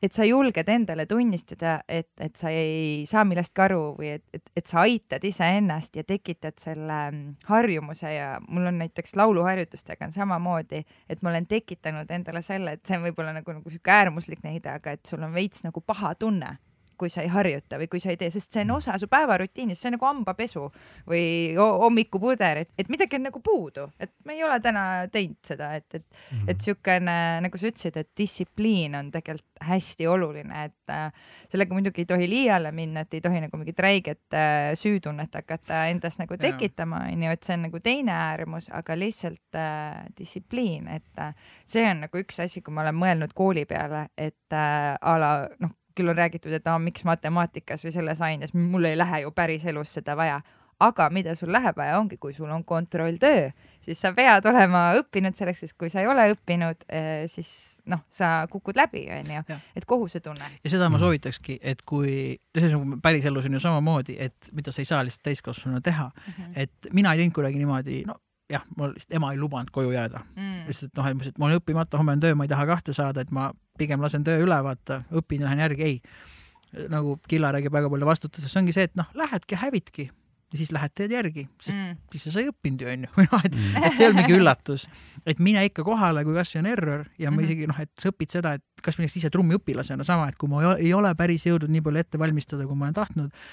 et 0.03 0.13
sa 0.13 0.27
julged 0.27 0.69
endale 0.69 1.07
tunnistada, 1.09 1.79
et, 1.89 2.11
et 2.21 2.37
sa 2.37 2.51
ei 2.53 3.05
saa 3.09 3.25
millestki 3.25 3.63
aru 3.65 3.81
või 3.99 4.13
et, 4.17 4.25
et, 4.37 4.51
et 4.57 4.67
sa 4.69 4.85
aitad 4.85 5.25
iseennast 5.25 5.97
ja 5.97 6.05
tekitad 6.05 6.59
selle 6.61 6.99
mm, 7.11 7.25
harjumuse. 7.49 8.13
Ja 8.13 8.29
mul 8.49 8.69
on 8.69 8.81
näiteks 8.83 9.17
lauluharjutustega 9.17 10.09
on 10.09 10.15
samamoodi, 10.15 10.83
et 11.09 11.23
ma 11.23 11.33
olen 11.33 11.49
tekitanud 11.49 12.11
endale 12.13 12.43
selle, 12.45 12.77
et 12.77 12.85
see 12.87 12.99
on 12.99 13.09
võib-olla 13.09 13.33
nagu, 13.39 13.57
nagu 13.57 13.73
sihuke 13.73 13.95
äärmuslik 13.97 14.45
näide, 14.45 14.77
aga 14.77 14.97
et 14.97 15.07
sul 15.09 15.25
on 15.25 15.35
veits 15.35 15.65
nagu 15.67 15.81
paha 15.81 16.15
tunne 16.21 16.57
kui 16.99 17.11
sa 17.13 17.23
ei 17.25 17.31
harjuta 17.33 17.79
või 17.81 17.89
kui 17.93 18.01
sa 18.03 18.13
ei 18.13 18.19
tee, 18.21 18.31
sest 18.33 18.53
see 18.53 18.65
on 18.65 18.73
mm. 18.73 18.81
osa 18.81 18.97
su 19.01 19.09
päevarutiinist, 19.13 19.81
see 19.83 19.91
on 19.91 19.97
nagu 19.99 20.09
hambapesu 20.09 20.67
või 21.09 21.27
hommikupuder, 21.57 22.63
et, 22.65 22.73
et 22.79 22.91
midagi 22.93 23.19
on 23.19 23.27
nagu 23.29 23.43
puudu, 23.45 23.89
et 24.01 24.13
me 24.25 24.37
ei 24.37 24.45
ole 24.47 24.59
täna 24.65 24.85
teinud 25.13 25.41
seda, 25.47 25.73
et, 25.77 25.87
et 25.93 26.05
mm, 26.05 26.39
-hmm. 26.39 26.51
et 26.51 26.61
siukene, 26.61 27.17
nagu 27.47 27.59
sa 27.59 27.71
ütlesid, 27.71 27.97
et 28.01 28.11
distsipliin 28.19 28.97
on 28.99 29.11
tegelikult 29.15 29.45
hästi 29.61 30.07
oluline, 30.07 30.65
et 30.65 30.93
äh, 30.93 31.13
sellega 31.49 31.75
muidugi 31.75 32.03
ei 32.05 32.07
tohi 32.07 32.29
liiale 32.29 32.73
minna, 32.73 33.01
et 33.07 33.15
ei 33.15 33.21
tohi 33.21 33.41
nagu 33.41 33.57
mingit 33.57 33.79
räiget 33.81 34.35
äh, 34.35 34.75
süütunnet 34.75 35.35
hakata 35.35 35.87
endas 35.87 36.19
nagu 36.19 36.37
tekitama, 36.41 37.07
onju, 37.13 37.31
et 37.33 37.43
see 37.47 37.57
on 37.57 37.67
nagu 37.69 37.81
teine 37.81 38.13
äärmus, 38.13 38.69
aga 38.75 38.99
lihtsalt 38.99 39.57
äh, 39.57 40.05
distsipliin, 40.19 40.89
et 40.89 41.23
äh, 41.23 41.35
see 41.65 41.87
on 41.89 42.05
nagu 42.07 42.21
üks 42.21 42.41
asi, 42.45 42.63
kui 42.63 42.75
ma 42.75 42.85
olen 42.85 43.01
mõelnud 43.01 43.35
kooli 43.35 43.65
peale, 43.69 44.09
et 44.17 44.53
äh, 44.53 44.95
a 45.01 45.19
la 45.21 45.33
noh 45.61 45.75
küll 45.97 46.13
on 46.13 46.19
räägitud, 46.19 46.53
et 46.57 46.69
aa, 46.69 46.79
miks 46.83 47.05
matemaatikas 47.09 47.85
või 47.87 47.95
selles 47.95 48.23
aines, 48.25 48.55
mul 48.55 48.89
ei 48.89 48.99
lähe 48.99 49.25
ju 49.25 49.33
päriselus 49.37 49.97
seda 49.99 50.17
vaja. 50.19 50.41
aga 50.77 51.07
mida 51.09 51.33
sul 51.33 51.49
läheb 51.49 51.73
vaja, 51.77 51.95
ongi, 51.97 52.19
kui 52.21 52.35
sul 52.37 52.51
on 52.53 52.61
kontrolltöö, 52.65 53.47
siis 53.81 54.01
sa 54.01 54.11
pead 54.13 54.45
olema 54.45 54.91
õppinud 54.99 55.33
selleks, 55.39 55.63
sest 55.65 55.77
kui 55.81 55.89
sa 55.89 56.03
ei 56.03 56.07
ole 56.07 56.27
õppinud, 56.35 56.85
eh, 56.93 57.23
siis 57.33 57.79
noh, 57.89 58.03
sa 58.13 58.45
kukud 58.53 58.77
läbi, 58.77 59.07
onju, 59.09 59.57
et 59.73 59.87
kohusetunne. 59.89 60.51
ja 60.61 60.75
seda 60.75 60.91
ma 60.93 61.01
soovitakski, 61.01 61.57
et 61.63 61.81
kui, 61.89 62.37
see 62.59 62.77
on 62.77 63.01
päriselus 63.01 63.49
on 63.49 63.57
ju 63.57 63.63
samamoodi, 63.65 64.19
et 64.21 64.53
mida 64.53 64.75
sa 64.75 64.85
ei 64.85 64.93
saa 64.93 65.01
lihtsalt 65.07 65.25
täiskasvanuna 65.31 65.81
teha 65.81 66.11
mm, 66.13 66.33
-hmm. 66.33 66.53
et 66.57 66.93
mina 66.93 67.13
ei 67.13 67.25
teinud 67.25 67.41
kuidagi 67.41 67.65
niimoodi, 67.65 68.03
no 68.07 68.21
jah, 68.53 68.65
mul 68.77 68.93
lihtsalt 68.95 69.17
ema 69.17 69.33
ei 69.33 69.39
lubanud 69.39 69.71
koju 69.73 69.91
jääda 69.91 70.21
mm.. 70.37 70.67
lihtsalt 70.67 70.97
noh, 70.97 71.09
et 71.09 71.39
ma 71.39 71.49
olen 71.49 71.61
õppimata, 71.61 71.99
homme 71.99 72.13
on 72.17 72.21
töö, 72.21 72.35
ma 72.35 72.45
ei 72.45 72.53
taha 72.53 72.67
kahte 72.67 72.93
saada, 72.97 73.25
et 73.25 73.33
ma 73.35 73.51
pigem 73.79 74.03
lasen 74.03 74.25
töö 74.27 74.45
üle, 74.45 74.59
vaata, 74.65 75.03
õpin, 75.17 75.45
lähen 75.47 75.63
järgi, 75.65 75.91
ei. 75.91 76.87
nagu 76.93 77.17
Killa 77.29 77.53
räägib 77.55 77.73
väga 77.73 77.91
palju 77.93 78.09
vastutusest, 78.09 78.53
see 78.53 78.61
ongi 78.61 78.75
see, 78.77 78.89
et 78.91 78.97
noh, 78.99 79.09
lähedki, 79.17 79.59
hävidki 79.61 80.11
ja 80.53 80.59
siis 80.61 80.71
lähed 80.75 80.93
teed 80.95 81.13
järgi, 81.15 81.47
sest 81.63 81.77
mm. 81.77 81.97
siis 82.13 82.27
sa 82.29 82.33
sai 82.37 82.47
õppinud 82.51 82.83
ju 82.85 82.91
onju, 82.93 83.11
või 83.19 83.27
noh, 83.33 83.43
et, 83.49 83.57
mm. 83.57 83.87
et 83.89 83.97
see 83.97 84.07
ei 84.07 84.11
ole 84.11 84.19
mingi 84.21 84.37
üllatus, 84.37 84.87
et 85.27 85.43
mine 85.43 85.65
ikka 85.67 85.85
kohale, 85.87 86.23
kui 86.27 86.37
kasvõi 86.37 86.63
on 86.63 86.71
error 86.71 87.05
ja 87.19 87.33
ma 87.33 87.41
mhm. 87.41 87.49
isegi 87.49 87.71
noh, 87.71 87.81
et 87.83 87.93
sa 87.99 88.13
õpid 88.13 88.37
seda, 88.39 88.55
et 88.59 88.85
kas 88.85 89.01
näiteks 89.01 89.19
ise 89.23 89.33
trummiõpilasena 89.35 90.07
sama, 90.07 90.29
et 90.31 90.39
kui 90.39 90.51
ma 90.53 90.77
ei 90.77 90.93
ole 90.95 91.11
päris 91.19 91.49
jõudnud 91.49 91.73
nii 91.75 91.85
palju 91.87 92.03
ette 92.05 92.23
valmistada, 92.23 92.69
kui 92.69 92.79
ma 92.79 92.89
olen 92.89 92.99
tahtnud, 93.01 93.47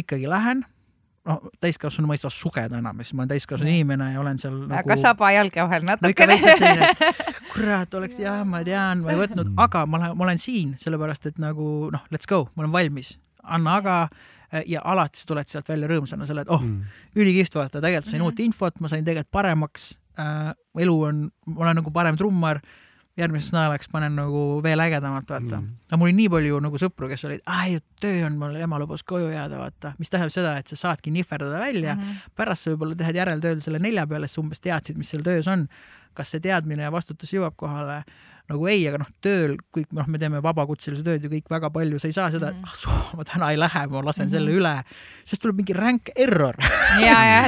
ikkagi 0.00 0.30
lähen 0.30 0.64
noh, 1.28 1.40
täiskasvanu 1.60 2.08
ma 2.08 2.16
ei 2.16 2.22
saa 2.22 2.32
sugeda 2.32 2.78
enam, 2.80 3.00
sest 3.02 3.14
ma 3.16 3.24
olen 3.24 3.32
täiskasvanu 3.34 3.70
inimene 3.70 4.10
ja 4.14 4.20
olen 4.22 4.40
seal 4.40 4.56
nagu... 4.62 4.78
aga 4.80 4.96
saba 5.00 5.30
jalge 5.34 5.62
vahel 5.62 5.86
natukene 5.88 6.38
kurat, 7.54 7.94
oleks 7.98 8.20
jah, 8.22 8.42
ma 8.48 8.62
tean, 8.66 9.04
ma 9.04 9.14
ei 9.14 9.20
võtnud, 9.20 9.52
aga 9.60 9.84
ma 9.90 10.00
lähen, 10.02 10.18
ma 10.18 10.28
olen 10.28 10.40
siin, 10.40 10.74
sellepärast 10.80 11.30
et 11.30 11.40
nagu 11.42 11.90
noh, 11.92 12.04
let's 12.14 12.30
go, 12.30 12.46
ma 12.54 12.64
olen 12.64 12.74
valmis, 12.74 13.14
anna 13.42 13.76
aga 13.82 13.96
eh, 14.52 14.64
ja 14.74 14.84
alati 14.92 15.20
sa 15.20 15.32
tuled 15.32 15.50
sealt 15.50 15.68
välja 15.68 15.90
rõõmsana, 15.90 16.28
sa 16.28 16.36
oled, 16.36 16.52
oh 16.52 16.62
mm., 16.64 17.00
ülikihvt 17.20 17.58
vaata, 17.60 17.82
tegelikult 17.82 18.10
sain 18.10 18.20
mm 18.20 18.26
-hmm. 18.26 18.40
uut 18.40 18.46
infot, 18.46 18.80
ma 18.80 18.92
sain 18.92 19.04
tegelikult 19.04 19.34
paremaks 19.34 19.90
äh,, 20.20 20.54
elu 20.80 20.96
on, 21.10 21.26
ma 21.52 21.66
olen 21.66 21.82
nagu 21.82 21.92
parem 21.92 22.16
trummar 22.16 22.62
järgmiseks 23.20 23.54
nädalaks 23.54 23.90
panen 23.92 24.16
nagu 24.18 24.42
veel 24.64 24.82
ägedamat, 24.84 25.28
vaata. 25.30 25.60
Mm.. 25.60 25.76
aga 25.90 25.98
mul 26.00 26.10
oli 26.10 26.16
nii 26.18 26.30
palju 26.34 26.60
nagu 26.66 26.80
sõpru, 26.82 27.10
kes 27.10 27.24
olid, 27.28 27.44
ei, 27.62 27.78
töö 28.02 28.24
on, 28.26 28.38
mul 28.40 28.56
ema 28.60 28.80
lubas 28.82 29.04
koju 29.06 29.30
jääda, 29.32 29.60
vaata, 29.60 29.94
mis 30.00 30.12
tähendab 30.12 30.34
seda, 30.34 30.56
et 30.60 30.72
sa 30.72 30.78
saadki 30.86 31.12
nihverdada 31.14 31.60
välja. 31.62 31.94
Mm, 31.94 32.02
-hmm. 32.02 32.34
pärast 32.36 32.66
sa 32.66 32.74
võib-olla 32.74 32.98
teed 32.98 33.20
järeltööd 33.20 33.62
selle 33.64 33.78
nelja 33.82 34.06
peale, 34.06 34.28
sa 34.28 34.40
umbes 34.42 34.60
teadsid, 34.60 34.98
mis 34.98 35.10
seal 35.12 35.26
töös 35.26 35.48
on. 35.48 35.68
kas 36.14 36.32
see 36.34 36.40
teadmine 36.42 36.82
ja 36.82 36.90
vastutus 36.92 37.30
jõuab 37.32 37.54
kohale 37.56 38.02
nagu 38.50 38.66
ei, 38.70 38.82
aga 38.90 39.00
noh, 39.02 39.10
tööl 39.24 39.56
kõik, 39.74 39.90
noh, 39.96 40.08
me 40.10 40.20
teeme 40.20 40.42
vabakutselise 40.44 41.04
tööd 41.06 41.24
ju 41.24 41.30
kõik 41.32 41.50
väga 41.52 41.70
palju, 41.74 42.00
sa 42.02 42.10
ei 42.10 42.16
saa 42.16 42.28
seda 42.34 42.52
mm, 42.52 42.64
-hmm. 42.64 42.94
ah, 42.94 43.12
ma 43.18 43.26
täna 43.28 43.50
ei 43.54 43.60
lähe, 43.60 43.84
ma 43.86 44.02
lasen 44.04 44.26
mm 44.26 44.28
-hmm. 44.28 44.32
selle 44.34 44.56
üle, 44.58 44.74
sest 45.24 45.42
tuleb 45.42 45.60
mingi 45.62 45.76
ränk 45.76 46.12
error 46.16 46.56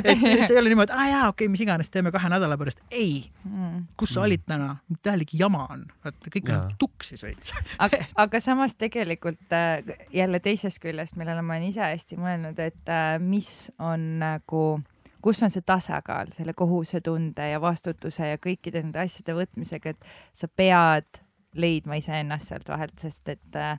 et 0.04 0.20
siis 0.20 0.50
ei 0.50 0.58
ole 0.58 0.72
niimoodi, 0.72 0.92
aa 0.92 1.08
jaa, 1.08 1.28
okei 1.28 1.46
okay,, 1.46 1.52
mis 1.52 1.64
iganes, 1.64 1.90
teeme 1.90 2.12
kahe 2.12 2.28
nädala 2.28 2.58
pärast. 2.58 2.80
ei 2.90 3.24
mm., 3.44 3.86
kus 3.96 4.14
sa 4.14 4.20
mhm. 4.20 4.26
olid 4.26 4.46
täna, 4.46 4.76
täielik 5.02 5.34
jama 5.34 5.66
on, 5.70 5.86
vaata 6.04 6.34
kõik 6.36 6.52
on 6.54 6.74
tuksis 6.78 7.22
veits 7.22 7.52
aga, 7.78 8.04
aga 8.16 8.40
samas 8.40 8.74
tegelikult 8.74 9.52
äh, 9.52 9.82
jälle 10.12 10.40
teisest 10.40 10.78
küljest, 10.82 11.16
millele 11.16 11.42
ma 11.42 11.56
olen 11.56 11.68
ise 11.68 11.80
hästi 11.80 12.16
mõelnud, 12.16 12.58
et 12.58 12.88
äh, 12.88 13.18
mis 13.20 13.70
on 13.78 14.18
nagu 14.22 14.82
kus 15.22 15.42
on 15.42 15.52
see 15.54 15.64
tasakaal 15.66 16.32
selle 16.36 16.54
kohusetunde 16.58 17.48
ja 17.52 17.60
vastutuse 17.62 18.32
ja 18.32 18.40
kõikide 18.42 18.82
nende 18.82 19.02
asjade 19.04 19.36
võtmisega, 19.38 19.94
et 19.94 20.08
sa 20.36 20.48
pead 20.48 21.22
leidma 21.54 21.98
iseennast 22.00 22.48
sealt 22.48 22.70
vahelt, 22.72 22.96
sest 23.00 23.28
et 23.28 23.58
äh, 23.60 23.76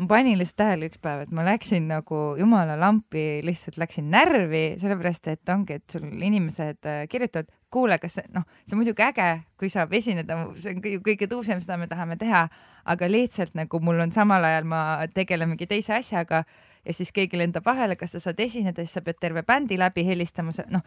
ma 0.00 0.08
panin 0.08 0.38
lihtsalt 0.38 0.60
tähele 0.62 0.88
üks 0.90 1.00
päev, 1.02 1.24
et 1.24 1.32
ma 1.36 1.44
läksin 1.44 1.88
nagu 1.90 2.20
jumala 2.38 2.76
lampi, 2.80 3.40
lihtsalt 3.44 3.80
läksin 3.80 4.10
närvi, 4.12 4.64
sellepärast 4.80 5.28
et 5.32 5.52
ongi, 5.52 5.80
et 5.80 5.96
sul 5.96 6.06
inimesed 6.08 6.88
äh, 6.88 7.02
kirjutavad, 7.10 7.50
kuule, 7.70 7.98
kas 8.02 8.18
noh, 8.34 8.46
see 8.64 8.76
on 8.76 8.82
muidugi 8.82 9.04
äge, 9.06 9.28
kui 9.60 9.70
saab 9.72 9.92
esineda, 9.96 10.38
see 10.60 10.74
on 10.74 10.82
kõige 11.06 11.28
tuusem, 11.30 11.60
seda 11.64 11.78
me 11.80 11.88
tahame 11.90 12.18
teha, 12.20 12.46
aga 12.90 13.10
lihtsalt 13.10 13.54
nagu 13.58 13.80
mul 13.84 14.00
on 14.06 14.12
samal 14.14 14.44
ajal, 14.48 14.68
ma 14.68 14.82
tegelen 15.14 15.52
mingi 15.52 15.68
teise 15.70 15.94
asjaga 16.00 16.44
ja 16.84 16.94
siis 16.96 17.12
keegi 17.12 17.38
lendab 17.38 17.66
vahele, 17.66 17.96
kas 17.96 18.16
sa 18.16 18.22
saad 18.22 18.40
esineda, 18.40 18.84
siis 18.84 18.96
sa 18.98 19.04
pead 19.04 19.20
terve 19.20 19.42
bändi 19.46 19.78
läbi 19.78 20.04
helistama, 20.06 20.54
noh, 20.72 20.84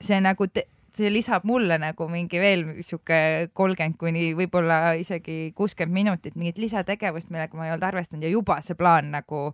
see 0.00 0.18
nagu 0.20 0.48
see 0.96 1.12
lisab 1.12 1.44
mulle 1.44 1.78
nagu 1.80 2.08
mingi 2.08 2.40
veel 2.40 2.62
sihuke 2.84 3.50
kolmkümmend 3.56 3.98
kuni 4.00 4.30
võib-olla 4.38 4.94
isegi 4.96 5.52
kuuskümmend 5.56 5.94
minutit 5.94 6.36
mingit 6.40 6.60
lisategevust, 6.62 7.30
millega 7.30 7.58
ma 7.58 7.66
ei 7.66 7.74
olnud 7.74 7.88
arvestanud 7.90 8.24
ja 8.24 8.32
juba 8.32 8.60
see 8.64 8.78
plaan 8.78 9.10
nagu 9.12 9.50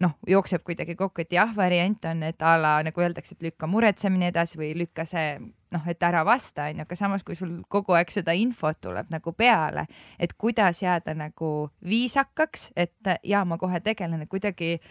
noh, 0.00 0.14
jookseb 0.26 0.62
kuidagi 0.64 0.94
kokku, 0.96 1.24
et 1.24 1.34
jah, 1.34 1.50
variant 1.56 2.06
on, 2.08 2.22
et 2.24 2.42
a 2.42 2.54
la 2.56 2.70
nagu 2.86 3.02
öeldakse, 3.02 3.34
et 3.36 3.42
lükka 3.50 3.68
muretsemine 3.68 4.30
edasi 4.30 4.56
või 4.56 4.70
lükka 4.78 5.04
see 5.04 5.34
noh, 5.74 5.84
et 5.90 6.02
ära 6.06 6.22
vasta, 6.24 6.70
onju, 6.70 6.86
aga 6.86 6.96
samas, 6.96 7.26
kui 7.26 7.36
sul 7.36 7.58
kogu 7.68 7.98
aeg 7.98 8.14
seda 8.14 8.32
infot 8.32 8.80
tuleb 8.80 9.10
nagu 9.12 9.34
peale, 9.36 9.84
et 10.18 10.32
kuidas 10.40 10.80
jääda 10.80 11.12
nagu 11.18 11.52
viisakaks, 11.84 12.70
et 12.80 13.12
ja 13.28 13.44
ma 13.44 13.60
kohe 13.60 13.82
tegelen, 13.84 14.24
et 14.24 14.32
kuidagi 14.32 14.72
äh, 14.78 14.88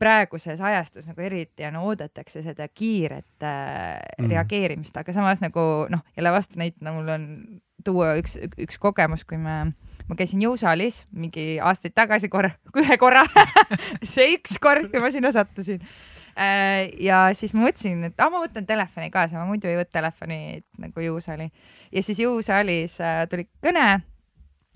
praeguses 0.00 0.60
ajastus 0.64 1.08
nagu 1.10 1.24
eriti 1.24 1.66
on, 1.68 1.76
oodatakse 1.84 2.42
seda 2.44 2.66
kiiret 2.68 3.44
mm. 3.44 4.30
reageerimist, 4.30 4.96
aga 4.96 5.12
samas 5.12 5.42
nagu 5.44 5.64
noh, 5.92 6.04
jälle 6.16 6.32
vastunäitena 6.32 6.94
mul 6.96 7.12
on 7.14 7.26
tuua 7.84 8.14
üks, 8.20 8.36
üks 8.60 8.78
kogemus, 8.80 9.24
kui 9.28 9.38
me, 9.40 9.72
ma 10.08 10.18
käisin 10.18 10.42
jõusaalis 10.44 11.04
mingi 11.16 11.58
aastaid 11.64 11.96
tagasi 11.96 12.30
korra, 12.32 12.52
ühe 12.80 12.96
korra 13.00 13.26
see 14.12 14.34
üks 14.36 14.56
kord, 14.62 14.90
kui 14.92 15.02
ma 15.02 15.12
sinna 15.12 15.32
sattusin 15.36 15.82
äh,. 16.34 16.88
ja 17.00 17.28
siis 17.36 17.54
ma 17.56 17.66
mõtlesin, 17.66 18.10
et 18.10 18.20
ah, 18.24 18.32
ma 18.32 18.42
võtan 18.44 18.68
telefoni 18.68 19.12
kaasa, 19.12 19.40
ma 19.40 19.48
muidu 19.48 19.70
ei 19.70 19.80
võta 19.80 19.98
telefoni 20.00 20.40
nagu 20.80 21.04
jõusaali 21.04 21.50
ja 21.92 22.04
siis 22.04 22.22
jõusaalis 22.24 23.00
äh, 23.04 23.24
tuli 23.30 23.48
kõne 23.64 24.00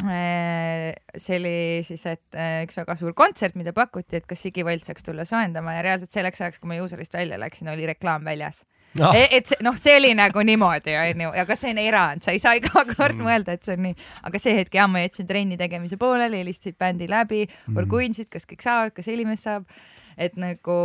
see 0.03 1.37
oli 1.39 1.83
siis, 1.87 2.03
et 2.11 2.37
äh, 2.37 2.65
üks 2.67 2.77
väga 2.81 2.97
suur 2.99 3.15
kontsert, 3.17 3.55
mida 3.55 3.73
pakuti, 3.77 4.19
et 4.19 4.27
kas 4.27 4.43
Sigi 4.43 4.65
Volt 4.67 4.85
saaks 4.85 5.07
tulla 5.07 5.25
soojendama 5.29 5.77
ja 5.77 5.85
reaalselt 5.87 6.13
selleks 6.13 6.43
ajaks, 6.43 6.59
kui 6.59 6.73
ma 6.73 6.79
juusalist 6.81 7.15
välja 7.15 7.39
läksin, 7.41 7.71
oli 7.71 7.87
reklaam 7.87 8.25
väljas 8.27 8.65
no.. 8.99 9.11
Ah. 9.11 9.19
et 9.31 9.47
see 9.51 9.63
noh, 9.65 9.77
see 9.79 9.95
oli 10.01 10.11
nagu 10.19 10.43
niimoodi 10.45 10.97
onju, 10.99 11.31
aga 11.45 11.57
see 11.59 11.71
on 11.75 11.81
erand, 11.83 12.25
sa 12.27 12.35
ei 12.35 12.43
saa 12.43 12.57
iga 12.59 12.73
kord 12.97 13.15
mm. 13.15 13.23
mõelda, 13.23 13.55
et 13.55 13.67
see 13.67 13.77
on 13.79 13.87
nii, 13.87 13.95
aga 14.31 14.43
see 14.43 14.57
hetk 14.59 14.75
jah, 14.81 14.91
ma 14.91 15.05
jätsin 15.05 15.31
trenni 15.31 15.59
tegemise 15.61 15.99
pooleli, 16.01 16.43
helistasid 16.43 16.79
bändi 16.81 17.09
läbi 17.11 17.45
mm., 17.47 17.79
orguinsid, 17.85 18.31
kas 18.33 18.51
kõik 18.51 18.67
saavad, 18.67 18.97
kas 18.97 19.09
Helimees 19.11 19.47
saab, 19.47 19.71
et 20.19 20.35
nagu 20.41 20.81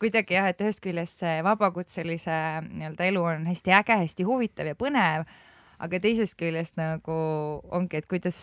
kuidagi 0.00 0.36
jah, 0.36 0.52
et 0.52 0.60
ühest 0.62 0.84
küljest 0.84 1.24
see 1.24 1.40
vabakutselise 1.44 2.36
nii-öelda 2.68 3.08
elu 3.08 3.24
on 3.24 3.48
hästi 3.48 3.72
äge, 3.80 3.96
hästi 4.04 4.28
huvitav 4.28 4.68
ja 4.68 4.76
põnev 4.78 5.24
aga 5.82 6.00
teisest 6.02 6.36
küljest 6.40 6.78
nagu 6.80 7.16
ongi, 7.74 8.00
et 8.00 8.08
kuidas, 8.10 8.38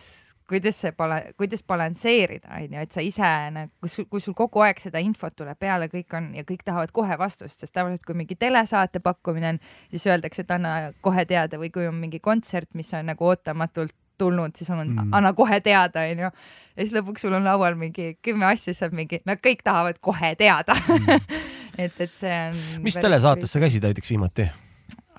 kuidas 0.49 0.77
see 0.84 0.93
bala-, 0.97 1.23
kuidas 1.39 1.63
balansseerida, 1.67 2.51
onju, 2.59 2.84
et 2.86 2.95
sa 2.95 3.03
ise 3.05 3.31
nagu, 3.55 3.71
kui, 3.81 4.05
kui 4.11 4.23
sul 4.23 4.38
kogu 4.38 4.63
aeg 4.65 4.81
seda 4.84 5.01
infot 5.03 5.36
tuleb 5.38 5.59
peale, 5.59 5.89
kõik 5.91 6.17
on 6.17 6.31
ja 6.38 6.45
kõik 6.47 6.65
tahavad 6.67 6.93
kohe 6.95 7.17
vastust, 7.19 7.59
sest 7.59 7.73
tavaliselt, 7.73 8.05
kui 8.07 8.17
mingi 8.17 8.38
telesaate 8.39 9.01
pakkumine 9.03 9.55
on, 9.55 9.61
siis 9.93 10.07
öeldakse, 10.09 10.45
et 10.45 10.55
anna 10.55 10.93
kohe 11.05 11.25
teada 11.29 11.59
või 11.61 11.73
kui 11.73 11.88
on 11.89 11.97
mingi 11.99 12.21
kontsert, 12.23 12.71
mis 12.77 12.93
on 12.93 13.09
nagu 13.11 13.29
ootamatult 13.29 13.95
tulnud, 14.17 14.53
siis 14.55 14.69
on 14.69 14.84
mm., 14.86 15.13
anna 15.15 15.34
kohe 15.34 15.59
teada, 15.65 16.05
onju. 16.11 16.29
ja 16.29 16.84
siis 16.86 16.93
lõpuks 16.95 17.25
sul 17.25 17.34
on 17.34 17.47
laual 17.47 17.77
mingi 17.79 18.13
kümme 18.21 18.45
asja, 18.51 18.75
on 18.86 18.95
mingi, 18.97 19.23
nad 19.25 19.41
kõik 19.43 19.63
tahavad 19.65 19.97
kohe 20.03 20.36
teada 20.39 20.77
mm. 20.77 21.39
et, 21.86 21.97
et 21.97 22.13
see 22.13 22.36
on. 22.49 22.61
mis 22.86 22.99
telesaates 23.01 23.53
sa 23.53 23.63
käisid 23.63 23.86
näiteks 23.86 24.13
viimati? 24.13 24.47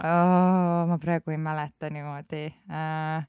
Oh,? 0.02 0.86
ma 0.88 0.98
praegu 1.00 1.30
ei 1.30 1.38
mäleta 1.38 1.90
niimoodi 1.90 2.46
uh, 2.68 3.22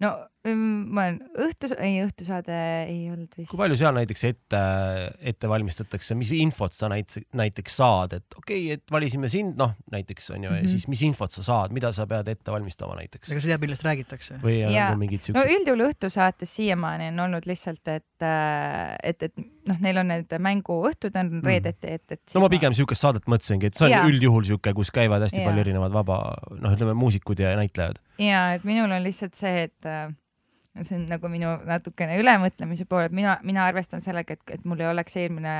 no 0.00 0.12
ma 0.46 1.08
olen 1.08 1.16
õhtus, 1.42 1.72
ei 1.82 1.98
õhtusaade 2.04 2.54
ei 2.86 3.08
olnud 3.10 3.32
vist. 3.34 3.48
kui 3.50 3.58
palju 3.58 3.78
seal 3.78 3.96
näiteks 3.96 4.22
ette, 4.28 4.60
ette 5.32 5.50
valmistatakse, 5.50 6.14
mis 6.18 6.30
infot 6.38 6.74
sa 6.74 6.90
näiteks, 6.92 7.26
näiteks 7.36 7.78
saad, 7.80 8.14
et 8.20 8.38
okei 8.38 8.68
okay,, 8.68 8.78
et 8.78 8.94
valisime 8.94 9.30
sind, 9.32 9.56
noh 9.58 9.74
näiteks 9.90 10.30
on 10.36 10.44
ju 10.46 10.50
mm, 10.50 10.54
-hmm. 10.54 10.62
ja 10.62 10.68
siis 10.68 10.86
mis 10.88 11.02
infot 11.02 11.34
sa 11.34 11.42
saad, 11.42 11.74
mida 11.74 11.90
sa 11.92 12.06
pead 12.06 12.28
ette 12.30 12.54
valmistama 12.54 12.94
näiteks? 13.00 13.32
ega 13.32 13.40
sa 13.40 13.50
tead, 13.50 13.64
millest 13.66 13.84
räägitakse? 13.84 14.38
või 14.44 14.60
on 14.66 14.72
ja. 14.72 14.88
mingid 14.96 15.26
siuksed? 15.26 15.40
no 15.42 15.58
üldjuhul 15.58 15.84
õhtusaates 15.88 16.54
siiamaani 16.60 17.10
on 17.12 17.20
olnud 17.26 17.48
lihtsalt, 17.50 17.82
et, 17.88 18.22
äh, 18.22 18.94
et, 19.02 19.22
et 19.22 19.34
noh, 19.66 19.80
neil 19.80 19.98
on 20.04 20.12
need 20.14 20.38
mänguõhtud 20.38 21.18
on 21.18 21.32
mhm. 21.32 21.44
reedeti, 21.44 21.98
et, 21.98 22.06
et. 22.14 22.22
no 22.34 22.46
ma 22.46 22.52
pigem 22.52 22.76
siukest 22.78 23.02
saadet 23.02 23.26
mõtlesingi, 23.26 23.72
et 23.72 23.74
see 23.74 23.90
on 23.90 23.96
ja. 23.96 24.04
üldjuhul 24.06 24.46
siuke, 24.46 24.72
kus 24.72 24.94
käivad 24.94 25.26
hästi 25.26 25.42
ja. 25.42 25.50
palju 25.50 25.66
erinevad 25.66 25.92
vaba, 25.92 26.22
noh, 26.54 26.78
ütleme 26.78 26.94
muusikud 26.94 27.42
ja 27.42 27.56
näitlejad 27.58 27.98
ja 28.22 28.54
et 28.56 28.64
minul 28.66 28.90
on 28.90 29.02
lihtsalt 29.02 29.38
see, 29.38 29.68
et 29.68 29.86
äh, 29.88 30.08
see 30.82 30.96
on 30.98 31.06
nagu 31.10 31.28
minu 31.32 31.54
natukene 31.66 32.18
ülemõtlemise 32.20 32.86
pool, 32.88 33.08
et 33.08 33.14
mina, 33.14 33.38
mina 33.46 33.66
arvestan 33.66 34.02
sellega, 34.04 34.36
et, 34.36 34.58
et 34.58 34.66
mul 34.68 34.80
ei 34.82 34.90
oleks 34.90 35.16
eelmine 35.18 35.54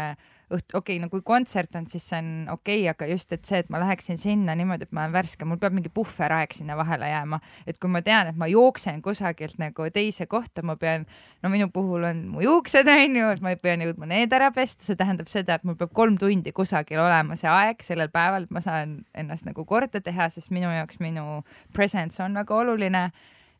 õht-, 0.54 0.72
okei 0.72 0.96
okay,, 0.96 0.98
no 1.02 1.08
kui 1.12 1.22
kontsert 1.26 1.74
on, 1.78 1.86
siis 1.90 2.04
see 2.08 2.18
on 2.20 2.30
okei 2.52 2.82
okay,, 2.82 2.88
aga 2.92 3.08
just, 3.10 3.32
et 3.34 3.44
see, 3.48 3.60
et 3.64 3.70
ma 3.72 3.80
läheksin 3.82 4.20
sinna 4.20 4.54
niimoodi, 4.58 4.86
et 4.86 4.94
ma 4.96 5.04
olen 5.04 5.16
värske, 5.16 5.48
mul 5.48 5.60
peab 5.60 5.74
mingi 5.76 5.90
puhveraeg 5.94 6.54
sinna 6.56 6.76
vahele 6.78 7.10
jääma, 7.10 7.40
et 7.68 7.80
kui 7.80 7.92
ma 7.92 8.02
tean, 8.06 8.30
et 8.30 8.38
ma 8.38 8.48
jooksen 8.50 9.02
kusagilt 9.04 9.58
nagu 9.60 9.88
teise 9.94 10.28
kohta, 10.30 10.64
ma 10.66 10.78
pean, 10.80 11.06
no 11.42 11.52
minu 11.52 11.70
puhul 11.74 12.06
on 12.08 12.22
mu 12.32 12.44
juuksed 12.44 12.88
onju, 12.94 13.32
et 13.34 13.42
ma 13.44 13.54
pean 13.62 13.84
jõudma 13.84 14.10
need 14.10 14.36
ära 14.36 14.52
pesta, 14.54 14.86
see 14.86 14.98
tähendab 14.98 15.32
seda, 15.32 15.58
et 15.58 15.66
mul 15.68 15.78
peab 15.80 15.92
kolm 15.96 16.18
tundi 16.20 16.54
kusagil 16.56 17.02
olema 17.02 17.36
see 17.38 17.50
aeg 17.52 17.82
sellel 17.86 18.12
päeval, 18.14 18.48
et 18.48 18.54
ma 18.54 18.64
saan 18.64 19.00
ennast 19.18 19.48
nagu 19.48 19.66
korda 19.68 20.02
teha, 20.04 20.30
sest 20.32 20.54
minu 20.54 20.70
jaoks 20.72 21.02
minu 21.02 21.42
presence 21.76 22.22
on 22.24 22.38
väga 22.38 22.56
oluline 22.62 23.08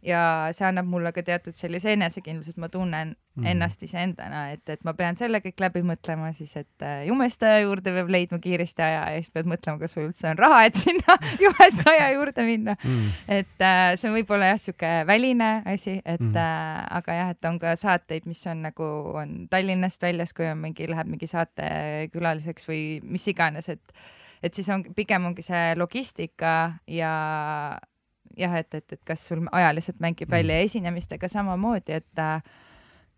ja 0.04 0.48
see 0.54 0.66
annab 0.68 0.86
mulle 0.86 1.10
ka 1.14 1.22
teatud 1.26 1.56
sellise 1.56 1.90
enesekindluse, 1.96 2.52
et 2.54 2.60
ma 2.62 2.68
tunnen 2.70 3.10
mm. 3.14 3.46
ennast 3.50 3.82
iseendana, 3.82 4.44
et, 4.54 4.62
et 4.70 4.84
ma 4.86 4.94
pean 4.98 5.18
selle 5.18 5.40
kõik 5.42 5.58
läbi 5.64 5.82
mõtlema 5.86 6.30
siis, 6.36 6.54
et 6.60 6.86
äh, 6.86 7.00
jumestaja 7.08 7.64
juurde 7.64 7.94
peab 7.96 8.12
leidma 8.14 8.38
kiiresti 8.42 8.84
aja 8.86 9.00
ja 9.14 9.22
siis 9.22 9.34
pead 9.34 9.50
mõtlema, 9.50 9.80
kas 9.82 9.96
sul 9.96 10.06
üldse 10.06 10.28
on 10.30 10.38
raha, 10.38 10.60
et 10.68 10.78
sinna 10.78 11.18
jumestaja 11.44 12.12
juurde 12.14 12.46
minna 12.46 12.76
mm.. 12.78 13.08
et 13.40 13.66
äh, 13.66 13.88
see 13.98 14.10
on 14.10 14.16
võib-olla 14.20 14.52
jah, 14.52 14.62
sihuke 14.62 14.92
väline 15.08 15.50
asi, 15.74 15.96
et 16.04 16.22
mm. 16.22 16.38
äh, 16.44 16.78
aga 17.00 17.18
jah, 17.18 17.34
et 17.34 17.50
on 17.50 17.58
ka 17.62 17.74
saateid, 17.80 18.30
mis 18.30 18.44
on 18.50 18.62
nagu 18.68 18.92
on 19.18 19.34
Tallinnast 19.50 20.02
väljas, 20.06 20.34
kui 20.36 20.46
on 20.46 20.62
mingi, 20.62 20.86
läheb 20.90 21.10
mingi 21.10 21.30
saatekülaliseks 21.30 22.70
või 22.70 22.84
mis 23.02 23.26
iganes, 23.34 23.70
et 23.74 23.98
et 24.38 24.54
siis 24.54 24.68
on, 24.70 24.84
pigem 24.94 25.24
ongi 25.26 25.42
see 25.42 25.72
logistika 25.74 26.52
ja 26.86 27.12
jah, 28.36 28.56
et, 28.60 28.74
et, 28.74 28.92
et 28.92 29.04
kas 29.04 29.28
sul 29.28 29.46
ajaliselt 29.52 30.00
mängib 30.00 30.30
välja 30.30 30.58
mm. 30.58 30.70
esinemistega 30.70 31.28
samamoodi, 31.28 32.00
et 32.00 32.22
äh, 32.22 32.40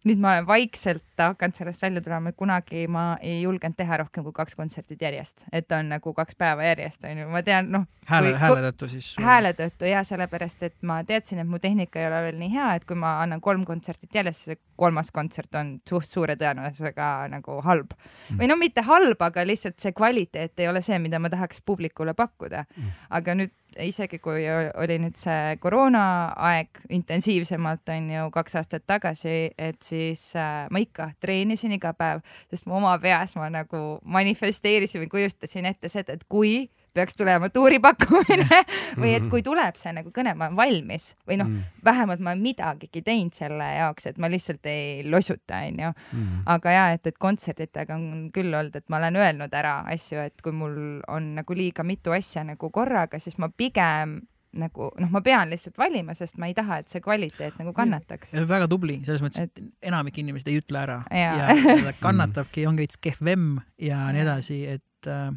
nüüd 0.09 0.21
ma 0.21 0.33
olen 0.35 0.47
vaikselt 0.49 1.21
hakanud 1.21 1.57
sellest 1.57 1.83
välja 1.83 2.01
tulema, 2.05 2.33
et 2.33 2.37
kunagi 2.39 2.87
ma 2.89 3.03
ei 3.21 3.43
julgenud 3.43 3.77
teha 3.77 3.99
rohkem 4.01 4.25
kui 4.25 4.33
kaks 4.37 4.57
kontsertit 4.57 5.03
järjest, 5.05 5.45
et 5.53 5.73
on 5.77 5.91
nagu 5.93 6.15
kaks 6.17 6.39
päeva 6.41 6.65
järjest 6.71 7.05
onju, 7.05 7.27
ma 7.33 7.43
tean, 7.45 7.69
noh. 7.75 7.85
hääle, 8.09 8.33
hääle 8.41 8.63
tõttu 8.71 8.89
siis? 8.95 9.11
hääle 9.21 9.53
tõttu 9.59 9.89
ja 9.91 10.01
sellepärast, 10.07 10.65
et 10.71 10.77
ma 10.89 11.01
teadsin, 11.05 11.43
et 11.43 11.51
mu 11.51 11.61
tehnika 11.61 12.01
ei 12.01 12.09
ole 12.09 12.23
veel 12.29 12.41
nii 12.41 12.53
hea, 12.55 12.71
et 12.81 12.89
kui 12.89 12.97
ma 13.01 13.19
annan 13.21 13.45
kolm 13.45 13.67
kontsertit 13.69 14.21
järjest, 14.21 14.49
siis 14.49 14.63
kolmas 14.81 15.13
kontsert 15.13 15.61
on 15.61 15.77
suht 15.89 16.09
suure 16.09 16.39
tõenäosusega 16.41 17.11
nagu 17.35 17.61
halb 17.67 17.93
mm. 17.93 18.41
või 18.41 18.49
no 18.49 18.57
mitte 18.61 18.87
halb, 18.89 19.21
aga 19.29 19.45
lihtsalt 19.45 19.77
see 19.83 19.93
kvaliteet 19.97 20.65
ei 20.65 20.73
ole 20.73 20.81
see, 20.85 20.97
mida 21.03 21.21
ma 21.21 21.29
tahaks 21.33 21.61
publikule 21.67 22.17
pakkuda 22.17 22.65
mm.. 22.65 23.01
aga 23.21 23.37
nüüd 23.43 23.57
isegi 23.79 24.19
kui 24.23 24.45
oli 24.51 24.99
nüüd 25.03 25.19
see 25.21 25.57
koroonaaeg 25.63 26.83
intensiivsemalt 26.97 27.93
on 27.95 28.11
ju 28.15 28.27
kaks 28.35 28.57
aastat 28.61 28.87
tagasi, 28.87 29.53
et 29.59 29.81
siis 29.85 30.31
äh, 30.37 30.67
ma 30.71 30.83
ikka 30.83 31.11
treenisin 31.21 31.77
iga 31.77 31.93
päev, 31.97 32.25
sest 32.51 32.67
ma 32.67 32.79
oma 32.81 32.97
peas 33.03 33.37
ma 33.39 33.51
nagu 33.53 34.01
manifesteerisin 34.05 35.05
või 35.05 35.13
kujustasin 35.17 35.71
ette 35.71 35.91
seda, 35.93 36.17
et 36.17 36.27
kui 36.29 36.71
peaks 36.95 37.17
tulema 37.19 37.51
tuuripakkumine 37.53 38.63
või 39.03 39.15
et 39.19 39.29
kui 39.33 39.45
tuleb 39.47 39.79
see 39.81 39.93
nagu 39.97 40.13
kõne, 40.15 40.35
ma 40.39 40.49
olen 40.49 40.59
valmis 40.59 41.11
või 41.29 41.41
noh 41.41 41.51
mm., 41.51 41.77
vähemalt 41.87 42.23
ma 42.25 42.35
olen 42.35 42.43
midagigi 42.45 43.03
teinud 43.07 43.37
selle 43.37 43.67
jaoks, 43.77 44.11
et 44.11 44.19
ma 44.21 44.31
lihtsalt 44.33 44.67
ei 44.71 45.05
lossuta, 45.11 45.63
onju. 45.71 45.93
Mm. 46.13 46.43
aga 46.55 46.75
ja, 46.75 46.89
et, 46.97 47.07
et 47.07 47.19
kontsertidega 47.21 47.97
on 47.97 48.29
küll 48.35 48.53
olnud, 48.55 48.77
et 48.77 48.89
ma 48.93 49.01
olen 49.01 49.21
öelnud 49.21 49.55
ära 49.57 49.81
asju, 49.93 50.21
et 50.27 50.43
kui 50.45 50.55
mul 50.57 50.77
on 51.09 51.35
nagu 51.39 51.57
liiga 51.57 51.87
mitu 51.87 52.15
asja 52.17 52.45
nagu 52.47 52.71
korraga, 52.75 53.21
siis 53.23 53.39
ma 53.41 53.51
pigem 53.51 54.21
nagu 54.59 54.89
noh, 54.99 55.11
ma 55.13 55.21
pean 55.23 55.51
lihtsalt 55.53 55.79
valima, 55.79 56.15
sest 56.17 56.39
ma 56.41 56.49
ei 56.51 56.55
taha, 56.57 56.81
et 56.83 56.91
see 56.91 57.03
kvaliteet 57.05 57.61
nagu 57.61 57.75
kannataks. 57.77 58.35
väga 58.51 58.67
tubli, 58.71 58.99
selles 59.07 59.23
mõttes, 59.23 59.47
et 59.47 59.63
enamik 59.87 60.19
inimesed 60.23 60.51
ei 60.51 60.59
ütle 60.59 60.81
ära 60.83 60.99
ja, 61.15 61.53
ja 61.55 61.95
kannatabki, 62.05 62.67
on 62.67 62.81
veits 62.81 62.99
kehvem 63.03 63.61
ja 63.81 64.03
nii 64.15 64.25
edasi, 64.25 64.61
et 64.79 65.11
äh, 65.11 65.31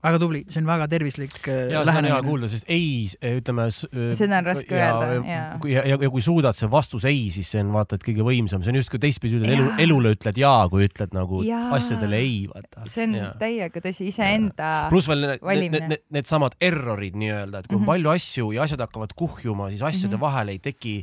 väga 0.00 0.20
tubli, 0.22 0.40
see 0.48 0.62
on 0.62 0.68
väga 0.68 0.86
tervislik 0.90 1.34
äh, 1.48 1.58
ja, 1.74 1.82
lähenemine. 1.84 2.14
hea 2.14 2.24
kuulda, 2.24 2.48
sest 2.48 2.68
ei, 2.72 3.04
äh, 3.20 3.36
ütleme. 3.40 3.66
Äh, 3.68 4.12
seda 4.16 4.38
on 4.40 4.48
raske 4.48 4.78
ja, 4.78 4.90
öelda, 4.96 5.28
jaa. 5.28 5.58
kui 5.60 5.74
ja, 5.74 5.84
ja, 5.88 5.98
ja 6.00 6.10
kui 6.12 6.24
suudad 6.24 6.56
see 6.56 6.70
vastus 6.72 7.04
ei, 7.08 7.26
siis 7.34 7.50
see 7.52 7.60
on 7.64 7.74
vaata, 7.74 7.98
et 7.98 8.06
kõige 8.06 8.24
võimsam, 8.26 8.64
see 8.64 8.72
on 8.72 8.80
justkui 8.80 9.02
teistpidi 9.02 9.40
ütled 9.40 9.52
elu, 9.56 9.66
elule 9.84 10.14
ütled 10.16 10.40
jaa, 10.40 10.62
kui 10.72 10.86
ütled 10.88 11.12
nagu 11.16 11.42
ja. 11.44 11.66
asjadele 11.76 12.20
ei, 12.20 12.38
vaata. 12.50 12.86
see 12.90 13.04
on 13.08 13.18
ja. 13.18 13.32
täiega 13.40 13.84
tõsi, 13.84 14.08
iseenda. 14.08 14.70
pluss 14.92 15.10
veel 15.10 15.26
need, 15.26 15.44
need, 15.76 15.88
need, 15.92 16.06
needsamad 16.20 16.56
errorid 16.64 17.18
nii-öelda, 17.20 17.60
et 17.60 17.68
kui 17.68 17.76
mm 17.76 17.84
-hmm. 17.84 17.90
on 17.90 17.92
palju 17.92 18.14
asju 18.16 18.52
ja 18.56 18.64
asjad 18.64 18.86
hakkavad 18.86 19.12
kuhjuma, 19.16 19.68
siis 19.68 19.82
asjade 19.82 20.16
mm 20.16 20.18
-hmm. 20.18 20.26
vahel 20.30 20.54
ei 20.56 20.58
teki 20.58 20.96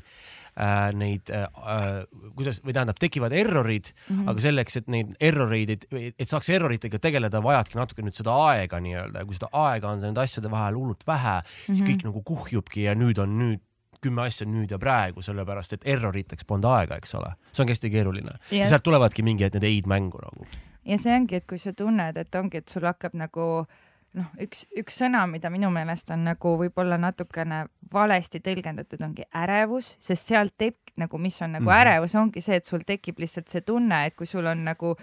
äh, 0.58 0.90
neid 0.98 1.30
äh, 1.34 1.46
äh,, 1.46 2.02
kuidas 2.38 2.60
või 2.66 2.76
tähendab, 2.76 3.00
tekivad 3.02 3.36
errorid 3.38 3.92
mm, 3.94 4.16
-hmm. 4.16 4.32
aga 4.32 4.44
selleks, 4.48 4.80
et 4.82 4.92
neid 4.92 5.14
erroreid, 5.22 5.88
et, 5.90 6.28
saaks 6.28 6.50
erroritega 6.56 7.00
tegeleda, 7.00 7.42
vajadki 7.44 7.80
natuke 7.80 8.06
nüüd 8.06 8.18
seda 8.18 8.36
aega 8.50 8.82
nii-öelda 8.84 9.24
ja 9.24 9.30
kui 9.30 9.38
seda 9.38 9.52
aega 9.54 9.94
on 9.94 10.04
nende 10.04 10.24
asjade 10.24 10.52
vahel 10.52 10.80
hullult 10.80 11.08
vähe 11.08 11.40
mm, 11.40 11.48
-hmm. 11.48 11.66
siis 11.66 11.82
mhm. 11.82 11.90
kõik 11.90 12.06
nagu 12.10 12.24
kuhjubki 12.34 12.88
ja 12.88 12.96
nüüd 12.96 13.22
on 13.24 13.40
nüüd 13.40 13.64
kümme 14.02 14.22
asja 14.22 14.46
nüüd 14.46 14.72
ja 14.72 14.78
praegu, 14.78 15.22
sellepärast 15.26 15.74
et 15.74 15.86
erroriteks 15.86 16.46
polnud 16.46 16.70
aega, 16.70 16.96
eks 16.96 17.16
ole. 17.18 17.34
see 17.52 17.64
ongi 17.64 17.74
hästi 17.74 17.90
keeruline 17.90 18.32
ja. 18.52 18.62
ja 18.62 18.68
sealt 18.70 18.84
tulevadki 18.84 19.24
mingid 19.26 19.58
need 19.58 19.64
ei-d 19.64 19.90
mängu 19.90 20.22
nagu. 20.22 20.48
ja 20.86 20.98
see 20.98 21.16
ongi, 21.16 21.36
et 21.36 21.48
kui 21.50 21.58
sa 21.58 21.74
tunned, 21.74 22.18
et 22.18 22.36
ongi, 22.36 22.58
et 22.58 22.70
sul 22.70 22.86
hakkab 22.86 23.18
nagu 23.18 23.48
äh, 23.66 23.87
noh, 24.14 24.30
üks, 24.42 24.66
üks 24.78 25.00
sõna, 25.02 25.26
mida 25.30 25.50
minu 25.54 25.70
meelest 25.74 26.12
on 26.14 26.24
nagu 26.28 26.56
võib-olla 26.62 26.98
natukene 27.02 27.66
valesti 27.94 28.40
tõlgendatud, 28.44 29.02
ongi 29.04 29.28
ärevus, 29.36 29.96
sest 30.04 30.32
sealt 30.32 30.56
tekib 30.58 30.98
nagu, 30.98 31.18
mis 31.22 31.42
on 31.42 31.52
nagu 31.52 31.66
mm 31.66 31.70
-hmm. 31.70 31.82
ärevus, 31.82 32.16
ongi 32.16 32.42
see, 32.42 32.56
et 32.56 32.66
sul 32.66 32.84
tekib 32.86 33.20
lihtsalt 33.20 33.48
see 33.48 33.62
tunne, 33.62 34.06
et 34.06 34.16
kui 34.16 34.26
sul 34.26 34.46
on 34.46 34.64
nagu 34.66 34.96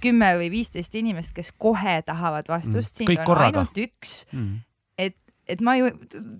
kümme 0.00 0.32
või 0.38 0.50
viisteist 0.50 0.94
inimest, 0.94 1.34
kes 1.34 1.52
kohe 1.52 2.02
tahavad 2.02 2.48
vastust 2.48 2.74
mm, 2.74 3.04
-hmm. 3.04 3.06
sind 3.06 3.18
on 3.18 3.24
korraga. 3.24 3.58
ainult 3.58 3.78
üks 3.78 4.26
mm, 4.32 4.38
-hmm. 4.38 4.58
et 4.98 5.16
et 5.48 5.62
ma 5.64 5.76
ju, 5.78 5.90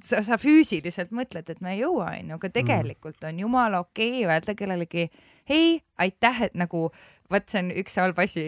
sa, 0.07 0.23
sa 0.27 0.39
füüsiliselt 0.41 1.13
mõtled, 1.17 1.49
et 1.49 1.61
ma 1.65 1.75
ei 1.75 1.83
jõua, 1.83 2.13
onju, 2.19 2.39
aga 2.39 2.53
tegelikult 2.55 3.25
on 3.29 3.43
jumala 3.45 3.83
okei 3.85 4.23
okay 4.23 4.29
öelda 4.29 4.57
kellelegi 4.59 5.09
hei, 5.49 5.79
aitäh, 5.99 6.43
et 6.49 6.59
nagu 6.59 6.89
vot 7.33 7.45
see 7.49 7.61
on 7.61 7.71
üks 7.77 7.97
halb 8.01 8.19
asi, 8.23 8.43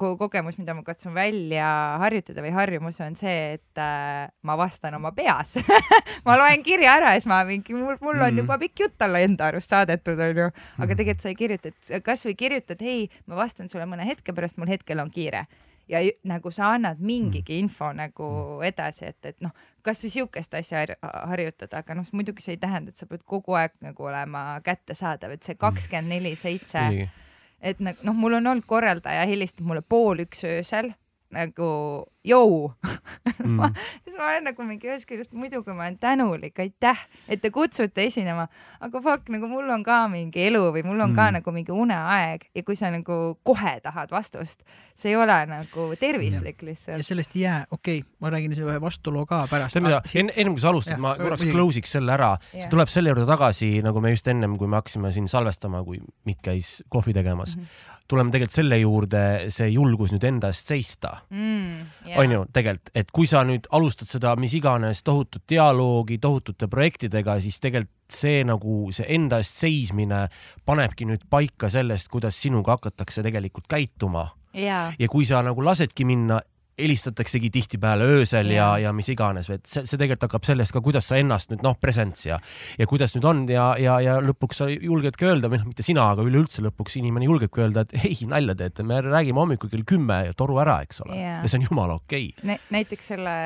ko 0.00 0.14
kogemus, 0.20 0.56
mida 0.60 0.74
ma 0.76 0.84
katsun 0.84 1.12
välja 1.16 1.66
harjutada 2.00 2.44
või 2.44 2.52
harjumus 2.56 3.00
on 3.04 3.16
see, 3.20 3.56
et 3.58 3.80
äh, 3.80 4.28
ma 4.48 4.56
vastan 4.60 4.96
oma 4.96 5.12
peas 5.16 5.58
ma 6.26 6.36
loen 6.40 6.64
kirja 6.64 6.96
ära 7.00 7.12
ja 7.12 7.20
siis 7.20 7.28
ma 7.32 7.42
mingi, 7.48 7.76
mul, 7.76 7.98
mul 8.00 8.16
on 8.16 8.30
mm. 8.30 8.44
juba 8.44 8.60
pikk 8.62 8.86
jutt 8.86 9.04
olla 9.08 9.20
enda 9.24 9.50
arust 9.50 9.72
saadetud, 9.72 10.20
onju. 10.20 10.48
aga 10.52 10.88
mhm. 10.88 10.96
tegelikult 11.02 11.26
sa 11.26 11.32
ei 11.32 11.40
kirjuta, 11.42 11.72
et 11.72 12.06
kasvõi 12.06 12.38
kirjutad, 12.44 12.80
hei, 12.84 13.10
ma 13.28 13.40
vastan 13.40 13.72
sulle 13.72 13.88
mõne 13.88 14.08
hetke 14.08 14.36
pärast, 14.36 14.60
mul 14.60 14.72
hetkel 14.72 15.00
on 15.04 15.12
kiire 15.12 15.46
ja 15.88 16.02
nagu 16.28 16.50
sa 16.50 16.72
annad 16.76 17.00
mingigi 17.00 17.56
mm. 17.56 17.64
info 17.64 17.92
nagu 17.96 18.28
mm. 18.28 18.64
edasi, 18.68 19.10
et, 19.10 19.32
et 19.32 19.40
noh, 19.44 19.52
kasvõi 19.82 20.12
siukest 20.14 20.54
asja 20.54 20.84
harjutada, 21.02 21.82
aga 21.82 21.96
noh, 21.98 22.06
muidugi 22.12 22.44
see 22.44 22.56
ei 22.56 22.62
tähenda, 22.62 22.92
et 22.92 22.98
sa 22.98 23.08
pead 23.10 23.24
kogu 23.26 23.56
aeg 23.58 23.74
nagu 23.84 24.08
olema 24.08 24.60
kättesaadav, 24.64 25.34
et 25.34 25.42
see 25.42 25.56
mm. 25.56 25.62
kakskümmend 25.64 26.14
neli 26.14 26.34
seitse, 26.38 26.86
et 27.60 27.82
nagu 27.82 28.08
noh, 28.08 28.18
mul 28.18 28.38
on 28.40 28.52
olnud 28.54 28.68
korraldaja 28.68 29.26
helistab 29.28 29.66
mulle 29.68 29.82
pool 29.82 30.24
üks 30.26 30.44
öösel 30.48 30.92
nagu 31.32 31.68
jõu 32.22 32.70
mm. 33.42 33.56
ma, 33.58 33.68
siis 34.04 34.14
ma 34.14 34.28
olen 34.28 34.46
nagu 34.50 34.66
mingi 34.66 34.88
ühest 34.90 35.08
küljest 35.08 35.32
muidugi 35.34 35.74
ma 35.74 35.86
olen 35.86 35.98
tänulik, 36.02 36.58
aitäh, 36.62 37.00
et 37.26 37.42
te 37.42 37.50
kutsute 37.54 38.06
esinema, 38.06 38.46
aga 38.82 39.02
fuck, 39.02 39.30
nagu 39.32 39.48
mul 39.50 39.70
on 39.74 39.82
ka 39.86 40.04
mingi 40.12 40.46
elu 40.46 40.62
või 40.76 40.84
mul 40.86 41.00
on 41.00 41.10
mm. 41.10 41.18
ka 41.18 41.28
nagu 41.38 41.54
mingi 41.54 41.74
uneaeg 41.74 42.46
ja 42.54 42.64
kui 42.66 42.78
sa 42.78 42.92
nagu 42.94 43.18
kohe 43.42 43.74
tahad 43.82 44.12
vastust, 44.14 44.62
see 44.98 45.12
ei 45.12 45.18
ole 45.18 45.38
nagu 45.50 45.88
tervislik 46.00 46.62
lihtsalt. 46.66 47.00
ja 47.02 47.06
sellest 47.06 47.36
ei 47.36 47.46
jää, 47.46 47.64
okei 47.70 48.02
okay,, 48.04 48.10
ma 48.22 48.32
räägin 48.34 48.54
ühe 48.58 48.78
vastuloo 48.82 49.26
ka 49.26 49.42
pärast. 49.50 49.74
see, 49.74 49.84
mida 49.84 50.02
enne, 50.14 50.36
ennem 50.36 50.54
kui 50.54 50.62
sa 50.62 50.70
alustad, 50.70 51.00
ma 51.02 51.16
korraks 51.18 51.48
close 51.50 51.82
iks 51.82 51.96
selle 51.98 52.14
ära, 52.14 52.36
see 52.52 52.70
tuleb 52.70 52.92
selle 52.92 53.10
juurde 53.10 53.26
tagasi, 53.28 53.74
nagu 53.82 54.04
me 54.04 54.14
just 54.14 54.30
ennem, 54.30 54.54
kui 54.60 54.70
me 54.70 54.78
hakkasime 54.78 55.10
siin 55.14 55.30
salvestama, 55.32 55.82
kui 55.86 55.98
Mikk 56.28 56.44
käis 56.46 56.76
kohvi 56.92 57.14
tegemas 57.16 57.56
mm. 57.56 57.62
-hmm 57.62 57.92
tuleme 58.12 58.32
tegelikult 58.34 58.56
selle 58.56 58.78
juurde, 58.82 59.22
see 59.52 59.70
julgus 59.72 60.12
nüüd 60.14 60.26
enda 60.28 60.52
eest 60.52 60.72
seista 60.72 61.14
mm,. 61.30 61.88
Yeah. 62.06 62.20
on 62.20 62.36
ju, 62.36 62.44
tegelikult, 62.52 62.92
et 62.98 63.10
kui 63.14 63.28
sa 63.30 63.42
nüüd 63.48 63.68
alustad 63.74 64.10
seda 64.10 64.34
mis 64.40 64.54
iganes 64.58 65.02
tohutut 65.06 65.44
dialoogi 65.48 66.20
tohutute 66.22 66.68
projektidega, 66.72 67.38
siis 67.42 67.58
tegelikult 67.62 67.98
see 68.12 68.42
nagu 68.44 68.90
see 68.92 69.08
enda 69.16 69.38
eest 69.40 69.62
seismine 69.62 70.26
panebki 70.68 71.08
nüüd 71.08 71.24
paika 71.32 71.70
sellest, 71.72 72.10
kuidas 72.12 72.36
sinuga 72.36 72.76
hakatakse 72.76 73.24
tegelikult 73.24 73.68
käituma 73.70 74.28
yeah.. 74.54 74.92
ja 74.98 75.08
kui 75.08 75.24
sa 75.28 75.40
nagu 75.44 75.64
lasedki 75.64 76.06
minna 76.08 76.42
helistataksegi 76.78 77.50
tihtipeale 77.52 78.06
öösel 78.16 78.50
ja, 78.54 78.72
ja, 78.80 78.92
mis 78.96 79.08
iganes, 79.12 79.50
et 79.52 79.66
see, 79.68 79.84
see 79.84 79.98
tegelikult 80.00 80.26
hakkab 80.28 80.46
sellest 80.46 80.72
ka, 80.72 80.80
kuidas 80.84 81.08
sa 81.10 81.18
ennast 81.20 81.52
nüüd 81.52 81.64
noh, 81.64 81.76
presents 81.80 82.24
ja, 82.26 82.38
ja 82.80 82.86
kuidas 82.88 83.12
nüüd 83.16 83.26
on 83.28 83.42
ja, 83.50 83.66
ja, 83.80 83.98
ja 84.00 84.16
lõpuks 84.24 84.62
sa 84.62 84.68
julgedki 84.72 85.28
öelda 85.28 85.50
või 85.52 85.60
noh, 85.60 85.68
mitte 85.68 85.84
sina, 85.84 86.06
aga 86.14 86.24
üleüldse 86.26 86.64
lõpuks 86.64 86.96
inimene 87.00 87.28
julgebki 87.28 87.64
öelda, 87.64 87.84
et 87.84 88.06
ei, 88.08 88.16
nalja 88.30 88.56
teete, 88.62 88.86
me 88.88 89.02
räägime 89.04 89.42
hommikul 89.42 89.72
kell 89.72 89.84
kümme 89.88 90.18
ja 90.28 90.36
toru 90.36 90.56
ära, 90.62 90.78
eks 90.86 91.02
ole 91.04 91.18
yeah.. 91.18 91.42
ja 91.44 91.50
see 91.52 91.60
on 91.60 91.68
jumala 91.68 91.98
okei 92.00 92.30
okay. 92.32 92.48
Nä. 92.48 92.58
näiteks 92.72 93.12
selle 93.12 93.36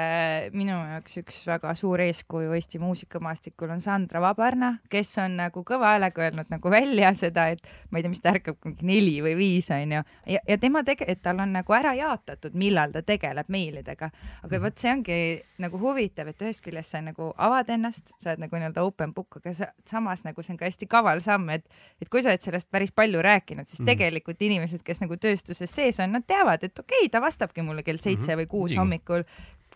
minu 0.54 0.76
jaoks 0.76 1.18
üks 1.22 1.42
väga 1.50 1.74
suur 1.78 2.04
eeskuju 2.06 2.54
Eesti 2.56 2.78
muusikamaastikul 2.80 3.74
on 3.74 3.82
Sandra 3.82 4.22
Vabarna, 4.22 4.76
kes 4.92 5.16
on 5.24 5.36
nagu 5.42 5.64
kõva 5.66 5.96
häälega 5.96 6.28
öelnud 6.28 6.52
nagu 6.52 6.70
välja 6.72 7.10
seda, 7.18 7.48
et 7.52 7.66
ma 7.90 7.98
ei 7.98 8.06
tea, 8.06 8.14
mis 8.14 8.22
ta 8.22 8.32
ärkab 8.36 8.62
mingi 8.64 8.86
neli 8.86 9.18
või 9.24 9.34
viis 9.38 9.70
onju 9.74 10.02
ja, 10.30 10.40
ja 10.46 10.58
tema 10.62 10.86
tege-, 10.86 11.08
et 11.10 11.24
tal 11.26 11.42
on 11.42 11.52
nagu 11.58 11.76
ära 11.76 11.96
jaotatud, 11.98 12.54
millal 12.54 12.94
ta 12.94 13.02
tegeleb 13.02 13.15
tegeleb 13.16 13.50
meilidega. 13.52 14.10
aga 14.42 14.52
mhm. 14.52 14.62
vot 14.64 14.78
see 14.78 14.92
ongi 14.92 15.18
nagu 15.62 15.80
huvitav, 15.80 16.30
et 16.30 16.46
ühest 16.46 16.62
küljest 16.64 16.94
sa 16.94 17.02
nagu 17.04 17.32
avad 17.36 17.70
ennast, 17.72 18.12
sa 18.22 18.32
oled 18.32 18.46
nagu 18.46 18.60
nii-öelda 18.60 18.84
open 18.86 19.14
book, 19.16 19.40
aga 19.40 19.54
sa, 19.56 19.70
samas 19.88 20.24
nagu 20.26 20.44
see 20.44 20.54
on 20.54 20.60
ka 20.60 20.68
hästi 20.68 20.88
kaval 20.90 21.22
samm, 21.24 21.50
et, 21.56 21.66
et 22.02 22.12
kui 22.12 22.22
sa 22.22 22.32
oled 22.32 22.44
sellest 22.44 22.70
päris 22.70 22.94
palju 22.96 23.22
rääkinud, 23.24 23.68
siis 23.68 23.82
mm. 23.82 23.90
tegelikult 23.92 24.46
inimesed, 24.48 24.84
kes 24.86 25.02
nagu 25.02 25.18
tööstuses 25.20 25.72
sees 25.72 26.00
on, 26.02 26.14
nad 26.16 26.26
teavad, 26.28 26.64
et 26.64 26.78
okei 26.78 27.06
okay,, 27.06 27.12
ta 27.12 27.22
vastabki 27.24 27.64
mulle 27.66 27.86
kell 27.86 28.00
seitse 28.00 28.28
mm 28.28 28.32
-hmm. 28.32 28.44
või 28.44 28.52
kuus 28.52 28.76
hommikul 28.76 29.26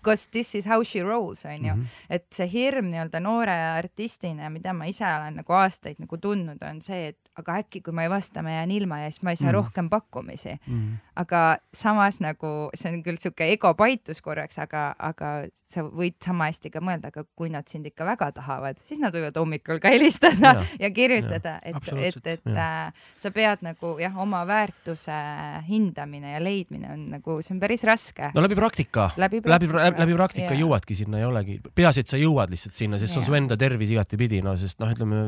because 0.00 0.28
this 0.32 0.54
is 0.54 0.64
how 0.64 0.82
she 0.82 1.02
rolls, 1.02 1.44
onju 1.44 1.74
mm. 1.74 1.82
-hmm. 1.82 1.86
et 2.10 2.26
see 2.32 2.48
hirm 2.52 2.90
nii-öelda 2.90 3.20
noore 3.20 3.56
artistina, 3.76 4.50
mida 4.50 4.72
ma 4.72 4.84
ise 4.84 5.04
olen 5.04 5.36
nagu 5.42 5.52
aastaid 5.52 5.98
nagu 5.98 6.16
tundnud, 6.16 6.62
on 6.70 6.80
see, 6.82 7.08
et 7.08 7.29
aga 7.38 7.60
äkki, 7.62 7.80
kui 7.84 7.94
ma 7.94 8.04
ei 8.04 8.10
vasta, 8.10 8.42
ma 8.42 8.52
jään 8.56 8.70
ilma 8.74 9.00
ja 9.04 9.10
siis 9.10 9.22
ma 9.22 9.34
ei 9.34 9.38
saa 9.38 9.50
mm. 9.50 9.56
rohkem 9.56 9.90
pakkumisi. 9.90 10.56
Mm.. 10.66 10.98
aga 11.20 11.40
samas 11.76 12.20
nagu 12.20 12.70
see 12.74 12.90
on 12.90 13.02
küll 13.04 13.20
sihuke 13.20 13.46
ego 13.52 13.72
paitus 13.78 14.22
korraks, 14.24 14.58
aga, 14.62 14.90
aga 14.98 15.30
sa 15.68 15.84
võid 15.84 16.16
sama 16.24 16.48
hästi 16.50 16.72
ka 16.74 16.82
mõelda, 16.84 17.12
aga 17.12 17.24
kui 17.38 17.50
nad 17.52 17.68
sind 17.70 17.86
ikka 17.86 18.06
väga 18.08 18.30
tahavad, 18.40 18.80
siis 18.88 19.00
nad 19.02 19.14
võivad 19.14 19.36
hommikul 19.38 19.80
ka 19.82 19.92
helistada 19.92 20.54
ja, 20.56 20.64
ja 20.84 20.90
kirjutada, 20.94 21.58
et, 21.62 21.92
et, 21.94 22.30
et 22.34 22.50
äh, 22.50 23.04
sa 23.20 23.32
pead 23.34 23.64
nagu 23.66 23.94
jah, 24.00 24.16
oma 24.20 24.42
väärtuse 24.48 25.18
hindamine 25.68 26.34
ja 26.34 26.42
leidmine 26.42 26.92
on 26.94 27.06
nagu, 27.14 27.38
see 27.44 27.54
on 27.54 27.62
päris 27.62 27.84
raske. 27.86 28.32
no 28.34 28.44
läbi 28.44 28.58
praktika, 28.58 29.10
läbi, 29.20 29.42
läbi, 29.44 29.70
läbi 29.70 30.18
praktika 30.18 30.54
ja. 30.54 30.60
jõuadki 30.64 30.98
sinna, 30.98 31.20
ei 31.20 31.28
olegi, 31.28 31.60
peaasi, 31.74 32.04
et 32.04 32.10
sa 32.10 32.20
jõuad 32.20 32.52
lihtsalt 32.52 32.76
sinna, 32.76 33.00
sest 33.00 33.14
see 33.14 33.22
on 33.22 33.28
su 33.28 33.38
enda 33.38 33.60
tervis 33.60 33.92
igatipidi, 33.94 34.42
no 34.44 34.56
sest 34.58 34.80
noh, 34.82 34.90
ütleme, 34.90 35.22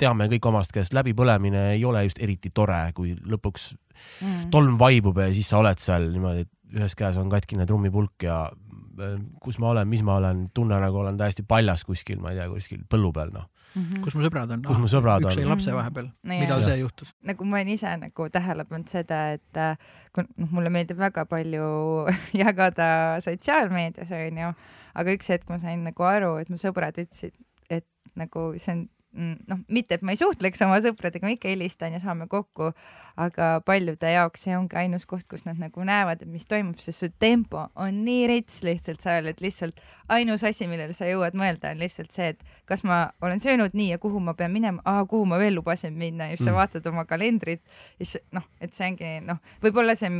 teame 0.00 0.28
kõik 0.32 0.50
omast 0.50 0.74
käest 0.74 0.96
läbipõlemine 0.96 1.43
lugemine 1.44 1.72
ei 1.74 1.84
ole 1.84 2.04
just 2.04 2.20
eriti 2.22 2.50
tore, 2.54 2.92
kui 2.94 3.14
lõpuks 3.14 3.74
mm. 4.20 4.50
tolm 4.50 4.78
vaibub 4.78 5.18
ja 5.18 5.32
siis 5.32 5.48
sa 5.48 5.60
oled 5.60 5.78
seal 5.78 6.10
niimoodi, 6.12 6.44
et 6.46 6.78
ühes 6.78 6.94
käes 6.96 7.16
on 7.20 7.30
katkine 7.30 7.66
trummipulk 7.66 8.24
ja 8.24 8.46
äh, 8.48 9.18
kus 9.42 9.58
ma 9.58 9.72
olen, 9.74 9.88
mis 9.88 10.02
ma 10.02 10.18
olen, 10.20 10.48
tunne 10.54 10.78
nagu 10.80 10.98
olen 10.98 11.18
täiesti 11.18 11.44
paljas 11.46 11.84
kuskil, 11.84 12.20
ma 12.20 12.32
ei 12.32 12.40
tea, 12.40 12.48
kuskil 12.48 12.86
põllu 12.88 13.12
peal, 13.12 13.34
noh 13.34 13.50
Mm 13.74 13.82
-hmm. 13.82 14.02
kus 14.06 14.14
mu 14.14 14.22
sõbrad 14.22 14.50
on? 14.54 14.60
kus 14.62 14.78
mu 14.78 14.86
sõbrad 14.86 15.24
on? 15.24 15.32
üks 15.32 15.34
sai 15.34 15.44
lapse 15.50 15.72
vahepeal 15.74 16.04
no,. 16.06 16.34
millal 16.38 16.62
see 16.62 16.76
juhtus? 16.78 17.08
nagu 17.26 17.44
ma 17.44 17.56
olen 17.56 17.72
ise 17.74 17.90
nagu 17.98 18.28
tähele 18.30 18.64
pannud 18.64 18.86
seda, 18.86 19.32
et 19.34 19.58
äh, 19.58 19.74
kui 20.14 20.22
noh, 20.22 20.52
mulle 20.54 20.70
meeldib 20.70 21.00
väga 21.00 21.24
palju 21.26 22.06
jagada 22.44 23.18
sotsiaalmeedias 23.18 24.12
onju, 24.14 24.52
aga 24.94 25.16
üks 25.18 25.32
hetk 25.34 25.50
ma 25.50 25.58
sain 25.58 25.82
nagu 25.82 26.06
aru, 26.06 26.36
et 26.38 26.54
mu 26.54 26.56
sõbrad 26.56 27.02
ütlesid, 27.02 27.34
et 27.66 27.88
nagu 28.14 28.52
see 28.54 28.76
on 28.76 28.86
Mm, 28.86 28.93
noh, 29.14 29.60
mitte 29.68 29.98
et 29.98 30.04
ma 30.04 30.14
ei 30.14 30.18
suhtleks 30.20 30.62
oma 30.66 30.80
sõpradega, 30.84 31.26
ma 31.26 31.34
ikka 31.34 31.50
helistan 31.52 31.94
ja 31.94 32.00
saame 32.02 32.26
kokku, 32.30 32.72
aga 33.20 33.48
paljude 33.66 34.10
jaoks 34.10 34.46
see 34.46 34.56
ongi 34.58 34.78
ainus 34.80 35.06
koht, 35.06 35.26
kus 35.30 35.44
nad 35.46 35.60
nagu 35.62 35.86
näevad, 35.86 36.24
et 36.24 36.30
mis 36.30 36.46
toimub, 36.50 36.80
sest 36.82 37.04
su 37.04 37.10
tempo 37.22 37.68
on 37.80 38.00
nii 38.06 38.24
rets 38.30 38.62
lihtsalt 38.66 39.04
seal, 39.04 39.30
et 39.30 39.42
lihtsalt 39.44 39.78
ainus 40.14 40.44
asi, 40.46 40.66
millele 40.70 40.96
sa 40.96 41.08
jõuad 41.08 41.38
mõelda, 41.38 41.74
on 41.74 41.82
lihtsalt 41.84 42.14
see, 42.14 42.32
et 42.34 42.42
kas 42.70 42.82
ma 42.86 43.04
olen 43.24 43.42
söönud 43.42 43.76
nii 43.76 43.92
ja 43.92 44.00
kuhu 44.02 44.22
ma 44.22 44.34
pean 44.38 44.54
minema, 44.54 44.98
kuhu 45.10 45.28
ma 45.30 45.38
veel 45.42 45.54
lubasin 45.60 45.94
minna 45.98 46.30
ja 46.30 46.36
siis 46.36 46.48
mm. 46.48 46.50
sa 46.50 46.58
vaatad 46.58 46.90
oma 46.90 47.06
kalendrit 47.08 47.62
siis 47.98 48.18
noh, 48.34 48.46
et 48.60 48.74
see 48.74 48.90
ongi 48.90 49.14
noh, 49.26 49.38
võib-olla 49.62 49.94
see 49.98 50.10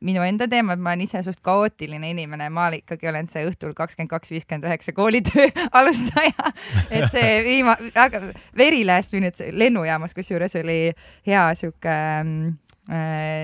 minu 0.00 0.22
enda 0.24 0.48
teema, 0.48 0.74
et 0.74 0.80
ma 0.80 0.94
olen 0.94 1.04
ise 1.04 1.20
suht 1.26 1.42
kaootiline 1.44 2.12
inimene, 2.14 2.48
ma 2.52 2.70
ikkagi 2.76 3.10
olen 3.10 3.28
see 3.32 3.44
õhtul 3.48 3.74
kakskümmend 3.76 4.12
kaks, 4.12 4.32
viiskümmend 4.32 4.64
üheksa 4.68 4.94
koolitöö 4.96 5.50
alustaja. 5.80 6.54
et 6.90 7.10
see 7.12 7.36
viima-, 7.46 7.78
väga 7.94 8.22
very 8.56 8.82
last 8.86 9.12
minute 9.16 9.52
lennujaamas, 9.52 10.16
kusjuures 10.16 10.56
oli 10.60 10.80
hea 11.26 11.44
sihuke 11.60 11.94
mm, 12.24 12.50
Äh, 12.50 12.69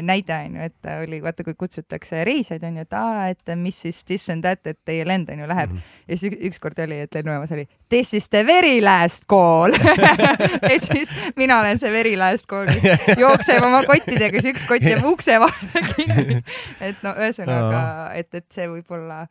näide 0.02 0.34
on 0.34 0.56
ju, 0.56 0.66
et 0.66 0.88
oli 1.02 1.20
vaata, 1.22 1.44
kui 1.46 1.54
kutsutakse 1.58 2.24
reisijaid 2.26 2.64
on 2.66 2.80
ju, 2.80 2.84
et 2.86 2.96
aa, 2.98 3.28
et 3.30 3.52
mis 3.60 3.76
siis 3.84 4.00
this 4.04 4.26
and 4.32 4.42
that, 4.42 4.66
et 4.66 4.78
teie 4.84 5.04
lend 5.06 5.30
on 5.30 5.38
ju 5.38 5.48
läheb 5.48 5.70
mm. 5.70 5.76
-hmm. 5.76 6.02
ja 6.08 6.16
siis 6.16 6.34
ükskord 6.50 6.78
oli, 6.82 6.98
et 7.00 7.14
lennujaamas 7.14 7.52
oli 7.52 7.68
this 7.88 8.14
is 8.14 8.28
the 8.28 8.46
very 8.46 8.80
last 8.80 9.26
call 9.30 9.72
ja 10.72 10.80
siis 10.80 11.14
mina 11.36 11.60
olen 11.60 11.78
see 11.78 11.92
very 11.92 12.16
last 12.16 12.46
call, 12.46 12.66
mis 12.66 13.18
jookseb 13.18 13.62
oma 13.62 13.84
kottidega, 13.84 14.40
siis 14.40 14.56
üks 14.56 14.66
kott 14.68 14.82
jääb 14.82 15.04
ukse 15.04 15.40
vahele 15.40 15.86
kinni. 15.96 16.42
et 16.80 17.02
no 17.02 17.14
ühesõnaga, 17.14 17.82
et, 18.14 18.34
et 18.34 18.46
see 18.50 18.66
võib 18.68 18.90
olla 18.90 19.26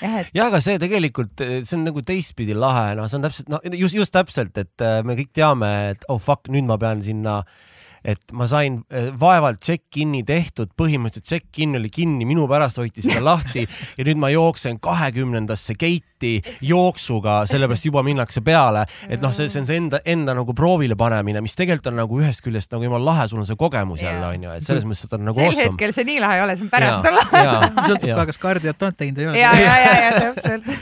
jah, 0.00 0.20
et. 0.20 0.30
ja 0.34 0.46
aga 0.48 0.60
see 0.64 0.78
tegelikult, 0.78 1.36
see 1.44 1.76
on 1.76 1.84
nagu 1.84 2.02
teistpidi 2.02 2.56
lahe, 2.56 2.94
noh, 2.96 3.08
see 3.08 3.20
on 3.20 3.28
täpselt, 3.28 3.48
no 3.52 3.60
just, 3.72 3.94
just 3.94 4.12
täpselt, 4.16 4.56
et 4.56 4.80
äh, 4.80 5.02
me 5.04 5.18
kõik 5.18 5.34
teame, 5.36 5.90
et 5.90 6.08
oh 6.08 6.20
fuck, 6.22 6.48
nüüd 6.48 6.64
ma 6.64 6.78
pean 6.80 7.04
sinna 7.04 7.42
äh, 7.42 7.76
et 8.08 8.32
ma 8.36 8.46
sain 8.48 8.80
äh, 8.88 9.10
vaevalt 9.18 9.60
check-in'i 9.64 10.22
tehtud, 10.26 10.72
põhimõtteliselt 10.78 11.28
check-in 11.28 11.76
oli 11.78 11.90
kinni, 11.92 12.26
minu 12.28 12.46
pärast 12.50 12.80
hoiti 12.80 13.04
seda 13.04 13.22
lahti 13.24 13.64
ja 13.98 14.06
nüüd 14.06 14.20
ma 14.20 14.30
jooksen 14.32 14.78
kahekümnendasse 14.84 15.76
gate'i 15.78 16.38
jooksuga, 16.64 17.40
sellepärast 17.50 17.88
juba 17.88 18.04
minnakse 18.06 18.42
peale, 18.44 18.86
et 19.08 19.22
noh, 19.22 19.34
see, 19.34 19.50
see 19.52 19.62
on 19.62 19.68
see 19.68 19.80
enda, 19.82 20.02
enda 20.08 20.36
nagu 20.38 20.54
proovile 20.56 20.96
panemine, 20.98 21.42
mis 21.44 21.56
tegelikult 21.58 21.92
on 21.92 22.00
nagu 22.02 22.20
ühest 22.22 22.44
küljest 22.44 22.72
nagu 22.74 22.88
jumala 22.88 23.12
lahe, 23.12 23.28
sul 23.30 23.42
on 23.42 23.48
see 23.48 23.58
kogemus 23.60 24.04
jälle 24.04 24.24
onju, 24.26 24.54
et 24.56 24.66
selles 24.66 24.86
mõttes 24.88 25.04
seda 25.06 25.20
on 25.20 25.28
nagu 25.28 25.42
awesome. 25.42 25.58
sel 25.60 25.72
hetkel 25.72 25.96
see 25.96 26.08
nii 26.08 26.22
lahe 26.24 26.40
ei 26.40 26.46
ole, 26.46 26.56
see 26.58 26.68
on 26.68 26.72
pärast 26.72 27.10
on 27.10 27.18
lahe. 27.18 27.44
sõltub 27.90 28.14
ka, 28.14 28.28
kas 28.32 28.40
kardiot 28.46 28.88
on 28.88 28.98
teinud 29.02 29.24
või 29.24 29.28
ei 29.28 29.32
ole. 29.32 29.42
ja, 29.42 29.52
ja, 29.58 29.76
ja, 29.84 29.98
ja 30.06 30.22
täpselt. 30.22 30.72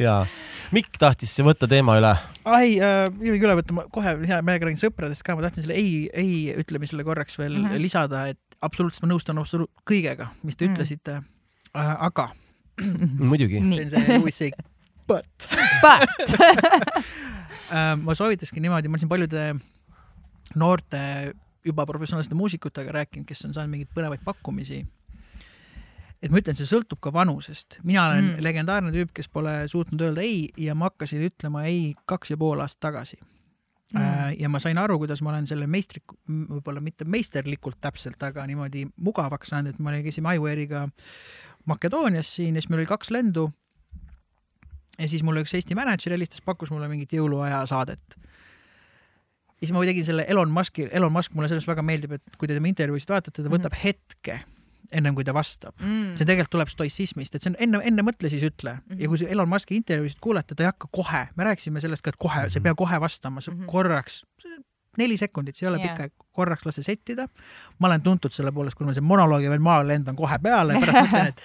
ja 0.00 0.16
Mikk 0.70 1.00
tahtis 1.02 1.32
võtta 1.42 1.66
teema 1.70 1.96
üle. 1.98 2.12
ai 2.44 2.76
äh,, 2.78 3.06
ei 3.20 3.32
võigi 3.34 3.48
üle 3.48 3.56
võtta, 3.58 3.76
ma 3.76 3.86
kohe 3.92 4.14
hea 4.28 4.40
meelega 4.42 4.68
räägin 4.68 4.82
sõpradest 4.82 5.24
ka, 5.26 5.34
ma 5.36 5.46
tahtsin 5.46 5.66
selle 5.66 5.78
ei, 5.78 6.08
ei 6.14 6.54
ütlemisele 6.62 7.04
korraks 7.06 7.38
veel 7.38 7.56
mm 7.56 7.66
-hmm. 7.66 7.82
lisada, 7.82 8.26
et 8.30 8.60
absoluutselt 8.60 9.06
ma 9.06 9.14
nõustun 9.14 9.40
absoluut 9.42 9.70
kõigega, 9.88 10.30
mis 10.42 10.56
te 10.56 10.66
mm 10.66 10.70
-hmm. 10.70 10.74
ütlesite 10.76 11.22
äh,. 11.74 11.96
aga 12.10 12.30
muidugi. 13.32 13.62
see 13.74 13.84
on 13.84 13.90
see 13.90 14.18
Louis 14.18 14.38
C 14.38 14.50
but 15.08 15.48
But 15.82 16.30
Äh, 17.70 17.94
ma 18.02 18.14
soovitakski 18.18 18.60
niimoodi, 18.60 18.90
ma 18.90 18.96
olen 18.96 19.02
siin 19.04 19.10
paljude 19.10 19.42
noorte 20.58 21.00
juba 21.64 21.84
professionaalsete 21.86 22.34
muusikutega 22.34 22.92
rääkinud, 22.96 23.28
kes 23.28 23.44
on 23.46 23.54
saanud 23.54 23.70
mingeid 23.70 23.92
põnevaid 23.94 24.24
pakkumisi. 24.26 24.82
Et 26.20 26.32
ma 26.32 26.40
ütlen, 26.40 26.56
see 26.56 26.68
sõltub 26.68 27.00
ka 27.02 27.12
vanusest. 27.14 27.78
mina 27.86 28.06
olen 28.10 28.24
mm. 28.24 28.44
legendaarne 28.44 28.92
tüüp, 28.94 29.12
kes 29.16 29.30
pole 29.32 29.62
suutnud 29.72 30.02
öelda 30.08 30.24
ei 30.24 30.48
ja 30.60 30.76
ma 30.76 30.90
hakkasin 30.90 31.24
ütlema 31.30 31.64
ei 31.68 31.94
kaks 32.10 32.34
ja 32.34 32.40
pool 32.40 32.60
aastat 32.60 32.82
tagasi 32.90 33.16
mm.. 33.20 34.36
ja 34.38 34.50
ma 34.52 34.60
sain 34.62 34.78
aru, 34.78 34.98
kuidas 35.02 35.22
ma 35.24 35.32
olen 35.32 35.48
selle 35.50 35.68
meistrik-, 35.70 36.16
võib-olla 36.28 36.82
mitte 36.84 37.08
meisterlikult 37.08 37.80
täpselt, 37.80 38.20
aga 38.22 38.44
niimoodi 38.50 38.86
mugavaks 39.00 39.54
saanud, 39.54 39.74
et 39.74 39.80
me 39.80 40.02
käisime 40.04 40.36
iWare'iga 40.38 40.88
Makedoonias 41.68 42.28
siin 42.36 42.56
ja 42.56 42.62
siis 42.62 42.70
meil 42.70 42.80
oli 42.80 42.88
kaks 42.88 43.10
lendu. 43.12 43.50
ja 44.98 45.08
siis 45.08 45.22
mulle 45.24 45.44
üks 45.44 45.54
Eesti 45.56 45.76
mänedžer 45.76 46.12
helistas, 46.16 46.44
pakkus 46.44 46.72
mulle 46.72 46.88
mingit 46.88 47.12
jõuluaja 47.16 47.64
saadet 47.68 48.20
ja 49.60 49.66
siis 49.66 49.72
ma 49.76 49.84
tegin 49.84 50.04
selle 50.04 50.24
Elon 50.28 50.52
Musk'i, 50.52 50.88
Elon 50.92 51.12
Musk 51.12 51.32
mulle 51.36 51.48
sellest 51.48 51.68
väga 51.68 51.84
meeldib, 51.84 52.16
et 52.16 52.36
kui 52.36 52.48
te 52.48 52.56
tema 52.56 52.68
intervjuusid 52.68 53.12
vaatate, 53.12 53.42
ta 53.42 53.48
võtab 53.48 53.72
mm 53.72 53.76
-hmm. 53.76 53.84
hetke 53.84 54.59
ennem 54.96 55.14
kui 55.14 55.26
ta 55.26 55.34
vastab 55.36 55.74
mm.. 55.78 56.16
see 56.18 56.26
tegelikult 56.26 56.54
tuleb 56.56 56.70
stoissismist, 56.72 57.36
et 57.36 57.44
see 57.44 57.52
on 57.52 57.58
enne, 57.66 57.80
enne 57.90 58.04
mõtle, 58.06 58.30
siis 58.32 58.42
ütle 58.46 58.74
mm. 58.76 58.82
-hmm. 58.88 59.02
ja 59.04 59.10
kui 59.10 59.28
Elon 59.36 59.50
Musk'i 59.50 59.78
intervjuusid 59.78 60.20
kuulata, 60.22 60.56
ta 60.56 60.64
ei 60.64 60.70
hakka 60.70 60.90
kohe, 60.94 61.22
me 61.36 61.46
rääkisime 61.46 61.82
sellest 61.82 62.04
ka, 62.06 62.14
et 62.14 62.18
kohe 62.18 62.40
mm, 62.40 62.46
-hmm. 62.46 62.52
sa 62.54 62.58
ei 62.58 62.66
pea 62.66 62.74
kohe 62.74 63.00
vastama, 63.00 63.40
sa 63.40 63.50
mm 63.50 63.60
-hmm. 63.60 63.70
korraks, 63.70 64.24
neli 64.98 65.16
sekundit, 65.16 65.56
see 65.56 65.66
ei 65.66 65.70
ole 65.72 65.78
yeah. 65.78 65.90
pikk 65.90 66.00
aeg, 66.00 66.14
korraks 66.32 66.66
lase 66.66 66.82
settida. 66.82 67.28
ma 67.78 67.86
olen 67.86 68.02
tuntud 68.02 68.32
selle 68.32 68.52
poolest, 68.52 68.76
kui 68.78 68.86
ma 68.86 68.94
selle 68.94 69.06
monoloogi 69.06 69.50
veel 69.50 69.62
maale 69.62 69.86
lendan 69.92 70.16
kohe 70.16 70.38
peale 70.38 70.74
ja 70.74 70.80
pärast 70.80 71.02
mõtlen, 71.06 71.26
et 71.26 71.42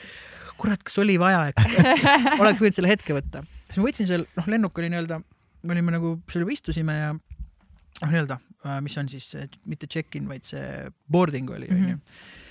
kurat, 0.58 0.84
kas 0.84 0.98
oli 0.98 1.20
vaja, 1.20 1.48
et 1.48 1.56
oleks 2.42 2.62
võinud 2.62 2.74
selle 2.74 2.90
hetke 2.90 3.14
võtta. 3.14 3.44
siis 3.68 3.78
ma 3.78 3.90
võtsin 3.90 4.08
seal, 4.08 4.26
noh, 4.36 4.48
lennuk 4.48 4.78
oli 4.78 4.90
nii-öelda, 4.90 5.22
me 5.64 5.78
olime 5.78 5.92
nagu, 5.92 6.18
seal 6.32 6.46
juba 6.46 6.56
istusime 6.58 6.98
ja 6.98 7.14
noh, 7.14 8.10
nii-öelda, 8.10 8.40
mis 8.82 8.98
on 8.98 9.10
siis 9.10 9.30
mitte 9.66 9.88
check-in, 9.88 10.28
vaid 10.28 10.44
see 10.44 10.90
boarding 11.12 11.50
oli, 11.50 11.70
onju 11.70 11.96
mhm 12.00 12.42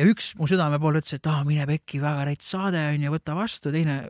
ja 0.00 0.08
üks 0.08 0.32
mu 0.38 0.48
südame 0.48 0.80
pool 0.80 0.98
ütles, 1.00 1.18
et 1.18 1.28
aa, 1.28 1.44
mine 1.46 1.66
pekki, 1.68 2.00
väga 2.02 2.24
rets 2.30 2.48
saade 2.54 2.80
on 2.94 3.04
ju, 3.04 3.12
võta 3.12 3.36
vastu, 3.36 3.72
teine 3.74 4.00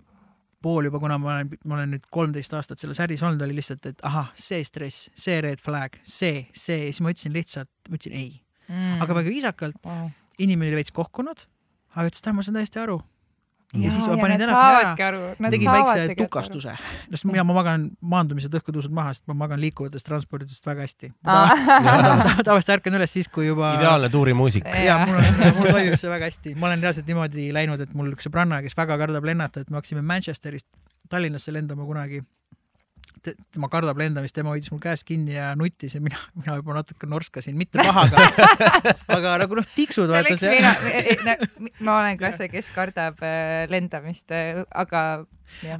pool 0.63 0.87
juba, 0.87 1.01
kuna 1.03 1.17
ma 1.19 1.35
olen, 1.35 1.55
ma 1.65 1.79
olen 1.79 1.95
nüüd 1.97 2.07
kolmteist 2.13 2.55
aastat 2.57 2.83
selles 2.83 3.01
äris 3.03 3.23
olnud, 3.25 3.43
oli 3.47 3.57
lihtsalt, 3.59 3.91
et 3.91 4.05
ahah, 4.07 4.31
see 4.39 4.63
stress, 4.67 5.09
see 5.19 5.39
red 5.45 5.63
flag, 5.63 5.97
see, 6.05 6.45
see, 6.53 6.91
siis 6.91 7.01
ma 7.05 7.15
ütlesin 7.15 7.35
lihtsalt, 7.35 7.71
ma 7.89 7.97
ütlesin 7.97 8.19
ei. 8.19 8.35
Mm.. 8.71 9.01
aga 9.03 9.17
väga 9.19 9.33
viisakalt 9.33 9.81
wow., 9.83 10.11
inimene 10.39 10.71
oli 10.71 10.79
veits 10.79 10.95
kohkunud, 10.95 11.47
aga 11.97 12.07
ütles, 12.07 12.23
et 12.23 12.37
ma 12.37 12.45
saan 12.47 12.61
täiesti 12.61 12.83
aru, 12.83 13.01
ja 13.75 13.91
siis 13.93 14.07
ma 14.11 14.17
panin 14.19 14.41
telefoni 14.41 15.05
ära, 15.07 15.51
tegin 15.53 15.71
väikse 15.71 16.17
tukastuse, 16.19 16.75
sest 17.13 17.27
mina, 17.29 17.45
ma 17.47 17.55
magan 17.55 17.87
maandumised 18.15 18.55
õhkutõusud 18.59 18.95
maha, 18.95 19.15
sest 19.15 19.29
ma 19.31 19.37
magan 19.45 19.63
liikuvatest 19.63 20.09
transpordidest 20.09 20.67
väga 20.67 20.87
hästi. 20.87 21.13
tavaliselt 22.47 22.75
ärkan 22.79 22.99
üles 22.99 23.15
siis, 23.15 23.31
kui 23.31 23.47
juba. 23.47 23.77
ideaalne 23.79 24.11
tuurimuusik. 24.11 24.67
ja 24.85 24.99
mul 25.05 25.21
on, 25.21 25.41
mul 25.61 25.71
toimib 25.71 25.97
see 26.01 26.11
väga 26.11 26.33
hästi, 26.33 26.57
ma 26.59 26.71
olen 26.71 26.83
reaalselt 26.83 27.11
niimoodi 27.11 27.49
läinud, 27.55 27.87
et 27.87 27.95
mul 27.95 28.11
üks 28.17 28.27
sõbranna, 28.27 28.59
kes 28.65 28.77
väga 28.79 28.99
kardab 29.05 29.31
lennata, 29.31 29.63
et 29.63 29.71
me 29.71 29.79
hakkasime 29.79 30.03
Manchesterist 30.03 30.67
Tallinnasse 31.11 31.55
lendama 31.55 31.87
kunagi 31.87 32.25
tema 33.23 33.69
kardab 33.73 33.99
lendamist, 34.01 34.35
tema 34.37 34.55
hoidis 34.55 34.71
mul 34.73 34.81
käest 34.83 35.05
kinni 35.09 35.35
ja 35.35 35.53
nuttis 35.59 35.97
ja 35.97 36.01
mina, 36.05 36.19
mina 36.39 36.57
juba 36.61 36.79
natuke 36.79 37.09
norskasin, 37.11 37.57
mitte 37.59 37.83
pahaga 37.83 38.25
aga 39.17 39.35
nagu 39.45 39.59
noh, 39.59 39.69
tiksud. 39.77 40.11
selleks 40.11 40.47
mina, 40.49 40.73
e- 40.91 41.17
e- 41.19 41.73
ma 41.85 42.01
olen 42.01 42.21
ka 42.21 42.33
see, 42.37 42.51
kes 42.53 42.71
kardab 42.75 43.21
äh, 43.27 43.67
lendamist, 43.73 44.31
äh, 44.35 44.63
aga 44.71 45.05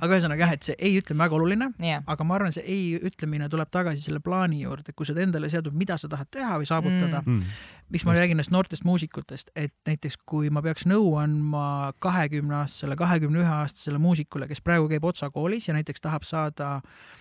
aga 0.01 0.17
ühesõnaga 0.17 0.45
jah, 0.45 0.55
et 0.57 0.67
see 0.67 0.77
ei 0.79 0.97
ütlemine 0.99 1.25
väga 1.25 1.37
oluline 1.37 1.69
aga 2.11 2.27
ma 2.27 2.37
arvan, 2.37 2.55
see 2.55 2.65
ei 2.67 2.97
ütlemine 3.11 3.49
tuleb 3.53 3.71
tagasi 3.73 4.03
selle 4.03 4.23
plaani 4.25 4.65
juurde, 4.65 4.95
kui 4.97 5.07
sa 5.09 5.15
endale 5.15 5.51
seadud, 5.53 5.77
mida 5.77 5.99
sa 6.01 6.11
tahad 6.11 6.31
teha 6.33 6.59
või 6.61 6.69
saavutada 6.69 7.23
mm.. 7.23 7.37
mm. 7.37 7.87
miks 7.95 8.07
ma 8.07 8.15
Just. 8.15 8.25
räägin 8.25 8.39
nendest 8.39 8.55
noortest 8.55 8.85
muusikutest, 8.89 9.55
et 9.55 9.75
näiteks 9.89 10.19
kui 10.27 10.51
ma 10.51 10.63
peaks 10.65 10.89
nõu 10.91 11.15
andma 11.23 11.95
kahekümne 12.03 12.61
aastasele, 12.65 12.99
kahekümne 12.99 13.45
ühe 13.45 13.55
aastasele 13.61 14.03
muusikule, 14.03 14.51
kes 14.51 14.63
praegu 14.65 14.91
käib 14.91 15.07
Otsa 15.07 15.31
koolis 15.31 15.71
ja 15.71 15.77
näiteks 15.79 16.03
tahab 16.03 16.27
saada 16.27 16.77
äh, 16.81 17.17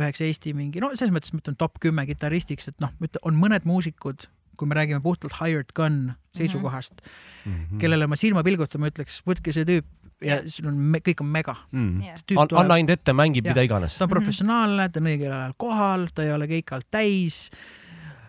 üheks 0.00 0.22
Eesti 0.24 0.54
mingi, 0.56 0.82
no 0.82 0.92
selles 0.94 1.14
mõttes 1.14 1.34
ma 1.34 1.42
ütlen 1.42 1.58
top 1.58 1.78
kümme 1.82 2.06
kitarristiks, 2.08 2.70
et 2.72 2.80
noh, 2.82 2.94
on 3.22 3.36
mõned 3.38 3.66
muusikud, 3.68 4.26
kui 4.58 4.70
me 4.70 4.78
räägime 4.78 5.02
puhtalt 5.02 5.34
hired 5.40 5.70
gun 5.74 6.14
seisukohast 6.36 7.02
mm, 7.02 7.52
-hmm. 7.52 7.78
kellele 7.82 8.06
ma 8.06 8.16
silma 8.16 8.42
pilgutama 8.46 8.90
ütleks, 8.90 9.20
võtke 9.26 9.54
see 9.54 9.66
tüüp 9.68 9.86
ja 10.24 10.40
sul 10.50 10.68
on, 10.70 10.98
kõik 11.04 11.22
on 11.24 11.30
mega 11.30 11.54
mm.. 11.72 12.02
Yeah. 12.02 12.46
anna 12.58 12.78
ainult 12.78 12.94
ette, 12.96 13.14
mängib 13.16 13.46
ja, 13.46 13.54
mida 13.54 13.64
iganes. 13.66 13.98
ta 13.98 14.06
on 14.06 14.12
professionaalne, 14.12 14.88
ta 14.90 15.02
on 15.02 15.10
õigel 15.10 15.32
ajal 15.32 15.56
kohal, 15.58 16.06
ta 16.14 16.26
ei 16.26 16.32
ole 16.34 16.48
keikalt 16.50 16.86
täis 16.94 17.48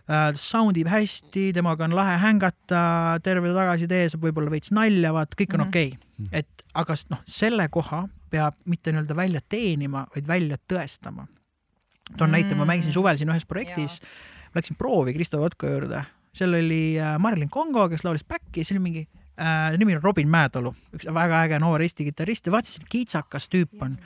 äh,, 0.09 0.31
sound 0.39 0.77
ib 0.81 0.89
hästi, 0.91 1.51
temaga 1.55 1.87
on 1.87 1.95
lahe 1.97 2.17
hängata, 2.21 2.81
terve 3.25 3.53
tagasitee 3.55 4.09
saab 4.13 4.25
võib-olla 4.27 4.53
veits 4.53 4.73
nalja, 4.75 5.13
vaat 5.15 5.37
kõik 5.37 5.55
on 5.55 5.65
mm 5.65 5.65
-hmm. 5.65 5.69
okei 5.69 5.87
okay. 5.93 5.99
-hmm. 6.17 6.37
et 6.41 6.67
aga 6.73 6.99
noh, 7.13 7.23
selle 7.25 7.69
koha 7.69 8.05
peab 8.29 8.57
mitte 8.65 8.91
nii-öelda 8.91 9.15
välja 9.15 9.41
teenima, 9.49 10.07
vaid 10.15 10.27
välja 10.27 10.57
tõestama 10.67 11.27
toon 12.13 12.29
mm. 12.29 12.35
näite, 12.37 12.57
ma 12.57 12.67
mängisin 12.69 12.93
suvel 12.93 13.17
siin 13.19 13.31
ühes 13.33 13.47
projektis, 13.49 13.99
läksin 14.55 14.77
proovi 14.79 15.15
Kristo 15.15 15.41
Kotko 15.41 15.69
juurde, 15.71 16.03
seal 16.35 16.53
oli 16.53 16.97
äh, 17.01 17.15
Marilyn 17.21 17.51
Kongo, 17.51 17.87
kes 17.91 18.05
laulis 18.05 18.25
back'i, 18.27 18.63
see 18.63 18.75
oli 18.77 18.83
mingi 18.83 19.03
äh,, 19.39 19.73
nimi 19.79 19.97
on 19.97 20.03
Robin 20.03 20.29
Mäetalu, 20.31 20.73
üks 20.95 21.09
väga 21.15 21.43
äge 21.47 21.59
noor 21.63 21.83
Eesti 21.85 22.07
kitarrist 22.09 22.47
ja 22.47 22.55
vaatasin, 22.55 22.87
kiitsakas 22.91 23.49
tüüp 23.51 23.81
on. 23.81 23.97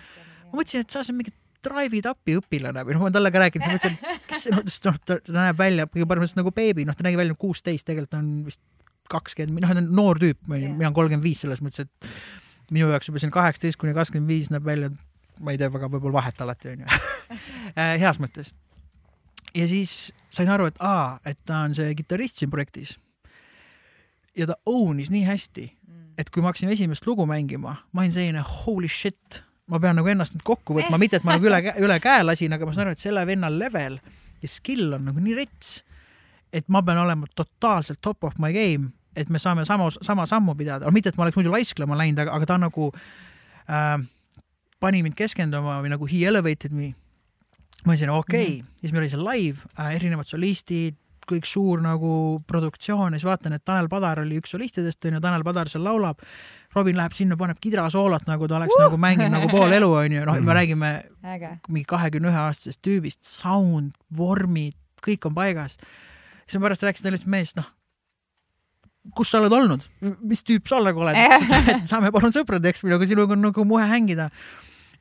ma 0.50 0.62
mõtlesin, 0.62 0.86
et 0.86 0.96
sa 0.96 1.04
oled 1.04 1.20
mingi 1.20 1.36
Drive 1.60 1.98
It 2.00 2.08
Up'i 2.08 2.38
õpilane 2.40 2.86
või 2.88 2.96
noh, 2.96 3.04
ma 3.04 3.10
olen 3.10 3.16
talle 3.18 3.32
ka 3.36 3.42
rääkinud, 3.44 3.66
siis 3.68 3.76
mõtlesin, 3.76 4.20
kes 4.30 4.46
see, 4.46 4.56
noh, 4.56 5.00
ta, 5.04 5.18
ta 5.20 5.36
näeb 5.36 5.58
välja 5.60 5.90
kõige 5.92 6.08
parem 6.08 6.28
nagu 6.40 6.54
beebi, 6.56 6.86
noh, 6.88 6.96
ta 6.96 7.04
nägi 7.04 7.20
välja 7.20 7.36
kuusteist, 7.40 7.84
tegelikult 7.88 8.16
on 8.16 8.30
vist 8.48 8.62
kakskümmend, 9.12 9.66
noh, 9.66 9.74
ta 9.74 9.84
on 9.84 9.90
noor 9.98 10.22
tüüp, 10.22 10.40
mina 10.48 10.72
olen 10.78 10.96
kolmkümmend 10.96 11.26
viis 11.26 11.44
selles 11.44 11.60
mõttes, 11.66 11.90
et 11.90 12.72
minu 12.72 12.88
jaoks 12.94 13.10
juba 13.10 13.20
siin 13.22 13.34
kaheksateist 13.34 13.80
kuni 13.82 13.96
kakskümmend 13.98 14.32
viis 14.32 14.52
näeb 14.54 14.64
välja 14.66 14.92
ma 15.40 15.54
ei 15.54 15.60
tee 15.60 15.70
väga 15.72 15.90
võib-olla 15.92 16.20
vahet 16.20 16.42
alati, 16.44 16.74
onju 16.76 16.88
äh, 17.80 17.96
heas 18.02 18.20
mõttes. 18.22 18.54
ja 19.56 19.68
siis 19.72 20.12
sain 20.34 20.50
aru, 20.52 20.70
et 20.70 20.80
aa, 20.84 21.20
et 21.26 21.40
ta 21.46 21.64
on 21.68 21.76
see 21.78 21.94
kitarrist 21.98 22.42
siin 22.42 22.52
projektis. 22.52 22.98
ja 24.38 24.48
ta 24.50 24.58
own'is 24.70 25.12
nii 25.14 25.26
hästi, 25.28 25.68
et 26.20 26.30
kui 26.30 26.44
ma 26.44 26.52
hakkasin 26.52 26.72
esimest 26.74 27.08
lugu 27.08 27.26
mängima, 27.30 27.76
ma 27.92 28.04
olin 28.04 28.16
selline 28.16 28.44
holy 28.64 28.90
shit, 28.92 29.42
ma 29.70 29.80
pean 29.80 29.98
nagu 30.00 30.10
ennast 30.12 30.36
nüüd 30.36 30.46
kokku 30.48 30.78
võtma, 30.78 31.00
mitte 31.02 31.20
et 31.20 31.28
ma 31.28 31.38
nagu 31.38 31.50
üle, 31.50 31.62
üle 31.80 32.00
käe 32.04 32.24
lasin, 32.26 32.54
aga 32.56 32.68
ma 32.68 32.76
saan 32.76 32.88
aru, 32.88 32.98
et 32.98 33.04
selle 33.04 33.26
venna 33.30 33.52
level 33.54 34.00
ja 34.42 34.50
skill 34.50 34.96
on 34.98 35.10
nagu 35.10 35.24
nii 35.24 35.36
rets, 35.38 35.80
et 36.54 36.68
ma 36.72 36.82
pean 36.86 37.02
olema 37.02 37.30
totaalselt 37.36 38.02
top 38.02 38.26
of 38.28 38.40
my 38.42 38.52
game, 38.56 38.92
et 39.16 39.30
me 39.30 39.42
saame 39.42 39.66
sama, 39.68 39.90
sama 40.02 40.26
sammu 40.30 40.56
pidada, 40.58 40.90
mitte 40.94 41.12
et 41.12 41.18
ma 41.18 41.26
oleks 41.26 41.38
muidu 41.38 41.52
laisklema 41.54 41.98
läinud, 42.00 42.24
aga, 42.24 42.38
aga 42.38 42.50
ta 42.50 42.58
on 42.58 42.66
nagu 42.68 42.90
äh, 42.94 43.98
pani 44.80 45.04
mind 45.04 45.18
keskenduma 45.20 45.80
või 45.84 45.92
nagu 45.94 46.08
he 46.10 46.24
elevated 46.28 46.74
me. 46.76 46.94
ma 47.86 47.94
ütlesin 47.96 48.12
okei 48.12 48.46
okay. 48.46 48.56
mm, 48.58 48.66
-hmm. 48.66 48.80
siis 48.82 48.92
meil 48.94 49.04
oli 49.04 49.10
seal 49.14 49.26
live 49.28 49.70
äh,, 49.80 49.96
erinevad 49.96 50.28
solistid, 50.28 50.98
kõik 51.30 51.46
suur 51.46 51.82
nagu 51.84 52.42
produktsioon 52.48 53.14
ja 53.14 53.20
siis 53.20 53.28
vaatan, 53.28 53.54
et 53.54 53.66
Tanel 53.66 53.90
Padar 53.90 54.24
oli 54.24 54.40
üks 54.42 54.56
solistidest 54.56 55.06
onju, 55.06 55.22
Tanel 55.22 55.46
Padar 55.46 55.70
seal 55.70 55.84
laulab. 55.86 56.24
Robin 56.76 56.98
läheb 56.98 57.16
sinna, 57.18 57.38
paneb 57.38 57.58
kidrasoolot, 57.62 58.28
nagu 58.30 58.48
ta 58.48 58.60
oleks 58.60 58.76
uh! 58.78 58.84
nagu 58.84 58.98
mänginud 59.02 59.34
nagu 59.34 59.50
pool 59.50 59.74
elu 59.74 59.90
onju, 60.04 60.26
noh, 60.26 60.38
me 60.38 60.42
mhm. 60.42 60.52
räägime 60.58 60.92
Äge. 61.36 61.56
mingi 61.68 61.88
kahekümne 61.90 62.30
ühe 62.30 62.42
aastasest 62.46 62.82
tüübist, 62.86 63.24
sound, 63.26 63.96
vormid, 64.18 64.78
kõik 65.06 65.26
on 65.26 65.34
paigas. 65.38 65.80
siis 66.46 66.60
ma 66.60 66.68
pärast 66.68 66.86
rääkisin 66.86 67.10
talle, 67.10 67.22
et 67.22 67.26
mees, 67.26 67.56
noh, 67.58 67.66
kus 69.16 69.32
sa 69.32 69.42
oled 69.42 69.54
olnud, 69.54 69.86
mis 70.22 70.44
tüüp 70.46 70.70
sa 70.70 70.82
nagu 70.84 71.02
oled 71.02 71.18
saame 71.90 72.12
palun 72.14 72.34
sõpradeks 72.36 72.84
nagu 72.86 73.06
sinuga 73.10 73.34
on 73.34 73.48
nagu 73.50 73.66
muhe 73.66 73.86
hängida 73.90 74.30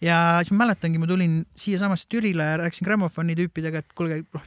ja 0.04 0.38
siis 0.42 0.54
ma 0.54 0.64
mäletangi, 0.64 1.00
ma 1.00 1.08
tulin 1.10 1.40
siiasamasse 1.56 2.06
Türile 2.08 2.52
ja 2.52 2.60
rääkisin 2.62 2.86
grammofoni 2.86 3.36
tüüpidega, 3.38 3.82
et 3.82 3.98
kuulge, 3.98 4.22
noh, 4.34 4.46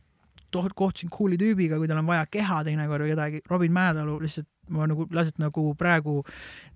kohtusin 0.75 1.11
cool'i 1.11 1.37
tüübiga, 1.39 1.79
kui 1.79 1.87
tal 1.87 2.01
on 2.01 2.09
vaja 2.09 2.25
keha 2.31 2.63
teinekord 2.67 3.05
või 3.05 3.13
kedagi, 3.13 3.43
Robin 3.49 3.71
Mäetalu 3.75 4.17
lihtsalt 4.23 4.49
ma 4.71 4.87
nagu 4.87 5.05
lihtsalt 5.11 5.39
nagu 5.41 5.71
praegu 5.79 6.21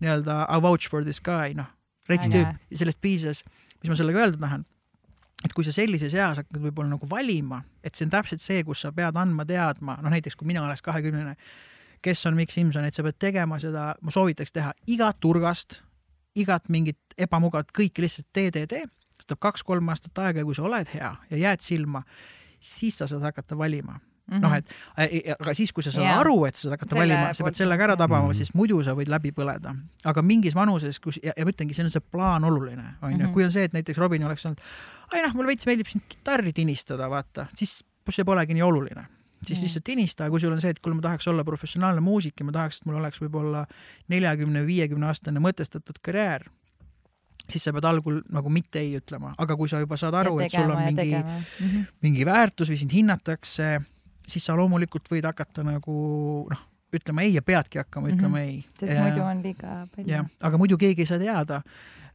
nii-öelda 0.03 0.45
I 0.51 0.61
vouch 0.63 0.89
for 0.91 1.03
this 1.03 1.21
guy, 1.23 1.55
noh, 1.57 1.67
rets 2.09 2.29
tüüp 2.31 2.57
sellest 2.73 3.01
piisas. 3.01 3.43
mis 3.81 3.91
ma 3.91 3.97
sellega 3.99 4.23
öelda 4.23 4.39
tahan? 4.41 4.65
et 5.45 5.53
kui 5.53 5.65
sa 5.67 5.73
sellises 5.75 6.13
eas 6.15 6.39
hakkad 6.39 6.57
võib-olla 6.57 6.95
nagu 6.95 7.07
valima, 7.09 7.59
et 7.83 7.93
see 7.93 8.07
on 8.07 8.13
täpselt 8.13 8.41
see, 8.41 8.63
kus 8.65 8.81
sa 8.81 8.91
pead 8.95 9.17
andma 9.19 9.45
teadma, 9.45 9.97
noh 10.01 10.13
näiteks 10.13 10.37
kui 10.39 10.47
mina 10.49 10.63
oleks 10.63 10.81
kahekümnene, 10.81 11.35
kes 12.01 12.25
on 12.25 12.37
Mikk 12.39 12.53
Simson, 12.55 12.87
et 12.87 12.95
sa 12.95 13.03
pead 13.05 13.19
tegema 13.21 13.59
seda, 13.61 13.91
ma 14.01 14.13
soovitaks 14.13 14.55
teha 14.55 14.71
igat 14.95 15.19
turgast 15.21 15.81
igat 16.35 16.69
mingit 16.69 16.99
ebamugavat, 17.17 17.71
kõike 17.75 18.03
lihtsalt 18.03 18.27
tee, 18.33 18.51
tee, 18.51 18.67
tee. 18.67 18.83
see 19.15 19.23
võtab 19.23 19.41
kaks-kolm 19.47 19.93
aastat 19.93 20.19
aega 20.25 20.43
ja 20.43 20.47
kui 20.47 20.57
sa 20.57 20.65
oled 20.67 20.91
hea 20.91 21.13
ja 21.31 21.39
jääd 21.39 21.63
silma, 21.63 22.03
siis 22.59 22.99
sa 22.99 23.07
saad 23.07 23.23
hakata 23.23 23.57
valima. 23.57 23.93
mm 23.93 24.37
-hmm. 24.37 24.41
noh, 24.41 24.53
et 24.55 25.39
aga 25.39 25.53
siis, 25.53 25.71
kui 25.73 25.83
sa 25.83 25.91
saad 25.91 26.05
yeah. 26.05 26.19
aru, 26.19 26.45
et 26.45 26.55
sa 26.55 26.61
saad 26.61 26.71
hakata 26.71 26.95
Selle 26.95 27.13
valima, 27.13 27.33
sa 27.33 27.43
pead 27.43 27.55
sellega 27.55 27.83
ära 27.83 27.97
tabama 27.97 28.23
mm, 28.23 28.31
-hmm. 28.31 28.33
siis 28.33 28.53
muidu 28.53 28.83
sa 28.83 28.91
võid 28.91 29.09
läbi 29.09 29.31
põleda. 29.31 29.75
aga 30.03 30.21
mingis 30.21 30.55
vanuses, 30.55 30.99
kus 30.99 31.19
ja, 31.23 31.33
ja 31.37 31.45
ma 31.45 31.51
ütlengi, 31.51 31.73
siin 31.73 31.85
on 31.85 31.91
see 31.91 32.01
plaan 32.11 32.43
oluline, 32.43 32.95
onju, 33.01 33.17
mhm. 33.17 33.33
kui 33.33 33.43
on 33.45 33.51
see, 33.51 33.63
et 33.63 33.73
näiteks 33.73 33.97
Robin 33.97 34.23
oleks 34.23 34.45
olnud, 34.45 34.61
ai 35.13 35.21
noh, 35.21 35.33
mulle 35.33 35.47
veits 35.47 35.65
meeldib 35.65 35.87
siin 35.87 36.03
kitarri 36.09 36.53
tinistada, 36.53 37.09
vaata, 37.09 37.47
siis 37.53 37.85
see 38.09 38.25
polegi 38.25 38.53
nii 38.53 38.61
oluline 38.61 39.05
siis 39.47 39.61
lihtsalt 39.61 39.85
tinista, 39.87 40.29
kui 40.29 40.39
sul 40.39 40.53
on 40.55 40.61
see, 40.61 40.73
et 40.75 40.81
kuule, 40.83 40.97
ma 40.97 41.05
tahaks 41.05 41.27
olla 41.31 41.43
professionaalne 41.47 42.03
muusik 42.03 42.39
ja 42.39 42.45
ma 42.47 42.53
tahaks, 42.55 42.81
et 42.81 42.89
mul 42.89 42.99
oleks 42.99 43.21
võib-olla 43.21 43.65
neljakümne, 44.11 44.65
viiekümne 44.67 45.09
aastane 45.09 45.43
mõtestatud 45.43 45.99
karjäär, 46.05 46.47
siis 47.49 47.65
sa 47.65 47.73
pead 47.75 47.87
algul 47.89 48.21
nagu 48.33 48.51
mitte 48.53 48.81
ei 48.81 48.95
ütlema, 48.99 49.33
aga 49.41 49.57
kui 49.57 49.69
sa 49.71 49.81
juba 49.83 49.97
saad 49.99 50.17
aru, 50.21 50.37
et 50.43 50.53
sul 50.53 50.69
on 50.69 50.83
mingi, 50.85 51.11
mm 51.15 51.41
-hmm. 51.59 51.89
mingi 52.01 52.25
väärtus 52.25 52.71
või 52.71 52.79
sind 52.81 52.93
hinnatakse, 52.93 53.81
siis 54.27 54.45
sa 54.45 54.55
loomulikult 54.57 55.09
võid 55.11 55.25
hakata 55.25 55.63
nagu 55.63 55.97
noh, 56.49 56.63
ütlema 56.95 57.21
ei 57.21 57.33
ja 57.35 57.41
peadki 57.41 57.77
hakkama 57.77 58.09
ütlema 58.09 58.37
mm 58.37 58.43
-hmm. 58.43 58.49
ei. 58.49 58.65
sest 58.79 59.01
muidu 59.01 59.23
on 59.23 59.43
liiga 59.43 59.87
palju. 59.95 60.09
jah, 60.09 60.25
aga 60.41 60.57
muidu 60.57 60.77
keegi 60.77 61.01
ei 61.01 61.05
saa 61.05 61.19
teada, 61.19 61.61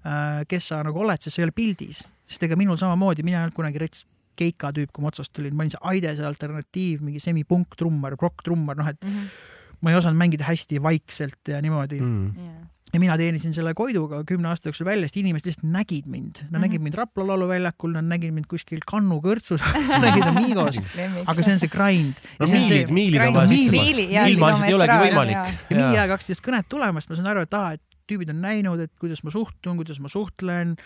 äh, 0.06 0.46
kes 0.48 0.68
sa 0.68 0.82
nagu 0.82 1.00
oled, 1.00 1.20
sest 1.20 1.36
sa 1.36 1.42
ei 1.42 1.44
ole 1.44 1.52
pildis, 1.52 2.08
sest 2.26 2.42
ega 2.42 2.56
minul 2.56 2.76
samamoodi, 2.76 3.22
mina 3.22 3.38
ei 3.38 3.42
olnud 3.42 3.54
kunagi 3.54 3.78
rets 3.78 4.06
keika 4.40 4.72
tüüp, 4.76 4.92
kui 4.92 5.04
ma 5.04 5.12
otsast 5.12 5.32
tulin, 5.36 5.54
ma 5.54 5.66
olin 5.66 5.74
see 5.76 5.84
Aide, 5.92 6.16
see 6.18 6.26
alternatiiv, 6.26 7.04
mingi 7.06 7.22
semipunk-trummar, 7.22 8.18
rock-trummar, 8.20 8.80
noh 8.80 8.90
et 8.90 9.00
mm 9.04 9.14
-hmm. 9.14 9.80
ma 9.80 9.92
ei 9.92 10.00
osanud 10.00 10.18
mängida 10.18 10.48
hästi 10.48 10.82
vaikselt 10.82 11.54
ja 11.54 11.62
niimoodi 11.62 12.00
mm. 12.00 12.34
Yeah 12.36 12.70
ja 12.94 13.00
mina 13.00 13.16
teenisin 13.18 13.54
selle 13.54 13.72
Koiduga 13.78 14.22
kümne 14.26 14.50
aasta 14.50 14.68
jooksul 14.68 14.86
välja, 14.88 15.08
sest 15.08 15.20
inimesed 15.20 15.46
lihtsalt 15.48 15.66
nägid 15.72 16.08
mind, 16.10 16.40
nad 16.40 16.42
mm 16.42 16.48
-hmm. 16.56 16.64
nägid 16.66 16.82
mind 16.82 16.94
Rapla 16.98 17.26
lauluväljakul, 17.26 17.92
nad 17.94 18.08
nägid 18.10 18.34
mind 18.34 18.48
kuskil 18.50 18.82
Kannu 18.86 19.20
kõrtsus 19.24 19.62
nägid 20.06 20.26
Amigos, 20.26 20.80
aga 21.30 21.42
see 21.42 21.54
on 21.54 21.62
see 21.62 21.70
grind. 21.70 22.18
no 22.40 22.46
miilid, 22.46 22.90
miilid 22.90 23.26
on 23.28 23.34
vaja 23.34 23.52
sisse 23.52 23.76
panna, 23.76 24.26
ilma 24.26 24.50
asjast 24.50 24.68
ei 24.68 24.74
olegi 24.74 24.98
võimalik. 25.04 25.54
ja 25.70 25.76
mingi 25.76 26.02
aeg 26.02 26.16
hakkasid 26.16 26.42
kõned 26.48 26.68
tulema, 26.68 27.00
sest 27.00 27.14
ma 27.14 27.20
sain 27.20 27.32
aru, 27.34 27.46
et 27.46 27.54
aa, 27.54 27.72
et 27.78 27.82
tüübid 28.10 28.34
on 28.34 28.42
näinud, 28.42 28.80
et 28.80 28.92
kuidas 28.98 29.22
ma 29.22 29.30
suhtun, 29.30 29.78
kuidas 29.78 30.00
ma 30.02 30.10
suhtlen 30.10 30.76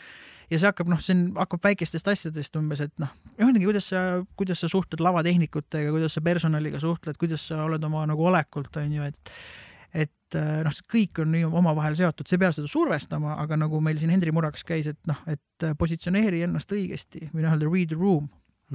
ja 0.51 0.59
see 0.59 0.69
hakkab, 0.69 0.91
noh, 0.93 1.01
see 1.03 1.16
on, 1.16 1.25
hakkab 1.39 1.69
väikestest 1.69 2.09
asjadest 2.12 2.57
umbes, 2.61 2.85
et 2.85 2.95
noh, 3.03 3.12
ühesõnaga, 3.37 3.66
kuidas 3.66 3.91
sa, 3.93 4.05
kuidas 4.39 4.65
sa 4.65 4.71
suhtled 4.73 5.05
lavatehnikutega, 5.05 5.93
kuidas 5.95 6.16
sa 6.16 6.25
personaliga 6.25 6.81
suhtled, 6.83 7.19
kuidas 7.21 7.47
sa 7.51 7.65
oled 7.66 7.85
oma 7.87 8.05
nagu 8.11 8.31
olekult, 8.33 8.83
on 8.83 8.99
ju, 8.99 9.12
et 9.12 9.37
et 9.95 10.35
äh, 10.35 10.62
noh, 10.66 10.79
kõik 10.91 11.21
on 11.23 11.37
omavahel 11.61 11.95
seotud, 11.95 12.27
sa 12.27 12.35
ei 12.35 12.41
pea 12.43 12.51
seda 12.57 12.66
survestama, 12.71 13.37
aga 13.39 13.59
nagu 13.61 13.79
meil 13.79 14.01
siin 14.01 14.11
Henri 14.11 14.33
Murakas 14.35 14.66
käis, 14.66 14.89
et 14.91 14.99
noh, 15.07 15.21
et 15.31 15.66
positsioneeri 15.79 16.43
ennast 16.49 16.73
õigesti 16.75 17.29
või 17.31 17.45
noh, 17.45 17.55
öelda 17.55 17.71
read 17.71 17.93
the 17.95 17.99
room 18.01 18.27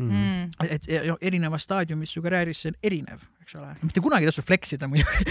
mm. 0.05 0.49
-hmm. 0.59 0.69
et 0.69 0.87
erinevas 1.21 1.67
staadiumis 1.67 2.13
su 2.13 2.21
karjääris 2.21 2.61
see 2.63 2.71
on 2.73 2.77
erinev, 2.83 3.23
eks 3.43 3.55
ole, 3.59 3.75
mitte 3.81 4.01
kunagi 4.01 4.27
ei 4.27 4.31
tasu 4.31 4.45
flex 4.45 4.73
ida 4.77 4.87
muidugi 4.87 5.25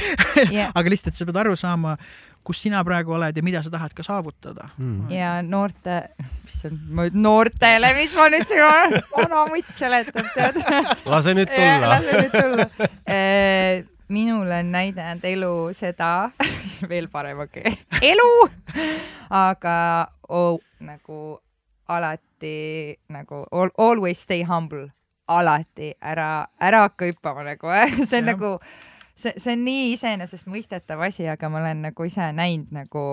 yeah. 0.52 0.72
aga 0.74 0.90
lihtsalt 0.90 1.18
sa 1.18 1.26
pead 1.28 1.40
aru 1.42 1.56
saama, 1.56 1.96
kus 2.44 2.62
sina 2.62 2.84
praegu 2.84 3.16
oled 3.16 3.36
ja 3.36 3.42
mida 3.44 3.62
sa 3.62 3.70
tahad 3.74 3.94
ka 3.94 4.06
saavutada 4.06 4.70
mm.. 4.76 5.10
ja 5.14 5.38
noorte, 5.42 6.00
issand, 6.46 6.88
ma 6.90 7.08
ütlen 7.08 7.22
noortele, 7.22 7.92
mis 7.98 8.16
ma 8.16 8.30
nüüd 8.32 8.48
siin 8.48 8.98
vana 9.12 9.44
mutt 9.52 9.76
seletab, 9.78 10.32
tead. 10.34 10.62
lase 11.06 11.36
nüüd 11.38 11.54
tulla 11.54 11.94
lase 11.94 12.18
nüüd 12.22 12.36
tulla 12.40 12.68
minul 14.08 14.50
on 14.50 14.72
näidanud 14.72 15.24
elu 15.24 15.52
seda 15.76 16.30
veel 16.90 17.08
parem, 17.12 17.44
okei 17.44 17.66
okay., 17.68 18.12
elu, 18.12 18.30
aga 19.30 19.76
oh, 20.28 20.60
nagu 20.80 21.38
alati 21.88 22.27
nagu 23.08 23.44
all, 23.50 23.70
always 23.78 24.22
stay 24.22 24.42
humble, 24.42 24.88
alati 25.28 25.94
ära, 26.00 26.46
ära 26.60 26.86
hakka 26.86 27.10
hüppama 27.10 27.44
nagu 27.44 27.72
see 28.08 28.20
on 28.20 28.28
ja. 28.28 28.32
nagu 28.32 28.52
see, 29.18 29.34
see 29.36 29.54
on 29.54 29.64
nii 29.66 29.92
iseenesestmõistetav 29.96 31.02
asi, 31.08 31.26
aga 31.28 31.50
ma 31.50 31.62
olen 31.62 31.82
nagu 31.88 32.06
ise 32.06 32.30
näinud 32.32 32.74
nagu 32.74 33.06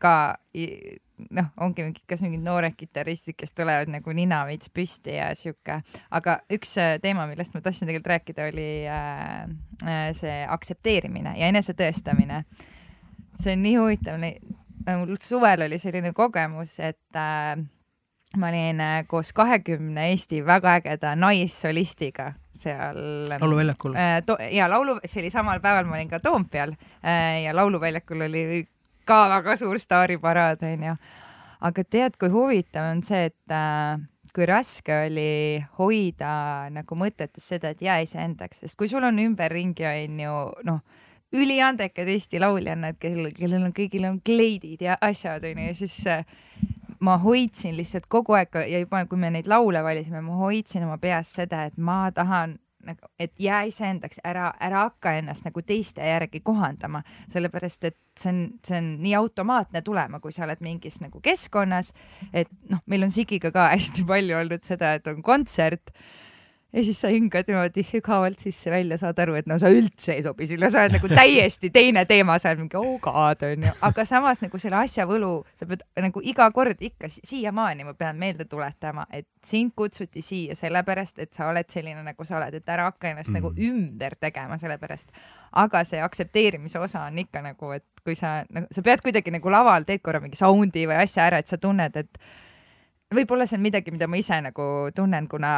ka 0.00 0.14
noh, 1.30 1.48
ongi 1.62 1.84
mingi, 1.86 2.02
kas 2.08 2.22
mingid 2.24 2.42
noored 2.44 2.74
kitarristid, 2.78 3.36
kes 3.38 3.54
tulevad 3.56 3.90
nagu 3.92 4.14
nina 4.16 4.42
veits 4.48 4.70
püsti 4.74 5.16
ja 5.16 5.30
sihuke, 5.38 5.80
aga 6.14 6.38
üks 6.52 6.76
äh, 6.82 6.96
teema, 7.02 7.26
millest 7.30 7.54
ma 7.54 7.62
tahtsin 7.62 7.88
tegelikult 7.88 8.12
rääkida, 8.14 8.48
oli 8.52 8.68
äh, 8.90 9.44
äh, 9.86 10.08
see 10.18 10.40
aktsepteerimine 10.48 11.36
ja 11.38 11.50
enesetõestamine. 11.52 12.42
see 13.42 13.56
on 13.56 13.62
nii 13.64 13.76
huvitav, 13.78 14.18
mul 14.98 15.14
suvel 15.22 15.66
oli 15.66 15.78
selline 15.82 16.12
kogemus, 16.16 16.78
et 16.80 17.18
äh, 17.18 17.56
ma 18.36 18.48
olin 18.48 18.80
äh, 18.80 19.02
koos 19.08 19.32
kahekümne 19.32 20.10
Eesti 20.10 20.44
väga 20.46 20.76
ägeda 20.80 21.16
naissolistiga 21.16 22.32
seal 22.62 23.28
lauluväljakul 23.40 23.96
äh,. 23.96 24.22
ja 24.54 24.68
laulu, 24.70 24.98
see 25.04 25.22
oli 25.22 25.30
samal 25.30 25.60
päeval, 25.60 25.88
ma 25.88 25.98
olin 25.98 26.10
ka 26.10 26.20
Toompeal 26.20 26.72
äh, 26.72 27.42
ja 27.44 27.56
lauluväljakul 27.56 28.28
oli 28.28 28.64
ka 29.04 29.26
väga 29.28 29.56
suur 29.56 29.78
staariparaad, 29.78 30.62
onju. 30.62 30.96
aga 31.60 31.84
tead, 31.84 32.16
kui 32.18 32.30
huvitav 32.32 32.90
on 32.90 33.02
see, 33.06 33.28
et 33.30 33.54
äh, 33.54 34.00
kui 34.34 34.46
raske 34.48 34.94
oli 35.06 35.62
hoida 35.78 36.32
nagu 36.72 36.96
mõtetes 36.98 37.48
seda, 37.54 37.72
et 37.72 37.82
jää 37.82 38.00
iseendaks, 38.06 38.62
sest 38.62 38.78
kui 38.78 38.88
sul 38.88 39.04
on 39.04 39.18
ümberringi 39.20 39.86
onju 39.88 40.36
noh, 40.68 40.80
üliandekad 41.32 42.08
Eesti 42.12 42.40
lauljannad, 42.40 42.98
kellel, 43.00 43.32
kellel 43.36 43.66
on 43.68 43.74
kõigil 43.76 44.06
on 44.08 44.20
kleidid 44.24 44.84
ja 44.84 44.98
asjad 45.00 45.44
onju 45.48 45.68
ja 45.70 45.76
siis 45.76 45.98
äh, 46.10 46.24
ma 47.02 47.18
hoidsin 47.18 47.76
lihtsalt 47.76 48.06
kogu 48.08 48.36
aeg 48.38 48.60
ja 48.68 48.82
juba, 48.82 49.04
kui 49.10 49.18
me 49.18 49.32
neid 49.34 49.48
laule 49.50 49.82
valisime, 49.84 50.22
ma 50.22 50.38
hoidsin 50.38 50.86
oma 50.86 50.98
peas 51.02 51.32
seda, 51.34 51.64
et 51.66 51.78
ma 51.78 52.04
tahan 52.14 52.58
nagu, 52.86 53.10
et 53.18 53.32
jää 53.38 53.62
iseendaks, 53.70 54.20
ära, 54.24 54.52
ära 54.60 54.86
hakka 54.86 55.14
ennast 55.18 55.46
nagu 55.46 55.62
teiste 55.66 56.04
järgi 56.06 56.42
kohandama, 56.44 57.02
sellepärast 57.32 57.86
et 57.88 57.98
see 58.18 58.32
on, 58.32 58.40
see 58.66 58.78
on 58.78 58.90
nii 59.02 59.14
automaatne 59.18 59.82
tulema, 59.86 60.20
kui 60.20 60.34
sa 60.34 60.46
oled 60.46 60.62
mingis 60.64 61.00
nagu 61.02 61.20
keskkonnas. 61.22 61.92
et 62.32 62.50
noh, 62.70 62.82
meil 62.86 63.06
on 63.06 63.14
Sigiga 63.14 63.52
ka 63.54 63.68
hästi 63.74 64.06
palju 64.08 64.38
olnud 64.38 64.66
seda, 64.66 64.94
et 64.98 65.06
on 65.10 65.22
kontsert 65.22 65.94
ja 66.72 66.84
siis 66.84 67.00
sa 67.00 67.10
hingad 67.12 67.48
niimoodi 67.48 67.82
sügavalt 67.84 68.40
sisse 68.40 68.70
välja, 68.72 68.96
saad 69.00 69.18
aru, 69.22 69.34
et 69.36 69.48
no 69.50 69.58
sa 69.60 69.70
üldse 69.72 70.14
ei 70.16 70.22
sobi 70.24 70.46
sinna, 70.48 70.70
sa 70.72 70.84
oled 70.84 70.96
nagu 70.96 71.10
täiesti 71.10 71.70
teine 71.74 72.04
teema, 72.08 72.38
sa 72.40 72.52
oled 72.52 72.62
mingi 72.64 72.78
oh 72.80 72.96
god 73.02 73.44
onju, 73.46 73.74
aga 73.88 74.06
samas 74.08 74.40
nagu 74.44 74.60
selle 74.62 74.78
asja 74.80 75.06
võlu, 75.08 75.34
sa 75.58 75.68
pead 75.68 75.84
nagu 76.06 76.22
iga 76.24 76.48
kord 76.56 76.80
ikka 76.80 77.10
siiamaani 77.12 77.86
ma 77.88 77.94
pean 77.98 78.20
meelde 78.20 78.46
tuletama, 78.48 79.04
et 79.12 79.28
sind 79.44 79.74
kutsuti 79.76 80.24
siia 80.24 80.56
sellepärast, 80.56 81.20
et 81.22 81.32
sa 81.36 81.50
oled 81.50 81.68
selline, 81.72 82.00
nagu 82.06 82.28
sa 82.28 82.38
oled, 82.40 82.56
et 82.56 82.74
ära 82.74 82.88
hakka 82.88 83.12
ennast 83.12 83.32
nagu 83.32 83.52
mm. 83.52 83.58
nagu 83.58 83.68
ümber 83.68 84.16
tegema 84.20 84.58
sellepärast. 84.58 85.10
aga 85.52 85.84
see 85.84 86.00
aktsepteerimise 86.00 86.78
osa 86.80 87.04
on 87.10 87.18
ikka 87.18 87.42
nagu, 87.44 87.72
et 87.76 87.84
kui 88.04 88.16
sa 88.16 88.42
nagu, 88.48 88.66
sa 88.72 88.82
pead 88.82 89.04
kuidagi 89.04 89.34
nagu 89.34 89.52
laval 89.52 89.84
teed 89.84 90.00
korra 90.00 90.20
mingi 90.22 90.40
sound'i 90.40 90.86
või 90.88 91.02
asja 91.02 91.28
ära, 91.28 91.42
et 91.42 91.50
sa 91.50 91.58
tunned, 91.60 91.96
et 91.96 92.18
võib-olla 93.12 93.46
see 93.46 93.58
on 93.60 93.66
midagi, 93.66 93.92
mida 93.92 94.08
ma 94.08 94.16
ise 94.16 94.40
nagu 94.40 94.64
tunnen, 94.96 95.28
kuna 95.28 95.52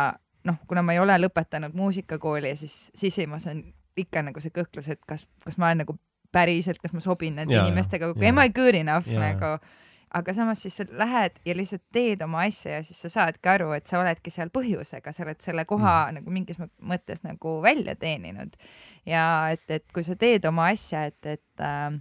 noh, 0.44 0.58
kuna 0.68 0.82
ma 0.82 0.96
ei 0.96 1.00
ole 1.02 1.16
lõpetanud 1.22 1.76
muusikakooli, 1.76 2.56
siis 2.56 2.90
sisimas 2.94 3.46
on 3.50 3.62
ikka 3.96 4.24
nagu 4.26 4.42
see 4.42 4.54
kõhklus, 4.54 4.90
et 4.92 5.00
kas, 5.06 5.26
kas 5.44 5.56
ma 5.58 5.70
olen 5.70 5.84
nagu 5.84 5.96
päriselt, 6.34 6.80
kas 6.82 6.92
ma 6.92 7.00
sobin 7.02 7.38
nende 7.38 7.54
ja, 7.54 7.62
inimestega, 7.62 8.10
am 8.14 8.42
I 8.42 8.50
good 8.50 8.74
enough 8.74 9.08
ja. 9.10 9.22
nagu 9.22 9.56
aga 10.14 10.34
samas 10.34 10.62
siis 10.62 10.76
sa 10.78 10.86
lähed 10.94 11.38
ja 11.46 11.56
lihtsalt 11.56 11.82
teed 11.92 12.22
oma 12.22 12.44
asja 12.46 12.78
ja 12.78 12.82
siis 12.86 13.00
sa 13.02 13.10
saadki 13.10 13.50
aru, 13.50 13.72
et 13.74 13.90
sa 13.90 13.98
oledki 13.98 14.30
seal 14.30 14.50
põhjusega, 14.54 15.12
sa 15.12 15.24
oled 15.26 15.40
selle 15.42 15.64
koha 15.66 15.94
mm. 15.94 16.18
nagu 16.20 16.34
mingis 16.34 16.60
mõttes 16.78 17.24
nagu 17.26 17.56
välja 17.62 17.96
teeninud. 17.98 18.54
ja 19.06 19.24
et, 19.54 19.64
et 19.68 19.86
kui 19.94 20.06
sa 20.06 20.16
teed 20.18 20.46
oma 20.48 20.68
asja, 20.74 21.04
et, 21.10 21.18
et 21.26 21.64
äh, 21.64 21.96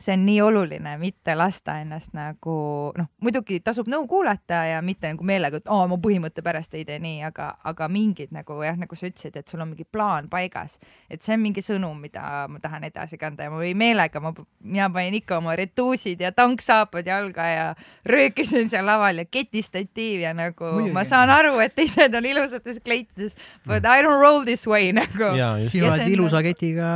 see 0.00 0.14
on 0.14 0.24
nii 0.26 0.40
oluline, 0.42 0.96
mitte 0.98 1.34
lasta 1.38 1.76
ennast 1.78 2.14
nagu 2.16 2.54
noh, 2.98 3.06
muidugi 3.22 3.60
tasub 3.62 3.86
nõu 3.90 4.08
kuulata 4.10 4.64
ja 4.66 4.80
mitte 4.82 5.10
nagu 5.12 5.26
meelega, 5.26 5.60
et 5.60 5.70
aa, 5.70 5.86
ma 5.90 5.98
põhimõtte 6.02 6.42
pärast 6.42 6.74
ei 6.74 6.82
tee 6.88 6.98
nii, 7.02 7.20
aga, 7.28 7.52
aga 7.70 7.88
mingid 7.92 8.32
nagu 8.34 8.56
jah, 8.64 8.78
nagu 8.78 8.98
sa 8.98 9.06
ütlesid, 9.06 9.36
et 9.38 9.50
sul 9.50 9.62
on 9.62 9.70
mingi 9.70 9.86
plaan 9.86 10.26
paigas, 10.32 10.80
et 11.06 11.22
see 11.22 11.36
on 11.36 11.44
mingi 11.44 11.62
sõnum, 11.62 12.00
mida 12.02 12.46
ma 12.50 12.58
tahan 12.62 12.88
edasi 12.88 13.18
kanda 13.20 13.46
ja 13.46 13.52
ma 13.52 13.60
või 13.62 13.74
meelega, 13.78 14.22
ma, 14.24 14.32
mina 14.64 14.88
panin 14.94 15.18
ikka 15.20 15.38
oma 15.38 15.54
retuusid 15.58 16.24
ja 16.24 16.32
tanksaapad 16.34 17.06
jalga 17.06 17.46
ja 17.50 17.68
röökisin 18.08 18.68
seal 18.72 18.86
laval 18.90 19.22
ja 19.22 19.26
ketistatiiv 19.30 20.26
ja 20.26 20.34
nagu 20.34 20.72
Muidugi. 20.74 20.94
ma 20.96 21.06
saan 21.06 21.30
aru, 21.30 21.54
et 21.62 21.76
teised 21.78 22.18
on 22.18 22.26
ilusates 22.26 22.82
kleitides, 22.84 23.38
but 23.62 23.86
I 23.86 24.02
don't 24.02 24.18
roll 24.18 24.42
this 24.44 24.66
way 24.66 24.90
nagu. 24.92 25.30
sina 25.70 25.92
oled 25.92 26.10
ilusa 26.10 26.42
ketiga 26.42 26.90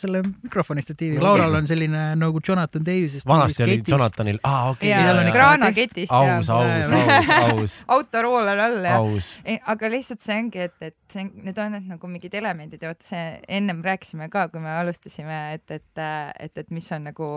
selle 0.00 0.24
mikrofoni 0.42 0.82
statiiviga, 0.82 1.22
Laural 1.22 1.54
on 1.62 1.70
selline 1.70 2.10
nagu 2.18 2.31
nagu 2.32 2.42
Jonathan 2.48 2.86
Davisest. 2.86 3.28
vanasti 3.28 3.62
oli 3.66 3.78
Jonathanil, 3.88 4.38
aa 4.42 4.70
okei 4.70 4.92
okay.. 4.92 5.32
kraanaketist. 5.32 6.12
aus, 6.12 6.50
aus, 6.50 6.90
aus, 6.90 7.30
aus. 7.52 7.76
autorool 7.88 8.48
on 8.54 8.64
all 8.66 8.78
jah. 8.84 9.60
aga 9.74 9.92
lihtsalt 9.92 10.24
see 10.24 10.38
ongi, 10.38 10.64
et, 10.68 10.76
et 10.80 10.96
see, 11.12 11.28
need 11.44 11.58
on 11.60 11.76
need 11.76 11.92
nagu 11.92 12.10
mingid 12.10 12.34
elemendid 12.40 12.82
ja 12.82 12.94
vot 12.94 13.04
see 13.06 13.26
ennem 13.60 13.84
rääkisime 13.84 14.30
ka, 14.32 14.48
kui 14.52 14.64
me 14.64 14.72
alustasime, 14.80 15.42
et, 15.58 15.68
et, 15.70 16.02
et, 16.02 16.58
et 16.64 16.74
mis 16.74 16.90
on 16.96 17.08
nagu 17.12 17.30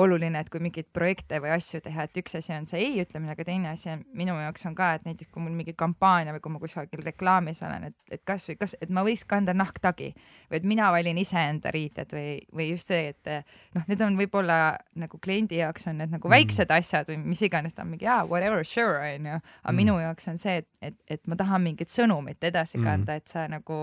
oluline, 0.00 0.40
et 0.40 0.50
kui 0.50 0.62
mingeid 0.62 0.88
projekte 0.94 1.38
või 1.42 1.52
asju 1.54 1.80
teha, 1.84 2.06
et 2.06 2.18
üks 2.18 2.34
asi 2.38 2.52
on 2.54 2.66
see 2.66 2.80
ei 2.82 2.96
ütlemine, 3.02 3.30
aga 3.34 3.46
teine 3.46 3.70
asi 3.70 3.90
on 3.92 4.02
minu 4.16 4.34
jaoks 4.40 4.66
on 4.66 4.74
ka, 4.78 4.90
et 4.98 5.04
näiteks 5.06 5.30
kui 5.34 5.44
mul 5.44 5.54
mingi 5.54 5.74
kampaania 5.78 6.34
või 6.34 6.42
kui 6.42 6.54
ma 6.54 6.62
kusagil 6.62 7.04
reklaamis 7.06 7.62
olen, 7.66 7.88
et, 7.90 7.96
et 8.16 8.24
kasvõi 8.26 8.56
kas, 8.58 8.74
et 8.82 8.90
ma 8.94 9.04
võiks 9.06 9.22
kanda 9.30 9.54
nahktagi 9.54 10.10
või 10.50 10.58
et 10.58 10.66
mina 10.74 10.90
valin 10.94 11.20
iseenda 11.22 11.70
riided 11.74 12.10
või, 12.14 12.40
või 12.54 12.68
just 12.72 12.90
see, 12.90 13.12
et 13.14 13.32
noh, 13.76 13.86
need 13.90 14.02
on 14.02 14.18
võib-olla 14.18 14.58
nagu 14.98 15.20
kliendi 15.22 15.62
jaoks 15.62 15.86
on 15.90 16.02
need 16.02 16.14
nagu 16.16 16.26
mm. 16.26 16.36
väiksed 16.36 16.74
asjad 16.74 17.12
või 17.12 17.20
mis 17.22 17.44
iganes, 17.46 17.76
ta 17.76 17.86
on 17.86 17.94
mingi 17.94 18.08
jaa, 18.08 18.24
whatever, 18.26 18.66
sure 18.66 18.98
onju, 19.14 19.38
aga 19.38 19.70
mm. 19.70 19.78
minu 19.78 19.96
jaoks 20.02 20.30
on 20.32 20.42
see, 20.42 20.58
et, 20.64 20.70
et, 20.82 21.00
et 21.18 21.30
ma 21.30 21.38
tahan 21.38 21.62
mingit 21.62 21.92
sõnumit 21.92 22.42
edasi 22.42 22.80
mm. 22.80 22.90
kanda 22.90 23.14
mm., 23.14 23.22
et 23.22 23.30
sa 23.30 23.46
nagu 23.50 23.80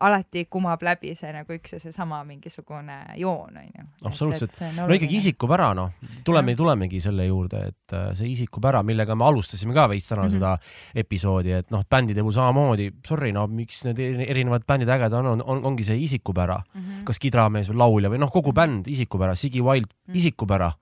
alati 0.00 0.46
kumab 0.50 0.82
läbi 0.82 1.12
see 1.14 1.30
nagu 1.34 1.52
üks 1.54 1.74
ja 1.76 1.78
seesama 1.82 2.22
mingisugune 2.24 2.96
joon 3.20 3.58
onju. 3.60 3.84
absoluutselt, 4.08 4.56
no 4.78 4.86
ikkagi 4.96 5.18
isikupära 5.20 5.72
noh, 5.76 5.92
tuleme, 6.24 6.54
tulemegi 6.56 7.00
selle 7.04 7.26
juurde, 7.28 7.60
et 7.68 7.96
äh, 7.96 8.08
see 8.18 8.30
isikupära, 8.32 8.82
millega 8.86 9.14
me 9.18 9.26
alustasime 9.28 9.76
ka 9.76 9.88
veits 9.92 10.08
täna 10.08 10.24
mm 10.24 10.28
-hmm. 10.28 10.32
seda 10.40 11.04
episoodi, 11.04 11.52
et 11.60 11.70
noh, 11.70 11.84
bändide 11.90 12.24
puhul 12.24 12.32
samamoodi, 12.32 12.90
sorry, 13.06 13.32
no 13.32 13.46
miks 13.46 13.84
need 13.84 13.98
erinevad 14.28 14.64
bändid 14.66 14.88
ägedad 14.88 15.18
on, 15.20 15.26
on, 15.26 15.42
on, 15.46 15.64
ongi 15.64 15.84
see 15.84 15.98
isikupära 16.02 16.62
mm, 16.74 16.80
-hmm. 16.80 17.04
kas 17.04 17.18
kidramees 17.18 17.70
või 17.70 17.76
laulja 17.76 18.10
või 18.10 18.18
noh, 18.18 18.32
kogu 18.32 18.52
bänd 18.52 18.88
isikupära, 18.88 19.34
Sigi 19.34 19.60
Wild 19.60 19.86
mm 19.86 20.12
-hmm. 20.12 20.16
isikupära 20.16 20.72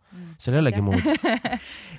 seal 0.45 0.57
ei 0.57 0.63
olegi 0.63 0.83
muud 0.85 1.07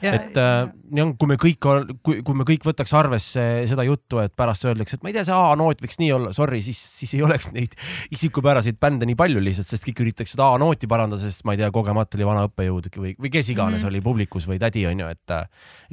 et 0.01 0.37
äh, 0.39 0.69
nii 0.91 1.03
on, 1.03 1.13
kui 1.19 1.29
me 1.29 1.37
kõik, 1.41 1.59
kui, 2.05 2.21
kui 2.25 2.37
me 2.37 2.45
kõik 2.47 2.65
võtaks 2.65 2.93
arvesse 2.97 3.43
seda 3.69 3.85
juttu, 3.87 4.21
et 4.23 4.33
pärast 4.37 4.65
öeldakse, 4.67 4.97
et 4.97 5.05
ma 5.05 5.11
ei 5.11 5.17
tea, 5.17 5.25
see 5.27 5.37
A-noot 5.37 5.83
võiks 5.83 5.99
nii 6.01 6.11
olla, 6.15 6.33
sorry, 6.35 6.61
siis, 6.65 6.79
siis 6.97 7.13
ei 7.17 7.23
oleks 7.25 7.51
neid 7.55 7.75
isikupäraseid 8.15 8.79
bände 8.81 9.07
nii 9.09 9.17
palju 9.19 9.43
lihtsalt, 9.43 9.69
sest 9.69 9.87
kõik 9.87 10.03
üritaks 10.05 10.35
seda 10.35 10.49
A-nooti 10.55 10.89
parandada, 10.91 11.21
sest 11.23 11.45
ma 11.47 11.55
ei 11.55 11.61
tea, 11.61 11.71
kogemata 11.73 12.19
oli 12.19 12.27
vana 12.27 12.45
õppejõud 12.49 12.91
või, 12.97 13.15
või 13.17 13.33
kes 13.33 13.53
iganes 13.53 13.79
mm 13.79 13.83
-hmm. 13.83 13.89
oli 13.93 14.05
publikus 14.05 14.49
või 14.49 14.59
tädi 14.61 14.85
onju, 14.89 15.11
et 15.13 15.37
äh, 15.37 15.47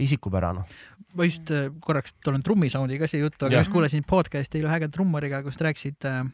isikupära 0.08 0.54
noh. 0.56 0.76
ma 1.14 1.28
just 1.28 1.50
äh, 1.54 1.70
korraks 1.80 2.16
tulen 2.24 2.42
trummisoundiga 2.42 3.06
siia 3.06 3.26
juttu, 3.26 3.46
aga 3.46 3.62
just 3.62 3.72
kuulasin 3.72 4.04
podcast'i 4.08 4.62
ühe 4.64 4.76
ägeda 4.76 4.92
trummariga, 4.92 5.42
kus 5.42 5.60
rääkisid 5.60 6.08
äh, 6.08 6.24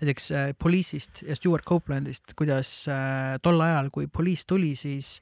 näiteks 0.00 0.30
äh, 0.32 0.48
Police'ist 0.56 1.22
ja 1.28 1.36
Stewart 1.36 1.66
Copelandist, 1.68 2.34
kuidas 2.38 2.72
äh, 2.88 3.36
tol 3.42 3.60
ajal, 3.60 3.90
kui 3.94 4.08
Police 4.08 4.46
tuli, 4.48 4.74
siis 4.78 5.18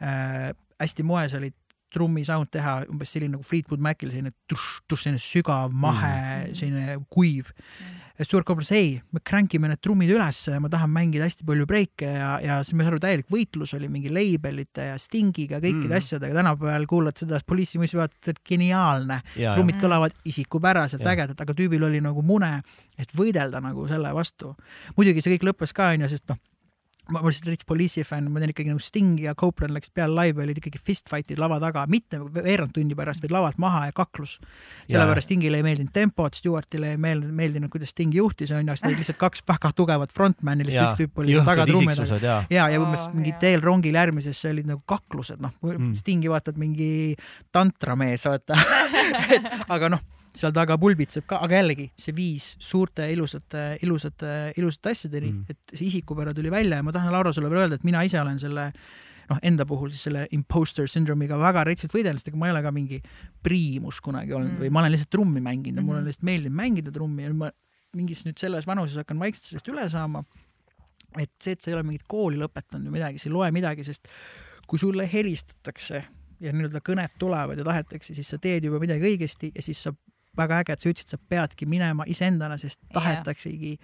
äh, 0.00 0.50
hästi 0.80 1.06
moes 1.06 1.36
olid 1.36 1.56
trummi 1.92 2.24
sound 2.26 2.50
teha 2.52 2.80
umbes 2.90 3.12
selline 3.14 3.36
nagu 3.36 3.46
Fleetwood 3.46 3.80
Macil 3.80 4.10
selline 4.12 4.34
tuš-tuš, 4.50 5.04
selline 5.04 5.22
sügav, 5.22 5.72
mahe 5.72 6.16
mm., 6.16 6.58
selline 6.58 6.98
kuiv 7.12 7.52
mm 7.54 8.05
Stewart 8.24 8.46
Copeland 8.48 8.64
ütles 8.64 8.76
ei, 8.76 8.92
me 9.12 9.20
crank 9.20 9.54
ime 9.58 9.68
need 9.68 9.80
trummid 9.84 10.10
ülesse 10.14 10.54
ja 10.54 10.60
ma 10.62 10.70
tahan 10.72 10.88
mängida 10.92 11.26
hästi 11.26 11.44
palju 11.48 11.66
breike 11.68 12.08
ja, 12.08 12.30
ja 12.40 12.56
siis 12.64 12.76
ma 12.76 12.86
saan 12.86 12.94
aru, 12.94 13.00
täielik 13.02 13.28
võitlus 13.32 13.74
oli 13.76 13.90
mingi 13.92 14.12
labelite 14.12 14.88
ja 14.88 14.96
Stingiga, 15.00 15.60
kõikide 15.60 15.90
mm. 15.90 15.98
asjadega. 15.98 16.38
tänapäeval 16.38 16.88
kuulad 16.88 17.20
seda 17.20 17.40
Police'i 17.44 17.80
muidugi 17.82 18.00
vaatad, 18.00 18.32
et 18.32 18.42
geniaalne. 18.48 19.20
trummid 19.36 19.80
kõlavad 19.82 20.16
isikupäraselt, 20.24 21.04
ägedad, 21.06 21.38
aga 21.44 21.56
tüübil 21.56 21.84
oli 21.84 22.00
nagu 22.04 22.24
mune, 22.24 22.54
et 22.96 23.12
võidelda 23.16 23.60
nagu 23.60 23.84
selle 23.90 24.12
vastu. 24.16 24.54
muidugi 24.96 25.20
see 25.20 25.36
kõik 25.36 25.50
lõppes 25.50 25.76
ka 25.76 25.92
onju, 25.92 26.08
sest 26.08 26.32
noh 26.32 26.40
ma 27.12 27.20
olen 27.20 27.30
lihtsalt 27.30 27.52
rits 27.52 27.66
Police'i 27.68 28.04
fänn, 28.06 28.30
ma 28.32 28.40
tean 28.42 28.50
ikkagi 28.50 28.72
nagu 28.72 28.82
Sting 28.82 29.20
ja 29.22 29.34
Copeland 29.38 29.76
läksid 29.76 29.94
peale 29.94 30.14
laivi, 30.16 30.42
olid 30.42 30.58
ikkagi 30.58 30.80
fist 30.82 31.10
fight'id 31.10 31.38
lava 31.38 31.58
taga, 31.62 31.84
mitte 31.90 32.18
veerand 32.18 32.74
tundi 32.74 32.96
pärast, 32.98 33.22
vaid 33.22 33.34
lavalt 33.34 33.60
maha 33.62 33.84
ja 33.88 33.94
kaklus. 33.96 34.36
sellepärast 34.90 35.28
Stingile 35.28 35.60
ei 35.60 35.66
meeldinud 35.66 35.92
tempot, 35.94 36.34
Stewartile 36.34 36.94
ei 36.94 37.00
meeldinud, 37.02 37.36
meeldinud, 37.38 37.70
kuidas 37.70 37.94
Sting 37.94 38.14
juhtis, 38.14 38.50
onju, 38.56 38.74
sest 38.74 38.88
olid 38.90 39.02
lihtsalt 39.02 39.20
kaks 39.22 39.46
väga 39.46 39.70
tugevat 39.78 40.14
frontman'i, 40.16 40.66
lihtsalt 40.66 40.96
üks 40.96 41.04
tüüp 41.04 41.22
oli 41.22 41.38
taga 41.46 41.68
trummidel. 41.70 42.12
ja, 42.22 42.40
ja, 42.50 42.66
ja 42.74 42.82
umbes 42.82 43.06
mingi 43.14 43.36
teel 43.40 43.62
rongil 43.62 43.94
järgmises 44.00 44.42
olid 44.50 44.66
nagu 44.72 44.82
kaklused, 44.86 45.38
noh 45.42 45.54
mm., 45.62 45.94
Stingi 46.02 46.32
vaatad 46.32 46.58
mingi 46.58 47.14
tantramees, 47.54 48.26
vaata 48.26 48.58
aga 49.76 49.94
noh 49.94 50.04
seal 50.36 50.52
taga 50.56 50.76
pulbitseb 50.80 51.26
ka, 51.28 51.40
aga 51.44 51.60
jällegi 51.60 51.88
see 52.00 52.14
viis 52.16 52.52
suurte 52.62 53.08
ilusate, 53.12 53.64
ilusate, 53.86 54.36
ilusate 54.60 54.92
asjadeni 54.92 55.32
mm., 55.32 55.52
et 55.52 55.76
see 55.76 55.88
isikupära 55.88 56.34
tuli 56.36 56.52
välja 56.52 56.80
ja 56.80 56.86
ma 56.86 56.94
tahan, 56.94 57.12
Laura, 57.14 57.32
sulle 57.32 57.50
veel 57.52 57.64
öelda, 57.64 57.80
et 57.80 57.86
mina 57.88 58.02
ise 58.06 58.20
olen 58.20 58.38
selle 58.42 58.70
noh, 59.30 59.40
enda 59.46 59.66
puhul 59.68 59.90
siis 59.92 60.06
selle 60.06 60.26
imposter 60.36 60.88
syndrome'iga 60.90 61.38
väga 61.40 61.64
retsilt 61.66 61.94
võidelnud, 61.96 62.22
sest 62.22 62.32
ega 62.32 62.40
ma 62.40 62.50
ei 62.50 62.54
ole 62.54 62.64
ka 62.66 62.72
mingi 62.74 63.00
priimus 63.44 64.00
kunagi 64.04 64.34
olnud 64.36 64.54
mm. 64.54 64.64
või 64.64 64.72
ma 64.74 64.82
olen 64.82 64.94
lihtsalt 64.94 65.12
trummi 65.16 65.42
mänginud 65.44 65.80
ja 65.80 65.82
mm 65.82 65.90
mulle 65.90 66.02
lihtsalt 66.06 66.26
meeldib 66.26 66.58
mängida 66.58 66.92
trummi 66.94 67.26
ja 67.26 67.32
ma 67.34 67.52
mingis 67.96 68.24
nüüd 68.26 68.40
selles 68.40 68.66
vanuses 68.68 68.98
hakkan 69.00 69.20
vaikselt 69.22 69.50
sellest 69.50 69.70
üle 69.72 69.86
saama. 69.88 70.24
et 71.16 71.30
see, 71.40 71.54
et 71.56 71.62
sa 71.62 71.70
ei 71.70 71.76
ole 71.78 71.86
mingit 71.86 72.04
kooli 72.10 72.36
lõpetanud 72.36 72.90
või 72.90 72.98
midagi, 72.98 73.20
see 73.22 73.30
ei 73.30 73.34
loe 73.38 73.48
midagi, 73.54 73.84
sest 73.86 74.10
kui 74.68 74.80
sulle 74.82 75.06
helistatakse 75.08 76.02
ja 76.42 76.52
nii-öelda 76.52 76.82
kõned 76.84 77.14
tulevad 77.18 77.56
ja 77.56 77.64
tahetakse, 77.64 78.14
siis 78.14 78.28
sa 78.28 78.38
teed 78.42 78.66
juba 78.68 78.80
midagi 78.82 79.06
õigesti 79.06 79.52
ja 79.54 79.64
siis 79.64 79.80
sa 79.86 79.94
väga 80.38 80.60
äge, 80.62 80.76
et 80.76 80.82
sa 80.82 80.90
ütlesid, 80.92 81.14
sa 81.14 81.18
peadki 81.32 81.68
minema 81.70 82.06
iseendana, 82.10 82.58
sest 82.60 82.80
tahetaksegi 82.94 83.76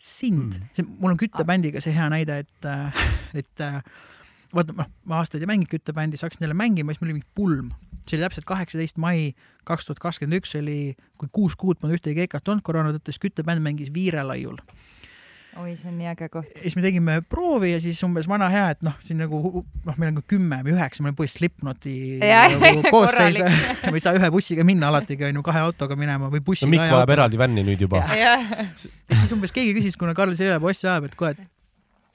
sind. 0.00 0.56
Mm.. 0.78 0.96
mul 1.00 1.14
on 1.14 1.20
küttebändiga 1.20 1.82
see 1.84 1.94
hea 1.96 2.08
näide, 2.12 2.40
et, 2.44 2.68
äh, 2.68 3.02
et 3.42 3.64
äh, 3.64 3.80
vaata, 4.54 4.74
noh, 4.76 4.88
ma 5.04 5.20
aastaid 5.20 5.44
ei 5.44 5.50
mänginud 5.50 5.70
küttebändis, 5.70 6.24
hakkasin 6.24 6.46
jälle 6.46 6.56
mängima, 6.58 6.94
siis 6.94 7.02
mul 7.02 7.10
oli 7.10 7.18
mingi 7.20 7.32
pulm. 7.34 7.72
see 8.08 8.16
oli 8.16 8.24
täpselt 8.24 8.46
kaheksateist 8.48 8.96
mai 8.98 9.34
kaks 9.68 9.86
tuhat 9.86 10.00
kakskümmend 10.02 10.40
üks, 10.40 10.54
oli, 10.58 10.96
kui 11.20 11.28
kuus 11.32 11.54
kuud 11.60 11.78
polnud 11.78 11.98
ühtegi 11.98 12.22
keikat 12.22 12.48
olnud 12.48 12.64
koroona 12.66 12.94
tõttu, 12.96 13.12
siis 13.12 13.22
küttebänd 13.22 13.62
mängis 13.62 13.92
Viirelaiul 13.94 14.56
oi, 15.58 15.74
see 15.74 15.90
on 15.90 15.96
nii 15.98 16.08
äge 16.12 16.28
koht. 16.30 16.50
siis 16.62 16.76
me 16.78 16.84
tegime 16.84 17.16
proovi 17.26 17.72
ja 17.72 17.80
siis 17.82 17.98
umbes 18.06 18.28
vana 18.30 18.48
hea, 18.52 18.68
et 18.76 18.84
noh, 18.86 18.96
siin 19.04 19.18
nagu 19.22 19.40
noh, 19.62 19.96
meil 19.96 20.12
on 20.12 20.20
ka 20.20 20.34
kümme 20.34 20.60
või 20.66 20.74
üheksa, 20.76 21.02
meil 21.02 21.14
on 21.14 21.18
põhimõtteliselt 21.18 21.40
Slipknoti 21.40 21.94
nagu 22.20 22.84
koosseis 22.86 23.40
me 23.90 23.96
ei 23.96 24.04
saa 24.04 24.16
ühe 24.18 24.30
bussiga 24.32 24.66
minna 24.66 24.90
alatigi 24.92 25.26
onju, 25.30 25.44
kahe 25.46 25.62
autoga 25.66 25.98
minema 25.98 26.30
või 26.32 26.42
bussiga 26.46 26.70
no,. 26.70 26.76
Mikk 26.76 26.94
vajab 26.94 27.14
eraldi 27.16 27.40
vänni 27.40 27.66
nüüd 27.66 27.86
juba. 27.86 28.02
ja 28.14 28.36
siis 28.78 29.34
umbes 29.36 29.54
keegi 29.56 29.74
küsis, 29.78 29.98
kuna 30.00 30.14
Karl 30.18 30.36
Sirele 30.38 30.60
bossi 30.62 30.86
ajab, 30.86 31.10
et 31.10 31.18
kuule, 31.18 31.34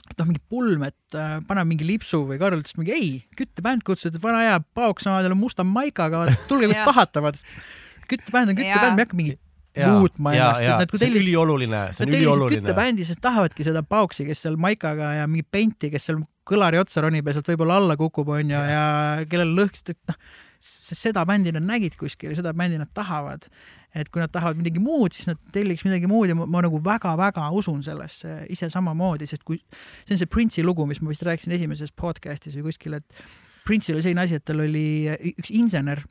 et 0.05 0.19
noh, 0.19 0.29
mingi 0.29 0.43
pulm, 0.49 0.85
et 0.87 1.17
äh, 1.19 1.37
pane 1.47 1.63
mingi 1.67 1.87
lipsu 1.87 2.23
või 2.29 2.39
Karl 2.41 2.61
ütles 2.61 2.77
mingi 2.79 2.95
ei, 2.95 3.09
küttebänd 3.37 3.83
kutsus, 3.87 4.13
et 4.13 4.21
vana 4.23 4.43
hea 4.45 4.59
paoks 4.77 5.07
saama 5.07 5.25
talle 5.25 5.37
musta 5.39 5.67
maikaga, 5.67 6.27
tulge 6.49 6.71
kus 6.71 6.83
tahate, 6.87 7.25
vaata. 7.25 7.57
küttebänd 8.05 8.53
on 8.53 8.59
küttebänd, 8.61 8.95
me 8.95 9.03
ei 9.03 9.07
hakka 9.07 9.19
mingi 9.19 9.39
muutma 9.83 10.35
ennast, 10.35 10.63
et 10.63 10.71
nad 10.71 10.91
kui 10.91 11.01
tellis-. 11.01 11.19
see 11.25 11.35
on 11.35 11.49
ülioluline, 11.49 11.81
see 11.95 12.05
on 12.05 12.13
ülioluline. 12.13 12.61
küttebändi, 12.63 13.07
sest 13.07 13.21
tahavadki 13.23 13.67
seda 13.67 13.83
pauksi, 13.83 14.25
kes 14.29 14.45
seal 14.45 14.57
maikaga 14.61 15.11
ja 15.19 15.27
mingi 15.29 15.45
penti, 15.51 15.91
kes 15.93 16.09
seal 16.09 16.23
kõlari 16.45 16.79
otsa 16.81 17.03
ronib 17.05 17.27
ja 17.27 17.35
sealt 17.35 17.49
võib-olla 17.53 17.79
alla 17.81 17.95
kukub, 17.99 18.29
onju, 18.35 18.65
ja 18.69 18.83
kellel 19.29 19.55
lõhkst, 19.57 19.95
et 19.95 20.11
noh, 20.11 20.19
seda 20.65 21.25
bändi 21.27 21.53
nad 21.53 21.65
nägid 21.65 21.97
kuskil 21.99 22.31
ja 22.33 22.39
seda 22.39 22.53
bändi 22.57 22.79
nad 22.81 22.91
tahavad. 22.93 23.49
et 23.95 24.09
kui 24.11 24.19
nad 24.19 24.27
tahavad 24.27 24.57
midagi 24.59 24.81
muud, 24.83 25.13
siis 25.15 25.29
nad 25.29 25.37
telliks 25.55 25.85
midagi 25.85 26.03
muud 26.11 26.27
ja 26.27 26.35
ma, 26.35 26.43
ma 26.51 26.59
nagu 26.65 26.81
väga-väga 26.83 27.45
usun 27.55 27.79
sellesse 27.79 28.41
ise 28.51 28.67
samamoodi, 28.67 29.23
sest 29.23 29.45
kui 29.47 29.61
see 30.03 30.17
on 30.17 30.19
see 30.19 30.27
Prince'i 30.27 30.65
lugu, 30.67 30.83
mis 30.89 30.99
ma 30.99 31.13
vist 31.13 31.23
rääkisin 31.23 31.55
esimeses 31.55 31.93
podcast'is 31.95 32.57
või 32.59 32.65
kuskil, 32.67 32.97
et 32.99 33.23
Prince'il 33.63 33.95
oli 33.95 34.03
selline 34.03 34.25
asi, 34.25 34.35
et 34.35 34.43
tal 34.43 34.59
oli 34.65 35.07
üks 35.31 35.53
insener 35.55 36.03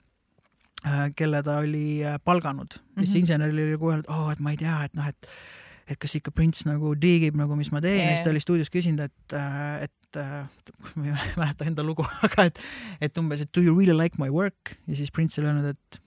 kelle 1.17 1.43
ta 1.43 1.59
oli 1.63 2.05
äh, 2.05 2.19
palganud. 2.25 2.79
Mm, 2.79 3.03
-hmm. 3.03 3.07
siis 3.07 3.15
inseneril 3.15 3.59
oli 3.59 3.77
nagu 3.77 3.91
öelnud, 3.91 4.09
oo, 4.09 4.31
et 4.31 4.41
ma 4.41 4.51
ei 4.51 4.57
tea, 4.57 4.85
et 4.85 4.95
noh, 4.95 5.09
et 5.09 5.29
et 5.89 5.99
kas 6.01 6.15
ikka 6.17 6.33
prints 6.33 6.65
nagu 6.65 6.95
diigib 6.97 7.37
nagu, 7.37 7.57
mis 7.57 7.71
ma 7.73 7.81
teen. 7.85 7.99
Yeah. 7.99 8.09
ja 8.09 8.17
siis 8.17 8.25
ta 8.25 8.31
oli 8.33 8.41
stuudios 8.41 8.71
küsinud, 8.73 9.05
et, 9.05 9.37
äh, 9.37 9.83
et 9.85 10.21
ma 10.97 11.07
ei 11.07 11.13
mäleta 11.41 11.69
enda 11.69 11.85
lugu, 11.85 12.07
aga 12.25 12.49
et, 12.49 12.61
et 13.01 13.19
umbes, 13.21 13.41
et 13.41 13.51
do 13.55 13.61
you 13.61 13.77
really 13.79 13.97
like 13.97 14.17
my 14.19 14.31
work? 14.33 14.77
Ja 14.89 14.97
siis 14.97 15.13
prints 15.13 15.39
oli 15.39 15.51
öelnud, 15.51 15.75
et 15.75 16.01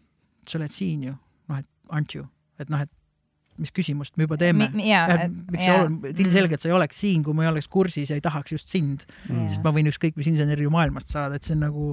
sa 0.50 0.58
oled 0.58 0.74
siin 0.74 1.04
ju, 1.04 1.14
noh, 1.48 1.60
et 1.62 1.70
aren't 1.94 2.18
you, 2.18 2.26
et 2.60 2.70
noh, 2.74 2.82
et 2.82 2.94
mis 3.58 3.74
küsimust 3.74 4.18
me 4.18 4.28
juba 4.28 4.38
teeme. 4.38 4.68
miks 5.52 5.66
sa 5.66 5.80
oled, 5.82 6.20
ilmselgelt 6.22 6.62
sa 6.62 6.70
ei 6.70 6.76
oleks 6.78 7.00
siin, 7.02 7.24
kui 7.26 7.38
ma 7.38 7.46
ei 7.46 7.52
oleks 7.52 7.70
kursis 7.74 8.12
ja 8.12 8.18
ei 8.18 8.22
tahaks 8.22 8.54
just 8.54 8.70
sind. 8.74 9.06
Mm., 9.30 9.48
sest 9.50 9.66
ma 9.66 9.74
võin 9.74 9.90
ükskõik 9.90 10.18
mis 10.20 10.30
inseneri 10.30 10.68
ju 10.68 10.74
maailmast 10.74 11.14
saada, 11.14 11.38
et 11.38 11.48
see 11.48 11.56
on 11.58 11.66
nagu 11.66 11.90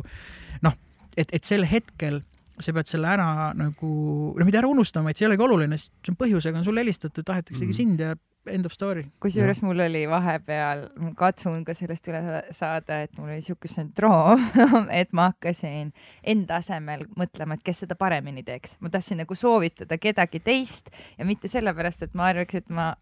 noh, 0.64 0.76
et, 1.16 1.28
et 1.32 1.44
sel 1.44 1.64
hetkel 1.68 2.20
sa 2.60 2.74
pead 2.76 2.90
selle 2.90 3.10
ära 3.10 3.50
nagu, 3.58 3.90
no 4.38 4.46
mitte 4.46 4.60
ära 4.60 4.70
unustama, 4.70 5.10
et 5.10 5.18
see 5.18 5.26
ei 5.26 5.32
olegi 5.32 5.46
oluline, 5.46 5.80
sest 5.80 5.94
see 6.04 6.14
on 6.14 6.20
põhjusega 6.20 6.60
on 6.60 6.66
sulle 6.66 6.84
helistatud, 6.84 7.26
tahetaksegi 7.26 7.70
mm. 7.70 7.78
sind 7.78 8.04
ja 8.04 8.14
end 8.46 8.66
of 8.66 8.72
story. 8.72 9.04
kusjuures 9.20 9.62
mul 9.62 9.80
oli 9.80 10.04
vahepeal, 10.10 10.84
ma 11.00 11.12
katsun 11.16 11.64
ka 11.64 11.74
sellest 11.76 12.08
üle 12.10 12.42
saada, 12.54 13.00
et 13.04 13.14
mul 13.18 13.32
oli 13.32 13.44
siuke 13.44 13.70
sündroom 13.70 14.44
et 15.00 15.14
ma 15.16 15.30
hakkasin 15.32 15.94
enda 16.34 16.60
asemel 16.60 17.06
mõtlema, 17.18 17.56
et 17.56 17.64
kes 17.64 17.84
seda 17.84 17.96
paremini 17.98 18.44
teeks. 18.46 18.76
ma 18.84 18.92
tahtsin 18.92 19.22
nagu 19.24 19.38
soovitada 19.38 19.98
kedagi 19.98 20.42
teist 20.44 20.92
ja 21.18 21.26
mitte 21.28 21.50
sellepärast, 21.50 22.06
et 22.06 22.14
ma 22.14 22.30
arvaks, 22.32 22.60
et 22.60 22.70
ma 22.70 22.92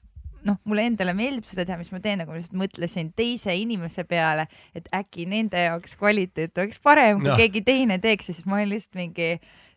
noh, 0.49 0.59
mulle 0.69 0.87
endale 0.91 1.15
meeldib 1.17 1.47
seda 1.49 1.67
teha, 1.69 1.79
mis 1.81 1.93
ma 1.95 2.01
teen, 2.03 2.23
aga 2.23 2.33
ma 2.33 2.39
lihtsalt 2.39 2.59
mõtlesin 2.59 3.13
teise 3.19 3.55
inimese 3.59 4.05
peale, 4.09 4.49
et 4.79 4.89
äkki 4.95 5.27
nende 5.31 5.61
jaoks 5.67 5.97
kvaliteet 6.01 6.59
oleks 6.59 6.83
parem, 6.83 7.21
kui 7.23 7.31
no. 7.31 7.39
keegi 7.39 7.65
teine 7.67 7.99
teeks 8.03 8.31
ja 8.31 8.37
siis 8.37 8.49
ma 8.49 8.59
olin 8.59 8.73
lihtsalt 8.75 8.99
mingi, 8.99 9.31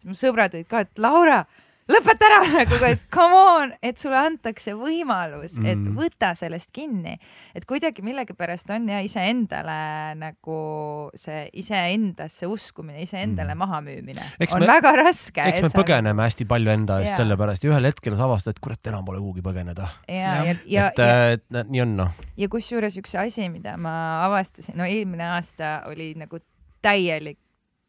mu 0.06 0.18
sõbrad 0.18 0.58
olid 0.58 0.70
ka, 0.72 0.86
et 0.86 1.02
Laura, 1.02 1.44
lõpeta 1.92 2.26
ära 2.26 2.40
nagu, 2.50 2.78
et 2.88 3.02
come 3.14 3.36
on, 3.38 3.74
et 3.86 4.00
sulle 4.02 4.18
antakse 4.18 4.74
võimalus, 4.74 5.60
et 5.62 5.78
Mm. 5.78 5.94
võta 5.98 6.32
sellest 6.36 6.72
kinni. 6.74 7.18
et 7.54 7.66
kuidagi 7.66 8.02
millegipärast 8.02 8.70
on 8.74 8.88
ja 8.90 9.00
iseendale 9.06 10.16
nagu 10.18 11.12
see 11.16 11.50
iseendasse 11.54 12.48
uskumine, 12.50 13.02
iseendale 13.06 13.54
Mm. 13.54 13.58
mahamüümine 13.60 14.22
Eks 14.40 14.54
on 14.56 14.62
me- 14.62 14.68
väga 14.68 14.92
raske. 15.04 15.42
eks 15.46 15.62
me 15.62 15.70
põgeneme 15.70 16.26
hästi 16.26 16.48
palju 16.48 16.70
enda 16.74 17.00
eest 17.02 17.18
sellepärast 17.18 17.64
ja 17.64 17.72
ühel 17.72 17.86
hetkel 17.86 18.16
sa 18.18 18.24
avastad, 18.26 18.56
et 18.56 18.60
kurat, 18.60 18.82
enam 18.88 19.06
pole 19.06 19.20
kuhugi 19.20 19.42
põgeneda. 19.46 19.88
ja, 20.10 20.16
ja, 20.16 20.44
ja, 20.44 20.52
et, 20.52 20.60
ja, 20.68 20.88
et, 21.34 21.44
et 21.54 21.70
nii 21.70 21.82
on 21.82 21.96
noh. 21.98 22.12
ja 22.38 22.48
kusjuures 22.48 22.98
üks 22.98 23.14
asi, 23.16 23.48
mida 23.50 23.78
ma 23.78 24.26
avastasin, 24.26 24.76
no 24.76 24.84
eelmine 24.84 25.24
aasta 25.38 25.84
oli 25.88 26.14
nagu 26.18 26.40
täielik, 26.82 27.38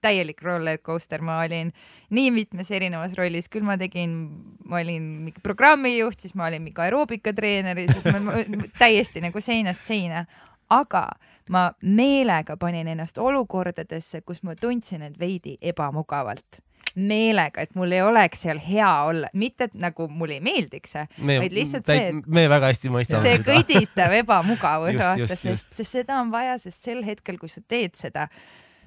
täielik 0.07 0.43
roller 0.47 0.81
coaster, 0.83 1.23
ma 1.25 1.41
olin 1.45 1.73
nii 2.15 2.33
mitmes 2.35 2.71
erinevas 2.75 3.17
rollis, 3.19 3.51
küll 3.53 3.67
ma 3.67 3.79
tegin, 3.81 4.17
ma 4.65 4.81
olin 4.83 5.07
mingi 5.27 5.43
programmijuht, 5.45 6.21
siis 6.23 6.37
ma 6.39 6.49
olin 6.51 6.65
mingi 6.65 6.83
aeroobikatreener, 6.87 7.87
siis 7.91 8.07
ma, 8.13 8.21
ma 8.23 8.69
täiesti 8.83 9.25
nagu 9.25 9.43
seinast 9.43 9.87
seina, 9.89 10.27
aga 10.73 11.09
ma 11.51 11.71
meelega 11.81 12.57
panin 12.57 12.89
ennast 12.91 13.19
olukordadesse, 13.23 14.23
kus 14.27 14.43
ma 14.43 14.57
tundsin 14.59 15.05
end 15.07 15.19
veidi 15.21 15.57
ebamugavalt. 15.63 16.63
Meelega, 16.97 17.61
et 17.61 17.75
mul 17.77 17.93
ei 17.93 18.01
oleks 18.01 18.47
seal 18.47 18.61
hea 18.65 18.89
olla, 19.05 19.29
mitte 19.37 19.67
et 19.69 19.75
nagu 19.77 20.07
mulle 20.09 20.39
ei 20.39 20.41
meeldiks 20.41 20.95
see, 20.95 21.03
vaid 21.29 21.53
lihtsalt 21.53 21.91
see, 21.91 22.07
et 22.09 22.31
me 22.39 22.47
väga 22.49 22.71
hästi 22.71 22.93
mõistame 22.95 23.21
see 23.27 23.43
kõditav 23.45 24.15
ebamugavus, 24.17 24.97
vaata, 25.03 25.37
sest, 25.37 25.75
sest 25.77 25.99
seda 25.99 26.17
on 26.23 26.33
vaja, 26.33 26.57
sest 26.63 26.89
sel 26.89 27.05
hetkel, 27.05 27.37
kui 27.43 27.53
sa 27.53 27.61
teed 27.69 28.01
seda, 28.01 28.31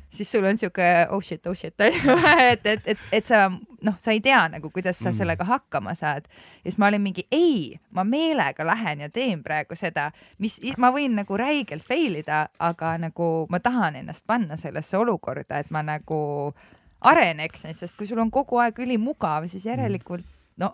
siis 0.10 0.32
sul 0.32 0.44
on 0.46 0.58
siuke 0.58 0.86
oh 1.14 1.22
shit, 1.22 1.46
oh 1.48 1.54
shit 1.56 1.76
et, 1.86 2.66
et, 2.66 2.82
et, 2.86 2.98
et 3.12 3.26
sa 3.30 3.44
noh, 3.50 3.96
sa 4.02 4.12
ei 4.12 4.20
tea 4.22 4.42
nagu, 4.50 4.70
kuidas 4.74 4.98
sa 5.00 5.10
Mm. 5.10 5.18
sellega 5.18 5.46
hakkama 5.46 5.94
saad. 5.96 6.26
ja 6.64 6.72
siis 6.72 6.78
ma 6.82 6.88
olin 6.88 7.02
mingi 7.02 7.28
ei, 7.32 7.80
ma 7.92 8.04
meelega 8.04 8.66
lähen 8.66 9.00
ja 9.06 9.10
teen 9.10 9.44
praegu 9.44 9.76
seda, 9.76 10.12
mis 10.40 10.60
ma 10.78 10.90
võin 10.92 11.16
nagu 11.22 11.38
räigelt 11.38 11.86
fail 11.88 12.16
ida, 12.20 12.48
aga 12.60 12.98
nagu 12.98 13.46
ma 13.50 13.60
tahan 13.60 13.96
ennast 14.02 14.26
panna 14.28 14.58
sellesse 14.58 14.98
olukorda, 14.98 15.60
et 15.60 15.72
ma 15.72 15.82
nagu 15.84 16.54
areneksin, 17.02 17.74
sest 17.78 17.96
kui 17.98 18.08
sul 18.10 18.20
on 18.20 18.32
kogu 18.32 18.58
aeg 18.60 18.80
ülimugav, 18.84 19.46
siis 19.48 19.66
järelikult 19.70 20.26
no 20.60 20.74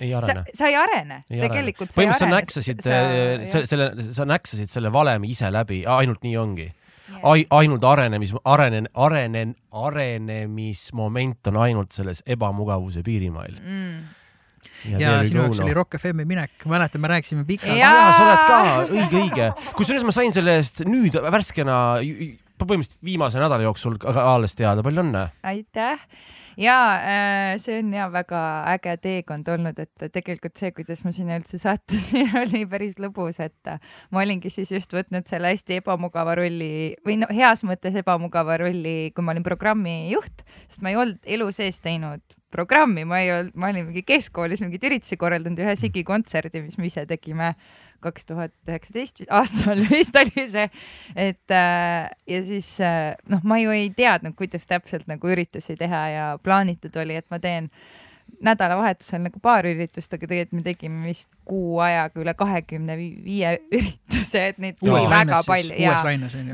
ei 0.00 0.10
arene. 0.14 0.42
sa 0.54 0.66
ei 0.68 0.74
arene, 0.76 1.20
tegelikult 1.30 1.92
põhimõtteliselt 1.94 2.18
sa 2.18 2.26
näksasid 2.34 2.80
sa- 2.82 2.90
äh, 2.90 3.44
jah. 3.46 3.66
selle, 3.70 3.86
sa 4.12 4.24
näksasid 4.28 4.68
selle 4.68 4.90
valemi 4.92 5.30
ise 5.30 5.48
läbi, 5.54 5.84
ainult 5.86 6.22
nii 6.26 6.36
ongi. 6.36 6.66
Ai-, 7.22 7.46
ainult 7.50 7.84
arenemis, 7.84 8.34
arenen, 8.48 8.88
arenen, 8.94 9.54
arenemismoment 9.72 11.50
on 11.52 11.58
ainult 11.66 11.92
selles 11.92 12.22
ebamugavuse 12.26 13.02
piirimail. 13.04 13.58
mm. 13.60 15.00
ja 15.00 15.18
sinu 15.24 15.42
jaoks 15.44 15.60
oli 15.64 15.74
Rock 15.76 15.98
FM-i 16.00 16.24
minek, 16.28 16.64
mäletan, 16.68 17.00
me 17.00 17.08
rääkisime 17.12 17.44
pikalt. 17.48 17.76
Jaa. 17.76 17.92
jaa, 17.92 18.12
sa 18.16 18.24
oled 18.24 18.46
ka, 18.48 18.58
õige, 18.88 19.20
õige. 19.20 19.50
kusjuures 19.76 20.06
ma 20.08 20.14
sain 20.16 20.32
selle 20.32 20.56
eest 20.60 20.84
nüüd 20.88 21.18
värskena, 21.32 21.76
põhimõtteliselt 22.60 23.04
viimase 23.04 23.42
nädala 23.42 23.66
jooksul 23.66 23.98
alles 24.14 24.56
teada, 24.58 24.84
palju 24.86 25.04
õnne. 25.04 25.28
aitäh 25.42 26.02
ja 26.60 26.76
äh, 26.94 27.56
see 27.62 27.78
on 27.80 27.92
ja 27.94 28.06
väga 28.12 28.40
äge 28.74 28.96
teekond 29.02 29.48
olnud, 29.50 29.78
et 29.78 30.06
tegelikult 30.14 30.58
see, 30.60 30.70
kuidas 30.76 31.02
ma 31.06 31.12
sinna 31.14 31.38
üldse 31.40 31.58
sattusin, 31.60 32.30
oli 32.44 32.64
päris 32.70 32.98
lõbus, 33.02 33.40
et 33.44 33.70
äh, 33.70 33.80
ma 34.14 34.22
olingi 34.24 34.52
siis 34.54 34.72
just 34.74 34.94
võtnud 34.94 35.28
selle 35.30 35.50
hästi 35.54 35.80
ebamugava 35.82 36.36
rolli 36.38 36.94
või 37.06 37.18
no 37.22 37.30
heas 37.34 37.64
mõttes 37.66 37.98
ebamugava 38.00 38.58
rolli, 38.62 39.10
kui 39.14 39.26
ma 39.26 39.34
olin 39.34 39.46
programmijuht, 39.46 40.46
sest 40.68 40.84
ma 40.84 40.94
ei 40.94 41.00
olnud 41.00 41.34
elu 41.36 41.50
sees 41.54 41.80
teinud 41.84 42.22
programmi, 42.54 43.02
ma 43.08 43.18
ei 43.22 43.32
olnud, 43.34 43.56
ma 43.58 43.72
olin 43.72 43.88
mingi 43.88 44.04
keskkoolis 44.06 44.62
mingeid 44.62 44.86
üritusi 44.86 45.18
korraldanud, 45.18 45.58
ühe 45.58 45.74
Sigi 45.78 46.04
kontserdi, 46.06 46.62
mis 46.62 46.78
me 46.78 46.86
ise 46.86 47.02
tegime 47.10 47.54
kaks 48.04 48.28
tuhat 48.30 48.54
üheksateist 48.68 49.24
aastal 49.40 49.82
vist 49.90 50.16
oli 50.20 50.46
see, 50.52 50.68
et 51.16 51.54
äh, 51.54 52.08
ja 52.30 52.44
siis 52.46 52.70
äh, 52.84 53.12
noh, 53.30 53.44
ma 53.44 53.60
ju 53.62 53.74
ei 53.74 53.90
teadnud, 53.96 54.36
kuidas 54.38 54.68
täpselt 54.70 55.08
nagu 55.10 55.30
üritusi 55.34 55.78
teha 55.80 56.06
ja 56.12 56.30
plaanitud 56.42 56.96
oli, 57.02 57.20
et 57.20 57.30
ma 57.32 57.40
teen 57.42 57.70
nädalavahetusel 58.44 59.22
nagu 59.24 59.40
paar 59.42 59.66
üritust, 59.68 60.12
aga 60.16 60.26
tegelikult 60.26 60.58
me 60.58 60.64
tegime 60.66 61.08
vist 61.08 61.28
kuu 61.48 61.78
ajaga 61.84 62.20
üle 62.20 62.34
kahekümne 62.36 62.96
viie 62.98 63.52
ürituse, 63.72 64.42
et 64.50 64.60
neid 64.62 64.78
tuli 64.80 65.04
väga 65.10 65.40
palju 65.46 65.78
ja 65.80 65.96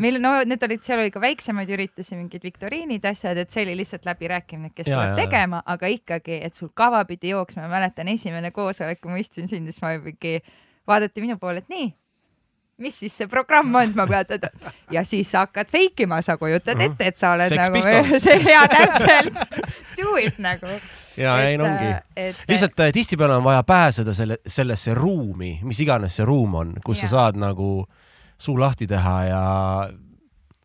meil 0.02 0.20
no 0.22 0.34
need 0.46 0.66
olid, 0.66 0.82
seal 0.86 1.02
oli 1.02 1.12
ka 1.14 1.22
väiksemaid 1.22 1.70
üritusi, 1.74 2.16
mingid 2.18 2.44
viktoriinid, 2.46 3.06
asjad, 3.10 3.40
et 3.40 3.54
see 3.54 3.64
oli 3.66 3.78
lihtsalt 3.80 4.06
läbirääkimine, 4.08 4.74
kes 4.74 4.90
tuleb 4.90 5.16
tegema, 5.18 5.62
aga 5.66 5.90
ikkagi, 5.90 6.40
et 6.46 6.58
sul 6.58 6.72
kava 6.74 7.02
pidi 7.08 7.34
jooksma, 7.34 7.66
ma 7.66 7.78
mäletan 7.78 8.10
esimene 8.12 8.52
koosolek, 8.54 9.00
kui 9.02 9.14
ma 9.14 9.22
istusin 9.22 9.50
siin, 9.50 9.70
siis 9.70 9.82
ma 9.82 9.94
mingi, 9.98 10.38
vaadati 10.88 11.20
minu 11.24 11.38
poole, 11.38 11.64
et 11.64 11.68
nii, 11.72 11.88
mis 12.80 12.96
siis 13.02 13.16
see 13.20 13.28
programm 13.30 13.74
on, 13.74 13.90
siis 13.90 13.98
ma 13.98 14.06
pean, 14.08 14.48
ja 14.96 15.04
siis 15.06 15.30
sa 15.32 15.44
hakkad 15.46 15.70
fake 15.72 16.06
ima, 16.06 16.20
sa 16.24 16.36
kujutad 16.40 16.80
ette, 16.80 17.12
et 17.12 17.20
sa 17.20 17.34
oled 17.36 17.52
Sex 17.52 17.60
nagu 17.60 18.50
ja 18.54 18.64
täpselt, 18.70 19.40
do 20.00 20.16
it 20.20 20.40
nagu. 20.42 20.78
ja 21.20 21.36
ei 21.44 21.58
no 21.60 21.68
ongi. 21.68 21.92
et 22.16 22.44
lihtsalt 22.48 22.80
äh, 22.80 22.92
tihtipeale 22.96 23.36
on 23.36 23.44
vaja 23.44 23.62
pääseda 23.66 24.14
selle, 24.16 24.40
sellesse 24.46 24.94
ruumi, 24.94 25.58
mis 25.62 25.80
iganes 25.84 26.16
see 26.20 26.28
ruum 26.28 26.54
on, 26.62 26.76
kus 26.84 27.02
Jaa. 27.02 27.08
sa 27.08 27.16
saad 27.16 27.40
nagu 27.40 27.72
suu 28.40 28.56
lahti 28.60 28.88
teha 28.88 29.16
ja 29.28 29.42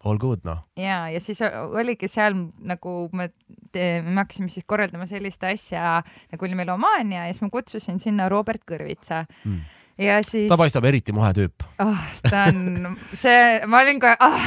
all 0.05 0.19
good 0.21 0.45
noh. 0.47 0.63
ja, 0.79 1.09
ja 1.09 1.19
siis 1.19 1.41
oligi 1.43 2.07
seal 2.07 2.37
nagu 2.63 2.97
me, 3.11 3.31
me 3.75 4.19
hakkasime 4.21 4.51
siis 4.53 4.65
korraldama 4.67 5.07
sellist 5.09 5.43
asja 5.43 5.99
nagu 6.31 6.47
oli 6.47 6.55
melomaania 6.55 7.25
ja 7.25 7.33
siis 7.33 7.43
ma 7.43 7.51
kutsusin 7.51 7.99
sinna 7.99 8.29
Robert 8.31 8.63
Kõrvitsa 8.69 9.25
Mm. 9.45 9.61
Ja 9.97 10.17
siis 10.25 10.49
ta 10.51 10.57
paistab 10.59 10.85
eriti 10.89 11.13
mohe 11.15 11.31
tüüp. 11.37 11.63
oh,, 11.79 12.01
ta 12.29 12.45
on 12.49 12.95
see, 13.23 13.61
ma 13.71 13.79
olin 13.85 13.99
kohe 14.03 14.15
oh,, 14.19 14.39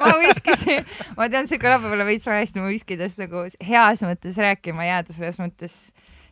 ma 0.00 0.12
viskasin, 0.22 0.84
ma 1.18 1.28
tean, 1.32 1.48
see 1.50 1.58
kõlab 1.62 1.84
võib-olla 1.84 2.06
veits 2.08 2.26
valesti, 2.28 2.60
ma 2.62 2.70
viskidest 2.72 3.18
nagu 3.20 3.44
heas 3.68 4.04
mõttes 4.06 4.38
rääkima 4.40 4.86
jääda, 4.88 5.16
selles 5.16 5.40
mõttes 5.42 5.76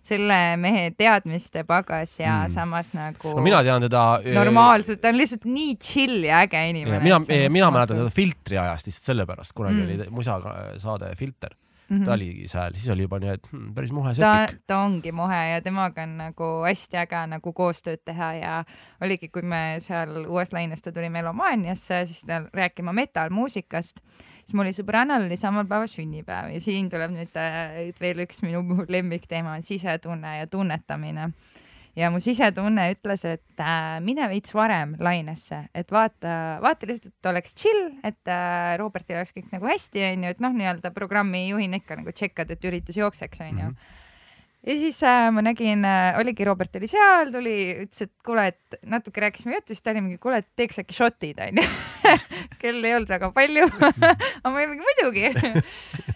selle 0.05 0.37
mehe 0.61 0.91
teadmiste 1.01 1.63
pagas 1.65 2.11
ja 2.21 2.43
Mm. 2.45 2.53
samas 2.53 2.91
nagu 2.93 3.31
no 3.39 3.41
mina 3.45 3.63
tean 3.65 3.81
teda. 3.87 4.03
normaalselt, 4.37 5.01
ta 5.01 5.09
on 5.09 5.17
lihtsalt 5.17 5.47
nii 5.49 5.77
chill 5.81 6.27
ja 6.27 6.43
äge 6.45 6.61
inimene. 6.75 6.99
mina, 7.01 7.21
mina 7.49 7.71
mäletan 7.73 7.97
teda 8.03 8.11
filtri 8.13 8.59
ajast 8.61 8.87
lihtsalt 8.91 9.09
sellepärast, 9.15 9.55
kunagi 9.57 9.81
Mm. 9.81 9.85
oli 10.03 10.11
musasaade 10.13 11.15
Filter, 11.17 11.55
mm. 11.89 11.97
-hmm. 11.97 12.05
ta 12.05 12.13
oli 12.13 12.49
seal, 12.49 12.75
siis 12.75 12.89
oli 12.91 13.07
juba 13.07 13.19
nii, 13.23 13.35
et 13.39 13.49
hmm, 13.53 13.73
päris 13.75 13.93
muhe 13.93 14.15
sepik., 14.15 14.61
ta 14.67 14.79
ongi 14.79 15.13
mohe 15.13 15.41
ja 15.51 15.63
temaga 15.63 16.03
on 16.03 16.17
nagu 16.19 16.51
hästi 16.67 17.01
äge 17.05 17.25
nagu 17.35 17.53
koostööd 17.53 18.05
teha 18.05 18.33
ja 18.35 18.55
oligi, 19.01 19.29
kui 19.29 19.43
me 19.43 19.81
seal 19.85 20.25
uues 20.27 20.53
laines 20.53 20.83
ta 20.83 20.93
tuli 20.93 21.11
Melomaaniasse, 21.11 22.05
siis 22.07 22.23
ta 22.29 22.43
rääkima 22.53 22.93
metal-muusikast, 22.93 24.01
siis 24.45 24.55
mul 24.55 24.67
oli 24.67 24.77
sõbrannal 24.77 25.27
oli 25.27 25.37
samal 25.37 25.67
päeval 25.67 25.91
sünnipäev 25.91 26.53
ja 26.55 26.61
siin 26.61 26.91
tuleb 26.91 27.15
nüüd 27.15 27.37
äh, 27.41 27.93
veel 28.01 28.25
üks 28.27 28.43
minu 28.43 28.85
lemmikteema 28.89 29.59
on 29.59 29.63
sisetunne 29.63 30.39
ja 30.39 30.47
tunnetamine 30.47 31.33
ja 31.97 32.11
mu 32.11 32.21
sisetunne 32.23 32.89
ütles, 32.95 33.25
et 33.29 33.61
äh, 33.63 33.99
mine 34.05 34.29
veits 34.31 34.55
varem 34.55 34.97
lainesse, 34.99 35.65
et 35.75 35.93
vaata, 35.95 36.61
vaata 36.65 36.89
lihtsalt, 36.91 37.15
et 37.15 37.31
oleks 37.31 37.55
chill, 37.59 37.85
et 38.05 38.31
äh, 38.31 38.77
Robertil 38.81 39.21
oleks 39.21 39.35
kõik 39.37 39.53
nagu 39.55 39.69
hästi, 39.71 40.03
onju, 40.13 40.33
et 40.35 40.43
noh, 40.43 40.55
nii-öelda 40.57 40.91
programmijuhina 40.95 41.83
ikka 41.83 42.01
nagu 42.01 42.15
tšekkad, 42.15 42.51
et 42.51 42.65
üritus 42.71 42.99
jookseks, 42.99 43.41
onju 43.47 43.71
Mhm. 43.71 44.03
Ja 44.67 44.77
siis 44.81 44.99
äh, 45.05 45.29
ma 45.35 45.43
nägin 45.45 45.85
äh,, 45.85 46.19
oligi 46.21 46.45
Robert 46.49 46.77
oli 46.79 46.89
seal, 46.91 47.33
tuli, 47.35 47.57
ütles, 47.85 48.07
et 48.07 48.13
kuule, 48.25 48.47
et 48.53 48.79
natuke 48.89 49.21
rääkisime 49.25 49.59
juttu, 49.59 49.75
siis 49.75 49.85
ta 49.85 49.93
oli 49.93 50.05
mingi, 50.05 50.19
kuule, 50.23 50.41
et 50.41 50.49
teeks 50.57 50.81
äkki 50.83 50.97
šotid 50.97 51.43
onju. 51.49 51.67
kell 52.63 52.85
ei 52.85 52.95
olnud 52.97 53.11
väga 53.13 53.31
palju. 53.37 53.69
Aga 53.75 54.51
ma 54.51 54.57
olin 54.57 54.75
mingi 54.75 54.89
muidugi. 54.89 55.29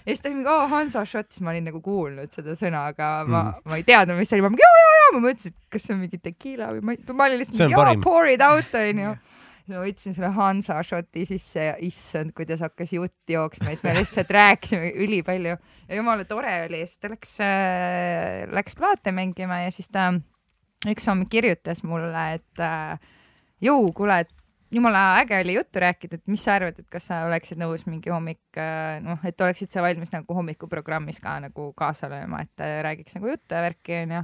Ja 0.08 0.14
siis 0.14 0.22
ta 0.24 0.30
oli 0.30 0.38
mingi 0.38 0.48
oo 0.48 0.68
Hansa 0.72 1.02
šott, 1.04 1.34
siis 1.34 1.42
ma 1.44 1.50
olin 1.52 1.66
nagu 1.68 1.82
kuulnud 1.84 2.32
seda 2.32 2.54
sõna, 2.56 2.86
aga 2.88 3.08
ma 3.28 3.40
Mm., 3.48 3.68
ma 3.68 3.76
ei 3.76 3.82
teadnud, 3.84 4.16
mis 4.16 4.30
see 4.30 4.38
oli, 4.38 4.44
ma 4.46 4.50
mingi 4.54 4.64
jaa, 4.64 4.78
jaa, 4.80 4.94
jaa, 4.98 5.10
ma 5.12 5.20
mõtlesin, 5.26 5.52
et 5.52 5.74
kas 5.74 5.84
see 5.84 5.92
on 5.92 5.98
mingi 6.00 6.20
tekiila 6.24 6.68
või 6.72 6.80
ma 6.88 6.94
ma 7.18 7.26
olin 7.26 7.42
lihtsalt 7.42 7.60
mingi 7.60 7.76
jaa 7.76 7.98
pour 8.06 8.30
it 8.32 8.40
out 8.46 8.78
onju. 8.80 9.10
Siis 9.12 9.37
ma 9.68 9.82
võtsin 9.82 10.14
selle 10.16 10.30
Hansa 10.36 10.78
šoti 10.86 11.24
sisse 11.28 11.68
ja 11.70 11.74
issand, 11.84 12.32
kuidas 12.36 12.62
hakkas 12.64 12.92
jutt 12.96 13.32
jooksma 13.32 13.72
siis 13.72 13.84
me 13.84 13.94
lihtsalt 13.98 14.32
rääkisime 14.34 14.90
ülipalju. 15.04 15.58
Ja 15.88 16.00
jumala 16.00 16.24
tore 16.28 16.54
oli 16.66 16.82
siis 16.84 16.98
ta 17.02 17.12
läks 17.12 17.36
äh,, 17.44 18.48
läks 18.54 18.76
plaate 18.78 19.12
mängima 19.14 19.62
ja 19.64 19.70
siis 19.74 19.90
ta 19.92 20.10
üks 20.88 21.08
hommik 21.10 21.30
kirjutas 21.32 21.82
mulle, 21.86 22.24
et 22.38 22.62
äh, 22.62 22.98
jõu, 23.64 23.90
kuule, 23.96 24.20
et 24.24 24.34
jumala 24.74 25.18
äge 25.22 25.40
oli 25.42 25.56
juttu 25.56 25.82
rääkida, 25.82 26.20
et 26.20 26.30
mis 26.30 26.44
sa 26.44 26.58
arvad, 26.58 26.78
et 26.78 26.88
kas 26.92 27.08
sa 27.10 27.22
oleksid 27.26 27.58
nõus 27.60 27.86
mingi 27.88 28.12
hommik 28.12 28.60
äh, 28.60 28.98
noh, 29.04 29.18
et 29.26 29.40
oleksid 29.40 29.72
sa 29.74 29.82
valmis 29.84 30.12
nagu 30.14 30.38
hommikuprogrammis 30.38 31.18
ka 31.24 31.38
nagu 31.48 31.72
kaasa 31.78 32.10
lööma, 32.12 32.44
et 32.46 32.68
räägiks 32.86 33.18
nagu 33.18 33.34
juttu 33.34 33.58
ja 33.58 33.64
värki 33.64 34.02
onju 34.04 34.22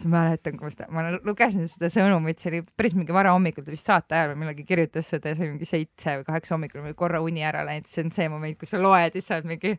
siis 0.00 0.08
ma 0.08 0.24
mäletan, 0.24 0.56
ma 0.60 0.70
seda, 0.72 0.86
ma 0.94 1.04
lugesin 1.26 1.66
seda 1.68 1.90
sõnumit, 1.92 2.40
see 2.40 2.54
oli 2.54 2.62
päris 2.78 2.96
mingi 2.96 3.14
varahommikul, 3.14 3.66
ta 3.66 3.74
vist 3.74 3.90
saate 3.90 4.16
ajal 4.16 4.32
või 4.32 4.44
millalgi 4.44 4.64
kirjutas 4.68 5.10
seda 5.12 5.32
ja 5.32 5.36
see 5.36 5.46
oli 5.46 5.56
mingi 5.56 5.68
seitse 5.68 6.20
või 6.20 6.30
kaheksa 6.30 6.56
hommikul, 6.56 6.80
mul 6.80 6.94
oli 6.94 7.02
korra 7.02 7.20
uni 7.24 7.44
ära 7.44 7.66
läinud, 7.68 7.90
see 7.90 8.06
on 8.06 8.14
see 8.16 8.30
moment, 8.32 8.56
kus 8.60 8.72
sa 8.72 8.80
loed 8.80 9.10
ja 9.10 9.12
siis 9.18 9.28
sa 9.28 9.38
oled 9.38 9.50
mingi 9.50 9.76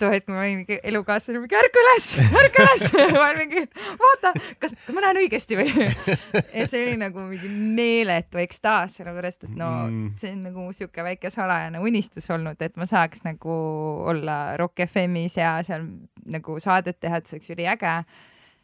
too 0.00 0.08
hetk 0.10 0.30
ma 0.32 0.40
olin 0.40 0.62
mingi 0.62 0.78
elukaaslane 0.88 1.42
mingi 1.42 1.56
ärka 1.58 1.82
üles, 1.82 2.06
ärka 2.40 2.64
üles! 2.64 2.86
Ma 3.12 3.26
olin 3.26 3.40
mingi 3.42 3.62
vaata, 4.00 4.32
kas, 4.62 4.72
kas 4.72 4.96
ma 4.96 5.04
näen 5.04 5.20
õigesti 5.20 5.58
või? 5.58 5.68
Ja 6.56 6.66
see 6.70 6.86
oli 6.86 6.96
nagu 7.00 7.26
mingi 7.28 7.50
meeletu 7.52 8.40
ekstaas, 8.42 8.96
sellepärast 8.98 9.46
et 9.46 9.54
no 9.58 9.70
mm. 9.84 10.10
see 10.20 10.32
on 10.32 10.42
nagu 10.48 10.66
sihuke 10.74 11.04
väike 11.06 11.30
salajane 11.34 11.82
unistus 11.84 12.30
olnud, 12.32 12.60
et 12.64 12.80
ma 12.80 12.88
saaks 12.88 13.24
nagu 13.28 13.54
olla 14.10 14.56
Rock 14.60 14.86
FM-is 14.88 15.38
ja 15.38 15.54
seal 15.66 15.86
nagu 16.32 16.58
saadet 16.62 16.98
teha, 17.02 17.20
et 17.20 17.28
see 17.28 17.38
oleks 17.38 17.52
üliäge 17.54 17.96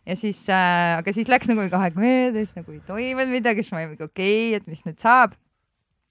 ja 0.09 0.17
siis 0.17 0.41
äh,, 0.51 0.99
aga 0.99 1.13
siis 1.13 1.29
läks 1.29 1.51
nagu 1.51 1.61
mingi 1.65 1.77
aeg 1.77 1.99
mööda, 2.01 2.41
siis 2.41 2.57
nagu 2.57 2.73
ei 2.73 2.81
toimunud 2.87 3.35
midagi, 3.35 3.65
siis 3.65 3.75
ma 3.75 3.83
olin 3.83 3.93
mingi 3.93 4.07
okei 4.07 4.39
okay,, 4.49 4.57
et 4.61 4.71
mis 4.71 4.85
nüüd 4.89 4.99
saab. 5.03 5.37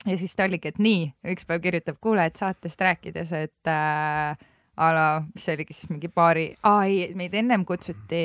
Ja 0.08 0.16
siis 0.20 0.38
ta 0.38 0.46
oligi, 0.46 0.70
et 0.70 0.78
nii, 0.80 1.08
üks 1.34 1.48
päev 1.50 1.64
kirjutab, 1.64 1.98
kuule, 2.00 2.28
et 2.30 2.38
saatest 2.40 2.80
rääkides, 2.86 3.34
et 3.36 3.72
äh, 3.72 4.38
a 4.78 4.90
la, 4.94 5.06
mis 5.26 5.48
see 5.48 5.56
oligi 5.58 5.76
siis 5.76 5.90
mingi 5.90 6.10
paari, 6.14 6.52
aa 6.70 6.86
ei, 6.86 7.08
meid 7.18 7.34
ennem 7.36 7.66
kutsuti, 7.68 8.22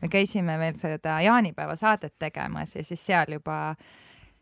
me 0.00 0.10
käisime 0.10 0.56
veel 0.58 0.78
seda 0.80 1.18
jaanipäeva 1.22 1.76
saadet 1.78 2.16
tegemas 2.18 2.72
ja 2.74 2.84
siis 2.86 3.04
seal 3.04 3.36
juba, 3.36 3.58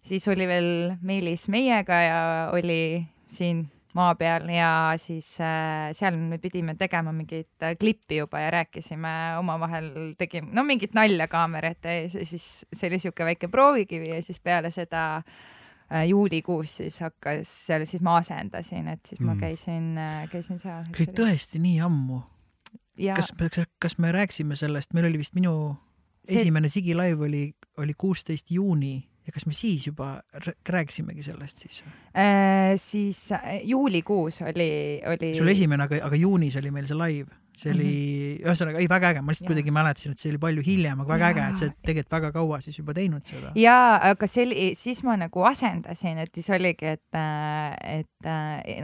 siis 0.06 0.28
oli 0.30 0.46
veel 0.48 0.70
Meelis 1.02 1.48
meiega 1.50 1.98
ja 2.04 2.20
oli 2.54 3.02
siin 3.34 3.66
maa 3.96 4.14
peal 4.18 4.48
ja 4.52 4.70
siis 5.00 5.30
äh, 5.40 5.90
seal 5.96 6.16
me 6.20 6.38
pidime 6.42 6.74
tegema 6.78 7.12
mingit 7.12 7.62
äh, 7.64 7.76
klippi 7.80 8.20
juba 8.20 8.40
ja 8.42 8.50
rääkisime 8.52 9.12
omavahel, 9.38 9.90
tegime 10.18 10.52
no 10.52 10.64
mingit 10.64 10.96
nalja 10.96 11.28
kaamera 11.28 11.72
ette 11.72 11.94
ja 12.02 12.08
siis 12.10 12.48
see 12.72 12.90
oli 12.90 13.00
siuke 13.02 13.24
väike 13.24 13.48
proovikivi 13.48 14.10
ja 14.12 14.20
siis 14.22 14.40
peale 14.44 14.70
seda 14.74 15.04
äh, 15.16 16.04
juulikuus 16.10 16.76
siis 16.82 17.00
hakkas, 17.04 17.52
seal 17.66 17.86
siis 17.88 18.04
ma 18.04 18.18
asendasin, 18.20 18.92
et 18.92 19.04
siis 19.08 19.20
mm. 19.20 19.30
ma 19.30 19.36
käisin, 19.40 19.90
äh, 19.98 20.22
käisin 20.32 20.60
seal. 20.60 20.84
see 20.92 21.08
oli 21.08 21.18
tõesti 21.22 21.62
nii 21.64 21.80
ammu. 21.88 22.22
kas, 23.16 23.32
kas, 23.38 23.64
kas 23.80 23.98
me 23.98 24.12
rääkisime 24.12 24.58
sellest, 24.58 24.92
meil 24.92 25.08
oli 25.08 25.24
vist 25.24 25.36
minu 25.38 25.54
see... 26.28 26.42
esimene 26.42 26.68
Sigi 26.68 26.96
live 26.98 27.24
oli, 27.24 27.44
oli 27.78 27.96
kuusteist 27.96 28.50
juuni 28.52 28.98
ja 29.28 29.34
kas 29.34 29.44
me 29.46 29.56
siis 29.56 29.86
juba 29.90 30.14
rääkisimegi 30.68 31.26
sellest 31.26 31.64
siis 31.64 31.82
äh,? 32.16 32.72
siis 32.80 33.26
äh, 33.36 33.60
juulikuus 33.68 34.40
oli, 34.42 34.70
oli. 35.06 35.34
sul 35.36 35.52
esimene, 35.52 35.84
aga, 35.84 36.00
aga 36.08 36.16
juunis 36.16 36.56
oli 36.56 36.72
meil 36.72 36.88
see 36.88 36.98
live 36.98 37.36
see 37.58 37.72
oli 37.74 37.84
mm, 37.84 38.36
-hmm. 38.36 38.46
ühesõnaga, 38.46 38.78
ei 38.78 38.88
väga 38.90 39.08
äge, 39.12 39.22
ma 39.22 39.32
lihtsalt 39.32 39.50
kuidagi 39.50 39.72
mäletasin, 39.74 40.14
et 40.14 40.22
see 40.22 40.30
oli 40.30 40.40
palju 40.44 40.62
hiljem, 40.66 41.00
aga 41.02 41.10
väga 41.14 41.26
ja. 41.26 41.32
äge, 41.32 41.46
et 41.48 41.60
sa 41.60 41.68
tegelikult 41.88 42.14
väga 42.14 42.30
kaua 42.36 42.60
siis 42.62 42.78
juba 42.78 42.94
teinud 42.94 43.26
seda. 43.26 43.50
ja, 43.58 43.78
aga 44.12 44.28
see 44.30 44.46
oli, 44.46 44.68
siis 44.78 45.02
ma 45.06 45.16
nagu 45.18 45.44
asendasin, 45.50 46.22
et 46.22 46.38
siis 46.38 46.50
oligi, 46.54 46.94
et, 46.94 47.20
et 47.98 48.30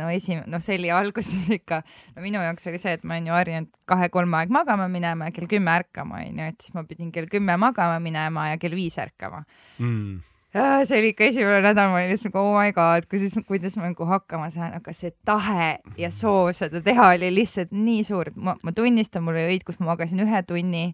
no 0.01 0.11
esimene, 0.11 0.51
noh, 0.51 0.65
see 0.65 0.79
oli 0.81 0.91
alguses 0.91 1.49
ikka, 1.61 1.83
no 2.17 2.27
minu 2.27 2.43
jaoks 2.43 2.71
oli 2.73 2.83
see, 2.83 2.99
et 2.99 3.07
ma 3.07 3.15
olen 3.15 3.31
ju 3.31 3.39
harjunud 3.39 3.73
kahe-kolme 3.95 4.43
aeg 4.43 4.55
magama 4.59 4.91
minema 4.91 5.31
ja 5.31 5.39
kell 5.39 5.51
kümme 5.51 5.79
ärkama, 5.79 6.25
onju, 6.27 6.51
et 6.51 6.67
siis 6.67 6.75
ma 6.75 6.87
pidin 6.89 7.15
kell 7.15 7.31
kümme 7.31 7.57
magama 7.61 8.03
minema 8.03 8.51
ja 8.53 8.63
kell 8.63 8.75
viis 8.75 8.99
ärkama 8.99 9.45
mm 9.79 10.34
see 10.55 10.99
oli 10.99 11.11
ikka 11.11 11.27
esimene 11.27 11.61
nädal, 11.65 11.91
ma 11.91 11.99
olin 11.99 12.13
lihtsalt 12.13 12.31
nagu 12.31 12.43
oh 12.43 12.55
my 12.55 12.73
god, 12.77 13.09
kuidas, 13.11 13.35
kuidas 13.49 13.77
ma 13.79 13.89
nagu 13.89 14.07
hakkama 14.07 14.51
saan, 14.55 14.77
aga 14.79 14.95
see 14.95 15.11
tahe 15.27 15.71
ja 15.99 16.11
soov 16.15 16.53
seda 16.55 16.83
teha 16.85 17.11
oli 17.17 17.33
lihtsalt 17.35 17.75
nii 17.75 18.05
suur, 18.07 18.31
et 18.31 18.37
ma, 18.39 18.55
ma 18.63 18.75
tunnistan, 18.77 19.25
mul 19.27 19.39
oli 19.39 19.57
öid, 19.57 19.65
kus 19.67 19.81
ma 19.83 19.93
magasin 19.93 20.23
ühe 20.23 20.43
tunni 20.47 20.85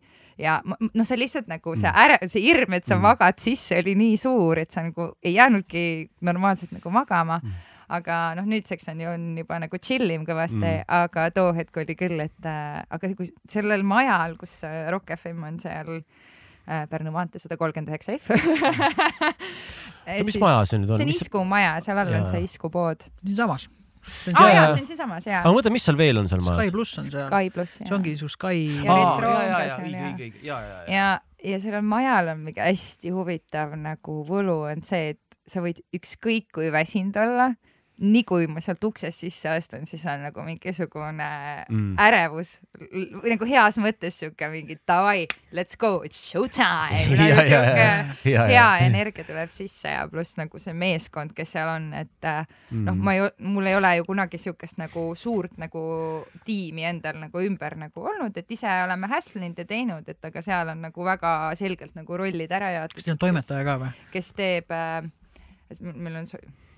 ja 0.41 0.61
noh, 0.65 1.05
see 1.05 1.21
lihtsalt 1.21 1.51
nagu 1.53 1.75
see 1.77 1.91
mm. 1.91 2.05
äre, 2.05 2.31
see 2.33 2.45
hirm, 2.47 2.79
et 2.79 2.89
sa 2.89 2.97
mm. 2.97 3.05
magad 3.11 3.43
sisse, 3.43 3.83
oli 3.83 3.97
nii 4.01 4.17
suur, 4.21 4.63
et 4.63 4.73
sa 4.73 4.87
nagu 4.87 5.13
ei 5.21 5.37
jäänudki 5.37 5.85
normaalselt 6.25 6.73
nagu 6.77 6.95
magama 6.95 7.43
mm 7.43 7.67
aga 7.91 8.17
noh, 8.39 8.45
nüüdseks 8.47 8.87
on 8.93 9.01
ju 9.03 9.09
on 9.11 9.23
juba 9.35 9.57
nagu 9.59 9.79
chill 9.83 10.13
im 10.15 10.23
kõvasti 10.23 10.61
mm., 10.63 10.85
aga 10.95 11.25
too 11.35 11.49
hetk 11.57 11.81
oli 11.83 11.97
küll, 11.99 12.21
et 12.23 12.47
äh, 12.47 12.77
aga 12.87 13.09
kui 13.19 13.27
sellel 13.51 13.83
majal, 13.83 14.37
kus 14.39 14.61
Rock 14.95 15.11
FM 15.17 15.43
on 15.49 15.59
seal 15.59 15.89
Äh, 15.99 16.30
Pärnu 16.91 17.13
maantee 17.15 17.43
sada 17.43 17.59
kolmkümmend 17.61 17.91
üheksa 17.91 18.17
F 18.19 18.31
oota, 20.07 20.25
mis 20.27 20.39
maja 20.41 20.65
see 20.69 20.81
nüüd 20.81 20.95
on? 20.95 21.01
see 21.01 21.09
on 21.09 21.13
Isku 21.15 21.45
maja, 21.49 21.77
seal 21.85 22.01
all 22.01 22.17
on 22.21 22.27
see 22.31 22.43
Isku 22.47 22.71
pood. 22.73 23.07
siinsamas. 23.23 23.69
aa 23.71 24.43
ah, 24.43 24.51
jaa, 24.55 24.67
see 24.75 24.85
on 24.85 24.91
siinsamas 24.91 25.27
jaa. 25.29 25.41
aga 25.43 25.55
mõtle, 25.57 25.73
mis 25.75 25.87
seal 25.89 25.99
veel 26.01 26.21
on 26.23 26.31
seal 26.31 26.45
majas? 26.45 26.63
Sky 26.63 26.77
pluss 26.77 27.01
on 27.01 27.09
seal. 27.09 27.27
Sky 27.27 27.55
pluss, 27.57 27.81
jah. 27.81 27.89
see 27.89 27.99
ongi 27.99 28.15
su 28.21 28.31
Sky. 28.33 28.63
ja 28.87 29.01
retro 29.01 29.33
on 29.33 29.51
ka 29.55 29.65
seal 29.75 29.91
ja. 29.95 30.13
ja, 30.51 30.61
ja, 30.69 30.79
ja, 30.95 31.09
ja 31.53 31.65
sellel 31.65 31.91
majal 31.95 32.33
on 32.35 32.47
mingi 32.47 32.65
hästi 32.65 33.15
huvitav 33.17 33.75
nagu 33.81 34.21
võlu 34.29 34.61
on 34.71 34.87
see, 34.87 35.17
et 35.17 35.41
sa 35.51 35.65
võid 35.65 35.83
ükskõik 35.97 36.51
kui 36.55 36.71
väsinud 36.75 37.17
olla 37.21 37.51
nii 38.01 38.23
kui 38.25 38.47
ma 38.49 38.63
sealt 38.65 38.85
uksest 38.85 39.25
sisse 39.27 39.51
astun, 39.53 39.85
siis 39.89 40.05
on 40.09 40.23
nagu 40.25 40.45
mingisugune 40.45 41.27
mm. 41.69 41.91
ärevus 42.01 42.55
või 42.81 43.35
nagu 43.35 43.49
heas 43.49 43.77
mõttes 43.83 44.17
sihuke 44.23 44.49
mingi 44.53 44.79
davai, 44.89 45.27
let's 45.57 45.77
go, 45.81 46.01
it's 46.07 46.17
showtime 46.31 47.03
nagu 47.21 47.45
sihuke 47.45 48.47
hea 48.51 48.69
energia 48.87 49.27
tuleb 49.29 49.53
sisse 49.53 49.93
ja 49.93 50.07
pluss 50.11 50.39
nagu 50.41 50.63
see 50.63 50.75
meeskond, 50.77 51.35
kes 51.37 51.53
seal 51.57 51.69
on, 51.75 51.91
et 52.01 52.29
äh, 52.29 52.41
mm. 52.71 52.89
noh, 52.89 52.97
ma 52.97 53.17
ei, 53.19 53.29
mul 53.45 53.69
ei 53.69 53.77
ole 53.77 53.93
ju 53.99 54.09
kunagi 54.09 54.41
siukest 54.41 54.81
nagu 54.81 55.11
suurt 55.19 55.61
nagu 55.61 55.85
tiimi 56.49 56.89
endal 56.89 57.21
nagu 57.21 57.45
ümber 57.45 57.77
nagu 57.81 58.09
olnud, 58.15 58.37
et 58.37 58.57
ise 58.57 58.71
oleme 58.87 59.13
häslinud 59.13 59.61
ja 59.61 59.69
teinud, 59.69 60.09
et 60.09 60.31
aga 60.31 60.45
seal 60.45 60.73
on 60.73 60.87
nagu 60.89 61.05
väga 61.05 61.37
selgelt 61.61 61.97
nagu 61.99 62.17
rollid 62.17 62.53
ära 62.57 62.73
jaotatud. 62.79 62.97
kas 62.97 63.11
teil 63.11 63.19
on 63.19 63.25
toimetaja 63.29 63.67
ka 63.69 63.81
või? 63.85 63.95
kes 64.15 64.33
teeb 64.39 64.73
äh,, 64.73 65.11
meil 65.81 66.21
on 66.21 66.29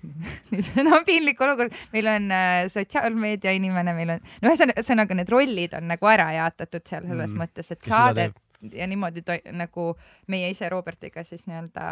nüüd 0.53 0.69
on 0.77 0.89
no, 0.89 1.01
piinlik 1.07 1.41
olukord, 1.41 1.75
meil 1.95 2.09
on 2.11 2.29
äh, 2.35 2.61
sotsiaalmeedia 2.71 3.55
inimene, 3.57 3.95
meil 3.97 4.15
on, 4.15 4.23
no 4.43 4.53
ühesõnaga 4.53 5.17
need 5.17 5.33
rollid 5.33 5.75
on 5.79 5.89
nagu 5.91 6.09
ära 6.11 6.29
jaotatud 6.37 6.85
seal 6.85 7.07
selles 7.07 7.31
mm. 7.33 7.43
mõttes, 7.43 7.73
et 7.73 7.89
saadet 7.89 8.39
ja 8.71 8.87
niimoodi 8.87 9.23
nagu 9.51 9.89
meie 10.31 10.51
ise 10.53 10.69
Robertiga 10.71 11.23
siis 11.27 11.43
nii-öelda 11.49 11.87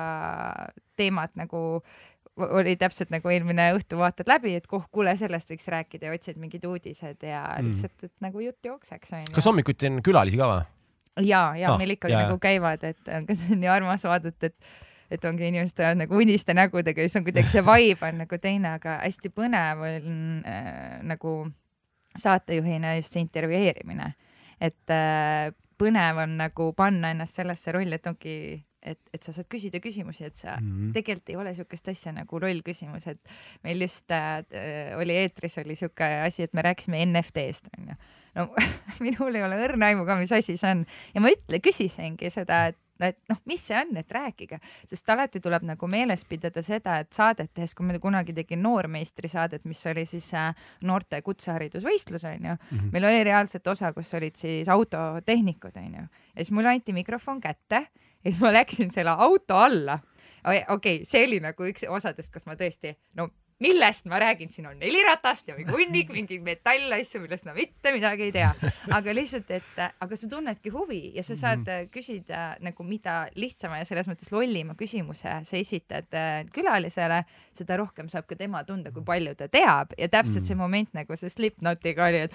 teemad 1.00 1.36
nagu 1.40 1.82
oli 2.42 2.76
täpselt 2.80 3.12
nagu 3.12 3.30
eelmine 3.30 3.72
õhtu 3.76 3.98
vaatad 4.00 4.30
läbi, 4.32 4.54
et 4.56 4.68
kuh, 4.70 4.86
kuule, 4.94 5.14
sellest 5.20 5.52
võiks 5.52 5.68
rääkida 5.72 6.08
ja 6.08 6.16
otsid 6.16 6.40
mingid 6.40 6.64
uudised 6.68 7.26
ja 7.28 7.42
mm. 7.58 7.68
lihtsalt, 7.68 8.06
et 8.08 8.14
nagu 8.24 8.44
jutt 8.44 8.72
jookseks 8.72 9.18
onju. 9.18 9.34
kas 9.36 9.50
hommikuti 9.50 9.92
on 9.92 10.00
külalisi 10.06 10.40
ka 10.40 10.48
või? 10.54 10.64
ja, 11.28 11.44
ja 11.60 11.74
ah, 11.74 11.82
meil 11.82 11.98
ikkagi 11.98 12.16
ja, 12.16 12.24
nagu 12.30 12.40
käivad, 12.42 12.86
et 12.88 13.12
aga 13.12 13.36
see 13.36 13.58
on 13.58 13.62
nii 13.66 13.72
armas 13.72 14.08
vaadata, 14.08 14.52
et 14.52 14.56
et 15.12 15.26
ongi 15.28 15.48
inimesed 15.50 15.80
ajavad 15.80 16.04
nagu 16.06 16.20
uniste 16.22 16.56
nägudega, 16.56 17.04
siis 17.04 17.20
on 17.20 17.28
kuidagi 17.28 17.52
see 17.52 17.64
vibe 17.68 18.08
on 18.08 18.22
nagu 18.24 18.40
teine, 18.42 18.76
aga 18.80 18.98
hästi 19.04 19.34
põnev 19.36 19.84
on 19.88 20.18
äh, 20.48 21.00
nagu 21.08 21.36
saatejuhina 22.20 22.96
just 23.00 23.16
see 23.16 23.24
intervjueerimine. 23.26 24.14
et 24.62 24.94
äh, 24.94 25.52
põnev 25.82 26.22
on 26.24 26.38
nagu 26.38 26.74
panna 26.78 27.12
ennast 27.16 27.40
sellesse 27.40 27.74
rolli, 27.74 27.98
et 27.98 28.08
ongi 28.08 28.36
et, 28.82 29.00
et 29.14 29.22
sa 29.24 29.34
saad 29.34 29.48
küsida 29.52 29.82
küsimusi, 29.82 30.26
et 30.26 30.36
sa 30.36 30.56
mm 30.58 30.70
-hmm. 30.70 30.94
tegelikult 30.94 31.30
ei 31.30 31.36
ole 31.36 31.52
niisugust 31.52 31.88
asja 31.88 32.12
nagu 32.12 32.40
lollküsimus, 32.42 33.08
et 33.08 33.20
meil 33.64 33.82
just 33.82 34.12
äh, 34.12 34.44
oli 34.98 35.18
eetris 35.18 35.58
oli 35.58 35.76
niisugune 35.76 36.22
asi, 36.26 36.44
et 36.44 36.54
me 36.54 36.62
rääkisime 36.62 37.06
NFT-st 37.06 37.70
onju. 37.78 37.96
no 38.36 38.48
minul 39.06 39.36
ei 39.36 39.44
ole 39.44 39.60
õrna 39.68 39.92
aimu 39.92 40.06
ka, 40.06 40.16
mis 40.16 40.32
asi 40.32 40.58
see 40.58 40.72
on 40.72 40.86
ja 41.14 41.22
ma 41.22 41.30
ütle, 41.30 41.60
küsisingi 41.60 42.30
seda, 42.30 42.66
et 42.68 42.78
et 43.10 43.18
noh, 43.30 43.40
mis 43.50 43.64
see 43.68 43.78
on, 43.78 43.96
et 43.98 44.12
rääkige, 44.12 44.60
sest 44.90 45.10
alati 45.10 45.42
tuleb 45.44 45.66
nagu 45.68 45.90
meeles 45.92 46.26
pidada 46.30 46.64
seda, 46.66 47.00
et 47.02 47.12
saadet 47.14 47.52
tehes, 47.54 47.74
kui 47.78 47.88
ma 47.88 47.98
kunagi 48.02 48.36
tegin 48.38 48.62
noormeistrisaadet, 48.64 49.66
mis 49.70 49.82
oli 49.92 50.06
siis 50.10 50.32
äh, 50.38 50.52
noorte 50.88 51.22
kutseharidusvõistlus 51.26 52.26
onju 52.30 52.54
mm, 52.54 52.78
-hmm. 52.78 52.92
meil 52.92 53.10
oli 53.10 53.24
reaalselt 53.24 53.68
osa, 53.68 53.94
kus 53.94 54.14
olid 54.14 54.36
siis 54.36 54.70
autotehnikud 54.70 55.78
onju 55.78 56.02
ja 56.02 56.38
siis 56.38 56.52
mulle 56.52 56.70
anti 56.70 56.94
mikrofon 56.94 57.42
kätte 57.42 57.88
ja 58.24 58.32
siis 58.32 58.42
ma 58.42 58.54
läksin 58.54 58.92
selle 58.92 59.16
auto 59.18 59.56
alla. 59.58 60.00
Okei 60.42 60.64
okay,, 60.70 61.06
see 61.06 61.26
oli 61.26 61.40
nagu 61.40 61.66
üks 61.70 61.84
osadest, 61.90 62.32
kus 62.34 62.46
ma 62.50 62.56
tõesti, 62.58 62.96
no 63.14 63.28
millest 63.62 64.08
ma 64.10 64.20
räägin, 64.22 64.50
siin 64.52 64.68
on 64.68 64.80
neli 64.82 65.04
ratast 65.06 65.48
ja 65.48 65.56
mingi 65.58 65.72
hunnik 65.72 66.10
mingeid 66.14 66.44
metallasju, 66.46 67.22
millest 67.26 67.46
ma 67.48 67.56
mitte 67.58 67.94
midagi 67.96 68.30
ei 68.30 68.34
tea. 68.36 68.50
aga 68.98 69.14
lihtsalt, 69.16 69.52
et 69.54 69.84
aga 70.02 70.18
sa 70.18 70.30
tunnedki 70.32 70.74
huvi 70.74 71.02
ja 71.16 71.24
sa 71.24 71.36
saad 71.36 71.68
-hmm. 71.68 71.92
küsida 71.94 72.42
nagu 72.60 72.84
mida 72.84 73.28
lihtsama 73.36 73.78
ja 73.78 73.86
selles 73.86 74.10
mõttes 74.10 74.32
lollima 74.32 74.76
küsimuse 74.76 75.38
sa 75.44 75.58
esitad 75.58 76.10
äh, 76.14 76.46
külalisele, 76.54 77.24
seda 77.54 77.78
rohkem 77.78 78.10
saab 78.10 78.28
ka 78.28 78.36
tema 78.36 78.64
tunda, 78.64 78.92
kui 78.92 79.04
palju 79.04 79.36
ta 79.36 79.48
teab 79.48 79.94
ja 79.98 80.10
täpselt 80.10 80.44
-hmm. 80.44 80.48
see 80.48 80.56
moment 80.56 80.94
nagu 80.94 81.16
see 81.16 81.30
Slipknotiga 81.30 82.06
oli, 82.06 82.18
et 82.18 82.34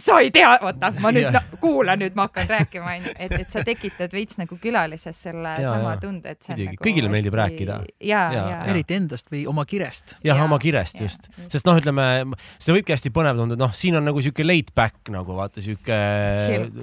sa 0.00 0.18
ei 0.20 0.30
tea, 0.30 0.50
oota, 0.60 0.90
ma 1.00 1.10
nüüd 1.14 1.24
yeah. 1.24 1.34
no, 1.38 1.58
kuulan, 1.60 2.00
nüüd 2.02 2.16
ma 2.18 2.26
hakkan 2.26 2.48
rääkima, 2.50 2.96
onju, 2.98 3.12
et, 3.16 3.32
et 3.40 3.48
sa 3.48 3.62
tekitad 3.64 4.12
veits 4.12 4.36
nagu 4.36 4.58
külalises 4.60 5.16
selle 5.24 5.54
ja, 5.56 5.70
sama 5.70 5.94
ja. 5.94 6.00
tunde, 6.02 6.34
et 6.34 6.42
see 6.44 6.52
on 6.52 6.58
Midagi. 6.58 6.74
nagu 6.74 6.84
kõigile 6.84 7.12
meeldib 7.12 7.36
hästi... 7.36 7.54
rääkida. 7.56 7.78
ja, 8.04 8.24
ja, 8.34 8.42
ja. 8.52 8.58
eriti 8.72 8.98
endast 8.98 9.32
või 9.32 9.46
oma 9.48 9.64
kirest. 9.68 10.18
jah, 10.26 10.42
oma 10.44 10.58
kirest 10.60 11.00
ja, 11.00 11.06
just, 11.08 11.30
sest 11.52 11.68
noh, 11.68 11.80
ütleme, 11.80 12.06
see 12.58 12.76
võibki 12.76 12.92
hästi 12.92 13.12
põnev 13.16 13.40
tunda, 13.40 13.56
et 13.56 13.62
noh, 13.64 13.72
siin 13.76 13.96
on 13.96 14.04
nagu 14.10 14.20
sihuke 14.20 14.44
laid 14.44 14.74
back 14.76 15.08
nagu 15.14 15.38
vaata 15.38 15.64
sihuke 15.64 15.96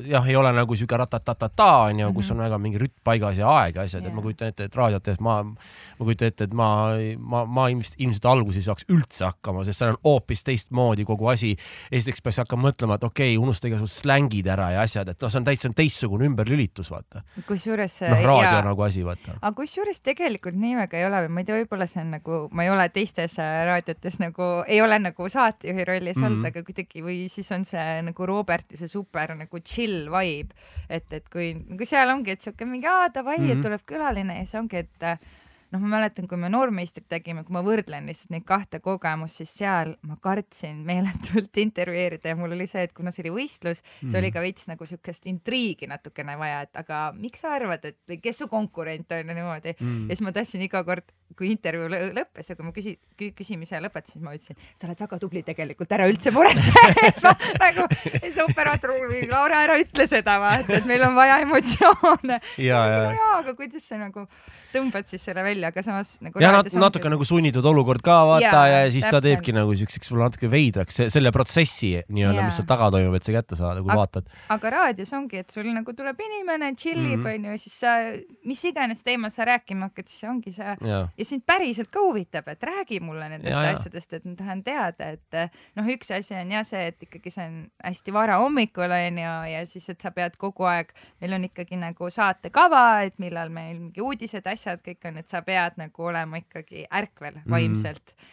jah, 0.09 0.31
ei 0.31 0.39
ole 0.39 0.55
nagu 0.57 0.79
sihuke 0.79 0.97
ratatatata 1.03 1.69
onju, 1.91 2.09
kus 2.17 2.31
mhm. 2.31 2.39
on 2.39 2.45
väga 2.47 2.61
mingi 2.65 2.81
rütm 2.81 2.97
paigas 3.05 3.37
ja 3.37 3.53
aeg 3.59 3.77
ja 3.77 3.85
asjad, 3.85 4.09
et 4.09 4.17
ma 4.17 4.25
kujutan 4.25 4.49
ette, 4.49 4.71
et 4.71 4.79
raadiot 4.81 5.05
tehes 5.05 5.21
ma, 5.21 5.37
ma 5.45 6.01
kujutan 6.01 6.33
ette, 6.33 6.49
et 6.49 6.57
ma, 6.57 6.71
ma, 7.19 7.45
ma 7.45 7.69
ilmselt, 7.69 8.01
ilmselt 8.01 8.25
alguses 8.33 8.63
ei 8.63 8.67
saaks 8.71 8.89
üldse 8.89 9.29
hakkama, 9.29 9.67
sest 9.67 9.83
seal 9.83 9.93
on 9.93 10.01
hoopis 10.01 10.45
teistmoodi 10.47 11.05
kogu 11.05 11.29
asi. 11.29 11.53
esiteks 11.93 12.25
peaks 12.25 12.41
hakkama 12.41 12.71
mõtlema, 12.71 12.97
et 13.03 13.09
okei 13.09 13.35
okay,, 13.35 13.41
unusta 13.41 13.67
igasugused 13.67 14.03
slängid 14.03 14.47
ära 14.49 14.69
ja 14.73 14.83
asjad, 14.83 15.11
et 15.11 15.21
noh, 15.21 15.31
see 15.31 15.41
on 15.41 15.47
täitsa 15.47 15.71
teistsugune 15.75 16.27
ümberlülitus, 16.29 16.89
vaata. 16.93 17.23
kusjuures. 17.47 17.99
noh, 18.07 18.23
raadio 18.23 18.59
ja... 18.59 18.63
nagu 18.65 18.85
asi, 18.85 19.03
vaata. 19.05 19.37
aga 19.39 19.53
kusjuures 19.57 20.01
tegelikult 20.05 20.57
nii 20.59 20.77
väga 20.79 20.99
ei 20.99 21.07
ole 21.07 21.23
või 21.25 21.33
ma 21.35 21.43
ei 21.43 21.49
tea, 21.49 21.59
võib-olla 21.59 21.87
see 21.89 22.01
on 22.03 22.15
nagu, 22.17 22.39
ma 22.55 22.67
ei 22.67 22.73
ole 22.73 22.87
teistes 22.95 23.37
äh, 23.43 23.53
raadiotes 23.69 24.19
nagu, 24.23 24.49
ei 24.67 24.81
ole 24.83 24.99
nagu 25.03 25.29
saatejuhi 25.35 25.87
rollis 25.89 26.17
mm 26.17 26.23
-hmm. 26.23 26.31
olnud, 26.31 26.49
aga 26.51 26.65
kuidagi 26.69 27.05
või 27.05 27.19
siis 27.33 27.51
on 27.55 27.67
see 27.67 28.01
nagu 28.09 28.29
Roberti 28.29 28.79
see 28.79 28.91
super 28.91 29.35
nagu 29.37 29.63
chill 29.63 30.09
vibe, 30.13 30.55
et, 30.89 31.07
et 31.11 31.29
kui, 31.29 31.53
kui 31.77 31.89
seal 31.89 32.09
ongi, 32.13 32.37
et 32.37 32.41
siuke 32.41 32.65
mingi 32.65 32.87
aa 32.87 33.09
davai 33.13 33.37
mm, 33.37 33.43
-hmm. 33.43 33.51
et 33.51 33.57
mhm. 33.57 33.63
tuleb 33.67 33.85
külaline 33.85 34.39
ja 34.39 34.45
siis 34.45 34.61
ongi, 34.61 34.85
et 34.85 35.09
noh, 35.73 35.81
ma 35.81 35.95
mäletan, 35.97 36.27
kui 36.29 36.37
me 36.39 36.49
noormeistrit 36.53 37.07
tegime, 37.09 37.43
kui 37.45 37.55
ma 37.55 37.63
võrdlen 37.65 38.05
lihtsalt 38.09 38.33
neid 38.35 38.45
kahte 38.47 38.79
kogemust, 38.83 39.39
siis 39.41 39.53
seal 39.61 39.95
ma 40.05 40.17
kartsin 40.21 40.83
meeletult 40.85 41.57
intervjueerida 41.65 42.33
ja 42.33 42.37
mul 42.39 42.53
oli 42.55 42.67
see, 42.69 42.85
et 42.87 42.93
kuna 42.95 43.13
see 43.13 43.25
oli 43.25 43.33
võistlus 43.39 43.81
mm, 43.81 43.89
-hmm. 43.89 44.11
see 44.11 44.19
oli 44.19 44.29
mhm. 44.29 44.35
ka 44.37 44.45
veits 44.45 44.69
nagu 44.69 44.87
siukest 44.89 45.27
intriigi 45.31 45.89
natukene 45.89 46.37
vaja, 46.37 46.61
et 46.67 46.81
aga 46.83 47.03
miks 47.17 47.41
sa 47.43 47.55
arvad, 47.57 47.85
et 47.89 47.99
või 48.09 48.19
kes 48.21 48.43
su 48.43 48.47
konkurent 48.51 49.11
on 49.11 49.33
ja 49.33 49.37
niimoodi 49.39 49.73
mm. 49.73 49.85
-hmm. 49.85 50.09
ja 50.09 50.15
siis 50.15 50.25
ma 50.27 50.35
tahtsin 50.35 50.65
iga 50.67 50.83
kord, 50.83 51.09
kui 51.37 51.49
intervjuu 51.49 51.89
lõppes 52.13 52.49
ja 52.49 52.55
kui 52.55 52.65
ma 52.65 52.73
küsi-, 52.75 52.99
küsimise 53.17 53.79
lõpetasin, 53.81 54.21
ma 54.21 54.35
ütlesin, 54.37 54.59
sa 54.77 54.87
oled 54.87 54.99
väga 54.99 55.19
tubli 55.19 55.41
tegelikult, 55.43 55.91
ära 55.91 56.05
üldse 56.11 56.31
muretse 56.31 56.83
siis 57.01 57.23
ma 57.25 57.33
nagu, 57.57 57.87
siis 58.19 58.37
operaator, 58.45 58.93
Laura, 59.29 59.63
ära 59.65 59.79
ütle 59.81 60.05
seda, 60.07 60.37
vaata, 60.39 60.77
et 60.77 60.85
meil 60.85 61.01
on 61.07 61.15
vaja 61.15 61.39
emotsioone. 61.41 62.39
ja, 62.61 62.83
ja, 62.93 63.01
ja, 63.17 63.31
aga 63.39 63.55
kuidas 63.57 63.87
sa 63.87 63.97
nagu 63.97 64.27
tõmbad 64.73 65.09
siis 65.09 65.23
selle 65.27 65.43
välja, 65.45 65.69
aga 65.71 65.83
samas 65.85 66.15
nagu. 66.23 66.41
ja 66.41 66.51
nat 66.53 66.71
natuke 66.77 67.11
nagu 67.11 67.25
sunnitud 67.27 67.65
olukord 67.69 68.03
ka 68.05 68.17
vaata 68.27 68.63
ja, 68.69 68.79
ja 68.83 68.91
siis 68.91 69.05
täpselt. 69.05 69.23
ta 69.23 69.27
teebki 69.27 69.55
nagu 69.55 69.75
siukseks 69.77 70.09
võib-olla 70.09 70.29
natuke 70.31 70.49
veidraks 70.51 70.99
selle 71.13 71.31
protsessi 71.35 71.91
nii-öelda, 72.07 72.45
mis 72.47 72.57
seal 72.59 72.67
taga 72.69 72.89
toimub, 72.93 73.17
et 73.17 73.27
see 73.27 73.35
kätte 73.35 73.57
saada, 73.59 73.83
kui 73.83 73.91
aga, 73.91 73.99
vaatad. 74.01 74.31
aga 74.55 74.73
raadios 74.77 75.13
ongi, 75.17 75.43
et 75.43 75.53
sul 75.53 75.69
nagu 75.73 75.95
tuleb 75.97 76.23
inimene, 76.27 76.73
tšillib 76.77 77.19
mm, 77.19 77.29
onju 77.33 77.51
-hmm., 77.53 77.61
siis 77.63 77.77
sa, 77.83 77.93
mis 78.49 78.63
iganes 78.69 79.03
teemal 79.05 79.33
sa 79.33 79.47
rääkima 79.49 79.89
hakkad, 79.91 80.09
siis 80.11 80.29
ongi 80.29 80.55
see 80.55 80.75
ja, 80.89 81.03
ja 81.17 81.25
sind 81.27 81.45
päriselt 81.45 81.91
ka 81.93 82.03
huvitab, 82.03 82.49
et 82.53 82.63
räägi 82.63 82.99
mulle 83.03 83.29
nendest 83.29 83.53
ja, 83.53 83.75
asjadest, 83.77 84.13
et 84.19 84.25
ma 84.25 84.35
tahan 84.39 84.63
teada, 84.63 85.13
et 85.17 85.39
noh, 85.77 85.89
üks 85.95 86.13
asi 86.15 86.37
on 86.39 86.51
jah 86.57 86.65
see, 86.67 86.87
et 86.93 87.07
ikkagi 87.07 87.33
see 87.33 87.47
on 87.47 87.59
hästi 87.83 88.13
vara 88.13 88.39
hommikul 88.41 88.91
onju 88.91 89.35
ja 89.53 89.63
siis, 89.69 89.89
et 89.93 90.01
sa 90.01 90.11
pead 90.11 90.37
kogu 90.41 90.67
aeg, 90.69 90.93
meil 91.21 91.37
on 91.37 91.47
ikkagi 91.49 91.79
nagu 91.79 92.09
saatekava, 92.09 93.03
et 93.07 93.19
millal 93.21 93.49
meil 93.53 93.77
mingi 93.79 94.01
uudised, 94.01 94.45
asjad 94.47 94.62
asjad 94.63 94.83
kõik 94.85 95.09
on, 95.09 95.19
et 95.19 95.29
sa 95.29 95.43
pead 95.45 95.75
nagu 95.77 96.07
olema 96.11 96.39
ikkagi 96.39 96.87
ärkvel 96.87 97.35
mhm. 97.41 97.51
vaimselt 97.51 98.15
mm 98.15 98.31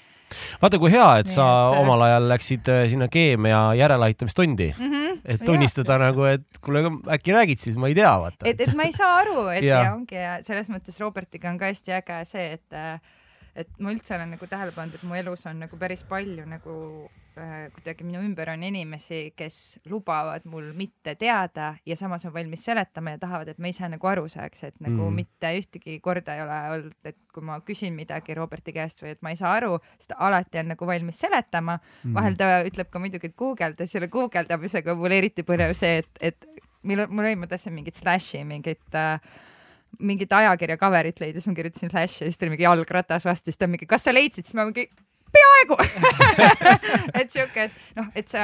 vaata, 0.63 0.79
kui 0.81 0.93
hea, 0.93 1.07
et 1.23 1.31
sa 1.31 1.47
et... 1.47 1.77
Äh, 1.77 1.83
omal 1.83 2.05
ajal 2.07 2.29
läksid 2.31 2.71
äh, 2.73 2.83
sinna 2.93 3.09
keemia 3.13 3.61
järeleaitamistundi 3.79 4.73
mm, 4.77 4.93
-hmm. 4.93 5.21
et 5.25 5.45
tunnistada 5.45 5.99
ja. 5.99 6.11
nagu, 6.11 6.27
et 6.31 6.61
kuule, 6.65 6.85
äkki 7.17 7.35
räägid 7.35 7.63
siis, 7.63 7.77
ma 7.77 7.91
ei 7.91 7.97
tea, 7.99 8.13
vaata. 8.25 8.47
et, 8.49 8.61
et 8.61 8.75
ma 8.75 8.87
ei 8.89 8.93
saa 8.97 9.17
aru, 9.23 9.49
et 9.49 9.65
ja, 9.71 9.83
ja 9.85 9.95
ongi 9.95 10.19
ja 10.19 10.39
selles 10.47 10.71
mõttes 10.73 11.01
Robertiga 11.01 11.51
on 11.51 11.59
ka 11.59 11.71
hästi 11.73 11.97
äge 11.99 12.21
see, 12.31 12.47
et 12.59 12.77
äh, 12.77 13.01
et 13.59 13.71
ma 13.83 13.95
üldse 13.95 14.15
olen 14.17 14.37
nagu 14.37 14.47
tähele 14.51 14.75
pannud, 14.77 14.95
et 14.95 15.07
mu 15.07 15.17
elus 15.19 15.43
on 15.51 15.59
nagu 15.65 15.79
päris 15.81 16.03
palju 16.09 16.45
nagu 16.49 16.75
äh, 17.39 17.67
kuidagi 17.75 18.07
minu 18.07 18.23
ümber 18.25 18.53
on 18.53 18.63
inimesi, 18.67 19.33
kes 19.37 19.81
lubavad 19.91 20.47
mul 20.51 20.71
mitte 20.77 21.15
teada 21.19 21.73
ja 21.87 21.97
samas 21.99 22.27
on 22.29 22.35
valmis 22.35 22.65
seletama 22.67 23.17
ja 23.17 23.23
tahavad, 23.25 23.51
et 23.53 23.59
ma 23.59 23.73
ise 23.73 23.89
nagu 23.91 24.11
aru 24.13 24.29
saaks, 24.31 24.65
et 24.69 24.79
nagu 24.81 25.09
mm. 25.09 25.21
mitte 25.23 25.53
ühtegi 25.59 25.99
korda 26.05 26.37
ei 26.37 26.45
ole 26.45 26.61
olnud, 26.77 26.97
et 27.05 27.19
kui 27.35 27.47
ma 27.47 27.61
küsin 27.67 27.97
midagi 27.99 28.37
Roberti 28.39 28.75
käest 28.77 29.03
või 29.05 29.15
et 29.17 29.23
ma 29.27 29.35
ei 29.35 29.41
saa 29.41 29.53
aru, 29.59 29.77
siis 29.99 30.13
ta 30.13 30.21
alati 30.31 30.63
on 30.63 30.75
nagu 30.75 30.91
valmis 30.93 31.21
seletama 31.27 31.79
mm.. 31.81 32.17
vahel 32.17 32.41
ta 32.41 32.51
ütleb 32.67 32.91
ka 32.91 33.03
muidugi, 33.03 33.33
et 33.33 33.39
guugelda, 33.39 33.87
selle 33.91 34.11
guugeldamisega 34.13 34.97
mul 34.99 35.19
eriti 35.19 35.47
põnev 35.47 35.75
see, 35.79 36.01
et, 36.05 36.25
et 36.33 36.51
mul, 36.83 37.07
mul 37.09 37.27
oli, 37.27 37.39
ma 37.41 37.51
tahtsin 37.51 37.75
mingit 37.75 37.99
slash'i, 37.99 38.43
mingit 38.47 38.99
äh, 38.99 39.21
mingit 39.99 40.33
ajakirja 40.33 40.79
cover'it 40.81 41.21
leidis, 41.21 41.47
ma 41.49 41.55
kirjutasin 41.57 41.91
Flash'i 41.93 42.25
ja 42.25 42.31
siis 42.31 42.39
tuli 42.41 42.55
mingi 42.55 42.67
jalgratas 42.67 43.27
vastu, 43.27 43.51
siis 43.51 43.61
ta 43.61 43.69
mingi, 43.71 43.89
kas 43.91 44.07
sa 44.07 44.15
leidsid, 44.15 44.47
siis 44.47 44.57
ma 44.59 44.67
mingi 44.69 44.87
peaaegu. 45.35 45.77
Et 47.21 47.31
siuke, 47.31 47.69
et 47.69 47.99
noh, 47.99 48.09
et 48.19 48.31
sa 48.31 48.43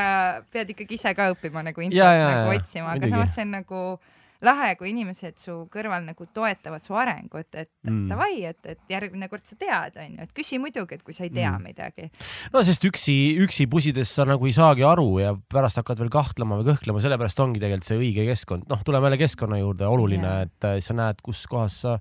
pead 0.53 0.71
ikkagi 0.75 0.99
ise 0.99 1.13
ka 1.19 1.31
õppima 1.33 1.65
nagu 1.67 1.83
infot 1.83 2.03
nagu 2.03 2.53
otsima, 2.55 2.95
aga 2.95 3.11
samas 3.11 3.35
see 3.35 3.47
on 3.47 3.55
nagu 3.57 3.81
lahe, 4.45 4.75
kui 4.77 4.91
inimesed 4.93 5.39
su 5.41 5.55
kõrval 5.73 6.05
nagu 6.09 6.27
toetavad 6.35 6.85
su 6.85 6.97
arengut, 6.99 7.49
et 7.55 7.71
mm. 7.87 8.03
davai, 8.11 8.43
et, 8.51 8.61
et 8.69 8.93
järgmine 8.93 9.31
kord 9.33 9.47
sa 9.49 9.57
tead, 9.61 9.97
onju, 10.03 10.27
et 10.27 10.35
küsi 10.37 10.61
muidugi, 10.63 10.99
et 10.99 11.07
kui 11.07 11.17
sa 11.17 11.25
ei 11.27 11.33
tea 11.33 11.53
mm. 11.55 11.65
midagi. 11.65 12.11
no 12.53 12.65
sest 12.67 12.85
üksi, 12.89 13.17
üksi 13.45 13.69
pusides 13.71 14.13
sa 14.19 14.27
nagu 14.29 14.49
ei 14.49 14.55
saagi 14.57 14.85
aru 14.87 15.09
ja 15.23 15.33
pärast 15.53 15.81
hakkad 15.81 16.03
veel 16.03 16.13
kahtlema 16.13 16.61
või 16.61 16.71
kõhklema, 16.73 17.03
sellepärast 17.05 17.41
ongi 17.45 17.63
tegelikult 17.63 17.89
see 17.89 17.99
õige 18.01 18.29
keskkond. 18.29 18.69
noh, 18.71 18.85
tuleme 18.85 19.11
jälle 19.11 19.23
keskkonna 19.25 19.63
juurde, 19.63 19.89
oluline 19.89 20.37
et 20.47 20.71
sa 20.85 20.97
näed, 20.97 21.25
kus 21.25 21.47
kohas 21.51 21.81
sa 21.87 21.99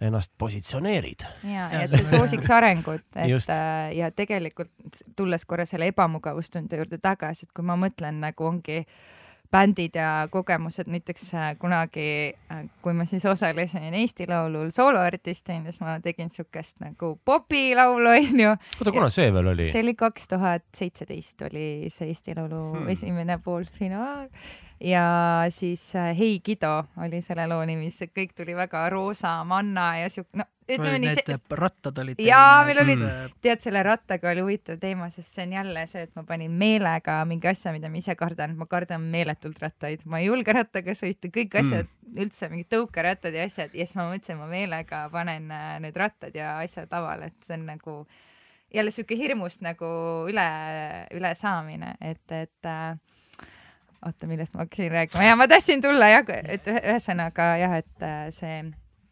ennast 0.00 0.30
positsioneerid. 0.38 1.26
ja, 1.42 1.68
ja 1.74 1.84
et 1.84 1.94
see 1.94 2.06
soosiks 2.12 2.50
arengut, 2.54 3.04
et 3.16 3.28
Just. 3.32 3.50
Äh, 3.50 3.92
ja 3.98 4.12
tegelikult 4.14 5.02
tulles 5.18 5.44
korra 5.44 5.66
selle 5.66 5.90
ebamugavustunde 5.90 6.78
juurde 6.78 7.00
tagasi, 7.02 7.48
et 7.48 7.54
kui 7.56 7.66
ma 7.66 7.74
mõtlen 7.80 8.20
nagu 8.22 8.46
ongi 8.46 8.84
äh, 8.84 9.17
bändid 9.52 9.96
ja 9.96 10.28
kogemused, 10.30 10.90
näiteks 10.90 11.30
äh, 11.34 11.48
kunagi, 11.58 12.34
äh, 12.52 12.64
kui 12.82 12.92
ma 12.92 13.06
siis 13.08 13.24
osalesin 13.26 13.94
Eesti 13.94 14.28
Laulul 14.28 14.70
sooloartistina, 14.74 15.64
siis 15.64 15.80
ma 15.80 15.98
tegin 16.04 16.30
siukest 16.30 16.80
nagu 16.84 17.14
popilaulu, 17.24 18.12
onju. 18.20 18.54
oota, 18.80 18.92
kuna 18.92 19.08
see 19.12 19.32
veel 19.34 19.52
oli? 19.54 19.68
see 19.72 19.82
oli 19.86 19.96
kaks 19.98 20.28
tuhat 20.28 20.66
seitseteist 20.76 21.48
oli 21.48 21.68
see 21.92 22.12
Eesti 22.12 22.36
Laulu 22.36 22.62
hmm. 22.74 22.88
esimene 22.94 23.38
poolfinaal 23.44 24.28
ja 24.80 25.06
siis 25.50 25.94
äh, 25.96 26.12
Hei 26.18 26.40
Kido 26.44 26.84
oli 27.02 27.22
selle 27.22 27.48
loo 27.50 27.64
nimi, 27.66 27.90
see 27.90 28.12
kõik 28.14 28.36
tuli 28.36 28.54
väga 28.56 28.84
roosa 28.92 29.32
manna 29.44 29.90
ja 30.02 30.10
siuke, 30.12 30.38
no 30.38 30.46
ütleme 30.68 30.98
nii. 31.00 31.08
Need 31.14 31.30
see... 31.30 31.56
rattad 31.58 31.98
olid. 32.02 32.20
jaa, 32.22 32.62
meil 32.68 32.80
olid, 32.82 33.02
tead, 33.44 33.62
selle 33.64 33.82
rattaga 33.86 34.30
oli 34.32 34.44
huvitav 34.44 34.78
teema, 34.82 35.08
sest 35.12 35.34
see 35.34 35.46
on 35.48 35.56
jälle 35.56 35.84
see, 35.90 36.04
et 36.06 36.14
ma 36.18 36.24
panin 36.28 36.54
meelega 36.60 37.18
mingi 37.28 37.50
asja, 37.50 37.72
mida 37.74 37.90
ma 37.90 38.00
ise 38.00 38.14
kardan, 38.18 38.54
ma 38.58 38.68
kardan 38.70 39.08
meeletult 39.12 39.58
rattaid, 39.64 40.04
ma 40.06 40.22
ei 40.22 40.28
julge 40.28 40.54
rattaga 40.54 40.94
sõita, 40.98 41.32
kõik 41.34 41.58
asjad 41.62 41.88
mm., 41.88 42.22
üldse 42.24 42.52
mingid 42.52 42.70
tõukerattad 42.72 43.34
ja 43.36 43.48
asjad 43.48 43.74
ja 43.74 43.84
siis 43.84 43.98
ma 43.98 44.08
mõtlesin, 44.12 44.40
ma 44.40 44.48
meelega 44.50 45.04
panen 45.12 45.50
äh, 45.54 45.74
need 45.84 45.98
rattad 45.98 46.36
ja 46.36 46.58
asjad 46.62 46.90
lavale, 46.92 47.32
et 47.32 47.48
see 47.48 47.58
on 47.58 47.68
nagu 47.72 47.98
jälle 48.74 48.92
siuke 48.92 49.16
hirmust 49.16 49.62
nagu 49.64 49.86
üle, 50.28 50.48
ülesaamine, 51.16 51.96
et, 52.04 52.24
et 52.30 52.68
äh, 52.68 52.98
oota, 54.06 54.28
millest 54.30 54.54
ma 54.54 54.64
hakkasin 54.64 54.92
rääkima 54.92 55.24
ja 55.24 55.38
ma 55.38 55.48
tahtsin 55.50 55.82
tulla 55.82 56.10
jah, 56.12 56.28
et 56.44 56.68
ühesõnaga 56.70 57.48
jah, 57.62 57.78
et 57.82 58.06
äh, 58.06 58.28
see 58.34 58.60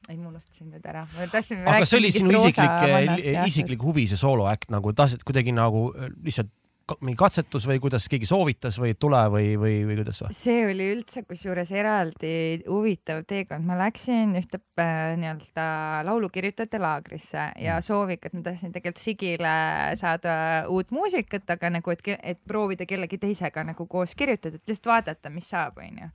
ei, 0.07 0.19
ma 0.19 0.31
unustasin 0.31 0.71
nüüd 0.71 0.87
ära. 0.87 1.03
aga 1.19 1.89
see 1.89 1.99
oli 1.99 2.13
sinu 2.15 2.37
isiklik, 2.39 3.27
isiklik 3.47 3.83
huvi, 3.83 4.07
see 4.11 4.21
sooloäkt 4.21 4.71
nagu 4.75 4.95
tahtsid 4.97 5.27
kuidagi 5.27 5.55
nagu 5.57 5.89
äh, 5.95 6.13
lihtsalt 6.23 6.53
mingi 7.01 7.19
katsetus 7.19 7.67
või 7.67 7.81
kuidas 7.83 8.07
keegi 8.11 8.29
soovitas 8.29 8.79
või 8.79 8.95
tule 8.99 9.21
või, 9.33 9.49
või, 9.59 9.75
või 9.89 9.99
kuidas 9.99 10.21
see 10.37 10.63
oli 10.69 10.87
üldse 10.95 11.25
kusjuures 11.27 11.71
eraldi 11.75 12.33
huvitav 12.67 13.25
teekond, 13.27 13.67
ma 13.67 13.79
läksin 13.81 14.37
ühte 14.39 14.61
äh, 14.83 15.17
nii-öelda 15.19 15.67
laulukirjutajate 16.07 16.81
laagrisse 16.83 17.49
ja 17.63 17.79
mm. 17.79 17.87
sooviga, 17.87 18.31
et 18.31 18.37
ma 18.39 18.45
tahtsin 18.47 18.75
tegelikult 18.75 19.03
Sigile 19.03 19.55
saada 19.99 20.37
uut 20.73 20.93
muusikat, 20.95 21.49
aga 21.57 21.73
nagu, 21.75 21.95
et, 21.95 22.03
et 22.23 22.43
proovida 22.47 22.87
kellegi 22.89 23.19
teisega 23.23 23.67
nagu 23.67 23.87
koos 23.91 24.15
kirjutada, 24.19 24.61
et 24.61 24.71
lihtsalt 24.71 24.93
vaadata, 24.93 25.33
mis 25.35 25.51
saab, 25.51 25.83
onju 25.83 26.11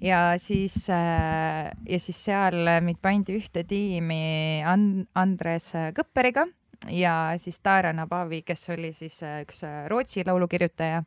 ja 0.00 0.20
siis 0.40 0.86
äh,, 0.90 1.68
ja 1.88 2.00
siis 2.00 2.24
seal 2.24 2.64
mind 2.80 3.02
pandi 3.04 3.36
ühte 3.36 3.66
tiimi 3.68 4.62
And 4.64 5.04
Andres 5.14 5.74
Kõpperiga 5.96 6.46
ja 6.88 7.34
siis 7.40 7.60
Tara 7.60 7.92
Nabavi, 7.92 8.42
kes 8.46 8.70
oli 8.72 8.92
siis 8.96 9.20
äh, 9.26 9.42
üks 9.44 9.64
äh, 9.66 9.84
Rootsi 9.90 10.24
laulukirjutaja. 10.26 11.02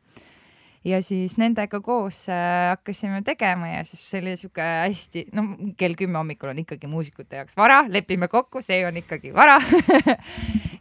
Ja 0.84 0.98
siis 1.00 1.38
nendega 1.40 1.78
koos 1.80 2.26
äh, 2.28 2.68
hakkasime 2.74 3.22
tegema 3.24 3.70
ja 3.70 3.84
siis 3.88 4.02
see 4.04 4.20
oli 4.20 4.34
sihuke 4.36 4.64
hästi, 4.84 5.22
no 5.32 5.46
kell 5.80 5.96
kümme 5.96 6.20
hommikul 6.20 6.50
on 6.52 6.60
ikkagi 6.60 6.90
muusikute 6.92 7.40
jaoks 7.40 7.56
vara, 7.56 7.86
lepime 7.88 8.28
kokku, 8.28 8.60
see 8.62 8.82
on 8.86 9.00
ikkagi 9.00 9.32
vara. 9.34 9.58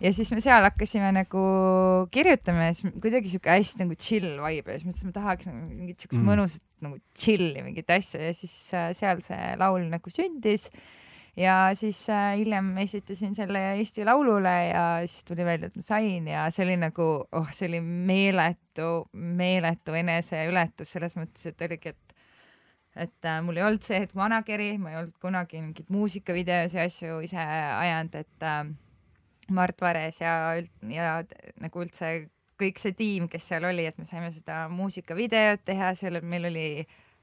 Ja 0.03 0.10
siis 0.11 0.28
me 0.36 0.41
seal 0.44 0.65
hakkasime 0.65 1.14
nagu 1.15 1.41
kirjutama 2.11 2.65
ja 2.65 2.74
siis 2.76 2.91
kuidagi 2.99 3.30
sihuke 3.32 3.53
hästi 3.53 3.86
nagu 3.86 3.95
chill 3.95 4.34
vibe 4.36 4.74
ja 4.74 4.82
siis 4.82 4.90
mõtlesin, 4.90 5.07
ma 5.07 5.15
tahaks 5.15 5.48
nagu 5.48 5.61
mingit 5.70 6.03
siukest 6.03 6.20
mm. 6.20 6.26
mõnusat 6.28 6.64
nagu 6.84 6.98
chill'i 7.15 7.64
mingit 7.64 7.94
asja. 7.95 8.20
Ja 8.20 8.34
siis 8.36 8.57
seal 8.99 9.24
see 9.24 9.53
laul 9.61 9.88
nagu 9.88 10.11
sündis 10.11 10.68
ja 11.38 11.72
siis 11.73 12.10
äh, 12.10 12.38
hiljem 12.38 12.77
esitasin 12.77 13.35
selle 13.35 13.61
Eesti 13.77 14.05
Laulule 14.05 14.55
ja 14.68 14.85
siis 15.05 15.26
tuli 15.26 15.45
välja, 15.45 15.68
et 15.68 15.76
ma 15.76 15.85
sain 15.85 16.27
ja 16.27 16.45
see 16.53 16.65
oli 16.65 16.77
nagu, 16.77 17.07
oh, 17.31 17.51
see 17.51 17.68
oli 17.72 17.81
meeletu, 17.81 19.07
meeletu 19.14 19.97
eneseületus 19.97 20.93
selles 20.97 21.18
mõttes, 21.18 21.47
et 21.49 21.65
oligi, 21.68 21.93
et 21.93 22.14
et 22.95 23.26
äh, 23.26 23.39
mul 23.41 23.57
ei 23.57 23.65
olnud 23.65 23.81
see 23.81 24.03
hetk 24.03 24.14
manageri, 24.18 24.76
ma 24.77 24.91
ei 24.91 24.99
olnud 25.01 25.18
kunagi 25.22 25.61
mingeid 25.64 25.89
muusikavideosi 25.93 26.77
ja 26.77 26.85
asju 26.85 27.19
ise 27.26 27.41
ajanud, 27.41 28.19
et 28.22 28.45
äh, 28.45 28.68
Mart 29.49 29.81
Vares 29.81 30.22
ja, 30.22 30.35
ja 30.88 31.15
nagu 31.61 31.81
üldse 31.81 32.14
kõik 32.61 32.77
see 32.80 32.93
tiim, 32.97 33.26
kes 33.31 33.47
seal 33.49 33.65
oli, 33.65 33.88
et 33.89 33.97
me 33.97 34.05
saime 34.05 34.30
seda 34.31 34.68
muusikavideot 34.69 35.65
teha, 35.65 35.93
seal 35.97 36.22
meil 36.22 36.45
oli 36.51 36.68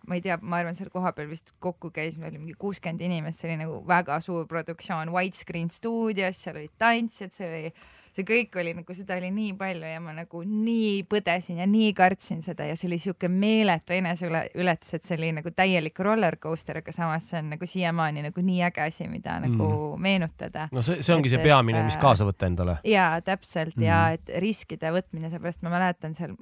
ma 0.09 0.19
ei 0.19 0.25
tea, 0.25 0.39
ma 0.43 0.61
arvan, 0.61 0.77
seal 0.79 0.91
kohapeal 0.93 1.31
vist 1.31 1.55
kokku 1.63 1.93
käis, 1.95 2.19
meil 2.19 2.33
oli 2.33 2.43
mingi 2.43 2.59
kuuskümmend 2.59 3.03
inimest, 3.05 3.41
see 3.41 3.51
oli 3.51 3.63
nagu 3.65 3.81
väga 3.89 4.21
suur 4.25 4.47
produktsioon, 4.51 5.13
widescreen 5.15 5.71
stuudios, 5.73 6.41
seal 6.45 6.61
olid 6.61 6.77
tantsijad, 6.81 7.35
see 7.37 7.51
oli 7.51 7.73
see 8.17 8.27
kõik 8.27 8.57
oli 8.61 8.73
nagu, 8.75 8.95
seda 8.97 9.17
oli 9.21 9.31
nii 9.35 9.53
palju 9.59 9.91
ja 9.93 10.01
ma 10.03 10.15
nagu 10.15 10.43
nii 10.47 11.05
põdesin 11.11 11.61
ja 11.63 11.67
nii 11.71 11.93
kartsin 11.97 12.43
seda 12.45 12.67
ja 12.69 12.77
see 12.79 12.89
oli 12.91 12.99
siuke 13.03 13.31
meeletu 13.31 13.95
eneseületus, 13.97 14.95
et 14.97 15.07
see 15.07 15.17
oli 15.19 15.31
nagu 15.39 15.53
täielik 15.55 15.99
roller 16.05 16.37
coaster, 16.43 16.81
aga 16.83 16.95
samas 16.95 17.31
see 17.31 17.41
on 17.43 17.53
nagu 17.55 17.71
siiamaani 17.71 18.25
nagu 18.27 18.45
nii 18.45 18.65
äge 18.67 18.85
asi, 18.89 19.07
mida 19.11 19.39
mm. 19.39 19.55
nagu 19.55 19.97
meenutada. 20.03 20.69
no 20.75 20.83
see, 20.83 21.01
see 21.07 21.15
ongi 21.15 21.31
et, 21.31 21.37
see 21.37 21.47
peamine, 21.47 21.85
mis 21.87 21.99
kaasa 22.01 22.27
võtta 22.29 22.51
endale. 22.51 22.81
ja 22.89 23.13
täpselt 23.25 23.77
mm. 23.77 23.87
ja 23.87 24.03
et 24.19 24.35
riskide 24.43 24.93
võtmine, 24.95 25.31
seepärast 25.33 25.63
ma 25.67 25.75
mäletan 25.77 26.19
seal 26.19 26.35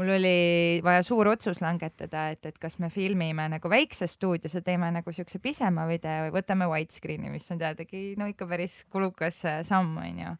mul 0.00 0.14
oli 0.16 0.80
vaja 0.84 1.02
suur 1.04 1.28
otsus 1.28 1.60
langetada, 1.60 2.30
et, 2.32 2.46
et 2.48 2.56
kas 2.58 2.78
me 2.80 2.88
filmime 2.92 3.50
nagu 3.52 3.70
väikses 3.70 4.16
stuudios 4.16 4.56
ja 4.56 4.64
teeme 4.64 4.88
nagu 4.94 5.12
siukse 5.12 5.42
pisema 5.42 5.84
video 5.90 6.26
või 6.26 6.38
võtame 6.40 6.68
widescreen'i, 6.70 7.28
mis 7.32 7.50
on 7.52 7.60
teadagi 7.60 8.14
no 8.16 8.30
ikka 8.30 8.48
päris 8.48 8.80
kulukas 8.92 9.44
äh, 9.44 9.60
samm, 9.66 9.98
onju 10.00 10.34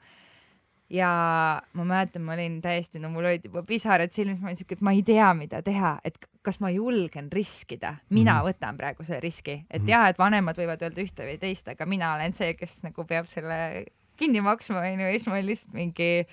ja 0.90 1.10
ma 1.72 1.84
mäletan, 1.86 2.24
ma 2.26 2.34
olin 2.34 2.58
täiesti, 2.62 2.98
no 3.02 3.12
mul 3.12 3.28
olid 3.28 3.44
juba 3.46 3.62
pisarad 3.66 4.12
silmis, 4.14 4.40
ma 4.40 4.50
olin 4.50 4.58
siuke, 4.58 4.74
et 4.78 4.84
ma 4.86 4.94
ei 4.96 5.04
tea, 5.06 5.28
mida 5.38 5.60
teha, 5.62 5.92
et 6.06 6.16
kas 6.46 6.58
ma 6.64 6.72
julgen 6.74 7.28
riskida, 7.32 7.94
mina 8.08 8.32
mm 8.32 8.38
-hmm. 8.40 8.48
võtan 8.50 8.80
praegu 8.80 9.04
selle 9.04 9.20
riski, 9.20 9.52
et 9.70 9.82
mm 9.82 9.86
-hmm. 9.86 9.90
jah, 9.90 10.08
et 10.08 10.18
vanemad 10.18 10.58
võivad 10.58 10.82
öelda 10.82 11.02
ühte 11.02 11.26
või 11.28 11.38
teist, 11.38 11.68
aga 11.68 11.86
mina 11.86 12.14
olen 12.14 12.32
see, 12.32 12.54
kes 12.54 12.82
nagu 12.82 13.04
peab 13.04 13.26
selle 13.26 13.84
kinni 14.16 14.40
maksma, 14.40 14.80
onju, 14.80 15.06
ja 15.06 15.10
siis 15.10 15.26
ma 15.26 15.34
olin 15.34 15.46
lihtsalt 15.46 15.74
mingi 15.74 16.26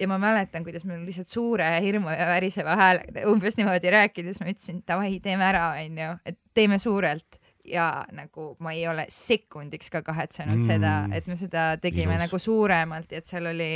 ja 0.00 0.08
ma 0.08 0.18
mäletan, 0.20 0.64
kuidas 0.64 0.84
meil 0.84 1.04
lihtsalt 1.06 1.30
suure 1.32 1.68
hirmu 1.80 2.12
ja 2.12 2.28
väriseva 2.28 2.76
häälega 2.76 3.26
umbes 3.30 3.56
niimoodi 3.56 3.90
rääkides 3.92 4.40
ma 4.42 4.50
ütlesin, 4.52 4.82
davai, 4.88 5.18
teeme 5.24 5.46
ära, 5.48 5.70
onju, 5.80 6.12
et 6.28 6.38
teeme 6.54 6.78
suurelt 6.82 7.40
ja 7.66 8.04
nagu 8.14 8.54
ma 8.62 8.72
ei 8.76 8.86
ole 8.88 9.06
sekundiks 9.10 9.90
ka 9.90 10.02
kahetsenud 10.06 10.60
mm. 10.60 10.66
seda, 10.68 10.96
et 11.16 11.26
me 11.26 11.36
seda 11.38 11.68
tegime 11.82 12.14
Ilus. 12.14 12.26
nagu 12.26 12.42
suuremalt 12.42 13.12
ja 13.12 13.22
et 13.22 13.30
seal 13.30 13.48
oli 13.50 13.70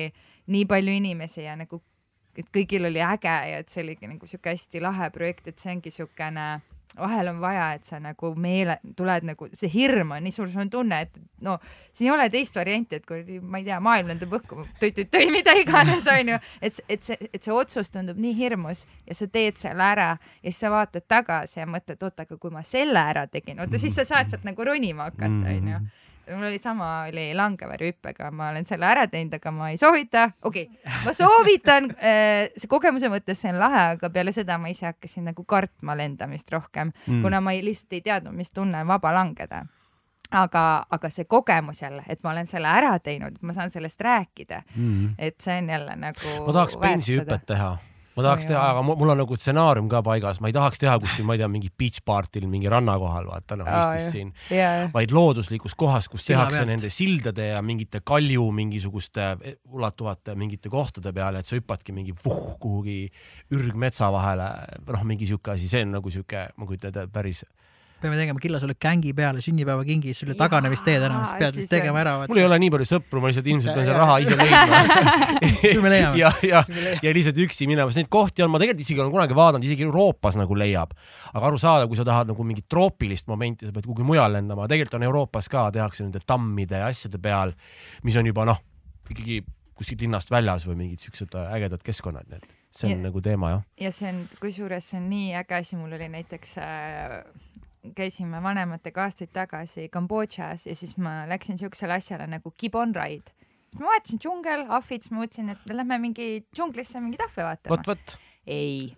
nii 0.50 0.66
palju 0.70 0.98
inimesi 1.00 1.44
ja 1.44 1.56
nagu, 1.58 1.80
et 2.38 2.50
kõigil 2.54 2.86
oli 2.90 3.02
äge 3.02 3.36
ja 3.50 3.62
et 3.62 3.72
see 3.72 3.82
oligi 3.84 4.10
nagu 4.10 4.28
sihuke 4.30 4.54
hästi 4.54 4.82
lahe 4.84 5.10
projekt, 5.14 5.50
et 5.50 5.58
see 5.58 5.74
ongi 5.74 5.92
siukene 5.94 6.46
vahel 6.98 7.28
on 7.28 7.40
vaja, 7.40 7.66
et 7.76 7.86
sa 7.86 8.00
nagu 8.02 8.32
meele, 8.40 8.78
tuled 8.96 9.26
nagu, 9.28 9.48
see 9.56 9.70
hirm 9.72 10.14
on 10.16 10.24
nii 10.26 10.34
suur, 10.34 10.50
sul 10.50 10.64
on 10.64 10.72
tunne, 10.72 11.00
et 11.06 11.44
no 11.44 11.56
siin 11.92 12.08
ei 12.08 12.14
ole 12.14 12.26
teist 12.32 12.56
varianti, 12.56 12.98
et 12.98 13.06
kuradi, 13.06 13.38
ma 13.40 13.60
ei 13.60 13.66
tea, 13.68 13.78
maailm 13.84 14.10
lendab 14.12 14.34
õhku, 14.40 14.66
tõi-tõi-tõi, 14.80 15.30
mida 15.34 15.54
iganes, 15.60 16.08
onju. 16.10 16.40
et, 16.60 16.82
et 16.88 17.06
see, 17.06 17.30
et 17.30 17.42
see 17.46 17.54
otsus 17.54 17.92
tundub 17.94 18.18
nii 18.20 18.34
hirmus 18.36 18.84
ja 19.06 19.16
sa 19.16 19.30
teed 19.30 19.60
selle 19.60 19.86
ära 19.86 20.10
ja 20.18 20.50
siis 20.50 20.60
sa 20.64 20.74
vaatad 20.74 21.06
tagasi 21.08 21.60
ja 21.62 21.68
mõtled, 21.70 22.02
oot, 22.02 22.26
aga 22.26 22.38
kui 22.40 22.54
ma 22.54 22.64
selle 22.66 23.02
ära 23.12 23.26
tegin, 23.30 23.62
vaata 23.62 23.80
siis 23.80 23.96
sa 23.96 24.06
saad 24.08 24.32
sealt 24.32 24.46
nagu 24.48 24.66
ronima 24.66 25.10
hakata, 25.10 25.56
onju 25.56 25.82
mul 26.28 26.46
oli 26.50 26.58
sama, 26.58 26.90
oli 27.08 27.30
langevarjuhüppega, 27.34 28.30
ma 28.30 28.50
olen 28.50 28.66
selle 28.68 28.86
ära 28.86 29.06
teinud, 29.10 29.34
aga 29.40 29.52
ma 29.54 29.70
ei 29.72 29.80
soovita, 29.80 30.28
okei 30.42 30.68
okay., 30.68 30.94
ma 31.04 31.14
soovitan 31.16 31.90
äh,, 31.96 32.52
see 32.56 32.70
kogemuse 32.70 33.10
mõttes 33.12 33.42
see 33.42 33.52
on 33.52 33.60
lahe, 33.62 33.82
aga 33.96 34.12
peale 34.14 34.34
seda 34.36 34.58
ma 34.60 34.70
ise 34.72 34.88
hakkasin 34.90 35.30
nagu 35.32 35.44
kartma 35.48 35.96
lendamist 35.98 36.50
rohkem 36.52 36.92
mm., 36.92 37.20
kuna 37.24 37.42
ma 37.44 37.56
ei, 37.56 37.64
lihtsalt 37.66 37.98
ei 37.98 38.06
teadnud, 38.06 38.36
mis 38.36 38.52
tunne 38.54 38.82
on 38.84 38.90
vaba 38.90 39.14
langeda 39.16 39.64
aga, 40.30 40.64
aga 40.90 41.10
see 41.10 41.26
kogemus 41.30 41.82
jälle, 41.82 42.04
et 42.08 42.22
ma 42.24 42.34
olen 42.34 42.46
selle 42.46 42.70
ära 42.70 42.96
teinud, 43.02 43.38
ma 43.42 43.54
saan 43.56 43.70
sellest 43.70 44.00
rääkida 44.00 44.62
mm., 44.74 45.14
et 45.18 45.40
see 45.42 45.58
on 45.58 45.70
jälle 45.74 45.96
nagu. 45.98 46.34
ma 46.46 46.58
tahaks 46.60 46.78
bensihüpet 46.82 47.46
teha 47.46 47.76
ma 48.16 48.24
tahaks 48.26 48.48
teha, 48.48 48.62
aga 48.72 48.82
mul 48.86 49.12
on 49.12 49.20
nagu 49.22 49.36
stsenaarium 49.38 49.88
ka 49.90 50.02
paigas, 50.06 50.40
ma 50.42 50.50
ei 50.50 50.56
tahaks 50.56 50.82
teha 50.82 50.96
kuskil, 51.02 51.26
ma 51.28 51.36
ei 51.36 51.42
tea, 51.42 51.48
mingi 51.52 51.70
beach 51.82 52.00
party'l 52.06 52.48
mingi 52.50 52.70
ranna 52.72 52.96
kohal, 53.00 53.28
vaata 53.30 53.58
noh, 53.60 53.68
Eestis 53.70 54.10
siin. 54.16 54.32
Yeah., 54.50 54.88
vaid 54.94 55.14
looduslikus 55.14 55.76
kohas, 55.78 56.10
kus 56.10 56.26
Sina 56.26 56.40
tehakse 56.40 56.60
pealt. 56.60 56.72
nende 56.72 56.90
sildade 56.94 57.50
ja 57.52 57.62
mingite 57.62 58.02
kalju 58.06 58.48
mingisuguste 58.56 59.30
eh, 59.38 59.56
ulatuvate 59.70 60.34
mingite 60.38 60.72
kohtade 60.72 61.14
peale, 61.16 61.40
et 61.40 61.48
sa 61.48 61.58
hüppadki 61.58 61.94
mingi 61.96 62.16
vuh, 62.24 62.56
kuhugi 62.62 63.00
ürgmetsa 63.54 64.10
vahele, 64.12 64.50
noh, 64.90 65.06
mingi 65.06 65.30
sihuke 65.30 65.54
asi, 65.54 65.70
see 65.70 65.86
on 65.86 65.96
nagu 65.98 66.12
sihuke, 66.12 66.48
ma 66.56 66.68
kujutan 66.68 66.94
ette, 66.94 67.06
päris 67.14 67.44
peame 68.02 68.18
tegema 68.18 68.40
Killa 68.42 68.60
sulle 68.62 68.74
gängi 68.80 69.12
peale 69.16 69.42
sünnipäevakingi, 69.44 70.14
sulle 70.16 70.36
taganemist 70.38 70.84
teed 70.86 71.04
enam, 71.06 71.24
siis 71.24 71.40
pead 71.40 71.58
vist 71.58 71.70
tegema 71.72 72.00
ära. 72.02 72.14
mul 72.30 72.40
ei 72.40 72.46
ole 72.46 72.58
nii 72.62 72.72
palju 72.74 72.88
sõpru, 72.88 73.22
ma 73.22 73.30
lihtsalt 73.30 73.50
ilmselt 73.52 73.76
pean 73.76 73.88
selle 73.88 74.00
raha 74.00 74.18
ise 74.24 74.38
leidma. 74.40 74.80
Ja, 76.20 76.30
ja, 76.44 76.60
ja 77.02 77.12
lihtsalt 77.14 77.38
üksi 77.44 77.66
minema, 77.70 77.90
sest 77.90 78.02
neid 78.02 78.10
kohti 78.12 78.44
on, 78.44 78.50
ma 78.52 78.60
tegelikult 78.60 78.84
isegi 78.84 79.02
olen 79.02 79.12
kunagi 79.12 79.36
vaadanud, 79.36 79.64
isegi 79.66 79.84
Euroopas 79.86 80.36
nagu 80.40 80.56
leiab. 80.58 80.94
aga 81.32 81.46
arusaadav, 81.46 81.88
kui 81.90 81.98
sa 81.98 82.06
tahad 82.06 82.30
nagu 82.32 82.44
mingit 82.46 82.66
troopilist 82.70 83.28
momenti, 83.30 83.68
sa 83.68 83.74
pead 83.76 83.86
kuhugi 83.86 84.06
mujal 84.06 84.32
lendama, 84.34 84.68
tegelikult 84.70 84.98
on 84.98 85.06
Euroopas 85.08 85.48
ka, 85.52 85.68
tehakse 85.74 86.04
nende 86.06 86.22
tammide 86.26 86.82
ja 86.82 86.90
asjade 86.90 87.20
peal, 87.22 87.54
mis 88.06 88.18
on 88.20 88.28
juba 88.30 88.46
noh, 88.48 88.62
ikkagi 89.10 89.42
kuskilt 89.80 90.04
linnast 90.04 90.32
väljas 90.32 90.66
või 90.68 90.82
mingid 90.84 91.00
siuksed 91.00 91.36
ägedad 91.40 91.84
keskkonnad, 91.84 92.28
nii 92.28 92.40
et 92.40 92.56
see 92.70 92.90
on 92.90 92.98
ja, 92.98 93.04
nagu 93.08 93.22
teema 93.24 93.54
jah. 93.54 93.62
ja 93.80 93.92
see 93.94 94.10
on, 94.10 94.20
kusjuures 94.42 94.90
see 94.92 94.98
on 95.00 95.08
nii 95.10 95.30
äge 95.40 95.56
asi, 95.58 95.78
mul 95.80 95.96
oli 95.96 96.10
näiteks 96.12 96.52
äh, 96.62 97.14
käisime 97.96 98.42
vanematega 98.42 99.04
aastaid 99.06 99.32
tagasi 99.32 99.88
Kambodžas 99.92 100.66
ja 100.66 100.74
siis 100.76 100.96
ma 101.00 101.24
läksin 101.28 101.58
siuksele 101.58 101.96
asjale 101.96 102.26
nagu 102.26 102.52
Gibbon 102.58 102.94
Ride. 102.94 103.32
ma 103.78 103.86
vaatasin 103.86 104.18
džungel, 104.18 104.66
ahvid, 104.68 105.02
siis 105.02 105.12
ma 105.14 105.22
mõtlesin, 105.22 105.50
et 105.54 105.72
lähme 105.72 105.98
mingi 106.02 106.28
džunglisse 106.56 107.00
mingit 107.00 107.22
ahve 107.24 107.46
vaatama. 107.46 107.76
vot, 107.76 107.86
vot. 107.86 108.16
ei, 108.46 108.96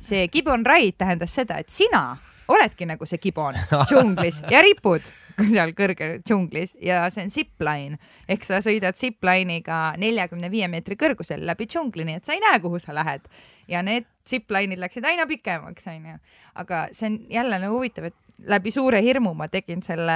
see 0.00 0.28
Gibbon 0.28 0.66
Ride 0.66 0.96
tähendas 0.98 1.34
seda, 1.34 1.58
et 1.62 1.70
sina 1.70 2.16
oledki 2.48 2.86
nagu 2.88 3.06
see 3.06 3.20
gibon 3.22 3.58
džunglis 3.90 4.42
ja 4.50 4.62
ripud 4.64 5.04
seal 5.38 5.72
kõrgel 5.76 6.18
džunglis 6.26 6.74
ja 6.82 7.06
see 7.12 7.26
on 7.26 7.32
zipline 7.32 7.98
ehk 8.30 8.44
sa 8.46 8.60
sõidad 8.64 8.98
zipline'iga 8.98 9.94
neljakümne 10.00 10.50
viie 10.52 10.68
meetri 10.68 10.98
kõrgusel 11.00 11.44
läbi 11.46 11.68
džungli, 11.70 12.04
nii 12.08 12.20
et 12.20 12.28
sa 12.28 12.36
ei 12.36 12.42
näe, 12.42 12.60
kuhu 12.62 12.80
sa 12.82 12.94
lähed 12.96 13.24
ja 13.70 13.82
need 13.86 14.08
zipline'id 14.28 14.80
läksid 14.82 15.06
aina 15.08 15.26
pikemaks, 15.28 15.88
onju. 15.92 16.18
aga 16.62 16.86
see 16.92 17.08
on 17.08 17.18
jälle 17.32 17.58
nagu 17.62 17.78
huvitav, 17.78 18.10
et 18.10 18.18
läbi 18.48 18.72
suure 18.74 18.98
hirmu 19.04 19.32
ma 19.38 19.46
tegin 19.50 19.82
selle 19.84 20.14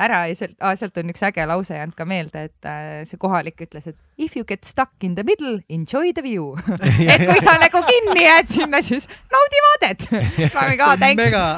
ära 0.00 0.22
ja 0.30 0.36
sealt 0.38 0.56
sealt 0.80 1.00
on 1.02 1.12
üks 1.12 1.24
äge 1.26 1.44
lause 1.48 1.76
jäänud 1.76 1.96
ka 1.98 2.06
meelde, 2.08 2.44
et 2.48 2.68
äh, 2.68 3.02
see 3.08 3.20
kohalik 3.20 3.60
ütles, 3.66 3.88
et 3.90 3.96
if 4.16 4.36
you 4.36 4.44
get 4.48 4.64
stuck 4.64 5.04
in 5.04 5.14
the 5.18 5.24
middle, 5.26 5.58
enjoy 5.68 6.12
the 6.16 6.24
view 6.24 6.54
et 7.12 7.24
kui 7.28 7.42
sa 7.44 7.58
nagu 7.60 7.82
kinni 7.88 8.24
jääd 8.24 8.52
sinna, 8.52 8.82
siis 8.84 9.08
naudi 9.32 9.64
vaadet. 9.66 10.08
mega, 10.72 10.92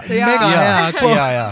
mega 0.08 0.50
hea 0.50 0.92
koht. 0.98 1.14
ja, 1.14 1.26
ja, 1.36 1.46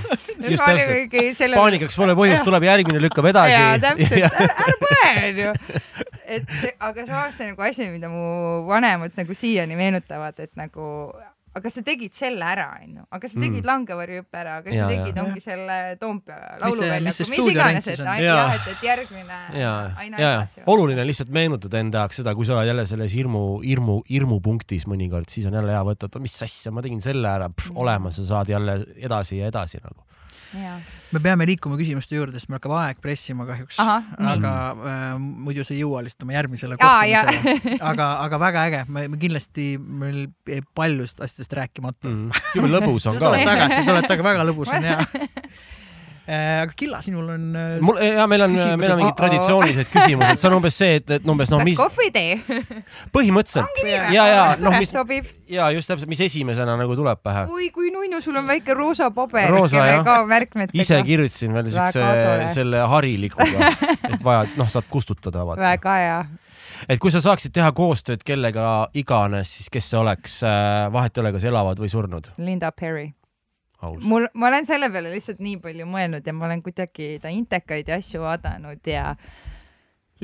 just 0.49 0.65
täpselt. 0.65 1.59
Paanikaks 1.59 1.99
pole 1.99 2.19
põhjust, 2.19 2.45
tuleb 2.47 2.69
järgmine, 2.69 3.03
lükkab 3.07 3.31
edasi. 3.31 3.55
jaa, 3.55 3.75
täpselt, 3.83 4.41
ära 4.49 4.79
põe, 4.83 5.13
onju 5.31 6.17
et 6.29 6.53
see, 6.61 6.75
aga 6.79 7.07
samas 7.09 7.39
see 7.39 7.49
on 7.49 7.57
nagu 7.57 7.67
asi, 7.71 7.89
mida 7.95 8.13
mu 8.13 8.29
vanemad 8.69 9.17
nagu 9.19 9.37
siiani 9.37 9.79
meenutavad, 9.79 10.39
et 10.45 10.55
nagu 10.61 10.87
aga 11.59 11.71
sa 11.73 11.83
tegid 11.85 12.15
selle 12.17 12.45
ära, 12.47 12.67
onju, 12.83 13.05
aga 13.15 13.31
sa 13.31 13.39
tegid 13.39 13.63
mm. 13.63 13.69
langevarjuhüppe 13.69 14.41
ära, 14.41 14.57
aga 14.61 14.73
ja, 14.73 14.85
sa 14.85 14.89
tegid, 14.93 15.21
ongi 15.23 15.43
selle 15.43 15.79
Toompea 16.01 16.59
lauluväljaku, 16.63 17.27
mis 17.33 17.51
iganes, 17.53 17.89
et 17.95 18.03
jah, 18.23 18.53
et, 18.55 18.69
et 18.75 18.85
järgmine 18.87 19.39
ja, 19.59 19.73
aina 20.05 20.21
ja, 20.21 20.33
edasi. 20.43 20.65
oluline 20.71 21.03
on 21.03 21.09
lihtsalt 21.11 21.33
meenutada 21.35 21.81
enda 21.83 22.05
jaoks 22.05 22.21
seda, 22.23 22.35
kui 22.39 22.49
sa 22.49 22.57
oled 22.57 22.71
jälle 22.71 22.85
selles 22.91 23.15
hirmu, 23.17 23.45
hirmu, 23.65 24.01
hirmupunktis 24.11 24.87
mõnikord, 24.91 25.31
siis 25.33 25.49
on 25.51 25.57
jälle 25.59 25.75
hea 25.75 25.85
võtta, 25.89 26.11
et 26.11 26.21
mis 26.23 26.37
asja, 26.47 26.75
ma 26.75 26.85
tegin 26.85 27.03
selle 27.05 27.33
ära, 27.33 27.51
olemas, 27.75 28.21
sa 28.21 28.29
saad 28.37 28.53
jälle 28.55 28.81
edasi 28.97 29.41
ja 29.41 29.51
edasi 29.53 29.83
nagu 29.83 30.05
me 30.53 31.21
peame 31.23 31.47
liikuma 31.49 31.79
küsimuste 31.81 32.17
juurde, 32.17 32.39
sest 32.39 32.49
meil 32.49 32.59
hakkab 32.59 32.75
aeg 32.79 33.01
pressima 33.05 33.47
kahjuks, 33.49 33.79
aga 33.79 34.53
äh, 34.75 35.07
muidu 35.19 35.65
sa 35.67 35.75
ei 35.75 35.83
jõua 35.83 36.03
lihtsalt 36.05 36.27
oma 36.27 36.37
järgmisele 36.37 36.79
kohtumisele. 36.81 37.79
aga, 37.91 38.11
aga 38.27 38.41
väga 38.45 38.67
äge, 38.71 38.85
me, 38.93 39.07
me 39.13 39.21
kindlasti, 39.21 39.71
meil 39.79 40.21
jäi 40.49 40.63
paljust 40.79 41.21
asjadest 41.25 41.59
rääkimata. 41.61 42.13
Mm.. 42.13 42.47
jube 42.57 42.73
lõbus 42.73 43.09
on 43.11 43.19
ka. 43.19 43.27
tuled 43.27 43.45
tagasi, 43.49 43.83
tuled 43.89 44.09
tagasi, 44.09 44.29
väga 44.31 44.49
lõbus 44.49 44.73
on 44.73 44.89
ja 44.89 45.01
aga 46.29 46.73
Killa, 46.77 47.01
sinul 47.03 47.29
on. 47.33 47.45
Äh, 47.57 47.79
mul 47.81 48.01
ja 48.05 48.27
meil 48.29 48.45
on, 48.45 48.53
meil 48.53 48.93
on 48.93 49.01
mingid 49.01 49.17
traditsioonilised 49.17 49.91
küsimused, 49.93 50.41
see 50.41 50.49
on 50.51 50.57
umbes 50.59 50.77
see, 50.77 50.99
et, 51.01 51.13
et 51.17 51.29
umbes 51.33 51.53
noh, 51.53 51.63
mis. 51.65 51.79
kas 51.79 51.95
kohvitee? 51.95 52.37
põhimõtteliselt 53.15 53.81
ja, 54.13 54.27
ja 54.29 54.43
noh, 54.61 54.77
mis 54.77 54.93
ja 55.49 55.71
just 55.73 55.89
täpselt, 55.89 56.09
mis 56.11 56.21
esimesena 56.29 56.77
nagu 56.81 56.97
tuleb 56.99 57.23
pähe. 57.25 57.47
oi, 57.49 57.71
kui 57.75 57.93
nunnu, 57.95 58.21
sul 58.25 58.37
on 58.41 58.49
väike 58.49 58.77
roosa 58.77 59.11
paber. 59.15 59.49
roosa 59.53 59.87
jah, 59.89 60.11
ise 60.77 61.01
kirjutasin 61.07 61.57
veel 61.57 61.71
siukse 61.73 62.05
selle 62.59 62.85
harilikuga, 62.93 63.73
et 64.13 64.21
vaja, 64.25 64.45
noh, 64.61 64.69
saab 64.69 64.91
kustutada. 64.93 65.47
väga 65.57 65.97
hea 66.03 66.21
et 66.89 67.01
kui 67.03 67.11
sa 67.15 67.23
saaksid 67.25 67.57
teha 67.57 67.73
koostööd 67.75 68.21
kellega 68.27 68.89
iganes, 68.99 69.51
siis 69.59 69.73
kes 69.73 69.89
see 69.91 69.99
oleks, 69.99 70.43
äh, 70.47 70.87
vahet 70.93 71.17
ei 71.17 71.25
ole, 71.25 71.33
kas 71.35 71.49
elavad 71.49 71.81
või 71.81 71.91
surnud? 71.93 72.31
Linda 72.39 72.71
Perry 72.73 73.09
mul, 73.83 74.27
ma 74.35 74.51
olen 74.51 74.67
selle 74.67 74.91
peale 74.91 75.13
lihtsalt 75.13 75.43
nii 75.45 75.61
palju 75.63 75.87
mõelnud 75.89 76.27
ja 76.27 76.35
ma 76.35 76.49
olen 76.49 76.63
kuidagi 76.65 77.17
ta 77.23 77.31
intekaid 77.33 77.89
ja 77.89 77.99
asju 78.03 78.25
vaadanud 78.25 78.91
ja 78.91 79.13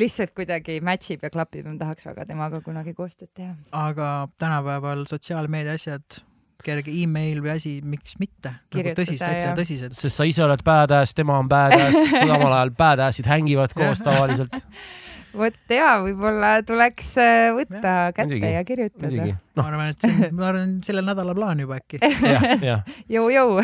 lihtsalt 0.01 0.35
kuidagi 0.35 0.81
match 0.85 1.14
ib 1.14 1.24
ja 1.26 1.31
klapib 1.31 1.66
ma 1.68 1.76
tahaks 1.78 2.06
väga 2.09 2.26
temaga 2.31 2.60
kunagi 2.64 2.94
koostööd 2.98 3.31
teha. 3.35 3.55
aga 3.70 4.28
tänapäeval 4.43 5.05
sotsiaalmeedia 5.10 5.76
asjad, 5.78 6.18
kerge 6.64 6.90
email 6.90 7.43
või 7.44 7.55
asi, 7.55 7.76
miks 7.85 8.18
mitte? 8.18 8.56
nagu 8.74 8.97
tõsist, 8.98 9.22
täitsa 9.22 9.55
tõsiselt. 9.59 9.94
sest 9.98 10.18
sa 10.18 10.26
ise 10.26 10.44
oled 10.47 10.64
badass, 10.66 11.14
tema 11.14 11.39
on 11.39 11.48
badass, 11.51 12.10
samal 12.20 12.51
ajal 12.51 12.74
badassid 12.78 13.31
hängivad 13.31 13.76
koos 13.76 14.02
tavaliselt. 14.02 14.59
vot 15.35 15.74
ja 15.74 15.89
võib-olla 16.05 16.52
tuleks 16.66 17.11
äh, 17.23 17.48
võtta 17.56 17.94
kätte 18.15 18.28
muidugi, 18.31 18.52
ja 18.55 18.62
kirjutada 18.66 19.11
muidugi. 19.11 19.35
ma 19.35 19.61
noh, 19.61 19.69
arvan, 19.70 19.90
et 19.93 20.06
see 20.06 20.15
on, 20.15 20.39
ma 20.39 20.47
arvan, 20.51 20.77
sellel 20.86 21.09
nädalal 21.09 21.39
plaan 21.39 21.65
juba 21.65 21.78
äkki. 21.81 22.01
jah, 22.35 22.47
jah. 22.62 22.97
jõu-jõu. 23.11 23.61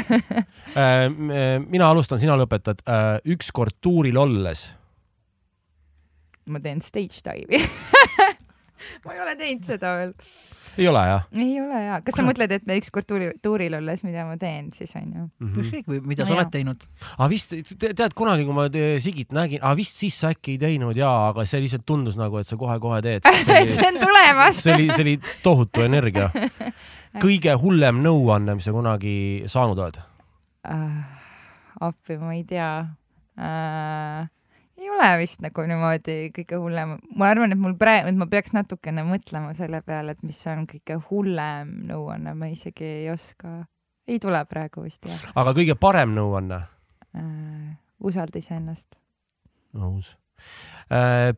mina 1.70 1.90
alustan, 1.90 2.20
sina 2.22 2.36
lõpetad. 2.40 2.84
ükskord 3.36 3.78
tuuril 3.82 4.18
olles, 4.20 4.68
ma 6.50 6.62
teen 6.62 6.82
stage 6.82 7.22
dive'i 7.26 7.62
ma 9.04 9.14
ei 9.14 9.22
ole 9.22 9.36
teinud 9.38 9.66
seda 9.68 9.94
veel. 10.00 10.14
Ei 10.78 10.88
ole 10.88 11.02
jah 11.08 11.26
ei 11.36 11.60
ole 11.60 11.82
jaa. 11.84 12.00
kas 12.06 12.18
sa 12.18 12.24
mõtled, 12.26 12.52
et 12.56 12.70
ükskord 12.76 13.08
tuuril, 13.08 13.32
tuuril 13.42 13.74
olles, 13.80 14.02
mida 14.06 14.24
ma 14.28 14.36
teen 14.40 14.70
siis 14.76 14.94
onju? 14.96 15.26
mm? 15.26 15.48
-hmm. 15.48 15.60
ükskõik 15.64 15.90
või 15.90 16.00
mida 16.12 16.26
sa 16.26 16.34
No 16.34 16.38
oled 16.40 16.52
teinud. 16.54 16.84
aga 17.18 17.28
vist, 17.32 17.54
tead 17.80 18.14
kunagi, 18.14 18.44
kui 18.46 18.54
ma 18.54 18.68
te- 18.70 18.98
Sigit 19.00 19.32
nägin, 19.32 19.62
aga 19.62 19.74
vist 19.76 19.96
siis 19.98 20.18
sa 20.20 20.30
äkki 20.34 20.56
ei 20.56 20.58
teinud 20.58 20.96
jaa, 20.96 21.28
aga 21.30 21.44
see 21.44 21.60
lihtsalt 21.64 21.86
tundus 21.86 22.16
nagu, 22.20 22.38
et 22.38 22.46
sa 22.46 22.56
kohe-kohe 22.56 23.00
teed. 23.02 23.24
et 23.60 23.72
see 23.72 23.88
on 23.88 23.98
tulemas. 24.00 24.62
see 24.62 24.74
oli, 24.74 24.88
see 24.94 25.02
oli 25.06 25.16
tohutu 25.42 25.82
energia. 25.82 26.30
kõige 27.24 27.54
hullem 27.58 28.02
nõuanne, 28.04 28.54
mis 28.54 28.64
sa 28.68 28.72
kunagi 28.72 29.42
saanud 29.50 29.78
oled? 29.78 29.98
äh,. 30.66 31.04
appi, 31.80 32.16
ma 32.20 32.34
ei 32.34 32.44
tea 32.44 32.70
äh,. 33.40 34.28
Ei 34.80 34.90
ole 34.90 35.08
vist 35.20 35.42
nagu 35.44 35.64
niimoodi 35.68 36.16
kõige 36.36 36.58
hullem, 36.60 36.94
ma 37.18 37.30
arvan, 37.32 37.52
et 37.54 37.60
mul 37.60 37.76
praegu, 37.80 38.10
et 38.10 38.18
ma 38.18 38.26
peaks 38.30 38.54
natukene 38.56 39.04
mõtlema 39.06 39.52
selle 39.58 39.82
peale, 39.86 40.14
et 40.16 40.24
mis 40.26 40.38
on 40.50 40.64
kõige 40.70 40.96
hullem 41.10 41.74
nõuanne, 41.90 42.34
ma 42.38 42.48
isegi 42.52 42.86
ei 42.86 43.10
oska, 43.12 43.60
ei 44.08 44.20
tule 44.22 44.40
praegu 44.48 44.84
vist 44.86 45.06
jah 45.08 45.20
aga 45.40 45.54
kõige 45.56 45.76
parem 45.80 46.14
nõuanne? 46.16 46.62
äh,. 47.16 47.76
usalda 48.00 48.40
iseennast. 48.40 48.96
nõus. 49.76 50.16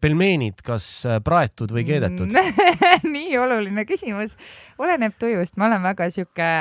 pelmeenid, 0.00 0.62
kas 0.62 0.86
äh, 1.10 1.18
praetud 1.24 1.74
või 1.74 1.82
keedetud? 1.88 2.30
nii 3.16 3.34
oluline 3.42 3.82
küsimus, 3.88 4.36
oleneb 4.78 5.18
tujust, 5.18 5.58
ma 5.58 5.66
olen 5.66 5.82
väga 5.82 6.06
sihuke, 6.14 6.52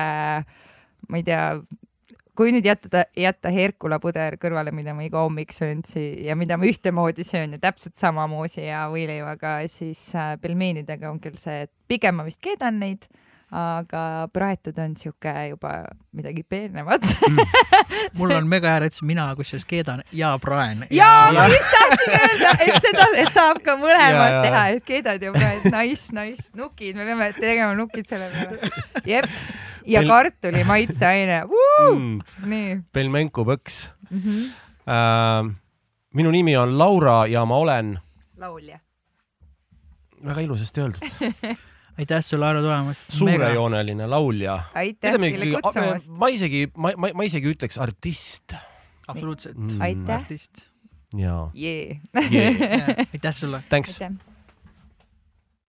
ma 1.11 1.21
ei 1.21 1.27
tea, 1.27 1.43
kui 2.41 2.49
nüüd 2.55 2.65
jätta, 2.65 3.03
jätta 3.13 3.51
Herkula 3.53 3.99
puder 4.01 4.33
kõrvale, 4.41 4.71
mida 4.73 4.95
ma 4.97 5.03
iga 5.05 5.21
hommik 5.21 5.51
söön 5.53 5.83
ja 6.25 6.33
mida 6.33 6.57
ma 6.57 6.65
ühtemoodi 6.65 7.21
söön 7.27 7.53
ja 7.53 7.59
täpselt 7.61 7.99
sama 7.99 8.25
moosi 8.31 8.63
ja 8.63 8.87
võileivaga, 8.89 9.59
siis 9.69 10.01
äh, 10.17 10.33
pelmeenidega 10.41 11.11
on 11.11 11.19
küll 11.21 11.37
see, 11.37 11.67
et 11.67 11.71
pigem 11.91 12.17
ma 12.17 12.25
vist 12.25 12.41
keedan 12.41 12.79
neid, 12.81 13.05
aga 13.51 14.29
praetud 14.33 14.77
on 14.79 14.93
sihuke 14.95 15.31
juba 15.49 15.71
midagi 16.15 16.43
peenemat. 16.47 17.03
mul 18.17 18.31
on 18.31 18.47
mega 18.47 18.71
hea, 18.77 18.87
et 18.87 18.99
mina 19.03 19.25
kusjuures 19.35 19.65
keedan 19.67 20.03
ja 20.15 20.37
praen. 20.39 20.85
ja 20.91 21.09
ma 21.35 21.47
just 21.51 21.73
tahtsin 21.73 22.13
öelda, 22.15 22.51
et 22.65 22.85
seda, 22.85 23.07
et 23.25 23.33
saab 23.35 23.59
ka 23.65 23.75
mõlemat 23.81 24.37
teha, 24.45 24.61
et 24.77 24.85
keedad 24.87 25.21
ja 25.27 25.33
praed, 25.35 25.65
nice, 25.73 26.13
nice, 26.15 26.47
nukid, 26.55 26.95
me 26.95 27.05
peame 27.09 27.31
tegema 27.35 27.73
nukid 27.75 28.07
selle 28.07 28.29
peale. 28.31 28.71
jep, 29.05 29.27
ja 29.85 30.01
Meil- 30.01 30.13
kartuli 30.13 30.63
maitseaine, 30.63 31.41
Mm, 31.81 32.19
nii 32.45 32.77
pelmenku 32.93 33.43
põks 33.45 33.89
mm. 34.11 34.19
-hmm. 34.21 34.45
äh,. 34.87 35.51
minu 36.13 36.31
nimi 36.31 36.55
on 36.57 36.77
Laura 36.77 37.25
ja 37.27 37.43
ma 37.45 37.55
olen, 37.57 37.99
laulja. 38.37 38.79
väga 40.25 40.41
ilusasti 40.41 40.81
öeldud, 40.81 41.01
aitäh 41.99 42.23
sulle, 42.25 42.45
Aaro, 42.45 42.61
tulemast. 42.61 43.03
suurejooneline 43.09 44.07
laulja. 44.07 44.59
aitäh 44.73 45.17
teile 45.19 45.61
kutsumast. 45.61 46.09
ma 46.09 46.27
isegi, 46.27 46.67
ma, 46.77 46.93
ma, 46.97 47.13
ma 47.13 47.27
isegi 47.27 47.53
ütleks 47.53 47.79
artist 47.81 48.55
absoluutselt. 49.07 49.57
mm.. 49.57 49.81
Aitäh. 49.81 50.15
artist. 50.15 50.67
jaa 51.17 51.51
jee. 51.53 51.99
yeah., 52.31 53.07
aitäh 53.13 53.35
sulle. 53.35 53.63
thanks. 53.69 54.01
aitäh. 54.01 54.30